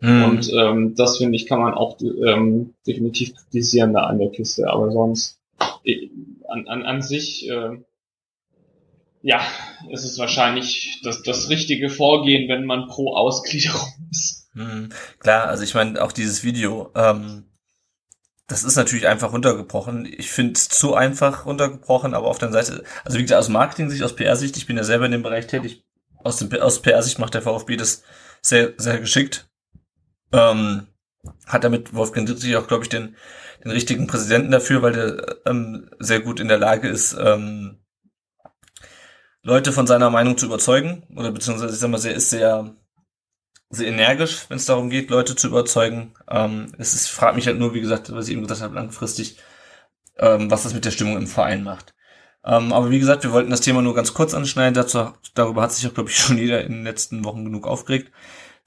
Mhm. 0.00 0.24
Und 0.24 0.52
ähm, 0.52 0.94
das 0.96 1.18
finde 1.18 1.36
ich, 1.36 1.46
kann 1.46 1.60
man 1.60 1.74
auch 1.74 1.98
ähm, 2.00 2.74
definitiv 2.86 3.34
kritisieren 3.34 3.94
da 3.94 4.00
an 4.02 4.18
der 4.18 4.30
Kiste, 4.30 4.68
aber 4.68 4.90
sonst 4.90 5.40
äh, 5.84 6.08
an, 6.48 6.66
an, 6.68 6.82
an 6.82 7.02
sich 7.02 7.48
äh, 7.48 7.78
ja, 9.22 9.40
ist 9.90 10.04
es 10.04 10.18
wahrscheinlich 10.18 11.00
das, 11.02 11.22
das 11.22 11.48
richtige 11.48 11.88
Vorgehen, 11.88 12.48
wenn 12.48 12.64
man 12.64 12.86
pro 12.86 13.14
Ausgliederung 13.14 13.88
ist. 14.10 14.48
Mhm. 14.54 14.90
Klar, 15.18 15.48
also 15.48 15.64
ich 15.64 15.74
meine, 15.74 16.02
auch 16.02 16.12
dieses 16.12 16.44
Video, 16.44 16.90
ähm, 16.94 17.44
das 18.46 18.62
ist 18.62 18.76
natürlich 18.76 19.08
einfach 19.08 19.32
runtergebrochen. 19.32 20.06
Ich 20.06 20.30
finde 20.30 20.52
es 20.52 20.68
zu 20.68 20.94
einfach 20.94 21.46
runtergebrochen, 21.46 22.14
aber 22.14 22.28
auf 22.28 22.38
der 22.38 22.52
Seite, 22.52 22.84
also 23.04 23.18
wie 23.18 23.22
gesagt, 23.22 23.40
aus 23.40 23.48
Marketing-Sicht, 23.48 24.02
aus 24.02 24.14
PR-Sicht, 24.14 24.56
ich 24.56 24.66
bin 24.66 24.76
ja 24.76 24.84
selber 24.84 25.06
in 25.06 25.12
dem 25.12 25.22
Bereich 25.22 25.46
tätig, 25.46 25.84
aus, 26.22 26.44
aus 26.60 26.82
PR-Sicht 26.82 27.18
macht 27.18 27.34
der 27.34 27.42
VfB 27.42 27.76
das 27.76 28.02
sehr, 28.40 28.74
sehr 28.76 28.98
geschickt. 28.98 29.48
Ähm, 30.32 30.86
hat 31.46 31.64
damit 31.64 31.94
Wolfgang 31.94 32.26
Dietrich 32.26 32.56
auch, 32.56 32.68
glaube 32.68 32.84
ich, 32.84 32.88
den, 32.88 33.16
den 33.64 33.72
richtigen 33.72 34.06
Präsidenten 34.06 34.52
dafür, 34.52 34.82
weil 34.82 34.92
der 34.92 35.38
ähm, 35.46 35.90
sehr 35.98 36.20
gut 36.20 36.38
in 36.38 36.48
der 36.48 36.58
Lage 36.58 36.88
ist, 36.88 37.16
ähm, 37.18 37.78
Leute 39.42 39.72
von 39.72 39.86
seiner 39.86 40.10
Meinung 40.10 40.38
zu 40.38 40.46
überzeugen. 40.46 41.04
Oder 41.16 41.32
beziehungsweise, 41.32 41.72
ich 41.72 41.80
sag 41.80 41.90
mal, 41.90 42.04
er 42.04 42.14
ist 42.14 42.30
sehr 42.30 42.74
sehr 43.70 43.88
energisch, 43.88 44.46
wenn 44.48 44.56
es 44.58 44.66
darum 44.66 44.90
geht, 44.90 45.10
Leute 45.10 45.36
zu 45.36 45.48
überzeugen. 45.48 46.14
Ähm, 46.30 46.72
es 46.78 46.94
ist, 46.94 47.08
fragt 47.08 47.36
mich 47.36 47.46
halt 47.46 47.58
nur, 47.58 47.74
wie 47.74 47.80
gesagt, 47.80 48.12
was 48.12 48.28
ich 48.28 48.32
eben 48.32 48.42
gesagt 48.42 48.62
habe, 48.62 48.74
langfristig, 48.74 49.38
ähm, 50.18 50.50
was 50.50 50.62
das 50.62 50.74
mit 50.74 50.84
der 50.84 50.90
Stimmung 50.90 51.16
im 51.16 51.26
Verein 51.26 51.62
macht. 51.62 51.94
Ähm, 52.44 52.72
aber 52.72 52.90
wie 52.90 53.00
gesagt, 53.00 53.24
wir 53.24 53.32
wollten 53.32 53.50
das 53.50 53.60
Thema 53.60 53.82
nur 53.82 53.94
ganz 53.94 54.14
kurz 54.14 54.34
anschneiden. 54.34 54.74
Dazu, 54.74 55.12
darüber 55.34 55.62
hat 55.62 55.72
sich 55.72 55.86
auch, 55.88 55.94
glaube 55.94 56.10
ich, 56.10 56.16
schon 56.18 56.38
jeder 56.38 56.62
in 56.64 56.72
den 56.72 56.84
letzten 56.84 57.24
Wochen 57.24 57.44
genug 57.44 57.66
aufgeregt. 57.66 58.12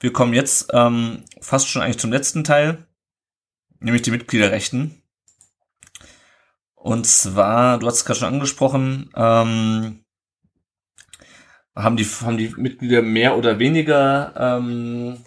Wir 0.00 0.12
kommen 0.12 0.34
jetzt 0.34 0.70
ähm, 0.72 1.24
fast 1.40 1.68
schon 1.68 1.82
eigentlich 1.82 1.98
zum 1.98 2.12
letzten 2.12 2.44
Teil, 2.44 2.86
nämlich 3.80 4.02
die 4.02 4.10
Mitgliederrechten. 4.10 5.02
Und 6.74 7.06
zwar, 7.06 7.78
du 7.78 7.86
hast 7.86 7.96
es 7.96 8.04
gerade 8.06 8.20
schon 8.20 8.32
angesprochen, 8.32 9.10
ähm, 9.14 10.04
haben 11.82 11.96
die, 11.96 12.04
haben 12.04 12.38
die 12.38 12.52
Mitglieder 12.56 13.02
mehr 13.02 13.36
oder 13.36 13.58
weniger 13.58 14.32
ähm, 14.36 15.18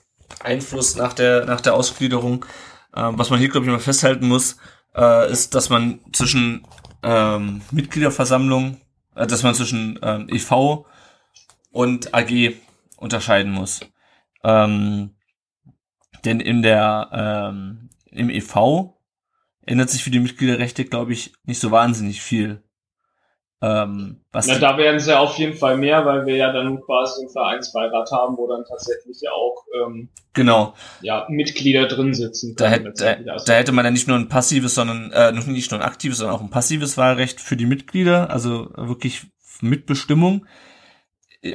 Einfluss 0.43 0.95
nach 0.95 1.14
der, 1.14 1.45
nach 1.45 1.62
der 1.62 1.74
Ausgliederung. 1.76 2.45
Ähm, 2.95 3.18
was 3.18 3.30
man 3.30 3.39
hier, 3.39 3.49
glaube 3.49 3.66
ich, 3.66 3.72
mal 3.72 3.80
festhalten 3.80 4.28
muss, 4.28 4.58
äh, 4.95 5.32
ist, 5.32 5.56
dass 5.56 5.70
man 5.70 5.99
zwischen 6.14 6.66
ähm, 7.01 7.62
Mitgliederversammlung, 7.72 8.78
äh, 9.16 9.28
dass 9.28 9.43
man 9.43 9.56
zwischen 9.56 9.99
ähm, 10.01 10.28
EV 10.30 10.86
und 11.72 12.14
AG 12.14 12.54
unterscheiden 12.97 13.51
muss. 13.51 13.82
Ähm, 14.43 15.16
denn 16.26 16.39
in 16.39 16.62
der 16.62 17.10
ähm, 17.12 17.89
im 18.06 18.30
EV 18.30 18.93
ändert 19.66 19.89
sich 19.89 20.04
für 20.04 20.12
die 20.12 20.20
Mitgliederrechte, 20.20 20.86
glaube 20.86 21.14
ich, 21.14 21.34
nicht 21.45 21.60
so 21.60 21.72
wahnsinnig 21.72 22.22
viel. 22.22 22.64
Ähm, 23.64 24.18
Na, 24.34 24.59
da 24.59 24.78
werden 24.78 24.99
sie 24.99 25.18
auf 25.18 25.38
jeden 25.38 25.53
Fall 25.53 25.78
mehr, 25.78 26.05
weil 26.05 26.26
wir 26.26 26.36
ja 26.36 26.51
dann 26.51 26.82
quasi 26.82 27.22
einen 27.22 27.30
Vereinsbeirat 27.30 28.11
haben, 28.11 28.36
wo 28.36 28.45
dann 28.45 28.66
tatsächlich 28.68 29.22
ja 29.22 29.32
auch 29.32 29.64
ähm, 29.74 30.09
genau 30.34 30.74
ja 31.01 31.26
Mitglieder 31.30 31.88
drin 31.88 32.14
sitzen. 32.14 32.55
Da, 32.57 32.68
hätte, 32.68 32.91
da, 33.24 33.38
da 33.38 33.53
hätte 33.53 33.72
man 33.72 33.86
ja 33.86 33.91
nicht 33.91 34.09
nur 34.09 34.18
ein 34.18 34.28
passives, 34.28 34.76
sondern 34.76 35.14
äh, 35.14 35.32
nicht 35.32 35.72
nur 35.72 35.80
ein 35.80 35.86
aktives, 35.86 36.18
sondern 36.18 36.36
auch 36.36 36.41
ein 36.41 36.49
passives 36.49 36.97
Wahlrecht 36.97 37.39
für 37.39 37.55
die 37.55 37.66
Mitglieder, 37.66 38.32
also 38.32 38.70
wirklich 38.76 39.28
Mitbestimmung. 39.61 40.45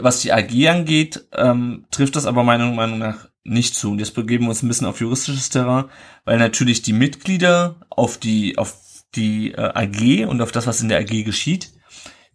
Was 0.01 0.23
die 0.23 0.33
AG 0.33 0.69
angeht, 0.69 1.29
ähm, 1.37 1.87
trifft 1.91 2.17
das 2.17 2.25
aber 2.25 2.43
meiner 2.43 2.73
Meinung 2.73 2.99
nach 2.99 3.29
nicht 3.45 3.75
zu. 3.75 3.91
Und 3.91 3.99
jetzt 3.99 4.15
begeben 4.15 4.45
wir 4.45 4.51
uns 4.51 4.63
ein 4.63 4.69
bisschen 4.69 4.87
auf 4.87 5.01
juristisches 5.01 5.51
Terrain, 5.51 5.91
weil 6.25 6.39
natürlich 6.39 6.81
die 6.81 6.95
Mitglieder 6.95 7.77
auf 7.91 8.17
die 8.17 8.57
auf 8.57 8.79
die 9.15 9.53
äh, 9.53 9.73
AG 9.75 10.27
und 10.27 10.41
auf 10.41 10.53
das, 10.53 10.67
was 10.67 10.81
in 10.81 10.89
der 10.89 11.01
AG 11.01 11.25
geschieht, 11.25 11.73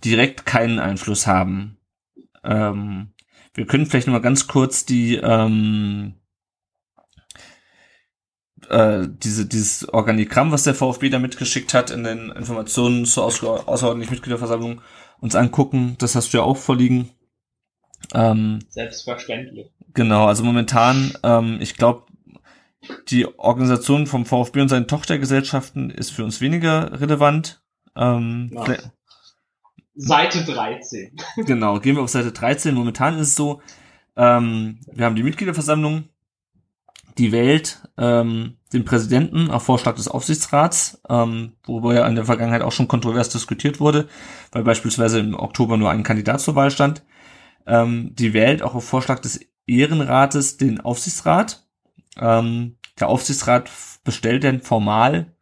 direkt 0.04 0.46
keinen 0.46 0.80
Einfluss 0.80 1.28
haben. 1.28 1.78
Ähm, 2.44 3.14
wir 3.54 3.66
können 3.66 3.86
vielleicht 3.86 4.08
noch 4.08 4.14
mal 4.14 4.20
ganz 4.20 4.48
kurz 4.48 4.86
die 4.86 5.16
ähm, 5.16 6.16
äh, 8.70 9.08
diese 9.08 9.46
dieses 9.46 9.88
Organigramm, 9.90 10.52
was 10.52 10.64
der 10.64 10.76
VfB 10.76 11.10
da 11.10 11.20
mitgeschickt 11.20 11.74
hat 11.74 11.92
in 11.92 12.04
den 12.04 12.32
Informationen 12.32 13.06
zur 13.06 13.26
außer 13.26 13.68
außerordentlichen 13.68 14.16
Mitgliederversammlung 14.16 14.82
uns 15.20 15.36
angucken. 15.36 15.96
Das 16.00 16.16
hast 16.16 16.34
du 16.34 16.38
ja 16.38 16.44
auch 16.44 16.58
vorliegen. 16.58 17.12
Ähm, 18.14 18.60
Selbstverständlich. 18.70 19.72
Genau, 19.94 20.26
also 20.26 20.44
momentan, 20.44 21.14
ähm, 21.24 21.60
ich 21.62 21.76
glaube, 21.76 22.08
die 23.10 23.28
Organisation 23.40 24.08
vom 24.08 24.26
VfB 24.26 24.62
und 24.62 24.70
seinen 24.70 24.88
Tochtergesellschaften 24.88 25.90
ist 25.90 26.12
für 26.12 26.26
uns 26.26 26.42
weniger 26.42 27.00
relevant. 27.00 27.64
Ähm, 27.96 28.52
Seite 29.96 30.44
13. 30.44 31.16
Genau, 31.46 31.80
gehen 31.80 31.96
wir 31.96 32.04
auf 32.04 32.10
Seite 32.10 32.32
13. 32.32 32.74
Momentan 32.74 33.16
ist 33.16 33.30
es 33.30 33.36
so, 33.36 33.62
ähm, 34.16 34.80
wir 34.92 35.06
haben 35.06 35.16
die 35.16 35.24
Mitgliederversammlung, 35.24 36.06
die 37.18 37.32
wählt 37.32 37.88
ähm, 37.98 38.58
den 38.74 38.86
Präsidenten 38.86 39.52
auf 39.52 39.64
Vorschlag 39.64 39.96
des 39.96 40.08
Aufsichtsrats, 40.08 41.02
ähm, 41.10 41.54
worüber 41.66 41.94
ja 41.94 42.08
in 42.08 42.16
der 42.16 42.26
Vergangenheit 42.26 42.64
auch 42.64 42.72
schon 42.72 42.88
kontrovers 42.88 43.30
diskutiert 43.30 43.80
wurde, 43.80 44.08
weil 44.52 44.64
beispielsweise 44.64 45.20
im 45.20 45.36
Oktober 45.36 45.78
nur 45.78 45.92
ein 45.92 46.04
Kandidat 46.04 46.42
zur 46.42 46.56
Wahl 46.56 46.72
stand. 46.72 47.04
Ähm, 47.68 48.16
die 48.16 48.34
wählt 48.34 48.64
auch 48.64 48.76
auf 48.76 48.86
Vorschlag 48.86 49.20
des 49.20 49.40
Ehrenrates 49.68 50.58
den 50.58 50.82
Aufsichtsrat. 50.82 51.66
Ähm, 52.18 52.78
der 53.00 53.10
Aufsichtsrat 53.10 53.70
bestellt 54.04 54.44
dann 54.44 54.62
formal 54.62 55.34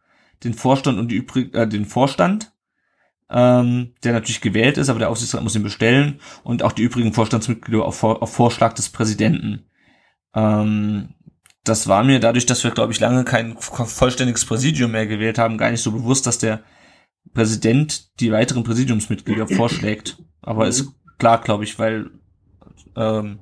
den 0.43 0.53
Vorstand 0.53 0.99
und 0.99 1.09
die 1.09 1.15
übrig, 1.15 1.53
äh, 1.55 1.67
den 1.67 1.85
Vorstand 1.85 2.50
ähm, 3.31 3.93
der 4.03 4.13
natürlich 4.13 4.41
gewählt 4.41 4.77
ist, 4.77 4.89
aber 4.89 4.99
der 4.99 5.09
Aufsichtsrat 5.09 5.43
muss 5.43 5.55
ihn 5.55 5.63
bestellen 5.63 6.19
und 6.43 6.63
auch 6.63 6.73
die 6.73 6.83
übrigen 6.83 7.13
Vorstandsmitglieder 7.13 7.85
auf, 7.85 8.03
auf 8.03 8.33
Vorschlag 8.33 8.73
des 8.73 8.89
Präsidenten. 8.89 9.65
Ähm, 10.35 11.15
das 11.63 11.87
war 11.87 12.03
mir 12.03 12.19
dadurch, 12.19 12.45
dass 12.45 12.63
wir, 12.63 12.71
glaube 12.71 12.91
ich, 12.91 12.99
lange 12.99 13.23
kein 13.23 13.55
vollständiges 13.57 14.45
Präsidium 14.45 14.91
mehr 14.91 15.07
gewählt 15.07 15.37
haben, 15.37 15.57
gar 15.57 15.71
nicht 15.71 15.81
so 15.81 15.91
bewusst, 15.91 16.27
dass 16.27 16.39
der 16.39 16.61
Präsident 17.33 18.19
die 18.19 18.31
weiteren 18.31 18.63
Präsidiumsmitglieder 18.63 19.47
vorschlägt. 19.47 20.17
Aber 20.41 20.67
ist 20.67 20.91
klar, 21.19 21.39
glaube 21.41 21.63
ich, 21.63 21.77
weil 21.77 22.09
ähm, 22.95 23.39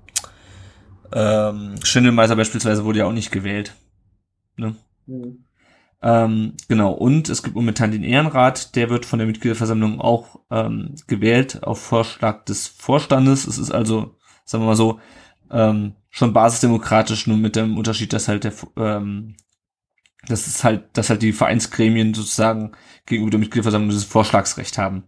ähm, 1.14 1.76
Schindelmeiser 1.84 2.36
beispielsweise 2.36 2.84
wurde 2.84 3.00
ja 3.00 3.06
auch 3.06 3.14
nicht 3.14 3.32
gewählt. 3.32 3.76
Ne? 4.58 4.76
Mhm. 5.08 5.46
Ähm, 6.02 6.54
genau, 6.68 6.92
und 6.92 7.28
es 7.28 7.44
gibt 7.44 7.56
momentan 7.56 7.92
den 7.92 8.04
Ehrenrat, 8.04 8.76
der 8.76 8.90
wird 8.90 9.06
von 9.06 9.20
der 9.20 9.28
Mitgliederversammlung 9.28 10.00
auch 10.00 10.40
ähm, 10.50 10.96
gewählt 11.08 11.64
auf 11.64 11.82
Vorschlag 11.82 12.46
des 12.46 12.68
Vorstandes. 12.68 13.46
Es 13.46 13.58
ist 13.58 13.72
also, 13.72 14.16
sagen 14.46 14.64
wir 14.64 14.68
mal 14.68 14.76
so, 14.76 15.00
ähm, 15.52 15.96
schon 16.10 16.34
basisdemokratisch, 16.34 17.28
nur 17.28 17.38
mit 17.38 17.56
dem 17.56 17.78
Unterschied, 17.78 18.14
dass 18.14 18.28
halt 18.30 18.46
der, 18.46 18.54
ähm, 18.78 19.36
das 20.28 20.48
ist 20.48 20.64
halt, 20.64 20.86
dass 20.94 21.10
halt 21.10 21.22
die 21.22 21.34
Vereinsgremien 21.34 22.14
sozusagen 22.14 22.72
gegenüber 23.06 23.32
der 23.32 23.40
Mitgliederversammlung 23.40 23.90
dieses 23.90 24.06
Vorschlagsrecht 24.06 24.78
haben. 24.78 25.04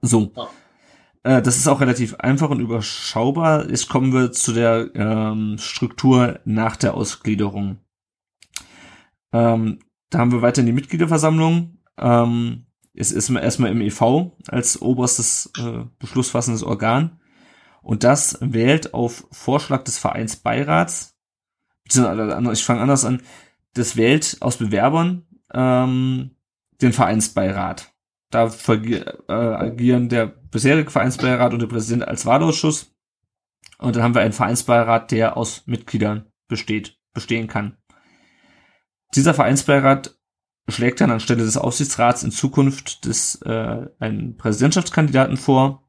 So. 0.00 0.32
Ja. 0.34 0.48
Äh, 1.24 1.42
das 1.42 1.56
ist 1.56 1.68
auch 1.68 1.80
relativ 1.80 2.14
einfach 2.16 2.48
und 2.48 2.60
überschaubar. 2.60 3.68
Jetzt 3.68 3.88
kommen 3.88 4.12
wir 4.12 4.32
zu 4.32 4.52
der 4.52 4.90
ähm, 4.94 5.56
Struktur 5.58 6.40
nach 6.44 6.76
der 6.76 6.94
Ausgliederung. 6.94 7.78
Ähm, 9.32 9.80
da 10.10 10.18
haben 10.18 10.32
wir 10.32 10.42
weiterhin 10.42 10.66
die 10.66 10.72
Mitgliederversammlung. 10.72 11.78
Ähm, 11.98 12.66
es 12.94 13.12
ist 13.12 13.30
erstmal 13.30 13.70
im 13.70 13.80
EV 13.80 14.32
als 14.48 14.82
oberstes 14.82 15.52
äh, 15.58 15.84
beschlussfassendes 15.98 16.62
Organ. 16.62 17.20
Und 17.82 18.04
das 18.04 18.38
wählt 18.40 18.92
auf 18.92 19.26
Vorschlag 19.30 19.84
des 19.84 19.98
Vereinsbeirats, 19.98 21.16
beziehungsweise 21.84 22.52
ich 22.52 22.64
fange 22.64 22.80
anders 22.80 23.04
an, 23.04 23.22
das 23.74 23.96
wählt 23.96 24.36
aus 24.40 24.56
Bewerbern 24.56 25.26
ähm, 25.54 26.32
den 26.82 26.92
Vereinsbeirat. 26.92 27.94
Da 28.30 28.52
äh, 28.68 29.32
agieren 29.32 30.10
der 30.10 30.26
bisherige 30.26 30.90
Vereinsbeirat 30.90 31.54
und 31.54 31.60
der 31.60 31.66
Präsident 31.66 32.06
als 32.06 32.26
Wahlausschuss. 32.26 32.94
Und 33.78 33.96
dann 33.96 34.02
haben 34.02 34.14
wir 34.14 34.20
einen 34.20 34.34
Vereinsbeirat, 34.34 35.10
der 35.10 35.36
aus 35.36 35.66
Mitgliedern 35.66 36.30
besteht, 36.46 36.98
bestehen 37.14 37.46
kann. 37.46 37.77
Dieser 39.14 39.34
Vereinsbeirat 39.34 40.16
schlägt 40.68 41.00
dann 41.00 41.10
anstelle 41.10 41.44
des 41.44 41.56
Aufsichtsrats 41.56 42.22
in 42.22 42.30
Zukunft 42.30 43.06
des, 43.06 43.40
äh, 43.42 43.86
einen 43.98 44.36
Präsidentschaftskandidaten 44.36 45.36
vor 45.36 45.88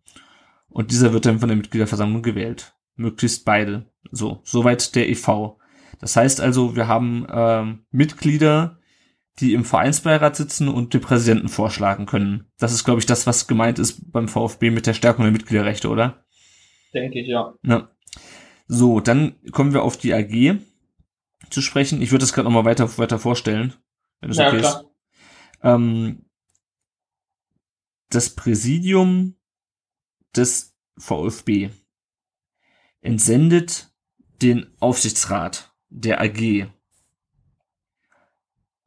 und 0.69 0.91
dieser 0.91 1.13
wird 1.13 1.25
dann 1.25 1.39
von 1.39 1.49
der 1.49 1.57
Mitgliederversammlung 1.57 2.21
gewählt. 2.21 2.75
Möglichst 2.95 3.45
beide. 3.45 3.91
So, 4.11 4.39
soweit 4.43 4.95
der 4.95 5.09
EV. 5.09 5.57
Das 5.99 6.15
heißt 6.15 6.39
also, 6.41 6.75
wir 6.75 6.87
haben 6.87 7.27
ähm, 7.29 7.85
Mitglieder, 7.91 8.79
die 9.39 9.53
im 9.53 9.65
Vereinsbeirat 9.65 10.35
sitzen 10.35 10.67
und 10.67 10.93
den 10.93 11.01
Präsidenten 11.01 11.49
vorschlagen 11.49 12.05
können. 12.05 12.45
Das 12.57 12.73
ist, 12.73 12.83
glaube 12.83 12.99
ich, 12.99 13.05
das, 13.05 13.27
was 13.27 13.47
gemeint 13.47 13.79
ist 13.79 14.11
beim 14.11 14.27
VfB 14.27 14.69
mit 14.69 14.85
der 14.85 14.93
Stärkung 14.93 15.23
der 15.23 15.31
Mitgliederrechte, 15.31 15.89
oder? 15.89 16.25
Denke 16.93 17.19
ich, 17.19 17.27
ja. 17.27 17.53
ja. 17.63 17.89
So, 18.67 18.99
dann 18.99 19.35
kommen 19.51 19.73
wir 19.73 19.83
auf 19.83 19.97
die 19.97 20.13
AG 20.13 20.59
zu 21.49 21.61
sprechen. 21.61 22.01
Ich 22.01 22.11
würde 22.11 22.23
das 22.23 22.33
gerade 22.33 22.45
nochmal 22.45 22.65
weiter, 22.65 22.97
weiter 22.97 23.19
vorstellen, 23.19 23.73
wenn 24.21 24.31
es 24.31 24.37
ja, 24.37 24.47
okay 24.47 24.59
klar. 24.59 24.81
ist. 24.81 24.89
Ähm, 25.63 26.25
das 28.09 28.35
Präsidium 28.35 29.35
des 30.35 30.75
VfB 30.97 31.69
entsendet 33.01 33.91
den 34.41 34.75
Aufsichtsrat 34.79 35.73
der 35.89 36.21
AG. 36.21 36.67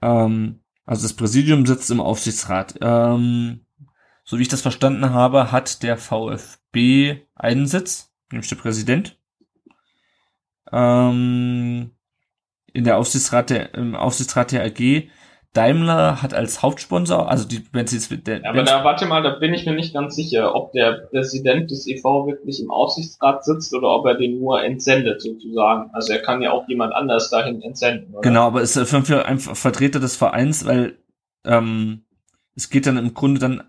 Ähm, 0.03 0.63
also 0.85 1.03
das 1.03 1.15
Präsidium 1.15 1.67
sitzt 1.67 1.91
im 1.91 2.01
Aufsichtsrat. 2.01 2.79
Ähm, 2.81 3.67
so 4.25 4.39
wie 4.39 4.43
ich 4.43 4.49
das 4.49 4.63
verstanden 4.63 5.11
habe, 5.11 5.53
hat 5.53 5.83
der 5.83 5.97
VfB 5.97 7.23
einen 7.35 7.67
Sitz, 7.67 8.13
nämlich 8.31 8.49
der 8.49 8.57
Präsident. 8.57 9.19
Ähm, 10.71 11.93
in 12.73 12.85
der 12.85 12.99
Aufsichtsrat 12.99 13.51
der, 13.51 13.75
im 13.75 13.95
Aufsichtsrat 13.95 14.53
der 14.53 14.65
AG. 14.65 15.09
Daimler 15.53 16.23
hat 16.23 16.33
als 16.33 16.63
Hauptsponsor, 16.63 17.31
also 17.31 17.47
die, 17.47 17.63
wenn 17.73 17.87
sie 17.87 17.97
jetzt, 17.97 18.27
der, 18.27 18.41
Aber 18.49 18.63
da, 18.63 18.85
warte 18.85 19.05
mal, 19.05 19.23
da 19.23 19.35
bin 19.35 19.53
ich 19.53 19.67
mir 19.67 19.75
nicht 19.75 19.93
ganz 19.93 20.17
sicher, 20.17 20.55
ob 20.55 20.73
der 20.73 21.09
Präsident 21.11 21.71
des 21.71 21.87
EV 21.87 22.27
wirklich 22.27 22.63
im 22.63 22.71
Aufsichtsrat 22.71 23.45
sitzt 23.45 23.75
oder 23.75 23.89
ob 23.89 24.07
er 24.07 24.15
den 24.15 24.41
nur 24.41 24.65
entsendet, 24.65 25.21
sozusagen. 25.21 25.91
Also 25.93 26.15
er 26.15 26.23
kann 26.23 26.41
ja 26.41 26.53
auch 26.53 26.67
jemand 26.69 26.95
anders 26.95 27.29
dahin 27.29 27.61
entsenden, 27.61 28.15
oder? 28.15 28.23
Genau, 28.23 28.47
aber 28.47 28.63
es 28.63 28.77
ist 28.77 28.89
für 28.89 29.27
einfach 29.27 29.55
Vertreter 29.55 30.01
des 30.01 30.17
Vereins, 30.17 30.65
weil, 30.65 30.97
ähm, 31.45 32.05
es 32.57 32.71
geht 32.71 32.87
dann 32.87 32.97
im 32.97 33.13
Grunde 33.13 33.39
dann, 33.39 33.63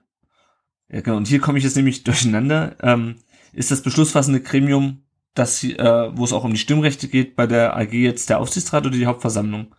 ja 0.89 1.01
genau, 1.01 1.17
und 1.17 1.27
hier 1.27 1.41
komme 1.41 1.57
ich 1.57 1.65
jetzt 1.65 1.75
nämlich 1.75 2.03
durcheinander, 2.05 2.77
ähm, 2.81 3.17
ist 3.51 3.71
das 3.71 3.83
beschlussfassende 3.83 4.39
Gremium 4.39 5.02
dass 5.33 5.63
äh, 5.63 6.09
wo 6.13 6.23
es 6.23 6.33
auch 6.33 6.43
um 6.43 6.51
die 6.51 6.59
Stimmrechte 6.59 7.07
geht, 7.07 7.35
bei 7.35 7.47
der 7.47 7.75
AG 7.75 7.93
jetzt 7.93 8.29
der 8.29 8.39
Aufsichtsrat 8.39 8.85
oder 8.85 8.95
die 8.95 9.05
Hauptversammlung? 9.05 9.75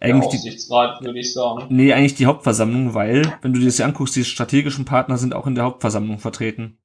Eigentlich 0.00 0.28
der 0.28 0.38
Aufsichtsrat, 0.38 1.02
würde 1.02 1.18
ich 1.18 1.32
sagen. 1.32 1.66
Nee, 1.70 1.92
eigentlich 1.92 2.14
die 2.14 2.26
Hauptversammlung, 2.26 2.94
weil, 2.94 3.38
wenn 3.42 3.52
du 3.52 3.60
dir 3.60 3.66
das 3.66 3.76
hier 3.76 3.86
anguckst, 3.86 4.16
die 4.16 4.24
strategischen 4.24 4.84
Partner 4.84 5.16
sind 5.16 5.34
auch 5.34 5.46
in 5.46 5.54
der 5.54 5.64
Hauptversammlung 5.64 6.18
vertreten. 6.18 6.78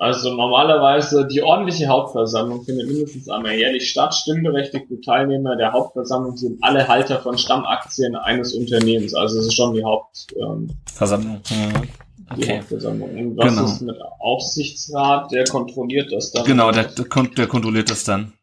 Also 0.00 0.32
normalerweise 0.32 1.26
die 1.26 1.42
ordentliche 1.42 1.88
Hauptversammlung 1.88 2.62
findet 2.62 2.86
mindestens 2.86 3.28
einmal 3.28 3.54
jährlich 3.54 3.90
statt. 3.90 4.14
Stimmberechtigte 4.14 5.00
Teilnehmer 5.00 5.56
der 5.56 5.72
Hauptversammlung 5.72 6.36
sind 6.36 6.62
alle 6.62 6.86
Halter 6.86 7.18
von 7.18 7.36
Stammaktien 7.36 8.14
eines 8.14 8.54
Unternehmens. 8.54 9.12
Also 9.14 9.40
es 9.40 9.46
ist 9.46 9.54
schon 9.54 9.74
die 9.74 9.82
Hauptversammlung. 9.82 10.68
Ähm, 10.68 10.76
Versammlung. 10.86 11.40
Mhm. 11.50 12.07
Die 12.36 12.42
Okay. 12.42 12.58
Hauptversammlung. 12.58 13.10
Und 13.16 13.36
was 13.38 13.54
Genau. 13.54 13.64
ist 13.64 13.80
mit 13.82 13.96
Aufsichtsrat? 14.20 15.32
Der 15.32 15.44
kontrolliert 15.44 16.12
das 16.12 16.30
dann. 16.32 16.44
Genau, 16.44 16.70
der, 16.70 16.84
der, 16.84 17.04
kon- 17.06 17.34
der 17.34 17.46
kontrolliert 17.46 17.90
das 17.90 18.04
dann. 18.04 18.34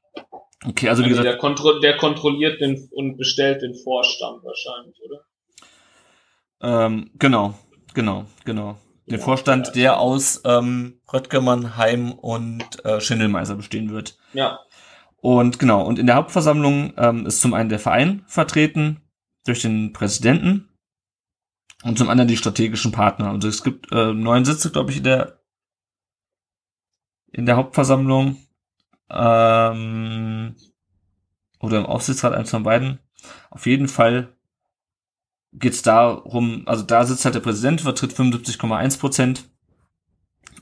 Okay, 0.65 0.89
also 0.89 1.03
wie 1.03 1.07
Also 1.09 1.17
gesagt, 1.21 1.25
der, 1.27 1.37
kontro 1.37 1.79
der 1.79 1.97
kontrolliert 1.97 2.59
den 2.59 2.89
und 2.91 3.17
bestellt 3.17 3.61
den 3.61 3.75
Vorstand 3.75 4.43
wahrscheinlich, 4.43 4.95
oder? 5.05 5.21
ähm, 6.61 7.11
genau, 7.19 7.53
genau, 7.93 8.25
genau. 8.45 8.77
Den 9.07 9.19
Vorstand, 9.19 9.75
der 9.75 9.99
aus 9.99 10.41
ähm, 10.45 10.99
Röttgermann, 11.13 11.77
Heim 11.77 12.11
und 12.13 12.83
äh, 12.83 12.99
Schindelmeiser 12.99 13.53
bestehen 13.55 13.91
wird. 13.91 14.17
Ja. 14.33 14.59
Und 15.21 15.59
genau, 15.59 15.83
und 15.85 15.99
in 15.99 16.07
der 16.07 16.15
Hauptversammlung 16.15 16.93
ähm, 16.97 17.27
ist 17.27 17.39
zum 17.41 17.53
einen 17.53 17.69
der 17.69 17.77
Verein 17.77 18.23
vertreten 18.27 19.01
durch 19.45 19.61
den 19.61 19.93
Präsidenten 19.93 20.69
und 21.85 21.99
zum 21.99 22.09
anderen 22.09 22.27
die 22.27 22.37
strategischen 22.37 22.91
Partner. 22.91 23.29
Also 23.29 23.47
es 23.47 23.63
gibt 23.63 23.91
äh, 23.91 24.11
neun 24.11 24.43
Sitze, 24.43 24.71
glaube 24.71 24.89
ich, 24.91 24.97
in 24.97 25.03
der 25.03 25.39
in 27.31 27.45
der 27.45 27.57
Hauptversammlung 27.57 28.37
ähm, 29.09 30.55
oder 31.59 31.77
im 31.77 31.85
Aufsichtsrat, 31.85 32.33
eins 32.33 32.49
von 32.49 32.63
beiden. 32.63 32.99
Auf 33.51 33.67
jeden 33.67 33.87
Fall 33.87 34.35
geht 35.51 35.73
es 35.73 35.83
darum, 35.83 36.63
also 36.65 36.83
da 36.83 37.05
sitzt 37.05 37.23
halt 37.23 37.35
der 37.35 37.41
Präsident, 37.41 37.81
vertritt 37.81 38.13
75,1 38.13 38.99
Prozent 38.99 39.49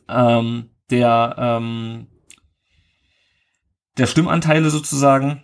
ähm, 0.10 0.72
der 0.90 1.36
ähm, 1.38 2.08
der 3.98 4.08
Stimmanteile 4.08 4.70
sozusagen 4.72 5.42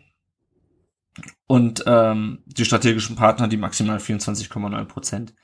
und 1.47 1.83
ähm, 1.87 2.43
die 2.47 2.65
strategischen 2.65 3.15
Partner 3.15 3.47
die 3.47 3.57
maximal 3.57 3.97
24,9 3.97 4.85
Prozent. 4.85 5.35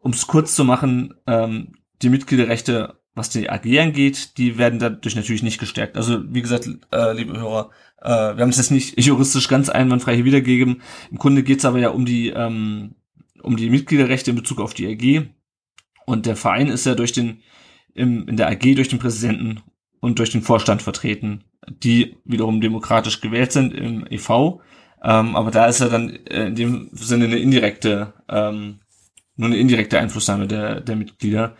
Um 0.00 0.12
es 0.12 0.26
kurz 0.26 0.54
zu 0.54 0.64
machen, 0.64 1.14
ähm, 1.26 1.74
die 2.02 2.08
Mitgliederrechte, 2.08 2.96
was 3.14 3.30
die 3.30 3.50
AG 3.50 3.78
angeht, 3.78 4.38
die 4.38 4.56
werden 4.56 4.78
dadurch 4.78 5.14
natürlich 5.14 5.42
nicht 5.42 5.60
gestärkt. 5.60 5.96
Also 5.96 6.22
wie 6.32 6.42
gesagt, 6.42 6.68
äh, 6.92 7.12
liebe 7.12 7.38
Hörer, 7.38 7.70
äh, 8.00 8.08
wir 8.08 8.42
haben 8.42 8.50
es 8.50 8.56
jetzt 8.56 8.70
nicht 8.70 8.98
juristisch 9.04 9.48
ganz 9.48 9.68
einwandfrei 9.68 10.14
hier 10.14 10.24
wiedergegeben. 10.24 10.82
Im 11.10 11.18
Grunde 11.18 11.42
geht 11.42 11.58
es 11.58 11.64
aber 11.64 11.78
ja 11.78 11.90
um 11.90 12.06
die 12.06 12.28
ähm, 12.30 12.94
um 13.42 13.56
die 13.56 13.70
Mitgliederrechte 13.70 14.30
in 14.30 14.36
Bezug 14.36 14.60
auf 14.60 14.74
die 14.74 14.86
AG 14.86 15.30
und 16.06 16.26
der 16.26 16.36
Verein 16.36 16.68
ist 16.68 16.86
ja 16.86 16.94
durch 16.94 17.12
den 17.12 17.42
im, 17.94 18.28
in 18.28 18.36
der 18.36 18.48
AG 18.48 18.74
durch 18.74 18.88
den 18.88 18.98
Präsidenten 18.98 19.60
und 20.00 20.18
durch 20.18 20.30
den 20.30 20.42
Vorstand 20.42 20.82
vertreten, 20.82 21.44
die 21.68 22.16
wiederum 22.24 22.60
demokratisch 22.60 23.20
gewählt 23.20 23.52
sind 23.52 23.74
im 23.74 24.06
EV. 24.08 24.60
Ähm, 25.02 25.36
aber 25.36 25.50
da 25.50 25.66
ist 25.66 25.80
ja 25.80 25.88
dann 25.88 26.10
äh, 26.26 26.46
in 26.48 26.54
dem 26.54 26.88
Sinne 26.92 27.24
eine 27.26 27.38
indirekte, 27.38 28.12
ähm, 28.28 28.80
nur 29.40 29.48
eine 29.48 29.58
indirekte 29.58 29.98
Einflussnahme 29.98 30.46
der, 30.46 30.80
der 30.80 30.96
Mitglieder, 30.96 31.56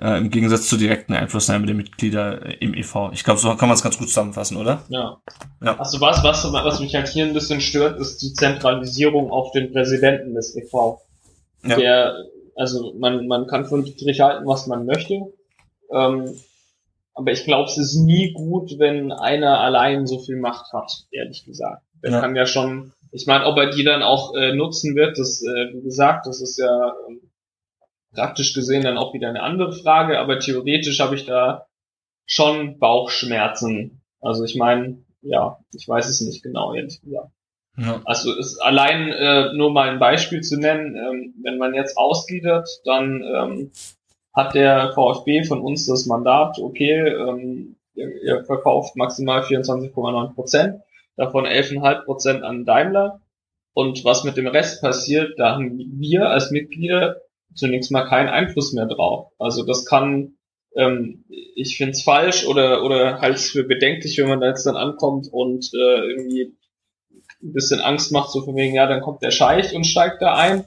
äh, 0.00 0.18
im 0.18 0.30
Gegensatz 0.30 0.68
zur 0.68 0.78
direkten 0.78 1.14
Einflussnahme 1.14 1.66
der 1.66 1.74
Mitglieder 1.74 2.44
äh, 2.46 2.56
im 2.60 2.74
EV. 2.74 3.10
Ich 3.12 3.24
glaube, 3.24 3.40
so 3.40 3.54
kann 3.56 3.68
man 3.68 3.76
es 3.76 3.82
ganz 3.82 3.98
gut 3.98 4.08
zusammenfassen, 4.08 4.56
oder? 4.56 4.82
Ja. 4.88 5.18
Ja. 5.62 5.78
Also 5.78 6.00
was, 6.00 6.22
was, 6.22 6.44
was 6.52 6.80
mich 6.80 6.94
halt 6.94 7.08
hier 7.08 7.24
ein 7.24 7.34
bisschen 7.34 7.60
stört, 7.60 7.98
ist 8.00 8.22
die 8.22 8.32
Zentralisierung 8.32 9.30
auf 9.30 9.52
den 9.52 9.72
Präsidenten 9.72 10.34
des 10.34 10.56
EV. 10.56 10.98
Ja. 11.64 11.76
Der, 11.76 12.14
also 12.56 12.94
man, 12.98 13.26
man 13.26 13.46
kann 13.46 13.64
von 13.64 13.84
Dietrich 13.84 14.20
halten, 14.20 14.46
was 14.46 14.66
man 14.66 14.86
möchte. 14.86 15.14
Ähm, 15.92 16.34
aber 17.14 17.30
ich 17.32 17.44
glaube, 17.44 17.68
es 17.68 17.76
ist 17.76 17.96
nie 17.96 18.32
gut, 18.32 18.78
wenn 18.78 19.12
einer 19.12 19.60
allein 19.60 20.06
so 20.06 20.18
viel 20.18 20.36
Macht 20.36 20.72
hat, 20.72 20.90
ehrlich 21.10 21.44
gesagt. 21.44 21.82
Der 22.02 22.12
Ja. 22.12 22.20
kann 22.20 22.34
ja 22.34 22.46
schon, 22.46 22.92
ich 23.12 23.26
meine, 23.26 23.46
ob 23.46 23.58
er 23.58 23.70
die 23.70 23.84
dann 23.84 24.02
auch 24.02 24.34
äh, 24.34 24.54
nutzen 24.54 24.96
wird, 24.96 25.18
das, 25.18 25.42
äh, 25.42 25.74
wie 25.74 25.82
gesagt, 25.82 26.26
das 26.26 26.40
ist 26.40 26.58
ja 26.58 26.94
ähm, 27.08 27.30
praktisch 28.14 28.54
gesehen 28.54 28.82
dann 28.82 28.98
auch 28.98 29.14
wieder 29.14 29.28
eine 29.28 29.42
andere 29.42 29.72
Frage, 29.72 30.18
aber 30.18 30.38
theoretisch 30.38 30.98
habe 31.00 31.14
ich 31.14 31.26
da 31.26 31.66
schon 32.26 32.78
Bauchschmerzen. 32.78 34.02
Also 34.20 34.44
ich 34.44 34.56
meine, 34.56 35.04
ja, 35.20 35.58
ich 35.74 35.86
weiß 35.86 36.08
es 36.08 36.22
nicht 36.22 36.42
genau, 36.42 36.74
ehrlich 36.74 37.00
gesagt. 37.02 37.30
Ja. 37.78 38.02
Also 38.04 38.34
ist 38.34 38.58
allein 38.58 39.08
äh, 39.08 39.52
nur 39.54 39.70
mal 39.72 39.88
ein 39.88 39.98
Beispiel 39.98 40.42
zu 40.42 40.58
nennen, 40.58 40.94
ähm, 40.96 41.34
wenn 41.42 41.58
man 41.58 41.74
jetzt 41.74 41.96
ausgliedert, 41.96 42.68
dann 42.84 43.22
ähm, 43.22 43.72
hat 44.34 44.54
der 44.54 44.92
VfB 44.92 45.44
von 45.44 45.60
uns 45.60 45.86
das 45.86 46.06
Mandat, 46.06 46.58
okay, 46.58 47.08
ähm, 47.08 47.76
ihr, 47.94 48.22
ihr 48.22 48.44
verkauft 48.44 48.96
maximal 48.96 49.42
24,9 49.42 50.34
Prozent, 50.34 50.82
davon 51.16 51.46
11,5 51.46 52.04
Prozent 52.04 52.42
an 52.42 52.64
Daimler. 52.64 53.20
Und 53.74 54.04
was 54.04 54.24
mit 54.24 54.36
dem 54.36 54.46
Rest 54.46 54.82
passiert, 54.82 55.38
da 55.38 55.54
haben 55.54 55.78
wir 55.98 56.28
als 56.28 56.50
Mitglieder 56.50 57.16
zunächst 57.54 57.90
mal 57.90 58.06
keinen 58.06 58.28
Einfluss 58.28 58.72
mehr 58.72 58.86
drauf. 58.86 59.32
Also 59.38 59.64
das 59.64 59.86
kann, 59.86 60.36
ähm, 60.76 61.24
ich 61.28 61.76
finde 61.76 61.92
es 61.92 62.02
falsch 62.02 62.46
oder 62.46 62.82
oder 62.84 63.20
halt 63.20 63.38
für 63.38 63.64
bedenklich, 63.64 64.18
wenn 64.18 64.28
man 64.28 64.40
da 64.40 64.48
jetzt 64.48 64.66
dann 64.66 64.76
ankommt 64.76 65.28
und 65.30 65.70
äh, 65.74 66.10
irgendwie 66.10 66.56
ein 67.42 67.52
bisschen 67.52 67.80
Angst 67.80 68.12
macht, 68.12 68.30
so 68.30 68.42
von 68.42 68.56
wegen, 68.56 68.74
ja, 68.74 68.86
dann 68.86 69.00
kommt 69.00 69.22
der 69.22 69.30
Scheich 69.30 69.74
und 69.74 69.84
steigt 69.84 70.22
da 70.22 70.34
ein. 70.34 70.64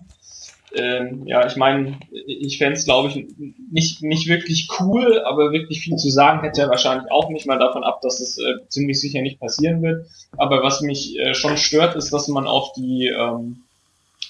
Ähm, 0.77 1.25
ja, 1.25 1.45
ich 1.47 1.55
meine, 1.55 1.99
ich 2.27 2.57
fänd's 2.57 2.81
es, 2.81 2.85
glaube 2.85 3.09
ich, 3.09 3.25
nicht, 3.71 4.03
nicht 4.03 4.27
wirklich 4.27 4.67
cool, 4.79 5.21
aber 5.25 5.51
wirklich 5.51 5.81
viel 5.81 5.95
zu 5.95 6.09
sagen 6.09 6.41
hätte 6.41 6.61
er 6.61 6.69
wahrscheinlich 6.69 7.11
auch 7.11 7.29
nicht 7.29 7.47
mal 7.47 7.59
davon 7.59 7.83
ab, 7.83 8.01
dass 8.01 8.19
es 8.19 8.37
äh, 8.37 8.67
ziemlich 8.67 8.99
sicher 8.99 9.21
nicht 9.21 9.39
passieren 9.39 9.81
wird. 9.81 10.07
Aber 10.37 10.63
was 10.63 10.81
mich 10.81 11.17
äh, 11.17 11.33
schon 11.33 11.57
stört, 11.57 11.95
ist, 11.95 12.11
dass 12.11 12.27
man 12.27 12.47
auf 12.47 12.73
die, 12.73 13.07
ähm, 13.07 13.63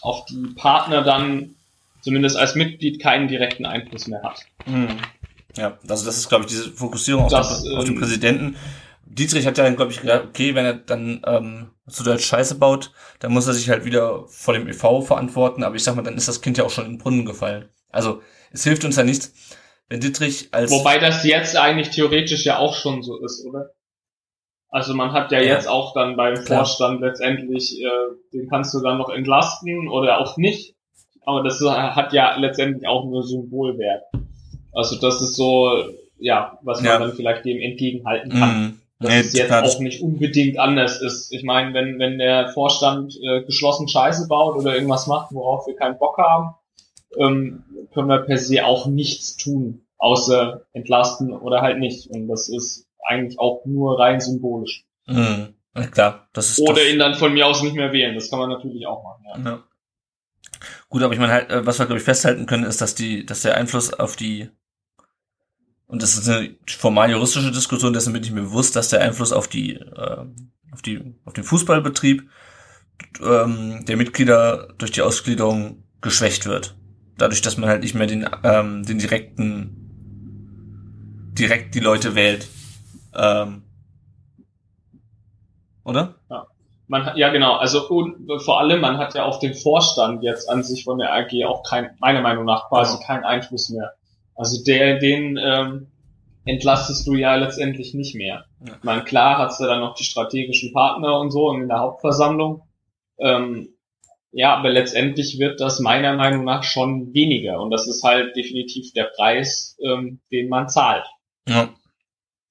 auf 0.01 0.25
die 0.25 0.53
Partner 0.55 1.03
dann 1.03 1.55
zumindest 2.01 2.37
als 2.37 2.55
Mitglied 2.55 3.01
keinen 3.01 3.27
direkten 3.27 3.65
Einfluss 3.65 4.07
mehr 4.07 4.21
hat. 4.21 4.45
Hm. 4.65 4.97
Ja, 5.57 5.77
also 5.87 6.05
das 6.05 6.17
ist, 6.17 6.29
glaube 6.29 6.43
ich, 6.43 6.51
diese 6.51 6.69
Fokussierung 6.71 7.23
auf, 7.23 7.31
Das, 7.31 7.63
den, 7.63 7.75
auf 7.75 7.85
den 7.85 7.93
ähm, 7.93 7.99
Präsidenten. 7.99 8.55
Dietrich 9.15 9.45
hat 9.47 9.57
ja 9.57 9.63
dann, 9.63 9.75
glaube 9.77 9.91
ich, 9.91 10.01
gedacht, 10.01 10.25
okay, 10.27 10.55
wenn 10.55 10.65
er 10.65 10.73
dann 10.73 11.21
ähm, 11.25 11.69
zu 11.87 12.03
Deutsch 12.03 12.25
Scheiße 12.25 12.55
baut, 12.55 12.91
dann 13.19 13.31
muss 13.31 13.47
er 13.47 13.53
sich 13.53 13.69
halt 13.69 13.85
wieder 13.85 14.25
vor 14.27 14.53
dem 14.53 14.67
EV 14.67 15.01
verantworten. 15.01 15.63
Aber 15.63 15.75
ich 15.75 15.83
sag 15.83 15.95
mal, 15.95 16.01
dann 16.01 16.17
ist 16.17 16.27
das 16.27 16.41
Kind 16.41 16.57
ja 16.57 16.65
auch 16.65 16.69
schon 16.69 16.85
in 16.85 16.91
den 16.93 16.97
Brunnen 16.97 17.25
gefallen. 17.25 17.69
Also 17.89 18.21
es 18.51 18.63
hilft 18.63 18.83
uns 18.83 18.97
ja 18.97 19.03
nichts, 19.03 19.33
wenn 19.89 20.01
Dietrich 20.01 20.49
als... 20.51 20.69
Wobei 20.71 20.99
das 20.99 21.23
jetzt 21.23 21.55
eigentlich 21.55 21.89
theoretisch 21.91 22.45
ja 22.45 22.57
auch 22.59 22.75
schon 22.75 23.03
so 23.03 23.17
ist, 23.23 23.45
oder? 23.45 23.69
Also 24.69 24.93
man 24.93 25.13
hat 25.13 25.31
ja, 25.31 25.39
Ja. 25.39 25.53
jetzt 25.53 25.67
auch 25.69 25.93
dann 25.93 26.17
beim 26.17 26.35
Klar. 26.35 26.59
Vorstand 26.65 26.99
letztendlich, 27.01 27.79
äh, 27.81 27.87
den 28.33 28.49
kannst 28.49 28.73
du 28.73 28.81
dann 28.81 28.97
noch 28.97 29.09
entlasten 29.09 29.87
oder 29.87 30.19
auch 30.19 30.35
nicht. 30.37 30.75
Aber 31.25 31.41
das 31.43 31.61
hat 31.61 32.11
ja 32.13 32.35
letztendlich 32.37 32.85
auch 32.87 33.05
nur 33.05 33.23
Symbolwert. 33.23 34.03
Also 34.73 34.97
das 34.99 35.21
ist 35.21 35.35
so, 35.35 35.71
ja, 36.19 36.59
was 36.63 36.81
man 36.81 36.85
Ja. 36.91 36.99
dann 36.99 37.13
vielleicht 37.13 37.45
dem 37.45 37.61
entgegenhalten 37.61 38.31
kann. 38.31 38.61
Mhm. 38.61 38.81
Dass 38.99 39.09
Nee, 39.09 39.19
es 39.19 39.33
jetzt 39.33 39.51
auch 39.51 39.79
nicht 39.79 40.01
unbedingt 40.01 40.57
anders 40.57 41.01
ist. 41.01 41.31
Ich 41.33 41.43
meine, 41.43 41.73
wenn, 41.73 41.99
wenn 41.99 42.17
der 42.17 42.49
Vorstand 42.49 43.13
äh, 43.21 43.43
geschlossen 43.43 43.89
Scheiße 43.89 44.27
baut 44.27 44.55
oder 44.57 44.73
irgendwas 44.73 45.07
macht, 45.07 45.33
worauf 45.33 45.67
wir 45.67 45.75
keinen 45.75 45.97
Bock 45.97 46.17
haben, 46.17 46.55
ähm, 47.17 47.63
können 47.93 48.07
wir 48.07 48.19
per 48.19 48.37
se 48.37 48.65
auch 48.65 48.87
nichts 48.87 49.35
tun, 49.35 49.85
außer 49.97 50.61
entlasten 50.73 51.33
oder 51.33 51.61
halt 51.61 51.79
nicht. 51.79 52.09
Und 52.09 52.27
das 52.27 52.47
ist 52.47 52.87
eigentlich 53.05 53.39
auch 53.39 53.65
nur 53.65 53.99
rein 53.99 54.21
symbolisch. 54.21 54.85
Mhm. 55.07 55.55
Klar, 55.91 56.29
das 56.31 56.51
ist 56.51 56.61
Oder 56.61 56.87
ihn 56.87 56.99
dann 56.99 57.15
von 57.15 57.33
mir 57.33 57.47
aus 57.47 57.61
nicht 57.61 57.75
mehr 57.75 57.91
wählen. 57.91 58.15
Das 58.15 58.29
kann 58.29 58.39
man 58.39 58.49
natürlich 58.49 58.87
auch 58.87 59.03
machen. 59.03 59.23
Ja. 59.25 59.51
Ja. 59.51 59.63
Gut, 60.87 61.03
aber 61.03 61.13
ich 61.13 61.19
meine 61.19 61.33
halt, 61.33 61.49
äh, 61.49 61.65
was 61.65 61.79
wir 61.79 61.85
glaube 61.85 61.99
ich 61.99 62.05
festhalten 62.05 62.45
können, 62.45 62.63
ist, 62.63 62.79
dass 62.79 62.95
die, 62.95 63.25
dass 63.25 63.41
der 63.41 63.57
Einfluss 63.57 63.93
auf 63.93 64.15
die 64.15 64.49
und 65.87 66.01
das 66.01 66.17
ist 66.17 66.27
eine 66.27 66.55
formal 66.67 67.11
juristische 67.11 67.51
Diskussion, 67.51 67.93
dessen 67.93 68.13
bin 68.13 68.23
ich 68.23 68.31
mir 68.31 68.41
bewusst, 68.41 68.75
dass 68.75 68.89
der 68.89 69.01
Einfluss 69.01 69.31
auf 69.31 69.47
die, 69.47 69.75
äh, 69.75 70.25
auf 70.71 70.81
die, 70.81 71.15
auf 71.25 71.33
den 71.33 71.43
Fußballbetrieb 71.43 72.27
ähm, 73.21 73.85
der 73.85 73.97
Mitglieder 73.97 74.73
durch 74.77 74.91
die 74.91 75.01
Ausgliederung 75.01 75.83
geschwächt 76.01 76.45
wird. 76.45 76.75
Dadurch, 77.17 77.41
dass 77.41 77.57
man 77.57 77.69
halt 77.69 77.83
nicht 77.83 77.95
mehr 77.95 78.07
den, 78.07 78.27
ähm, 78.43 78.83
den 78.83 78.97
direkten, 78.97 79.81
direkt 81.37 81.75
die 81.75 81.79
Leute 81.79 82.15
wählt. 82.15 82.47
Ähm, 83.13 83.63
oder? 85.83 86.15
Ja. 86.29 86.47
Man 86.87 87.05
hat, 87.05 87.17
ja 87.17 87.29
genau, 87.29 87.55
also 87.55 87.87
und 87.89 88.29
vor 88.43 88.59
allem, 88.59 88.79
man 88.79 88.99
hat 88.99 89.15
ja 89.15 89.23
auf 89.23 89.39
den 89.39 89.55
Vorstand 89.55 90.21
jetzt 90.21 90.47
an 90.47 90.63
sich 90.63 90.83
von 90.83 90.99
der 90.99 91.13
AG 91.13 91.31
auch 91.47 91.63
kein, 91.63 91.95
meiner 91.99 92.21
Meinung 92.21 92.45
nach 92.45 92.69
quasi 92.69 93.03
keinen 93.03 93.23
Einfluss 93.23 93.69
mehr. 93.69 93.93
Also 94.35 94.63
der, 94.63 94.99
den 94.99 95.37
ähm, 95.41 95.87
entlastest 96.45 97.07
du 97.07 97.15
ja 97.15 97.35
letztendlich 97.35 97.93
nicht 97.93 98.15
mehr. 98.15 98.45
Ich 98.63 98.83
meine, 98.83 99.03
klar 99.03 99.37
hat's 99.37 99.59
ja 99.59 99.67
dann 99.67 99.79
noch 99.79 99.95
die 99.95 100.03
strategischen 100.03 100.73
Partner 100.73 101.19
und 101.19 101.31
so 101.31 101.51
in 101.51 101.67
der 101.67 101.79
Hauptversammlung. 101.79 102.63
Ähm, 103.17 103.69
ja, 104.31 104.55
aber 104.55 104.69
letztendlich 104.69 105.39
wird 105.39 105.61
das 105.61 105.79
meiner 105.79 106.15
Meinung 106.15 106.43
nach 106.43 106.63
schon 106.63 107.13
weniger 107.13 107.61
und 107.61 107.71
das 107.71 107.87
ist 107.87 108.03
halt 108.03 108.35
definitiv 108.35 108.91
der 108.93 109.05
Preis, 109.15 109.77
ähm, 109.81 110.19
den 110.31 110.49
man 110.49 110.67
zahlt. 110.69 111.05
Ja. 111.47 111.69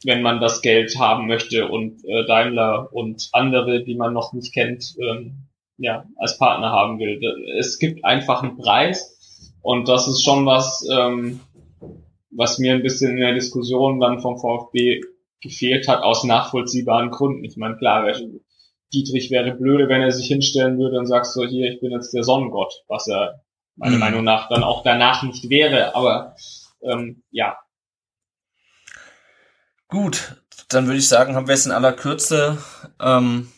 wenn 0.05 0.23
man 0.23 0.41
das 0.41 0.63
Geld 0.63 0.99
haben 0.99 1.27
möchte 1.27 1.69
und 1.69 2.05
äh, 2.05 2.27
Daimler 2.27 2.89
und 2.93 3.29
andere, 3.33 3.83
die 3.83 3.97
man 3.97 4.13
noch 4.13 4.33
nicht 4.33 4.53
kennt, 4.53 4.95
ähm, 5.01 5.49
ja, 5.79 6.05
als 6.17 6.39
Partner 6.39 6.71
haben 6.71 6.99
will. 6.99 7.21
Es 7.59 7.79
gibt 7.79 8.05
einfach 8.05 8.43
einen 8.43 8.57
Preis 8.59 9.53
und 9.63 9.89
das 9.89 10.07
ist 10.07 10.23
schon 10.23 10.47
was, 10.47 10.87
ähm, 10.91 11.41
was 12.37 12.59
mir 12.59 12.75
ein 12.75 12.83
bisschen 12.83 13.13
in 13.13 13.21
der 13.21 13.35
Diskussion 13.35 14.01
dann 14.01 14.21
vom 14.21 14.39
VfB 14.39 15.01
gefehlt 15.41 15.89
hat, 15.89 16.03
aus 16.03 16.25
nachvollziehbaren 16.25 17.11
Gründen. 17.11 17.45
Ich 17.45 17.57
meine, 17.57 17.77
klar, 17.77 18.11
Dietrich 18.93 19.31
wäre 19.31 19.53
blöde, 19.53 19.89
wenn 19.89 20.03
er 20.03 20.13
sich 20.13 20.27
hinstellen 20.27 20.79
würde 20.79 20.99
und 20.99 21.07
sagt 21.07 21.27
so, 21.27 21.45
hier, 21.45 21.71
ich 21.71 21.81
bin 21.81 21.91
jetzt 21.91 22.13
der 22.13 22.23
Sonnengott, 22.23 22.73
was 22.89 23.09
er 23.09 23.43
meiner 23.77 23.97
mhm. 23.97 24.01
Meinung 24.01 24.25
nach 24.25 24.49
dann 24.49 24.63
auch 24.63 24.83
danach 24.83 25.23
nicht 25.23 25.49
wäre, 25.51 25.95
aber 25.95 26.37
ähm, 26.83 27.23
ja. 27.31 27.59
Gut, 29.89 30.37
dann 30.69 30.87
würde 30.87 30.99
ich 30.99 31.09
sagen, 31.09 31.35
haben 31.35 31.47
wir 31.47 31.55
jetzt 31.55 31.67
in 31.67 31.73
aller 31.73 31.93
Kürze 31.93 32.59
ähm, 33.01 33.49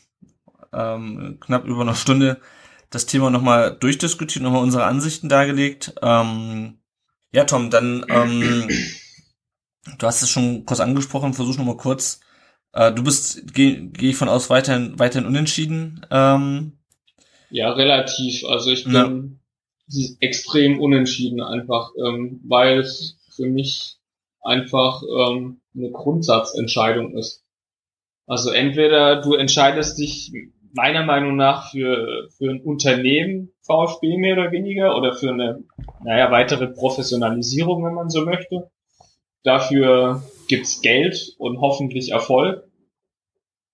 ähm, 0.72 1.38
knapp 1.40 1.64
über 1.64 1.82
eine 1.82 1.94
Stunde 1.94 2.40
das 2.90 3.06
Thema 3.06 3.30
nochmal 3.30 3.76
durchdiskutiert, 3.78 4.42
nochmal 4.42 4.62
unsere 4.62 4.84
Ansichten 4.84 5.28
dargelegt. 5.28 5.94
Ähm, 6.02 6.78
ja, 7.36 7.44
Tom, 7.44 7.68
dann, 7.68 8.06
ähm, 8.08 8.66
du 9.98 10.06
hast 10.06 10.22
es 10.22 10.30
schon 10.30 10.64
kurz 10.64 10.80
angesprochen, 10.80 11.34
versuch 11.34 11.58
nochmal 11.58 11.76
kurz. 11.76 12.20
Äh, 12.72 12.94
du 12.94 13.04
bist, 13.04 13.52
gehe 13.52 13.88
geh 13.88 14.08
ich 14.08 14.16
von 14.16 14.30
aus, 14.30 14.48
weiterhin, 14.48 14.98
weiterhin 14.98 15.28
unentschieden. 15.28 16.00
Ähm, 16.10 16.78
ja, 17.50 17.72
relativ. 17.72 18.42
Also 18.46 18.70
ich 18.70 18.84
bin 18.84 19.38
ja. 19.86 20.06
extrem 20.20 20.80
unentschieden 20.80 21.42
einfach, 21.42 21.90
ähm, 22.02 22.40
weil 22.48 22.78
es 22.78 23.18
für 23.28 23.44
mich 23.44 23.98
einfach 24.40 25.02
ähm, 25.02 25.60
eine 25.76 25.90
Grundsatzentscheidung 25.90 27.18
ist. 27.18 27.44
Also 28.26 28.48
entweder 28.50 29.20
du 29.20 29.34
entscheidest 29.34 29.98
dich 29.98 30.32
meiner 30.76 31.04
Meinung 31.04 31.36
nach 31.36 31.70
für, 31.70 32.28
für 32.36 32.50
ein 32.50 32.60
Unternehmen 32.60 33.50
VfB 33.62 34.18
mehr 34.18 34.34
oder 34.34 34.52
weniger 34.52 34.94
oder 34.96 35.14
für 35.14 35.30
eine, 35.30 35.64
naja, 36.04 36.30
weitere 36.30 36.68
Professionalisierung, 36.68 37.84
wenn 37.84 37.94
man 37.94 38.10
so 38.10 38.24
möchte. 38.24 38.70
Dafür 39.42 40.22
gibt's 40.48 40.82
Geld 40.82 41.34
und 41.38 41.60
hoffentlich 41.60 42.12
Erfolg. 42.12 42.64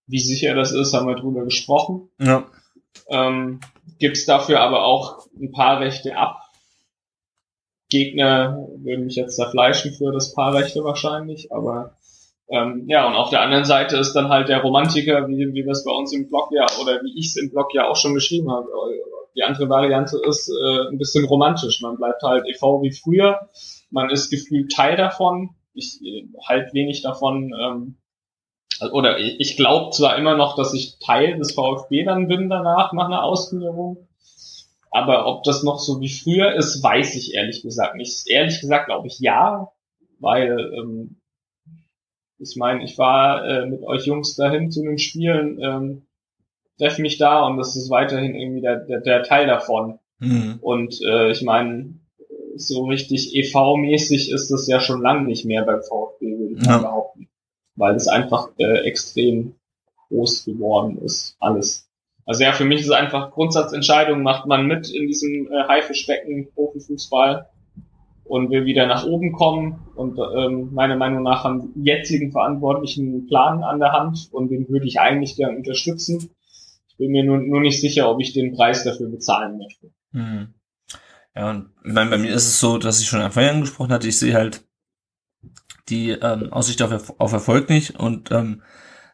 Wie 0.06 0.20
sicher 0.20 0.54
das 0.54 0.72
ist, 0.72 0.94
haben 0.94 1.08
wir 1.08 1.16
drüber 1.16 1.44
gesprochen. 1.44 2.08
Ja. 2.18 2.46
Ähm, 3.08 3.60
gibt's 3.98 4.24
dafür 4.24 4.60
aber 4.60 4.84
auch 4.84 5.26
ein 5.40 5.50
paar 5.50 5.80
Rechte 5.80 6.16
ab. 6.16 6.38
Gegner 7.90 8.68
würden 8.76 9.06
mich 9.06 9.16
jetzt 9.16 9.36
zerfleischen 9.36 9.92
für 9.92 10.12
das 10.12 10.34
paar 10.34 10.54
Rechte 10.54 10.84
wahrscheinlich, 10.84 11.52
aber 11.52 11.96
ähm, 12.52 12.84
ja, 12.86 13.08
und 13.08 13.14
auf 13.14 13.30
der 13.30 13.40
anderen 13.40 13.64
Seite 13.64 13.96
ist 13.96 14.12
dann 14.12 14.28
halt 14.28 14.50
der 14.50 14.60
Romantiker, 14.60 15.26
wie, 15.26 15.54
wie 15.54 15.68
es 15.70 15.84
bei 15.84 15.90
uns 15.90 16.12
im 16.12 16.28
Blog 16.28 16.50
ja, 16.52 16.66
oder 16.82 17.00
wie 17.02 17.18
ich 17.18 17.28
es 17.28 17.36
im 17.36 17.50
Blog 17.50 17.72
ja 17.72 17.88
auch 17.88 17.96
schon 17.96 18.12
geschrieben 18.12 18.52
habe. 18.52 18.68
Die 19.34 19.42
andere 19.42 19.70
Variante 19.70 20.20
ist 20.28 20.50
äh, 20.50 20.88
ein 20.90 20.98
bisschen 20.98 21.24
romantisch. 21.24 21.80
Man 21.80 21.96
bleibt 21.96 22.22
halt 22.22 22.44
e.V. 22.46 22.82
wie 22.82 22.92
früher. 22.92 23.48
Man 23.90 24.10
ist 24.10 24.28
gefühlt 24.28 24.70
Teil 24.70 24.96
davon. 24.98 25.54
Ich 25.72 26.00
halt 26.46 26.74
wenig 26.74 27.00
davon, 27.00 27.54
ähm, 27.58 27.96
oder 28.92 29.18
ich, 29.18 29.40
ich 29.40 29.56
glaube 29.56 29.90
zwar 29.92 30.18
immer 30.18 30.36
noch, 30.36 30.54
dass 30.54 30.74
ich 30.74 30.98
Teil 30.98 31.38
des 31.38 31.54
VfB 31.54 32.04
dann 32.04 32.28
bin 32.28 32.50
danach, 32.50 32.92
nach 32.92 33.06
einer 33.06 33.24
Ausgliederung. 33.24 34.08
Aber 34.90 35.26
ob 35.26 35.42
das 35.44 35.62
noch 35.62 35.78
so 35.78 36.02
wie 36.02 36.10
früher 36.10 36.52
ist, 36.52 36.82
weiß 36.82 37.16
ich 37.16 37.32
ehrlich 37.32 37.62
gesagt 37.62 37.96
nicht. 37.96 38.28
Ehrlich 38.28 38.60
gesagt 38.60 38.86
glaube 38.86 39.06
ich 39.06 39.18
ja, 39.20 39.68
weil 40.18 40.70
ähm, 40.78 41.21
ich 42.42 42.56
meine, 42.56 42.84
ich 42.84 42.98
war 42.98 43.46
äh, 43.46 43.66
mit 43.66 43.82
euch 43.84 44.06
Jungs 44.06 44.34
dahin 44.34 44.70
zu 44.70 44.82
den 44.82 44.98
Spielen, 44.98 45.60
ähm, 45.62 46.02
treffe 46.78 47.00
mich 47.00 47.18
da 47.18 47.46
und 47.46 47.56
das 47.56 47.76
ist 47.76 47.90
weiterhin 47.90 48.34
irgendwie 48.34 48.60
der, 48.60 48.80
der, 48.80 49.00
der 49.00 49.22
Teil 49.22 49.46
davon. 49.46 49.98
Mhm. 50.18 50.58
Und 50.60 51.00
äh, 51.02 51.30
ich 51.30 51.42
meine, 51.42 51.94
so 52.56 52.84
richtig 52.86 53.34
EV-mäßig 53.34 54.30
ist 54.30 54.50
das 54.50 54.66
ja 54.66 54.80
schon 54.80 55.00
lange 55.00 55.24
nicht 55.24 55.44
mehr 55.44 55.62
beim 55.62 55.82
VfB, 55.82 56.38
würde 56.38 56.54
ich 56.54 56.66
ja. 56.66 56.78
behaupten. 56.78 57.28
Weil 57.76 57.94
es 57.94 58.08
einfach 58.08 58.50
äh, 58.58 58.84
extrem 58.84 59.54
groß 60.08 60.44
geworden 60.44 60.98
ist, 60.98 61.36
alles. 61.40 61.88
Also 62.26 62.44
ja, 62.44 62.52
für 62.52 62.64
mich 62.64 62.80
ist 62.80 62.86
es 62.86 62.92
einfach 62.92 63.30
Grundsatzentscheidung, 63.30 64.22
macht 64.22 64.46
man 64.46 64.66
mit 64.66 64.90
in 64.90 65.06
diesem 65.06 65.50
äh, 65.50 65.64
Haifischbecken 65.66 66.48
Profifußball 66.54 67.48
und 68.32 68.50
will 68.50 68.64
wieder 68.64 68.86
nach 68.86 69.04
oben 69.04 69.30
kommen. 69.32 69.78
Und 69.94 70.18
ähm, 70.18 70.72
meiner 70.72 70.96
Meinung 70.96 71.22
nach 71.22 71.44
haben 71.44 71.74
die 71.74 71.84
jetzigen 71.84 72.32
Verantwortlichen 72.32 73.08
einen 73.08 73.26
Plan 73.26 73.62
an 73.62 73.78
der 73.78 73.92
Hand 73.92 74.30
und 74.32 74.48
den 74.48 74.70
würde 74.70 74.86
ich 74.86 75.00
eigentlich 75.00 75.36
gerne 75.36 75.58
unterstützen. 75.58 76.30
Ich 76.88 76.96
bin 76.96 77.10
mir 77.10 77.24
nur, 77.24 77.36
nur 77.36 77.60
nicht 77.60 77.78
sicher, 77.78 78.10
ob 78.10 78.22
ich 78.22 78.32
den 78.32 78.54
Preis 78.54 78.84
dafür 78.84 79.10
bezahlen 79.10 79.58
möchte. 79.58 79.90
Hm. 80.12 80.54
Ja, 81.36 81.50
und 81.50 81.72
ich 81.84 81.92
meine, 81.92 82.08
bei 82.08 82.16
mir 82.16 82.32
ist 82.32 82.46
es 82.46 82.58
so, 82.58 82.78
dass 82.78 83.02
ich 83.02 83.06
schon 83.06 83.20
Anfang 83.20 83.44
angesprochen 83.44 83.92
hatte, 83.92 84.08
ich 84.08 84.18
sehe 84.18 84.32
halt 84.32 84.66
die 85.90 86.12
ähm, 86.12 86.54
Aussicht 86.54 86.80
auf, 86.80 87.12
auf 87.20 87.32
Erfolg 87.34 87.68
nicht 87.68 88.00
und 88.00 88.30
ähm, 88.30 88.62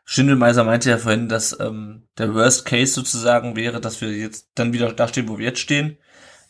Schindelmeiser 0.05 0.63
meinte 0.63 0.91
ja 0.91 0.97
vorhin, 0.97 1.29
dass 1.29 1.59
ähm, 1.59 2.07
der 2.19 2.35
Worst 2.35 2.67
Case 2.67 2.93
sozusagen 2.93 3.57
wäre, 3.57 3.81
dass 3.81 4.01
wir 4.01 4.13
jetzt 4.13 4.53
dann 4.55 4.73
wieder 4.73 4.93
da 4.93 5.09
stehen, 5.09 5.29
wo 5.29 5.39
wir 5.39 5.47
jetzt 5.47 5.59
stehen 5.59 5.99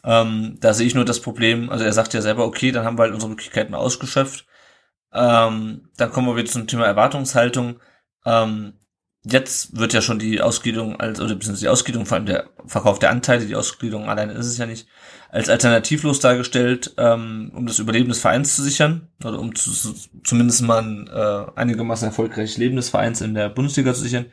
ähm, 0.09 0.57
da 0.61 0.73
sehe 0.73 0.87
ich 0.87 0.95
nur 0.95 1.05
das 1.05 1.21
Problem, 1.21 1.69
also 1.69 1.85
er 1.85 1.93
sagt 1.93 2.15
ja 2.15 2.23
selber, 2.23 2.47
okay, 2.47 2.73
dann 2.73 2.87
haben 2.87 2.97
wir 2.97 3.03
halt 3.03 3.13
unsere 3.13 3.29
Möglichkeiten 3.29 3.75
ausgeschöpft. 3.75 4.47
Ähm, 5.13 5.91
dann 5.99 6.11
kommen 6.11 6.29
wir 6.29 6.37
wieder 6.37 6.49
zum 6.49 6.67
Thema 6.67 6.87
Erwartungshaltung. 6.87 7.81
Ähm, 8.25 8.79
jetzt 9.23 9.77
wird 9.77 9.93
ja 9.93 10.01
schon 10.01 10.19
die 10.19 10.41
Ausgliederung 10.41 10.99
als, 10.99 11.21
oder 11.21 11.35
beziehungsweise 11.35 11.67
die 11.67 11.69
Ausgliederung, 11.69 12.07
vor 12.07 12.17
allem 12.17 12.25
der 12.25 12.49
Verkauf 12.65 12.99
der 12.99 13.11
Anteile, 13.11 13.45
die 13.45 13.55
Ausgliederung 13.55 14.09
alleine 14.09 14.33
ist 14.33 14.47
es 14.47 14.57
ja 14.57 14.65
nicht, 14.65 14.89
als 15.29 15.51
alternativlos 15.51 16.21
dargestellt, 16.21 16.95
ähm, 16.97 17.53
um 17.55 17.67
das 17.67 17.79
Überleben 17.79 18.09
des 18.09 18.21
Vereins 18.21 18.57
zu 18.57 18.63
sichern, 18.63 19.09
oder 19.23 19.39
um 19.39 19.55
zu, 19.55 19.71
zumindest 20.25 20.63
mal 20.63 20.83
ein 20.83 21.07
äh, 21.07 21.45
einigermaßen 21.55 22.09
erfolgreiches 22.09 22.57
Leben 22.57 22.77
des 22.77 22.89
Vereins 22.89 23.21
in 23.21 23.35
der 23.35 23.51
Bundesliga 23.51 23.93
zu 23.93 24.01
sichern. 24.01 24.25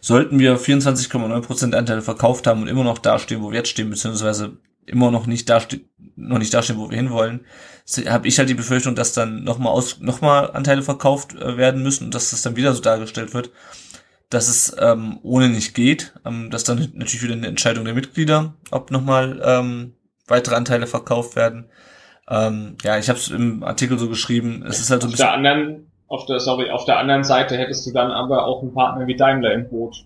Sollten 0.00 0.40
wir 0.40 0.58
24,9% 0.58 1.72
Anteile 1.72 2.02
verkauft 2.02 2.48
haben 2.48 2.62
und 2.62 2.68
immer 2.68 2.82
noch 2.82 2.98
dastehen, 2.98 3.42
wo 3.42 3.52
wir 3.52 3.58
jetzt 3.58 3.68
stehen, 3.68 3.90
beziehungsweise 3.90 4.58
immer 4.90 5.10
noch 5.10 5.26
nicht 5.26 5.48
da 5.48 5.60
noch 6.16 6.38
nicht 6.38 6.52
dastehen, 6.52 6.78
wo 6.78 6.90
wir 6.90 6.96
hinwollen, 6.96 7.46
habe 8.06 8.28
ich 8.28 8.38
halt 8.38 8.48
die 8.48 8.54
Befürchtung, 8.54 8.94
dass 8.94 9.12
dann 9.12 9.42
nochmal 9.44 9.72
aus 9.72 10.00
nochmal 10.00 10.50
Anteile 10.52 10.82
verkauft 10.82 11.34
äh, 11.34 11.56
werden 11.56 11.82
müssen 11.82 12.04
und 12.04 12.14
dass 12.14 12.30
das 12.30 12.42
dann 12.42 12.56
wieder 12.56 12.74
so 12.74 12.82
dargestellt 12.82 13.34
wird, 13.34 13.50
dass 14.28 14.48
es 14.48 14.76
ähm, 14.78 15.18
ohne 15.22 15.48
nicht 15.48 15.74
geht. 15.74 16.14
Ähm, 16.24 16.50
das 16.50 16.62
ist 16.62 16.68
dann 16.68 16.92
natürlich 16.94 17.22
wieder 17.22 17.34
eine 17.34 17.48
Entscheidung 17.48 17.84
der 17.84 17.94
Mitglieder, 17.94 18.54
ob 18.70 18.90
nochmal 18.90 19.40
ähm, 19.44 19.94
weitere 20.28 20.54
Anteile 20.54 20.86
verkauft 20.86 21.36
werden. 21.36 21.68
Ähm, 22.28 22.76
ja, 22.84 22.98
ich 22.98 23.08
habe 23.08 23.18
es 23.18 23.28
im 23.28 23.64
Artikel 23.64 23.98
so 23.98 24.08
geschrieben. 24.08 24.64
Es 24.66 24.78
ist 24.78 24.90
halt 24.90 25.02
so 25.02 25.08
ein 25.08 25.10
bisschen. 25.10 25.26
Der 25.26 25.34
anderen, 25.34 25.90
auf 26.06 26.26
der, 26.26 26.38
sorry, 26.38 26.70
auf 26.70 26.84
der 26.84 26.98
anderen 26.98 27.24
Seite 27.24 27.56
hättest 27.56 27.86
du 27.86 27.92
dann 27.92 28.12
aber 28.12 28.46
auch 28.46 28.62
einen 28.62 28.72
Partner 28.72 29.06
wie 29.08 29.16
Daimler 29.16 29.52
im 29.52 29.68
Boot. 29.68 29.96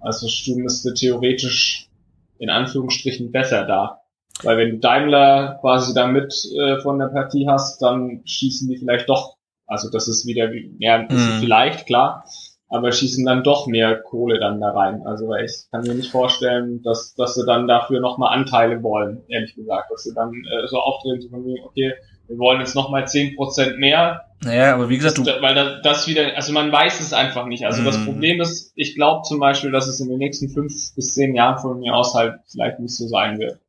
Also 0.00 0.26
du 0.26 0.94
theoretisch 0.94 1.90
in 2.38 2.48
Anführungsstrichen 2.48 3.30
besser 3.32 3.64
da. 3.66 4.02
Weil 4.42 4.58
wenn 4.58 4.70
du 4.70 4.78
Daimler 4.78 5.58
quasi 5.60 5.94
da 5.94 6.06
mit 6.06 6.34
äh, 6.58 6.78
von 6.80 6.98
der 6.98 7.06
Partie 7.06 7.46
hast, 7.48 7.80
dann 7.80 8.22
schießen 8.24 8.68
die 8.68 8.76
vielleicht 8.76 9.08
doch, 9.08 9.36
also 9.66 9.90
das 9.90 10.08
ist 10.08 10.26
wieder 10.26 10.50
mehr 10.78 10.94
ein 10.94 11.08
bisschen 11.08 11.36
mhm. 11.36 11.40
vielleicht, 11.40 11.86
klar, 11.86 12.24
aber 12.68 12.92
schießen 12.92 13.24
dann 13.24 13.44
doch 13.44 13.66
mehr 13.66 13.96
Kohle 13.96 14.38
dann 14.40 14.60
da 14.60 14.70
rein. 14.70 15.02
Also 15.06 15.34
ich 15.34 15.52
kann 15.70 15.82
mir 15.82 15.94
nicht 15.94 16.10
vorstellen, 16.10 16.82
dass, 16.82 17.14
dass 17.14 17.34
sie 17.34 17.46
dann 17.46 17.68
dafür 17.68 18.00
nochmal 18.00 18.36
Anteile 18.36 18.82
wollen, 18.82 19.22
ehrlich 19.28 19.54
gesagt. 19.54 19.90
Dass 19.90 20.02
sie 20.02 20.14
dann 20.14 20.32
äh, 20.32 20.66
so 20.66 20.78
auftreten, 20.78 21.22
so 21.22 21.28
von 21.28 21.44
okay, 21.64 21.94
wir 22.26 22.38
wollen 22.38 22.60
jetzt 22.60 22.74
nochmal 22.74 23.06
zehn 23.06 23.36
Prozent 23.36 23.78
mehr. 23.78 24.22
Naja, 24.42 24.74
aber 24.74 24.88
wie 24.88 24.96
gesagt, 24.96 25.18
du. 25.18 25.24
Weil 25.24 25.54
das, 25.54 25.82
das 25.82 26.08
wieder, 26.08 26.34
also 26.34 26.52
man 26.52 26.72
weiß 26.72 27.00
es 27.00 27.12
einfach 27.12 27.46
nicht. 27.46 27.64
Also 27.64 27.82
mm. 27.82 27.84
das 27.84 27.98
mhm. 27.98 28.04
Problem 28.06 28.40
ist, 28.40 28.72
ich 28.74 28.96
glaube 28.96 29.22
zum 29.22 29.38
Beispiel, 29.38 29.70
dass 29.70 29.86
es 29.86 30.00
in 30.00 30.08
den 30.08 30.18
nächsten 30.18 30.48
fünf 30.48 30.72
bis 30.94 31.14
zehn 31.14 31.34
Jahren 31.34 31.58
von 31.58 31.78
mir 31.78 31.94
aus 31.94 32.14
halt 32.14 32.40
vielleicht 32.50 32.80
nicht 32.80 32.96
so 32.96 33.06
sein 33.06 33.38
wird. 33.38 33.60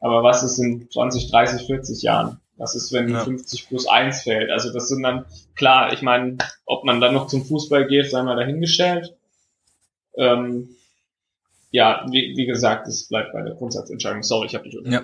Aber 0.00 0.22
was 0.22 0.42
ist 0.42 0.58
in 0.58 0.88
20, 0.90 1.30
30, 1.30 1.66
40 1.66 2.02
Jahren? 2.02 2.40
Was 2.56 2.74
ist, 2.74 2.92
wenn 2.92 3.10
ja. 3.10 3.24
50 3.24 3.68
plus 3.68 3.86
1 3.86 4.22
fällt? 4.22 4.50
Also 4.50 4.72
das 4.72 4.88
sind 4.88 5.02
dann, 5.02 5.24
klar, 5.54 5.92
ich 5.92 6.02
meine, 6.02 6.38
ob 6.66 6.84
man 6.84 7.00
dann 7.00 7.14
noch 7.14 7.28
zum 7.28 7.44
Fußball 7.44 7.86
geht, 7.86 8.10
sei 8.10 8.22
mal 8.22 8.36
dahingestellt. 8.36 9.16
Ähm, 10.16 10.68
ja, 11.70 12.04
wie, 12.10 12.34
wie 12.36 12.46
gesagt, 12.46 12.88
es 12.88 13.08
bleibt 13.08 13.32
bei 13.32 13.42
der 13.42 13.54
Grundsatzentscheidung. 13.54 14.22
Sorry, 14.22 14.46
ich 14.46 14.54
habe 14.54 14.68
dich 14.68 14.78
Ja, 14.84 15.02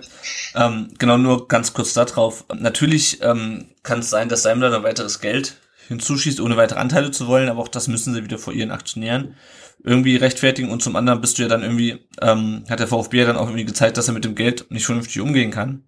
ähm, 0.55 0.95
genau, 0.99 1.17
nur 1.19 1.47
ganz 1.47 1.73
kurz 1.75 1.93
darauf. 1.93 2.45
Natürlich 2.55 3.23
ähm, 3.23 3.67
kann 3.83 4.01
es 4.01 4.11
sein, 4.11 4.29
dass 4.29 4.43
Daimler 4.43 4.71
dann 4.71 4.83
weiteres 4.83 5.21
Geld 5.21 5.57
hinzuschießt, 5.89 6.41
ohne 6.41 6.57
weitere 6.57 6.81
Anteile 6.81 7.11
zu 7.11 7.29
wollen, 7.29 7.51
aber 7.51 7.61
auch 7.61 7.69
das 7.69 7.89
müssen 7.89 8.15
sie 8.15 8.25
wieder 8.25 8.39
vor 8.39 8.55
ihren 8.55 8.71
Aktionären 8.71 9.37
irgendwie 9.85 10.17
rechtfertigen 10.17 10.71
und 10.71 10.83
zum 10.83 10.97
anderen 10.97 11.21
bist 11.21 11.39
du 11.39 11.43
ja 11.43 11.49
dann 11.49 11.63
irgendwie, 11.63 12.07
ähm, 12.23 12.65
hat 12.69 12.81
der 12.81 12.89
VfB 12.89 13.19
ja 13.19 13.27
dann 13.27 13.37
auch 13.37 13.47
irgendwie 13.47 13.67
gezeigt, 13.67 13.99
dass 13.99 14.09
er 14.09 14.15
mit 14.15 14.25
dem 14.25 14.35
Geld 14.35 14.71
nicht 14.71 14.87
vernünftig 14.87 15.21
umgehen 15.21 15.51
kann. 15.51 15.85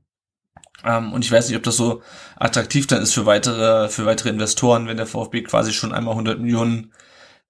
Ähm, 0.84 1.14
und 1.14 1.24
ich 1.24 1.32
weiß 1.32 1.48
nicht, 1.48 1.56
ob 1.56 1.62
das 1.62 1.76
so 1.76 2.02
attraktiv 2.36 2.86
dann 2.86 3.02
ist 3.02 3.14
für 3.14 3.24
weitere, 3.24 3.88
für 3.88 4.04
weitere 4.04 4.28
Investoren, 4.28 4.86
wenn 4.86 4.98
der 4.98 5.06
VfB 5.06 5.42
quasi 5.42 5.72
schon 5.72 5.92
einmal 5.92 6.12
100 6.12 6.38
Millionen, 6.38 6.92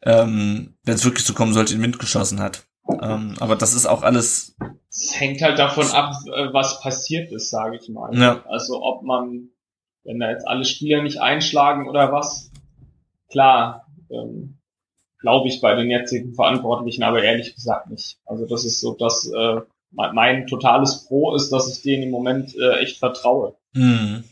ähm, 0.02 0.76
wenn 0.84 0.94
es 0.94 1.04
wirklich 1.04 1.24
so 1.24 1.34
kommen 1.34 1.52
sollte, 1.52 1.74
in 1.74 1.80
den 1.80 1.84
Wind 1.84 1.98
geschossen 1.98 2.40
hat. 2.40 2.64
Ähm, 3.02 3.34
aber 3.40 3.56
das 3.56 3.74
ist 3.74 3.86
auch 3.86 4.04
alles. 4.04 4.56
Es 4.88 5.18
hängt 5.18 5.42
halt 5.42 5.58
davon 5.58 5.90
ab, 5.90 6.14
äh, 6.26 6.52
was 6.52 6.80
passiert 6.80 7.32
ist, 7.32 7.50
sage 7.50 7.76
ich 7.76 7.88
mal. 7.88 8.16
Ja. 8.16 8.44
Also 8.48 8.80
ob 8.80 9.02
man, 9.02 9.48
wenn 10.04 10.20
da 10.20 10.30
jetzt 10.30 10.46
alle 10.46 10.64
Spieler 10.64 11.02
nicht 11.02 11.20
einschlagen 11.20 11.88
oder 11.88 12.12
was, 12.12 12.52
klar, 13.28 13.88
ähm, 14.10 14.55
glaube 15.26 15.48
ich 15.48 15.60
bei 15.60 15.74
den 15.74 15.90
jetzigen 15.90 16.34
Verantwortlichen, 16.34 17.02
aber 17.02 17.20
ehrlich 17.20 17.52
gesagt 17.56 17.90
nicht. 17.90 18.16
Also 18.26 18.46
das 18.46 18.64
ist 18.64 18.78
so, 18.78 18.94
dass 18.94 19.28
äh, 19.28 19.56
mein 19.90 20.46
totales 20.46 21.04
Pro 21.04 21.34
ist, 21.34 21.50
dass 21.50 21.68
ich 21.68 21.82
denen 21.82 22.04
im 22.04 22.10
Moment 22.10 22.54
äh, 22.54 22.78
echt 22.78 22.98
vertraue. 22.98 23.56
Hm. 23.74 24.22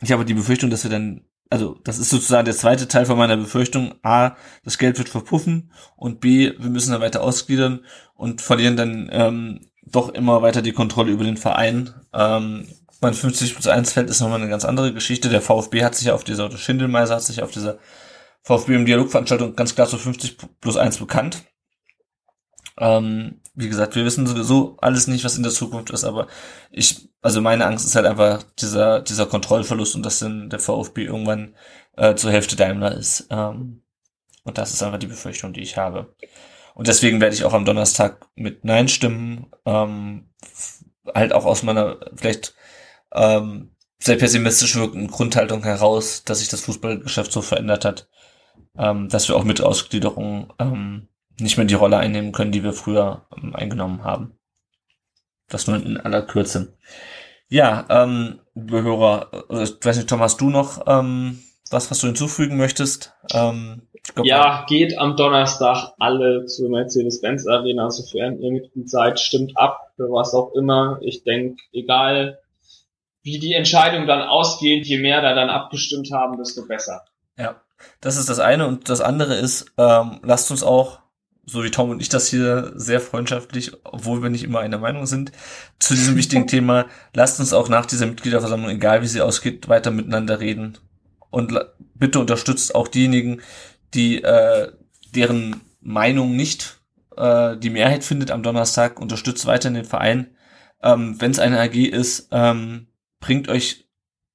Ich 0.00 0.10
habe 0.10 0.24
die 0.24 0.32
Befürchtung, 0.32 0.70
dass 0.70 0.84
wir 0.84 0.90
dann, 0.90 1.26
also 1.50 1.76
das 1.84 1.98
ist 1.98 2.08
sozusagen 2.08 2.46
der 2.46 2.56
zweite 2.56 2.88
Teil 2.88 3.04
von 3.04 3.18
meiner 3.18 3.36
Befürchtung. 3.36 3.96
A, 4.02 4.30
das 4.64 4.78
Geld 4.78 4.96
wird 4.96 5.10
verpuffen 5.10 5.72
und 5.94 6.20
B, 6.20 6.52
wir 6.58 6.70
müssen 6.70 6.92
dann 6.92 7.02
weiter 7.02 7.22
ausgliedern 7.22 7.84
und 8.14 8.40
verlieren 8.40 8.78
dann 8.78 9.10
ähm, 9.12 9.60
doch 9.84 10.08
immer 10.08 10.40
weiter 10.40 10.62
die 10.62 10.72
Kontrolle 10.72 11.12
über 11.12 11.24
den 11.24 11.36
Verein. 11.36 11.90
Ähm, 12.14 12.66
mein 13.02 13.12
50 13.12 13.52
plus 13.52 13.66
1 13.66 13.92
Feld 13.92 14.08
ist 14.08 14.22
nochmal 14.22 14.40
eine 14.40 14.48
ganz 14.48 14.64
andere 14.64 14.94
Geschichte. 14.94 15.28
Der 15.28 15.42
VfB 15.42 15.84
hat 15.84 15.96
sich 15.96 16.10
auf 16.10 16.24
dieser, 16.24 16.50
Schindelmeiser 16.56 17.16
hat 17.16 17.24
sich 17.24 17.42
auf 17.42 17.50
dieser 17.50 17.78
VfB 18.42 18.74
im 18.74 18.86
Dialogveranstaltung 18.86 19.56
ganz 19.56 19.74
klar 19.74 19.86
zu 19.86 19.98
50 19.98 20.38
plus 20.60 20.76
1 20.76 20.98
bekannt. 20.98 21.44
Ähm, 22.78 23.40
wie 23.54 23.68
gesagt, 23.68 23.96
wir 23.96 24.04
wissen 24.04 24.26
sowieso 24.26 24.76
alles 24.80 25.08
nicht, 25.08 25.24
was 25.24 25.36
in 25.36 25.42
der 25.42 25.52
Zukunft 25.52 25.90
ist, 25.90 26.04
aber 26.04 26.28
ich, 26.70 27.10
also 27.20 27.40
meine 27.40 27.66
Angst 27.66 27.84
ist 27.84 27.96
halt 27.96 28.06
einfach 28.06 28.44
dieser, 28.60 29.00
dieser 29.00 29.26
Kontrollverlust 29.26 29.96
und 29.96 30.06
dass 30.06 30.20
dann 30.20 30.48
der 30.48 30.60
VfB 30.60 31.04
irgendwann 31.04 31.56
äh, 31.96 32.14
zur 32.14 32.30
Hälfte 32.30 32.54
Daimler 32.54 32.92
ist. 32.92 33.26
Ähm, 33.30 33.82
und 34.44 34.58
das 34.58 34.72
ist 34.72 34.82
einfach 34.82 34.98
die 34.98 35.08
Befürchtung, 35.08 35.52
die 35.52 35.60
ich 35.60 35.76
habe. 35.76 36.14
Und 36.74 36.86
deswegen 36.86 37.20
werde 37.20 37.34
ich 37.34 37.44
auch 37.44 37.52
am 37.52 37.64
Donnerstag 37.64 38.28
mit 38.36 38.64
Nein 38.64 38.86
stimmen. 38.86 39.50
Ähm, 39.66 40.30
halt 41.12 41.32
auch 41.32 41.44
aus 41.44 41.64
meiner 41.64 41.98
vielleicht 42.14 42.54
ähm, 43.12 43.74
sehr 43.98 44.16
pessimistisch 44.16 44.76
wirkenden 44.76 45.10
Grundhaltung 45.10 45.62
heraus, 45.62 46.24
dass 46.24 46.38
sich 46.38 46.48
das 46.48 46.60
Fußballgeschäft 46.62 47.32
so 47.32 47.42
verändert 47.42 47.84
hat, 47.84 48.08
ähm, 48.76 49.08
dass 49.08 49.28
wir 49.28 49.36
auch 49.36 49.44
mit 49.44 49.60
Ausgliederung 49.60 50.52
ähm, 50.58 51.08
nicht 51.40 51.56
mehr 51.56 51.66
die 51.66 51.74
Rolle 51.74 51.98
einnehmen 51.98 52.32
können, 52.32 52.52
die 52.52 52.62
wir 52.62 52.72
früher 52.72 53.26
ähm, 53.36 53.54
eingenommen 53.54 54.04
haben. 54.04 54.38
Das 55.48 55.66
nur 55.66 55.76
in 55.76 55.96
aller 55.96 56.22
Kürze. 56.22 56.76
Ja, 57.48 57.86
ähm, 57.88 58.40
Hörer, 58.54 59.30
äh, 59.50 59.62
ich 59.64 59.74
weiß 59.82 59.96
nicht, 59.96 60.08
Tom, 60.08 60.20
hast 60.20 60.40
du 60.40 60.50
noch 60.50 60.86
ähm, 60.86 61.42
was, 61.70 61.90
was 61.90 62.00
du 62.00 62.06
hinzufügen 62.06 62.56
möchtest? 62.56 63.14
Ähm, 63.32 63.82
glaub, 64.14 64.26
ja, 64.26 64.64
geht 64.68 64.98
am 64.98 65.16
Donnerstag 65.16 65.92
alle 65.98 66.46
zur 66.46 66.70
Mercedes-Benz 66.70 67.46
Arena, 67.46 67.90
sofern 67.90 68.38
ihr 68.40 68.52
Mitglied 68.52 68.88
seid, 68.88 69.20
stimmt 69.20 69.56
ab, 69.56 69.92
für 69.96 70.10
was 70.10 70.34
auch 70.34 70.54
immer. 70.54 70.98
Ich 71.02 71.24
denke, 71.24 71.56
egal 71.72 72.38
wie 73.28 73.38
die 73.38 73.52
Entscheidung 73.52 74.06
dann 74.06 74.22
ausgeht, 74.22 74.86
je 74.86 74.98
mehr 74.98 75.20
da 75.20 75.34
dann 75.34 75.50
abgestimmt 75.50 76.10
haben, 76.12 76.38
desto 76.38 76.66
besser. 76.66 77.04
Ja, 77.36 77.60
das 78.00 78.16
ist 78.16 78.30
das 78.30 78.38
eine 78.38 78.66
und 78.66 78.88
das 78.88 79.02
andere 79.02 79.34
ist, 79.34 79.66
ähm, 79.76 80.20
lasst 80.22 80.50
uns 80.50 80.62
auch 80.62 81.00
so 81.44 81.62
wie 81.62 81.70
Tom 81.70 81.90
und 81.90 82.00
ich 82.00 82.08
das 82.08 82.28
hier 82.28 82.72
sehr 82.74 83.00
freundschaftlich, 83.00 83.72
obwohl 83.84 84.22
wir 84.22 84.30
nicht 84.30 84.44
immer 84.44 84.60
einer 84.60 84.78
Meinung 84.78 85.06
sind, 85.06 85.32
zu 85.78 85.94
diesem 85.94 86.16
wichtigen 86.16 86.46
Thema. 86.54 86.86
Lasst 87.14 87.40
uns 87.40 87.52
auch 87.52 87.68
nach 87.68 87.86
dieser 87.86 88.06
Mitgliederversammlung, 88.06 88.70
egal 88.70 89.02
wie 89.02 89.06
sie 89.06 89.20
ausgeht, 89.20 89.68
weiter 89.68 89.90
miteinander 89.90 90.40
reden. 90.40 90.78
Und 91.30 91.58
bitte 91.94 92.20
unterstützt 92.20 92.74
auch 92.74 92.88
diejenigen, 92.88 93.40
die 93.94 94.22
äh, 94.22 94.72
deren 95.14 95.60
Meinung 95.80 96.36
nicht 96.36 96.80
äh, 97.16 97.56
die 97.56 97.70
Mehrheit 97.70 98.04
findet 98.04 98.30
am 98.30 98.42
Donnerstag, 98.42 99.00
unterstützt 99.00 99.46
weiter 99.46 99.70
den 99.70 99.84
Verein. 99.84 100.34
Ähm, 100.82 101.20
Wenn 101.20 101.30
es 101.30 101.38
eine 101.38 101.60
AG 101.60 101.76
ist, 101.76 102.28
ähm, 102.30 102.88
bringt 103.20 103.48
euch 103.48 103.88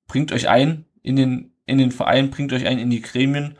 bringt 0.08 0.32
euch 0.32 0.50
ein 0.50 0.86
in 1.02 1.16
den 1.16 1.54
in 1.66 1.78
den 1.78 1.92
Verein, 1.92 2.30
bringt 2.30 2.54
euch 2.54 2.68
ein 2.68 2.80
in 2.80 2.90
die 2.90 3.02
Gremien. 3.02 3.58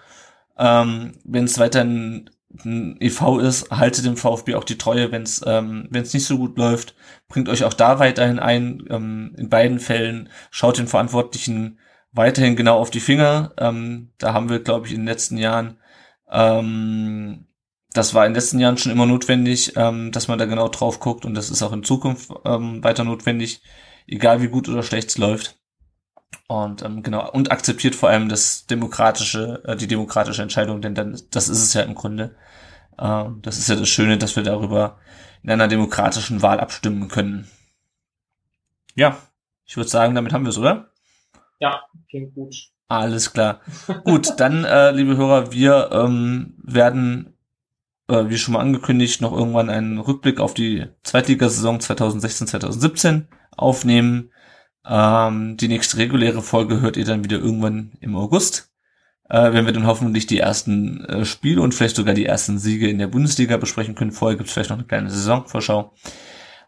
Ähm, 0.58 1.14
Wenn 1.24 1.46
es 1.46 1.60
weiterhin 1.60 2.30
ein 2.66 2.98
EV 3.02 3.40
ist, 3.40 3.72
haltet 3.72 4.06
dem 4.06 4.18
VfB 4.18 4.56
auch 4.56 4.64
die 4.64 4.78
Treue, 4.78 5.12
wenn 5.12 5.24
es 5.24 5.42
ähm, 5.46 5.88
wenn's 5.90 6.14
nicht 6.14 6.26
so 6.26 6.38
gut 6.38 6.58
läuft. 6.58 6.96
Bringt 7.28 7.50
euch 7.50 7.64
auch 7.64 7.74
da 7.74 8.00
weiterhin 8.00 8.40
ein. 8.40 8.84
Ähm, 8.90 9.36
in 9.38 9.50
beiden 9.50 9.80
Fällen 9.80 10.30
schaut 10.52 10.78
den 10.78 10.88
Verantwortlichen 10.88 11.80
weiterhin 12.12 12.56
genau 12.56 12.78
auf 12.78 12.92
die 12.92 13.00
Finger. 13.00 13.54
Ähm, 13.58 14.12
da 14.20 14.34
haben 14.34 14.50
wir, 14.50 14.60
glaube 14.60 14.88
ich, 14.88 14.94
in 14.94 15.02
den 15.02 15.08
letzten 15.08 15.38
Jahren, 15.38 15.78
ähm, 16.32 17.48
das 17.94 18.14
war 18.14 18.26
in 18.26 18.32
den 18.32 18.36
letzten 18.36 18.60
Jahren 18.60 18.78
schon 18.78 18.92
immer 18.92 19.06
notwendig, 19.06 19.74
ähm, 19.76 20.12
dass 20.12 20.28
man 20.28 20.40
da 20.40 20.46
genau 20.46 20.68
drauf 20.70 21.00
guckt 21.00 21.26
und 21.26 21.34
das 21.34 21.50
ist 21.50 21.64
auch 21.64 21.74
in 21.74 21.84
Zukunft 21.84 22.32
ähm, 22.46 22.84
weiter 22.84 23.04
notwendig, 23.04 23.62
egal 24.08 24.42
wie 24.42 24.48
gut 24.48 24.70
oder 24.70 24.84
schlecht 24.84 25.10
es 25.10 25.18
läuft. 25.18 25.58
Und 26.48 26.82
ähm, 26.84 27.04
genau, 27.04 27.32
und 27.32 27.52
akzeptiert 27.52 27.96
vor 27.96 28.10
allem 28.10 28.30
das 28.30 28.66
demokratische, 28.66 29.64
äh, 29.66 29.76
die 29.76 29.88
demokratische 29.88 30.42
Entscheidung, 30.42 30.82
denn 30.82 30.96
dann, 30.96 31.20
das 31.32 31.50
ist 31.50 31.62
es 31.62 31.74
ja 31.74 31.82
im 31.82 31.96
Grunde. 31.96 32.36
Ähm, 33.00 33.40
das 33.42 33.58
ist 33.58 33.70
ja 33.70 33.76
das 33.76 33.90
Schöne, 33.90 34.18
dass 34.18 34.36
wir 34.36 34.44
darüber 34.44 34.98
in 35.42 35.50
einer 35.50 35.68
demokratischen 35.68 36.42
Wahl 36.42 36.60
abstimmen 36.60 37.08
können. 37.08 37.50
Ja, 38.96 39.18
ich 39.66 39.78
würde 39.78 39.90
sagen, 39.90 40.16
damit 40.16 40.34
haben 40.34 40.44
wir 40.44 40.50
es, 40.50 40.58
oder? 40.58 40.90
Ja, 41.60 41.82
klingt 42.10 42.36
gut. 42.36 42.56
Alles 42.88 43.34
klar. 43.34 43.62
gut, 44.04 44.34
dann, 44.38 44.66
äh, 44.66 44.92
liebe 44.92 45.18
Hörer, 45.18 45.52
wir 45.52 45.90
ähm, 45.92 46.56
werden, 46.62 47.38
äh, 48.08 48.26
wie 48.28 48.38
schon 48.38 48.54
mal 48.54 48.60
angekündigt, 48.60 49.22
noch 49.22 49.32
irgendwann 49.34 49.70
einen 49.70 49.98
Rückblick 49.98 50.40
auf 50.40 50.54
die 50.54 50.88
Zweitligasaison 51.04 51.80
2016-2017 51.80 53.26
aufnehmen. 53.58 54.32
Ähm, 54.86 55.58
die 55.58 55.68
nächste 55.68 55.98
reguläre 55.98 56.42
Folge 56.42 56.82
hört 56.82 56.98
ihr 56.98 57.06
dann 57.06 57.24
wieder 57.24 57.38
irgendwann 57.38 57.94
im 58.02 58.16
August, 58.16 58.72
äh, 59.30 59.54
wenn 59.54 59.66
wir 59.66 59.74
dann 59.74 59.88
hoffentlich 59.88 60.28
die 60.28 60.40
ersten 60.40 61.06
äh, 61.06 61.26
Spiele 61.26 61.62
und 61.62 61.74
vielleicht 61.74 61.96
sogar 61.96 62.14
die 62.14 62.26
ersten 62.26 62.60
Siege 62.60 62.90
in 62.90 62.98
der 62.98 63.08
Bundesliga 63.08 63.58
besprechen 63.58 63.96
können. 63.96 64.12
Vorher 64.12 64.38
gibt 64.38 64.48
es 64.48 64.54
vielleicht 64.54 64.70
noch 64.70 64.78
eine 64.78 64.88
kleine 64.88 65.10
Saisonvorschau. 65.10 65.94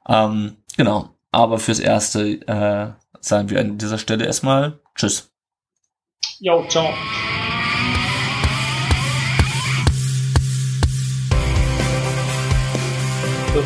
Ähm, 0.08 0.58
genau, 0.78 1.10
aber 1.32 1.60
fürs 1.60 1.80
Erste 1.80 2.42
äh, 2.48 2.94
sagen 3.20 3.50
wir 3.50 3.60
an 3.60 3.78
dieser 3.78 3.98
Stelle 3.98 4.26
erstmal 4.26 4.80
Tschüss. 4.96 5.30
Jo, 6.40 6.66
ciao. 6.70 6.94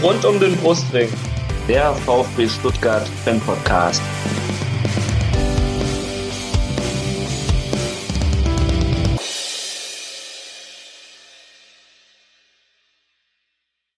Rund 0.02 0.24
um 0.24 0.40
den 0.40 0.56
Brustring. 0.58 1.10
Der 1.70 1.94
VfB 1.94 2.50
Stuttgart 2.50 3.08
Fan 3.24 3.40
Podcast. 3.41 4.02